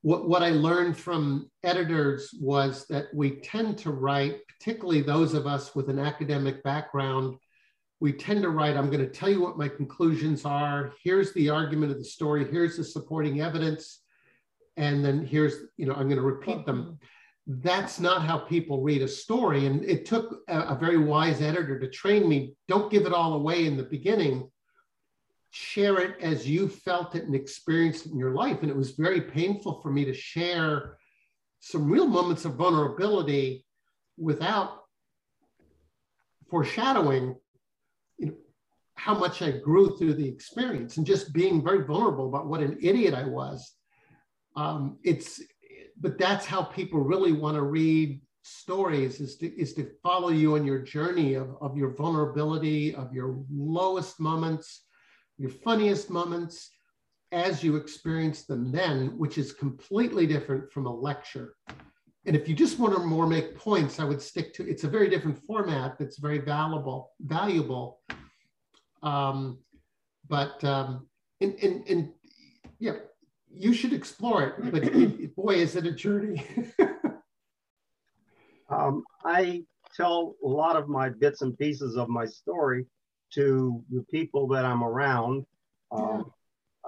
what, 0.00 0.28
what 0.28 0.42
I 0.42 0.50
learned 0.50 0.96
from 0.96 1.50
editors 1.62 2.30
was 2.40 2.86
that 2.88 3.06
we 3.12 3.40
tend 3.40 3.76
to 3.78 3.90
write, 3.90 4.38
particularly 4.48 5.02
those 5.02 5.34
of 5.34 5.46
us 5.46 5.74
with 5.74 5.90
an 5.90 5.98
academic 5.98 6.62
background, 6.62 7.36
we 8.00 8.12
tend 8.12 8.42
to 8.42 8.50
write, 8.50 8.76
I'm 8.76 8.90
going 8.90 9.04
to 9.04 9.10
tell 9.10 9.28
you 9.28 9.42
what 9.42 9.58
my 9.58 9.68
conclusions 9.68 10.44
are. 10.44 10.92
Here's 11.02 11.32
the 11.34 11.50
argument 11.50 11.92
of 11.92 11.98
the 11.98 12.04
story. 12.04 12.46
Here's 12.50 12.76
the 12.76 12.84
supporting 12.84 13.40
evidence. 13.40 14.00
And 14.76 15.04
then 15.04 15.26
here's, 15.26 15.54
you 15.76 15.86
know, 15.86 15.94
I'm 15.94 16.08
going 16.08 16.16
to 16.16 16.22
repeat 16.22 16.64
them. 16.66 16.98
That's 17.46 18.00
not 18.00 18.22
how 18.22 18.38
people 18.38 18.82
read 18.82 19.02
a 19.02 19.08
story. 19.08 19.66
And 19.66 19.84
it 19.84 20.06
took 20.06 20.40
a, 20.48 20.60
a 20.60 20.78
very 20.78 20.98
wise 20.98 21.40
editor 21.42 21.78
to 21.78 21.90
train 21.90 22.28
me. 22.28 22.54
Don't 22.68 22.90
give 22.90 23.06
it 23.06 23.12
all 23.12 23.34
away 23.34 23.66
in 23.66 23.76
the 23.76 23.82
beginning. 23.82 24.50
Share 25.58 25.98
it 26.00 26.16
as 26.20 26.46
you 26.46 26.68
felt 26.68 27.14
it 27.14 27.24
and 27.24 27.34
experienced 27.34 28.04
it 28.04 28.12
in 28.12 28.18
your 28.18 28.34
life. 28.34 28.58
And 28.60 28.70
it 28.70 28.76
was 28.76 28.90
very 28.90 29.22
painful 29.22 29.80
for 29.80 29.90
me 29.90 30.04
to 30.04 30.12
share 30.12 30.98
some 31.60 31.90
real 31.90 32.06
moments 32.06 32.44
of 32.44 32.56
vulnerability 32.56 33.64
without 34.18 34.82
foreshadowing 36.50 37.36
you 38.18 38.26
know, 38.26 38.34
how 38.96 39.14
much 39.14 39.40
I 39.40 39.52
grew 39.52 39.96
through 39.96 40.14
the 40.14 40.28
experience 40.28 40.98
and 40.98 41.06
just 41.06 41.32
being 41.32 41.64
very 41.64 41.84
vulnerable 41.84 42.28
about 42.28 42.48
what 42.48 42.60
an 42.60 42.76
idiot 42.82 43.14
I 43.14 43.24
was. 43.24 43.76
Um, 44.56 44.98
it's, 45.04 45.40
but 45.98 46.18
that's 46.18 46.44
how 46.44 46.64
people 46.64 47.00
really 47.00 47.32
want 47.32 47.54
to 47.54 47.62
read 47.62 48.20
stories 48.42 49.20
is 49.20 49.38
to, 49.38 49.58
is 49.58 49.72
to 49.74 49.90
follow 50.02 50.28
you 50.28 50.56
on 50.56 50.66
your 50.66 50.80
journey 50.80 51.32
of, 51.32 51.56
of 51.62 51.78
your 51.78 51.94
vulnerability, 51.94 52.94
of 52.94 53.10
your 53.14 53.42
lowest 53.50 54.20
moments, 54.20 54.85
your 55.38 55.50
funniest 55.50 56.10
moments 56.10 56.70
as 57.32 57.62
you 57.62 57.76
experience 57.76 58.44
them 58.44 58.70
then, 58.70 59.18
which 59.18 59.38
is 59.38 59.52
completely 59.52 60.26
different 60.26 60.72
from 60.72 60.86
a 60.86 60.94
lecture. 60.94 61.54
And 62.24 62.34
if 62.34 62.48
you 62.48 62.54
just 62.54 62.78
want 62.78 62.94
to 62.94 63.00
more 63.00 63.26
make 63.26 63.56
points, 63.56 64.00
I 64.00 64.04
would 64.04 64.20
stick 64.20 64.52
to 64.54 64.68
it's 64.68 64.84
a 64.84 64.88
very 64.88 65.08
different 65.08 65.38
format 65.46 65.96
that's 65.98 66.18
very 66.18 66.38
valuable, 66.38 67.12
valuable. 67.20 68.00
Um, 69.02 69.58
but 70.28 70.62
um, 70.64 71.08
and, 71.40 71.54
and, 71.62 71.86
and 71.88 72.12
yeah, 72.78 72.96
you 73.52 73.72
should 73.72 73.92
explore 73.92 74.42
it. 74.42 74.72
But 74.72 75.34
boy, 75.36 75.54
is 75.54 75.76
it 75.76 75.86
a 75.86 75.92
journey. 75.92 76.44
um, 78.70 79.04
I 79.24 79.62
tell 79.96 80.34
a 80.44 80.48
lot 80.48 80.76
of 80.76 80.88
my 80.88 81.08
bits 81.10 81.42
and 81.42 81.56
pieces 81.56 81.96
of 81.96 82.08
my 82.08 82.24
story 82.26 82.86
to 83.34 83.82
the 83.90 84.02
people 84.10 84.46
that 84.48 84.64
I'm 84.64 84.82
around. 84.82 85.44
Um, 85.90 86.32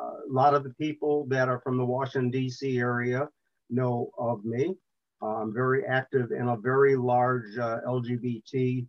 uh, 0.00 0.14
a 0.28 0.32
lot 0.32 0.54
of 0.54 0.64
the 0.64 0.74
people 0.74 1.26
that 1.26 1.48
are 1.48 1.60
from 1.60 1.76
the 1.76 1.84
Washington, 1.84 2.30
D.C. 2.30 2.78
area 2.78 3.28
know 3.70 4.10
of 4.18 4.44
me. 4.44 4.76
I'm 5.20 5.52
very 5.52 5.84
active 5.84 6.30
in 6.30 6.48
a 6.48 6.56
very 6.56 6.96
large 6.96 7.58
uh, 7.58 7.78
LGBT 7.86 8.86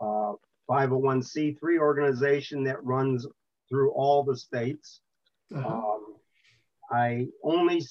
uh, 0.00 0.32
501c3 0.68 1.78
organization 1.78 2.64
that 2.64 2.84
runs 2.84 3.26
through 3.68 3.92
all 3.92 4.22
the 4.22 4.36
states. 4.36 5.00
Uh-huh. 5.54 5.68
Um, 5.68 6.16
I 6.90 7.28
only 7.42 7.82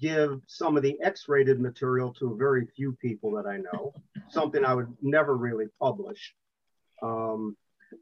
give 0.00 0.40
some 0.46 0.76
of 0.76 0.82
the 0.82 0.96
X-rated 1.02 1.60
material 1.60 2.12
to 2.14 2.32
a 2.32 2.36
very 2.36 2.66
few 2.76 2.92
people 3.00 3.32
that 3.32 3.46
I 3.46 3.58
know, 3.58 3.92
something 4.28 4.64
I 4.64 4.74
would 4.74 4.92
never 5.02 5.36
really 5.36 5.66
publish. 5.78 6.34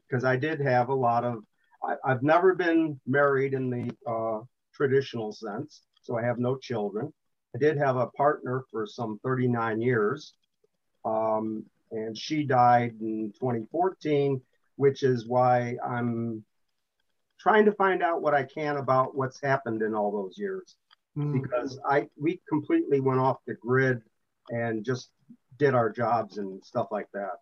Because 0.07 0.23
I 0.23 0.35
did 0.35 0.59
have 0.61 0.89
a 0.89 0.93
lot 0.93 1.23
of, 1.23 1.43
I, 1.83 1.95
have 2.09 2.23
never 2.23 2.55
been 2.55 2.99
married 3.07 3.53
in 3.53 3.69
the 3.69 4.09
uh, 4.09 4.43
traditional 4.73 5.31
sense, 5.31 5.81
so 6.01 6.17
I 6.17 6.23
have 6.23 6.39
no 6.39 6.57
children. 6.57 7.11
I 7.55 7.59
did 7.59 7.77
have 7.77 7.95
a 7.95 8.07
partner 8.07 8.63
for 8.71 8.85
some 8.85 9.19
39 9.23 9.81
years, 9.81 10.33
um, 11.05 11.65
and 11.91 12.17
she 12.17 12.43
died 12.43 12.95
in 13.01 13.33
2014, 13.39 14.41
which 14.75 15.03
is 15.03 15.27
why 15.27 15.75
I'm 15.83 16.43
trying 17.39 17.65
to 17.65 17.71
find 17.71 18.03
out 18.03 18.21
what 18.21 18.33
I 18.33 18.43
can 18.43 18.77
about 18.77 19.15
what's 19.15 19.41
happened 19.41 19.81
in 19.81 19.95
all 19.95 20.11
those 20.11 20.37
years. 20.37 20.75
Mm. 21.17 21.41
Because 21.41 21.79
I 21.89 22.07
we 22.21 22.39
completely 22.47 22.99
went 22.99 23.19
off 23.19 23.37
the 23.47 23.55
grid 23.55 24.01
and 24.49 24.85
just 24.85 25.09
did 25.57 25.73
our 25.73 25.89
jobs 25.89 26.37
and 26.37 26.63
stuff 26.63 26.87
like 26.91 27.07
that. 27.13 27.37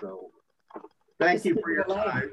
So 0.00 0.30
thank 1.22 1.44
you 1.44 1.58
for 1.60 1.70
your 1.70 1.84
time. 1.84 2.32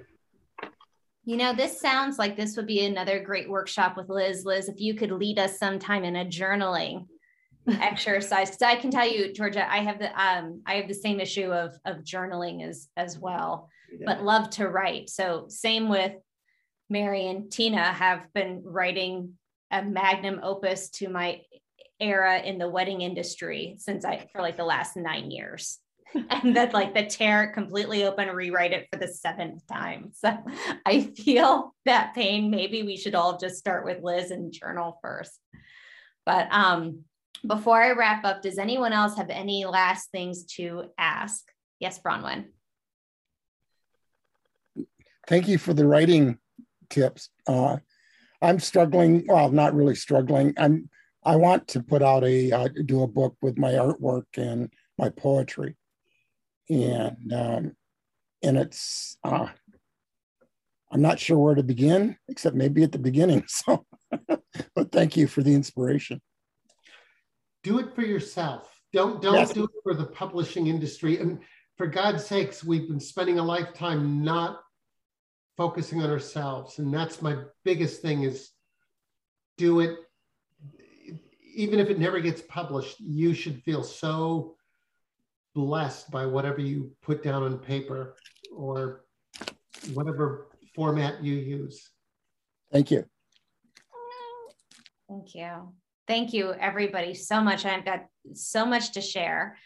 You 1.26 1.38
know, 1.38 1.54
this 1.54 1.80
sounds 1.80 2.18
like 2.18 2.36
this 2.36 2.56
would 2.56 2.66
be 2.66 2.86
another 2.86 3.20
great 3.20 3.50
workshop 3.50 3.96
with 3.96 4.10
Liz. 4.10 4.46
Liz, 4.46 4.68
if 4.68 4.80
you 4.80 4.96
could 4.96 5.12
lead 5.12 5.38
us 5.38 5.60
sometime 5.60 6.04
in 6.04 6.16
a 6.16 6.26
journaling 6.26 7.06
exercise, 7.68 8.50
because 8.50 8.64
I 8.64 8.76
can 8.76 8.90
tell 8.90 9.08
you, 9.08 9.32
Georgia, 9.34 9.72
I 9.72 9.80
have 9.80 10.00
the 10.00 10.10
um, 10.20 10.62
I 10.66 10.76
have 10.76 10.88
the 10.88 10.94
same 10.94 11.20
issue 11.20 11.52
of 11.52 11.78
of 11.86 11.98
journaling 11.98 12.68
as 12.68 12.88
as 12.98 13.20
well, 13.20 13.70
yeah. 13.92 14.06
but 14.06 14.24
love 14.24 14.50
to 14.52 14.68
write. 14.68 15.10
So 15.10 15.46
same 15.50 15.88
with 15.88 16.14
Mary 16.90 17.28
and 17.28 17.52
Tina 17.52 17.84
have 17.84 18.26
been 18.34 18.64
writing 18.66 19.34
a 19.72 19.84
magnum 19.84 20.40
opus 20.42 20.90
to 20.90 21.10
my 21.10 21.42
era 22.00 22.40
in 22.40 22.58
the 22.58 22.70
wedding 22.70 23.02
industry 23.02 23.76
since 23.78 24.06
I 24.06 24.28
for 24.32 24.42
like 24.42 24.58
the 24.58 24.64
last 24.64 24.96
nine 24.96 25.32
years. 25.32 25.80
and 26.30 26.56
that 26.56 26.74
like 26.74 26.94
the 26.94 27.06
tear 27.06 27.52
completely 27.54 28.06
open, 28.06 28.30
rewrite 28.30 28.74
it 28.74 28.88
for 28.92 29.00
the 29.00 29.08
seventh 29.08 29.66
time. 29.68 30.12
So 30.20 30.38
I 30.86 31.02
feel 31.02 31.74
that 31.86 32.14
pain. 32.14 32.50
Maybe 32.50 32.84
we 32.84 32.98
should 32.98 33.16
all 33.16 33.38
just 33.38 33.58
start 33.58 33.86
with 33.86 34.04
Liz 34.04 34.32
and 34.32 34.52
journal 34.52 35.00
first. 35.02 35.40
But 36.26 36.48
um, 36.52 37.04
before 37.46 37.82
I 37.82 37.92
wrap 37.92 38.26
up, 38.26 38.42
does 38.42 38.58
anyone 38.58 38.92
else 38.92 39.16
have 39.18 39.30
any 39.30 39.66
last 39.66 40.12
things 40.12 40.46
to 40.56 40.86
ask? 40.98 41.44
Yes, 41.80 42.00
Bronwyn. 42.00 42.46
Thank 45.28 45.48
you 45.48 45.58
for 45.58 45.74
the 45.74 45.88
writing 45.88 46.38
tips. 46.90 47.30
Uh, 47.48 47.78
I'm 48.42 48.60
struggling. 48.60 49.26
Well, 49.28 49.52
not 49.52 49.76
really 49.76 49.96
struggling. 49.96 50.54
I'm. 50.58 50.90
I 51.24 51.36
want 51.36 51.68
to 51.70 51.82
put 51.82 52.02
out 52.02 52.24
a 52.24 52.52
uh, 52.52 52.70
do 52.86 53.04
a 53.04 53.08
book 53.08 53.36
with 53.42 53.58
my 53.58 53.74
artwork 53.74 54.26
and 54.38 54.72
my 54.98 55.10
poetry 55.10 55.76
and 56.70 57.34
um, 57.34 57.76
and 58.44 58.58
it's 58.58 59.18
uh, 59.24 59.48
I'm 60.92 61.02
not 61.02 61.20
sure 61.20 61.38
where 61.38 61.56
to 61.56 61.64
begin, 61.64 62.18
except 62.28 62.56
maybe 62.56 62.84
at 62.84 62.92
the 62.92 63.00
beginning. 63.00 63.46
So, 63.68 63.86
but 64.76 64.92
thank 64.92 65.16
you 65.16 65.28
for 65.28 65.44
the 65.44 65.54
inspiration. 65.54 66.20
Do 67.64 67.78
it 67.78 67.94
for 67.94 68.02
yourself. 68.02 68.68
Don't 68.92 69.22
don't 69.22 69.36
yes. 69.36 69.54
do 69.54 69.66
it 69.66 69.70
for 69.84 69.94
the 69.94 70.06
publishing 70.06 70.68
industry. 70.68 71.20
And 71.20 71.40
for 71.78 71.86
God's 71.86 72.26
sakes, 72.26 72.64
we've 72.64 72.88
been 72.88 73.00
spending 73.00 73.38
a 73.38 73.44
lifetime 73.44 74.24
not 74.24 74.62
focusing 75.58 76.02
on 76.02 76.10
ourselves, 76.10 76.80
and 76.80 76.92
that's 76.92 77.22
my 77.22 77.38
biggest 77.64 78.02
thing: 78.02 78.24
is 78.24 78.50
do 79.58 79.82
it. 79.82 79.98
Even 81.54 81.80
if 81.80 81.90
it 81.90 82.00
never 82.00 82.20
gets 82.20 82.42
published, 82.42 83.00
you 83.00 83.34
should 83.34 83.62
feel 83.64 83.84
so 83.84 84.56
blessed 85.56 86.12
by 86.12 86.26
whatever 86.26 86.62
you 86.62 86.92
put 87.02 87.24
down 87.24 87.44
on 87.44 87.58
paper 87.58 88.16
or 88.56 89.06
whatever 89.94 90.50
format 90.76 91.24
you 91.24 91.36
use. 91.36 91.90
Thank 92.72 92.92
you. 92.92 93.06
Thank 95.08 95.34
you. 95.34 95.74
Thank 96.08 96.34
you, 96.34 96.54
everybody, 96.54 97.14
so 97.14 97.42
much. 97.42 97.66
I've 97.66 97.86
got 97.86 98.06
so 98.34 98.66
much 98.66 98.92
to 98.94 99.02
share. 99.02 99.58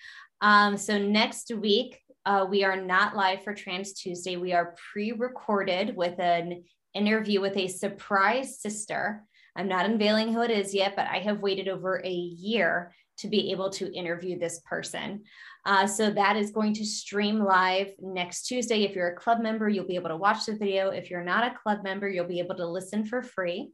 Um, 0.42 0.78
so 0.78 0.98
next 0.98 1.54
week, 1.54 2.02
uh, 2.26 2.46
we 2.50 2.64
are 2.64 2.80
not 2.80 3.16
live 3.16 3.44
for 3.44 3.54
Trans 3.54 3.94
Tuesday. 3.94 4.38
We 4.38 4.54
are 4.54 4.76
pre-recorded 4.92 5.96
with 5.96 6.20
an 6.20 6.64
interview 6.94 7.42
with 7.42 7.58
a 7.58 7.68
surprise 7.68 8.60
sister. 8.60 9.24
I'm 9.56 9.68
not 9.68 9.86
unveiling 9.86 10.34
who 10.34 10.42
it 10.42 10.52
is 10.52 10.74
yet, 10.74 10.96
but 10.96 11.08
I 11.08 11.20
have 11.20 11.42
waited 11.42 11.68
over 11.68 12.02
a 12.04 12.10
year 12.12 12.94
to 13.18 13.28
be 13.28 13.52
able 13.52 13.70
to 13.72 13.94
interview 13.94 14.40
this 14.40 14.60
person. 14.66 15.24
Uh, 15.66 15.88
so 15.88 16.10
that 16.10 16.36
is 16.36 16.52
going 16.52 16.74
to 16.74 16.86
stream 16.86 17.40
live 17.40 17.92
next 18.00 18.48
Tuesday. 18.48 18.84
If 18.84 18.96
you're 18.96 19.10
a 19.10 19.16
club 19.16 19.42
member, 19.42 19.70
you'll 19.70 19.88
be 19.88 19.96
able 19.96 20.10
to 20.10 20.18
watch 20.18 20.46
the 20.46 20.56
video. 20.56 20.90
If 20.90 21.10
you're 21.10 21.24
not 21.24 21.46
a 21.46 21.56
club 21.56 21.84
member, 21.84 22.10
you'll 22.10 22.28
be 22.28 22.40
able 22.40 22.56
to 22.56 22.68
listen 22.68 23.06
for 23.06 23.22
free. 23.22 23.70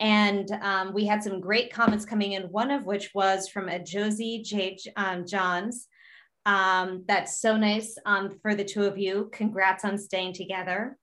And 0.00 0.50
um, 0.62 0.92
we 0.92 1.06
had 1.06 1.22
some 1.22 1.40
great 1.40 1.72
comments 1.72 2.04
coming 2.04 2.32
in, 2.32 2.44
one 2.44 2.70
of 2.70 2.84
which 2.84 3.10
was 3.14 3.48
from 3.48 3.68
a 3.68 3.82
Josie 3.82 4.42
J. 4.42 4.78
Um, 4.96 5.26
Johns. 5.26 5.86
Um, 6.44 7.04
that's 7.06 7.40
so 7.40 7.56
nice 7.56 7.96
um, 8.06 8.38
for 8.40 8.54
the 8.54 8.64
two 8.64 8.84
of 8.84 8.98
you. 8.98 9.28
Congrats 9.32 9.84
on 9.84 9.98
staying 9.98 10.32
together. 10.32 10.96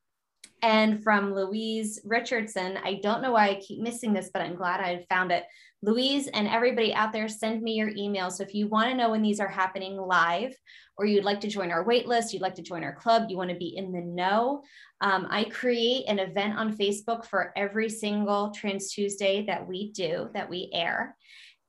And 0.65 1.03
from 1.03 1.35
Louise 1.35 2.01
Richardson, 2.03 2.79
I 2.83 2.99
don't 3.03 3.21
know 3.21 3.33
why 3.33 3.49
I 3.49 3.61
keep 3.61 3.81
missing 3.81 4.13
this, 4.13 4.31
but 4.33 4.41
I'm 4.41 4.55
glad 4.55 4.81
I 4.81 5.05
found 5.11 5.31
it. 5.31 5.43
Louise 5.83 6.27
and 6.29 6.47
everybody 6.47 6.91
out 6.91 7.13
there, 7.13 7.27
send 7.27 7.61
me 7.61 7.73
your 7.73 7.91
email. 7.95 8.31
So 8.31 8.41
if 8.41 8.55
you 8.55 8.67
want 8.67 8.89
to 8.89 8.97
know 8.97 9.11
when 9.11 9.21
these 9.21 9.39
are 9.39 9.47
happening 9.47 9.95
live, 9.95 10.55
or 10.97 11.05
you'd 11.05 11.23
like 11.23 11.39
to 11.41 11.47
join 11.47 11.71
our 11.71 11.83
wait 11.83 12.07
list, 12.07 12.33
you'd 12.33 12.41
like 12.41 12.55
to 12.55 12.63
join 12.63 12.83
our 12.83 12.95
club, 12.95 13.27
you 13.29 13.37
want 13.37 13.51
to 13.51 13.55
be 13.55 13.77
in 13.77 13.91
the 13.91 14.01
know, 14.01 14.63
um, 15.01 15.27
I 15.29 15.43
create 15.43 16.05
an 16.07 16.17
event 16.17 16.57
on 16.57 16.75
Facebook 16.75 17.25
for 17.25 17.53
every 17.55 17.87
single 17.87 18.49
Trans 18.49 18.91
Tuesday 18.91 19.45
that 19.45 19.67
we 19.67 19.91
do, 19.91 20.31
that 20.33 20.49
we 20.49 20.71
air. 20.73 21.15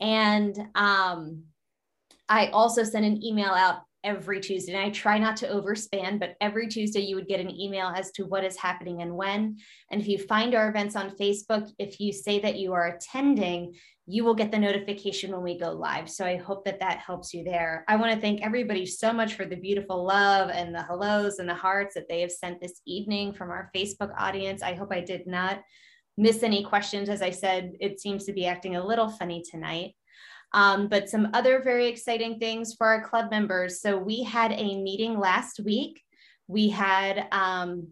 And 0.01 0.57
um, 0.75 1.43
I 2.31 2.47
also 2.47 2.83
send 2.83 3.05
an 3.05 3.23
email 3.23 3.51
out 3.51 3.81
every 4.05 4.41
Tuesday. 4.41 4.73
And 4.73 4.83
I 4.83 4.91
try 4.91 5.19
not 5.19 5.37
to 5.39 5.49
overspan, 5.49 6.19
but 6.19 6.37
every 6.41 6.69
Tuesday 6.69 7.01
you 7.01 7.17
would 7.17 7.29
get 7.29 7.41
an 7.41 7.51
email 7.51 7.93
as 7.95 8.11
to 8.13 8.25
what 8.25 8.45
is 8.45 8.57
happening 8.57 9.03
and 9.03 9.15
when. 9.15 9.59
And 9.91 10.01
if 10.01 10.09
you 10.09 10.19
find 10.19 10.55
our 10.55 10.69
events 10.69 10.97
on 10.97 11.17
Facebook, 11.17 11.71
if 11.79 12.01
you 12.01 12.13
say 12.13 12.39
that 12.41 12.57
you 12.59 12.73
are 12.73 12.89
attending, 12.89 13.75
you 14.07 14.25
will 14.25 14.35
get 14.35 14.53
the 14.53 14.59
notification 14.59 15.33
when 15.33 15.43
we 15.43 15.59
go 15.59 15.73
live. 15.73 16.09
So 16.09 16.25
I 16.25 16.37
hope 16.37 16.65
that 16.65 16.79
that 16.79 16.99
helps 16.99 17.35
you 17.35 17.43
there. 17.43 17.85
I 17.89 17.97
want 17.97 18.15
to 18.15 18.21
thank 18.21 18.41
everybody 18.41 18.87
so 18.87 19.13
much 19.13 19.35
for 19.35 19.45
the 19.45 19.57
beautiful 19.57 20.05
love 20.05 20.51
and 20.51 20.73
the 20.73 20.83
hellos 20.83 21.41
and 21.41 21.49
the 21.49 21.55
hearts 21.55 21.95
that 21.95 22.09
they 22.09 22.21
have 22.21 22.31
sent 22.31 22.61
this 22.61 22.81
evening 22.87 23.33
from 23.33 23.51
our 23.51 23.71
Facebook 23.75 24.13
audience. 24.17 24.63
I 24.63 24.75
hope 24.75 24.93
I 24.93 25.01
did 25.01 25.27
not 25.27 25.61
miss 26.17 26.45
any 26.45 26.65
questions. 26.65 27.09
As 27.09 27.21
I 27.21 27.31
said, 27.31 27.73
it 27.81 28.01
seems 28.01 28.25
to 28.27 28.33
be 28.33 28.47
acting 28.47 28.77
a 28.77 28.87
little 28.87 29.09
funny 29.09 29.43
tonight. 29.43 29.95
Um, 30.53 30.89
but 30.89 31.09
some 31.09 31.29
other 31.35 31.61
very 31.63 31.87
exciting 31.87 32.39
things 32.39 32.75
for 32.75 32.87
our 32.87 33.03
club 33.03 33.31
members. 33.31 33.81
So 33.81 33.99
we 33.99 34.23
had 34.23 34.53
a 34.53 34.81
meeting 34.81 35.19
last 35.19 35.61
week. 35.61 36.03
We 36.49 36.69
had 36.69 37.27
um, 37.33 37.89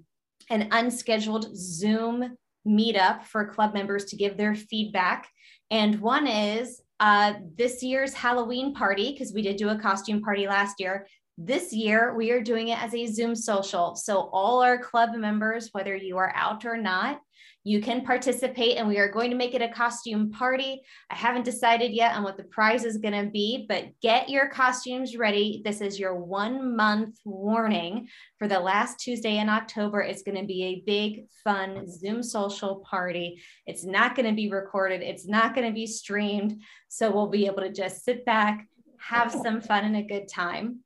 an 0.50 0.68
unscheduled 0.70 1.56
Zoom 1.56 2.36
meetup 2.66 3.24
for 3.24 3.44
club 3.44 3.74
members 3.74 4.06
to 4.06 4.16
give 4.16 4.36
their 4.36 4.54
feedback. 4.54 5.28
And 5.70 6.00
one 6.00 6.26
is 6.26 6.80
uh, 7.00 7.34
this 7.56 7.82
year's 7.82 8.14
Halloween 8.14 8.74
party, 8.74 9.12
because 9.12 9.32
we 9.32 9.42
did 9.42 9.56
do 9.56 9.70
a 9.70 9.78
costume 9.78 10.22
party 10.22 10.46
last 10.46 10.80
year. 10.80 11.06
This 11.36 11.72
year, 11.72 12.14
we 12.14 12.30
are 12.30 12.40
doing 12.40 12.68
it 12.68 12.80
as 12.80 12.94
a 12.94 13.06
Zoom 13.06 13.34
social. 13.34 13.96
So, 13.96 14.30
all 14.32 14.62
our 14.62 14.78
club 14.78 15.14
members, 15.16 15.70
whether 15.72 15.96
you 15.96 16.16
are 16.16 16.32
out 16.36 16.64
or 16.64 16.76
not, 16.76 17.20
you 17.66 17.80
can 17.80 18.04
participate 18.04 18.76
and 18.76 18.86
we 18.86 18.98
are 18.98 19.10
going 19.10 19.30
to 19.30 19.36
make 19.36 19.54
it 19.54 19.62
a 19.62 19.70
costume 19.70 20.30
party. 20.30 20.82
I 21.10 21.14
haven't 21.14 21.46
decided 21.46 21.92
yet 21.92 22.14
on 22.14 22.22
what 22.22 22.36
the 22.36 22.44
prize 22.44 22.84
is 22.84 22.98
going 22.98 23.24
to 23.24 23.30
be, 23.30 23.64
but 23.66 23.86
get 24.02 24.28
your 24.28 24.50
costumes 24.50 25.16
ready. 25.16 25.62
This 25.64 25.80
is 25.80 25.98
your 25.98 26.14
one 26.14 26.76
month 26.76 27.18
warning 27.24 28.08
for 28.38 28.48
the 28.48 28.60
last 28.60 29.00
Tuesday 29.00 29.38
in 29.38 29.48
October. 29.48 30.02
It's 30.02 30.22
going 30.22 30.38
to 30.38 30.46
be 30.46 30.62
a 30.62 30.82
big, 30.84 31.26
fun 31.42 31.88
Zoom 31.90 32.22
social 32.22 32.84
party. 32.88 33.42
It's 33.66 33.84
not 33.84 34.14
going 34.14 34.28
to 34.28 34.36
be 34.36 34.50
recorded, 34.50 35.00
it's 35.00 35.26
not 35.26 35.54
going 35.54 35.66
to 35.66 35.74
be 35.74 35.86
streamed. 35.86 36.60
So 36.88 37.10
we'll 37.10 37.28
be 37.28 37.46
able 37.46 37.62
to 37.62 37.72
just 37.72 38.04
sit 38.04 38.26
back, 38.26 38.68
have 38.98 39.32
some 39.32 39.62
fun 39.62 39.84
and 39.84 39.96
a 39.96 40.02
good 40.02 40.28
time. 40.28 40.80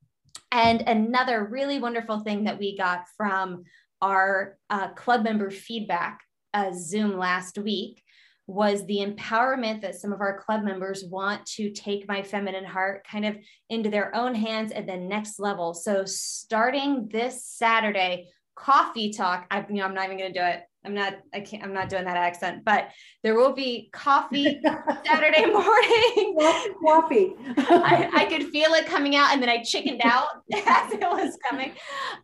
And 0.53 0.83
another 0.83 1.45
really 1.45 1.81
wonderful 1.81 2.21
thing 2.21 2.45
that 2.45 2.59
we 2.59 2.79
got 2.79 3.05
from 3.17 3.65
our 4.01 4.57
uh, 4.71 4.89
club 4.89 5.25
member 5.25 5.51
feedback 5.51 6.21
uh, 6.55 6.73
Zoom 6.73 7.19
last 7.19 7.59
week 7.59 8.03
was 8.47 8.87
the 8.87 8.99
empowerment 9.01 9.83
that 9.83 9.95
some 9.95 10.13
of 10.13 10.23
our 10.23 10.39
club 10.39 10.63
members 10.63 11.05
want 11.05 11.45
to 11.45 11.71
take 11.71 12.09
my 12.09 12.23
feminine 12.23 12.65
heart 12.65 13.07
kind 13.07 13.27
of 13.27 13.37
into 13.69 13.91
their 13.91 14.15
own 14.17 14.35
hands 14.35 14.73
at 14.73 14.87
the 14.87 14.97
next 14.97 15.39
level. 15.39 15.75
So 15.75 16.05
starting 16.07 17.09
this 17.13 17.45
Saturday, 17.45 18.29
coffee 18.59 19.13
talk. 19.13 19.47
I, 19.51 19.65
you 19.69 19.77
know, 19.77 19.85
I'm 19.85 19.95
not 19.95 20.07
even 20.07 20.19
going 20.19 20.33
to 20.33 20.39
do 20.39 20.45
it. 20.45 20.63
I'm 20.85 20.95
not. 20.95 21.15
I 21.35 21.41
can't. 21.41 21.63
I'm 21.63 21.75
not 21.75 21.89
doing 21.89 22.05
that 22.05 22.17
accent. 22.17 22.65
But 22.65 22.91
there 23.23 23.35
will 23.35 23.53
be 23.53 23.91
coffee 23.93 24.61
Saturday 25.07 25.47
morning. 25.47 26.39
Coffee. 26.85 27.35
I, 27.59 28.11
I, 28.15 28.25
could 28.27 28.49
feel 28.49 28.73
it 28.75 28.87
coming 28.87 29.17
out, 29.17 29.33
and 29.33 29.43
then 29.43 29.49
I 29.49 29.63
chickened 29.63 30.01
out 30.05 30.29
as 30.55 30.93
it 30.93 31.01
was 31.01 31.37
coming. 31.51 31.73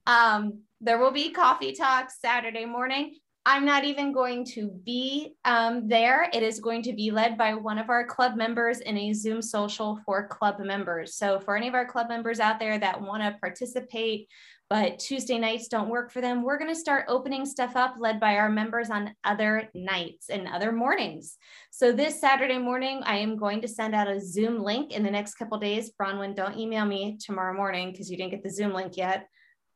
Um, 0.06 0.60
there 0.80 0.98
will 0.98 1.10
be 1.10 1.30
coffee 1.30 1.72
talk 1.72 2.10
Saturday 2.10 2.64
morning. 2.64 3.16
I'm 3.46 3.66
not 3.66 3.84
even 3.84 4.12
going 4.12 4.46
to 4.54 4.68
be 4.68 5.34
um, 5.44 5.86
there. 5.86 6.30
It 6.32 6.42
is 6.42 6.60
going 6.60 6.82
to 6.84 6.94
be 6.94 7.10
led 7.10 7.36
by 7.36 7.52
one 7.52 7.76
of 7.76 7.90
our 7.90 8.06
club 8.06 8.36
members 8.36 8.80
in 8.80 8.96
a 8.96 9.12
Zoom 9.12 9.42
social 9.42 10.00
for 10.06 10.26
club 10.28 10.58
members. 10.60 11.16
So, 11.16 11.38
for 11.38 11.54
any 11.54 11.68
of 11.68 11.74
our 11.74 11.84
club 11.84 12.08
members 12.08 12.40
out 12.40 12.58
there 12.58 12.78
that 12.78 13.02
want 13.02 13.22
to 13.22 13.36
participate, 13.40 14.28
but 14.70 14.98
Tuesday 14.98 15.38
nights 15.38 15.68
don't 15.68 15.90
work 15.90 16.10
for 16.10 16.22
them, 16.22 16.42
we're 16.42 16.56
going 16.56 16.72
to 16.72 16.80
start 16.80 17.04
opening 17.06 17.44
stuff 17.44 17.76
up 17.76 17.96
led 17.98 18.18
by 18.18 18.36
our 18.36 18.48
members 18.48 18.88
on 18.88 19.14
other 19.24 19.68
nights 19.74 20.30
and 20.30 20.48
other 20.48 20.72
mornings. 20.72 21.36
So, 21.70 21.92
this 21.92 22.18
Saturday 22.18 22.58
morning, 22.58 23.02
I 23.04 23.18
am 23.18 23.36
going 23.36 23.60
to 23.60 23.68
send 23.68 23.94
out 23.94 24.08
a 24.08 24.22
Zoom 24.22 24.62
link 24.62 24.92
in 24.92 25.02
the 25.02 25.10
next 25.10 25.34
couple 25.34 25.58
days. 25.58 25.92
Bronwyn, 26.00 26.34
don't 26.34 26.56
email 26.56 26.86
me 26.86 27.18
tomorrow 27.22 27.54
morning 27.54 27.92
because 27.92 28.10
you 28.10 28.16
didn't 28.16 28.30
get 28.30 28.42
the 28.42 28.48
Zoom 28.48 28.72
link 28.72 28.96
yet. 28.96 29.28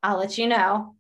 I'll 0.03 0.19
let 0.19 0.39
you 0.39 0.47
know. 0.47 0.95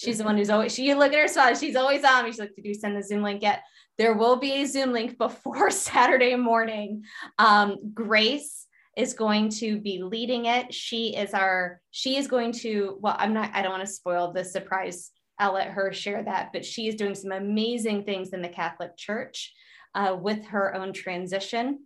She's 0.00 0.16
the 0.16 0.24
one 0.24 0.38
who's 0.38 0.48
always, 0.48 0.74
she 0.74 0.88
you 0.88 0.94
look 0.94 1.12
at 1.12 1.18
her 1.18 1.28
spot. 1.28 1.58
She's 1.58 1.76
always 1.76 2.02
on 2.04 2.24
me. 2.24 2.30
She's 2.30 2.40
like, 2.40 2.54
did 2.54 2.64
you 2.64 2.72
send 2.72 2.96
the 2.96 3.02
Zoom 3.02 3.22
link 3.22 3.42
yet? 3.42 3.62
There 3.98 4.14
will 4.14 4.36
be 4.36 4.62
a 4.62 4.66
Zoom 4.66 4.92
link 4.92 5.18
before 5.18 5.70
Saturday 5.70 6.36
morning. 6.36 7.04
Um, 7.38 7.76
Grace 7.92 8.66
is 8.96 9.12
going 9.12 9.50
to 9.50 9.78
be 9.78 10.02
leading 10.02 10.46
it. 10.46 10.72
She 10.72 11.14
is 11.14 11.34
our, 11.34 11.82
she 11.90 12.16
is 12.16 12.28
going 12.28 12.52
to, 12.52 12.96
well, 13.00 13.14
I'm 13.18 13.34
not, 13.34 13.50
I 13.52 13.60
don't 13.60 13.72
want 13.72 13.86
to 13.86 13.92
spoil 13.92 14.32
the 14.32 14.42
surprise. 14.42 15.10
I'll 15.38 15.52
let 15.52 15.68
her 15.68 15.92
share 15.92 16.22
that, 16.22 16.48
but 16.54 16.64
she 16.64 16.88
is 16.88 16.94
doing 16.94 17.14
some 17.14 17.32
amazing 17.32 18.04
things 18.04 18.30
in 18.30 18.40
the 18.40 18.48
Catholic 18.48 18.96
Church 18.96 19.52
uh, 19.94 20.16
with 20.18 20.46
her 20.46 20.74
own 20.74 20.94
transition 20.94 21.80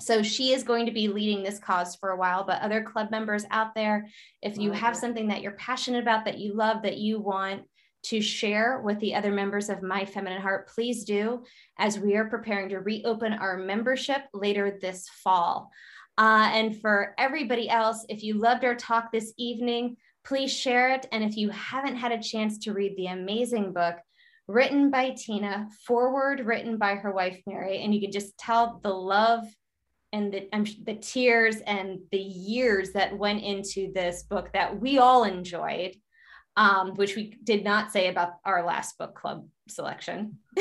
so 0.00 0.22
she 0.22 0.52
is 0.52 0.62
going 0.62 0.86
to 0.86 0.92
be 0.92 1.08
leading 1.08 1.42
this 1.42 1.58
cause 1.58 1.96
for 1.96 2.10
a 2.10 2.16
while 2.16 2.44
but 2.44 2.60
other 2.60 2.82
club 2.82 3.10
members 3.10 3.44
out 3.50 3.74
there 3.74 4.06
if 4.42 4.58
you 4.58 4.72
have 4.72 4.96
something 4.96 5.28
that 5.28 5.42
you're 5.42 5.52
passionate 5.52 6.02
about 6.02 6.24
that 6.24 6.38
you 6.38 6.54
love 6.54 6.82
that 6.82 6.98
you 6.98 7.20
want 7.20 7.62
to 8.06 8.20
share 8.20 8.80
with 8.82 9.00
the 9.00 9.14
other 9.14 9.32
members 9.32 9.68
of 9.68 9.82
my 9.82 10.04
feminine 10.04 10.40
heart 10.40 10.68
please 10.68 11.04
do 11.04 11.42
as 11.78 11.98
we 11.98 12.14
are 12.14 12.28
preparing 12.28 12.68
to 12.68 12.78
reopen 12.78 13.32
our 13.32 13.56
membership 13.56 14.22
later 14.32 14.78
this 14.80 15.08
fall. 15.24 15.70
Uh, 16.16 16.48
and 16.52 16.80
for 16.80 17.14
everybody 17.18 17.68
else 17.68 18.06
if 18.08 18.22
you 18.22 18.34
loved 18.34 18.64
our 18.64 18.76
talk 18.76 19.10
this 19.10 19.32
evening 19.38 19.96
please 20.24 20.52
share 20.52 20.92
it. 20.92 21.06
And 21.12 21.22
if 21.22 21.36
you 21.36 21.50
haven't 21.50 21.96
had 21.96 22.12
a 22.12 22.22
chance 22.22 22.58
to 22.58 22.72
read 22.72 22.96
the 22.96 23.06
amazing 23.06 23.72
book 23.72 23.96
written 24.48 24.90
by 24.90 25.10
tina 25.10 25.68
forward 25.84 26.38
written 26.38 26.78
by 26.78 26.94
her 26.94 27.10
wife 27.10 27.40
mary 27.48 27.82
and 27.82 27.92
you 27.92 28.00
can 28.00 28.12
just 28.12 28.38
tell 28.38 28.78
the 28.84 28.88
love 28.88 29.42
and 30.12 30.32
the, 30.32 30.48
um, 30.52 30.64
the 30.84 30.94
tears 30.94 31.56
and 31.66 32.00
the 32.10 32.18
years 32.18 32.92
that 32.92 33.16
went 33.16 33.42
into 33.42 33.92
this 33.92 34.22
book 34.22 34.50
that 34.52 34.80
we 34.80 34.98
all 34.98 35.24
enjoyed, 35.24 35.94
um, 36.56 36.94
which 36.94 37.16
we 37.16 37.36
did 37.42 37.64
not 37.64 37.92
say 37.92 38.08
about 38.08 38.34
our 38.44 38.64
last 38.64 38.96
book 38.98 39.14
club 39.14 39.46
selection. 39.68 40.38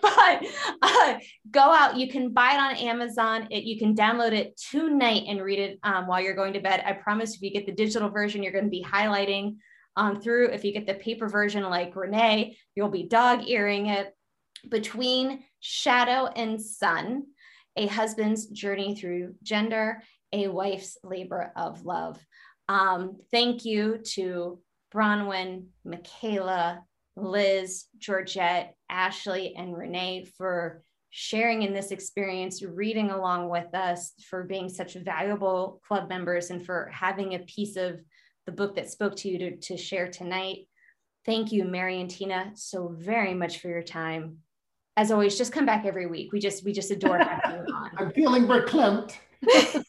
but 0.00 0.44
uh, 0.82 1.14
go 1.50 1.60
out 1.60 1.96
you 1.96 2.08
can 2.08 2.32
buy 2.32 2.54
it 2.54 2.58
on 2.58 2.76
amazon. 2.76 3.46
It, 3.50 3.64
you 3.64 3.78
can 3.78 3.94
download 3.94 4.32
it 4.32 4.56
tonight 4.70 5.24
and 5.28 5.40
read 5.40 5.58
it 5.58 5.78
um, 5.82 6.06
while 6.06 6.20
you're 6.20 6.34
going 6.34 6.54
to 6.54 6.60
bed. 6.60 6.82
I 6.84 6.92
promise 6.92 7.34
if 7.34 7.42
you 7.42 7.52
get 7.52 7.66
the 7.66 7.72
digital 7.72 8.08
version 8.08 8.42
you're 8.42 8.52
going 8.52 8.64
to 8.64 8.70
be 8.70 8.84
highlighting 8.84 9.56
um, 9.96 10.20
through. 10.20 10.48
If 10.48 10.64
you 10.64 10.72
get 10.72 10.86
the 10.86 10.94
paper 10.94 11.28
version 11.28 11.62
like 11.64 11.94
renee 11.94 12.56
you'll 12.74 12.88
be 12.88 13.04
dog 13.04 13.46
earing 13.46 13.86
it 13.86 14.14
between 14.68 15.44
shadow 15.60 16.26
and 16.26 16.60
sun, 16.60 17.24
a 17.76 17.86
husband's 17.86 18.46
journey 18.46 18.94
through 18.94 19.34
gender, 19.42 20.02
a 20.32 20.48
wife's 20.48 20.96
labor 21.02 21.52
of 21.56 21.84
love. 21.84 22.18
Um, 22.68 23.18
thank 23.30 23.64
you 23.64 23.98
to 24.14 24.60
Bronwyn, 24.94 25.66
Michaela, 25.84 26.84
Liz, 27.16 27.84
Georgette, 27.98 28.74
Ashley, 28.88 29.54
and 29.56 29.76
Renee 29.76 30.26
for 30.36 30.82
sharing 31.10 31.62
in 31.62 31.74
this 31.74 31.90
experience, 31.90 32.62
reading 32.62 33.10
along 33.10 33.50
with 33.50 33.74
us, 33.74 34.12
for 34.30 34.44
being 34.44 34.68
such 34.68 34.94
valuable 34.94 35.80
club 35.86 36.08
members, 36.08 36.50
and 36.50 36.64
for 36.64 36.90
having 36.92 37.34
a 37.34 37.40
piece 37.40 37.76
of 37.76 38.00
the 38.46 38.52
book 38.52 38.76
that 38.76 38.90
spoke 38.90 39.16
to 39.16 39.28
you 39.28 39.38
to, 39.38 39.56
to 39.56 39.76
share 39.76 40.08
tonight. 40.08 40.68
Thank 41.26 41.52
you, 41.52 41.64
Mary 41.64 42.00
and 42.00 42.10
Tina, 42.10 42.52
so 42.54 42.94
very 42.98 43.34
much 43.34 43.58
for 43.58 43.68
your 43.68 43.82
time 43.82 44.38
as 44.96 45.10
always, 45.10 45.38
just 45.38 45.52
come 45.52 45.66
back 45.66 45.86
every 45.86 46.06
week. 46.06 46.32
We 46.32 46.40
just 46.40 46.64
we 46.64 46.72
just 46.72 46.90
adore 46.90 47.18
having 47.24 47.66
you 47.66 47.74
on. 47.74 47.90
I'm 47.96 48.12
feeling 48.12 48.46
verklempt. 48.46 49.14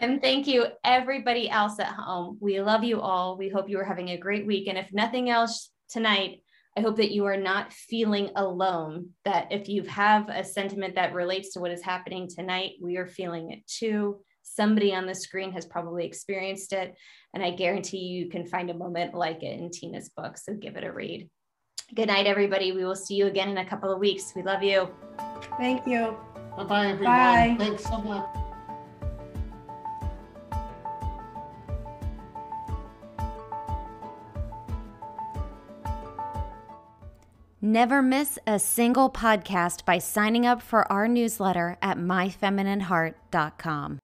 and 0.00 0.20
thank 0.22 0.46
you, 0.46 0.66
everybody 0.84 1.50
else 1.50 1.78
at 1.78 1.88
home. 1.88 2.38
We 2.40 2.60
love 2.60 2.84
you 2.84 3.00
all. 3.00 3.36
We 3.36 3.48
hope 3.48 3.68
you 3.68 3.78
are 3.78 3.84
having 3.84 4.10
a 4.10 4.16
great 4.16 4.46
week. 4.46 4.66
And 4.68 4.78
if 4.78 4.92
nothing 4.92 5.28
else 5.28 5.70
tonight, 5.88 6.42
I 6.76 6.80
hope 6.80 6.96
that 6.96 7.12
you 7.12 7.24
are 7.26 7.36
not 7.36 7.72
feeling 7.72 8.30
alone. 8.36 9.10
That 9.24 9.48
if 9.50 9.68
you 9.68 9.82
have 9.84 10.28
a 10.28 10.42
sentiment 10.44 10.94
that 10.94 11.14
relates 11.14 11.52
to 11.52 11.60
what 11.60 11.70
is 11.70 11.82
happening 11.82 12.28
tonight, 12.28 12.72
we 12.80 12.96
are 12.96 13.06
feeling 13.06 13.52
it 13.52 13.66
too. 13.66 14.20
Somebody 14.42 14.94
on 14.94 15.06
the 15.06 15.14
screen 15.14 15.52
has 15.52 15.66
probably 15.66 16.06
experienced 16.06 16.72
it, 16.72 16.94
and 17.34 17.42
I 17.42 17.50
guarantee 17.50 17.98
you, 17.98 18.24
you 18.24 18.30
can 18.30 18.46
find 18.46 18.70
a 18.70 18.74
moment 18.74 19.12
like 19.12 19.42
it 19.42 19.58
in 19.58 19.70
Tina's 19.70 20.08
book. 20.08 20.38
So 20.38 20.54
give 20.54 20.76
it 20.76 20.84
a 20.84 20.92
read. 20.92 21.28
Good 21.94 22.08
night, 22.08 22.26
everybody. 22.26 22.72
We 22.72 22.84
will 22.84 22.96
see 22.96 23.14
you 23.14 23.26
again 23.26 23.48
in 23.48 23.58
a 23.58 23.64
couple 23.64 23.92
of 23.92 23.98
weeks. 23.98 24.32
We 24.34 24.42
love 24.42 24.62
you. 24.62 24.88
Thank 25.58 25.86
you. 25.86 26.16
Bye 26.56 26.64
bye, 26.64 26.86
everyone. 26.88 27.04
Bye. 27.04 27.56
Thanks 27.58 27.84
so 27.84 27.98
much. 27.98 28.26
Never 37.62 38.02
miss 38.02 38.38
a 38.46 38.58
single 38.58 39.08
podcast 39.10 39.84
by 39.84 39.98
signing 39.98 40.46
up 40.46 40.62
for 40.62 40.90
our 40.92 41.08
newsletter 41.08 41.76
at 41.82 41.98
myfeminineheart.com. 41.98 43.98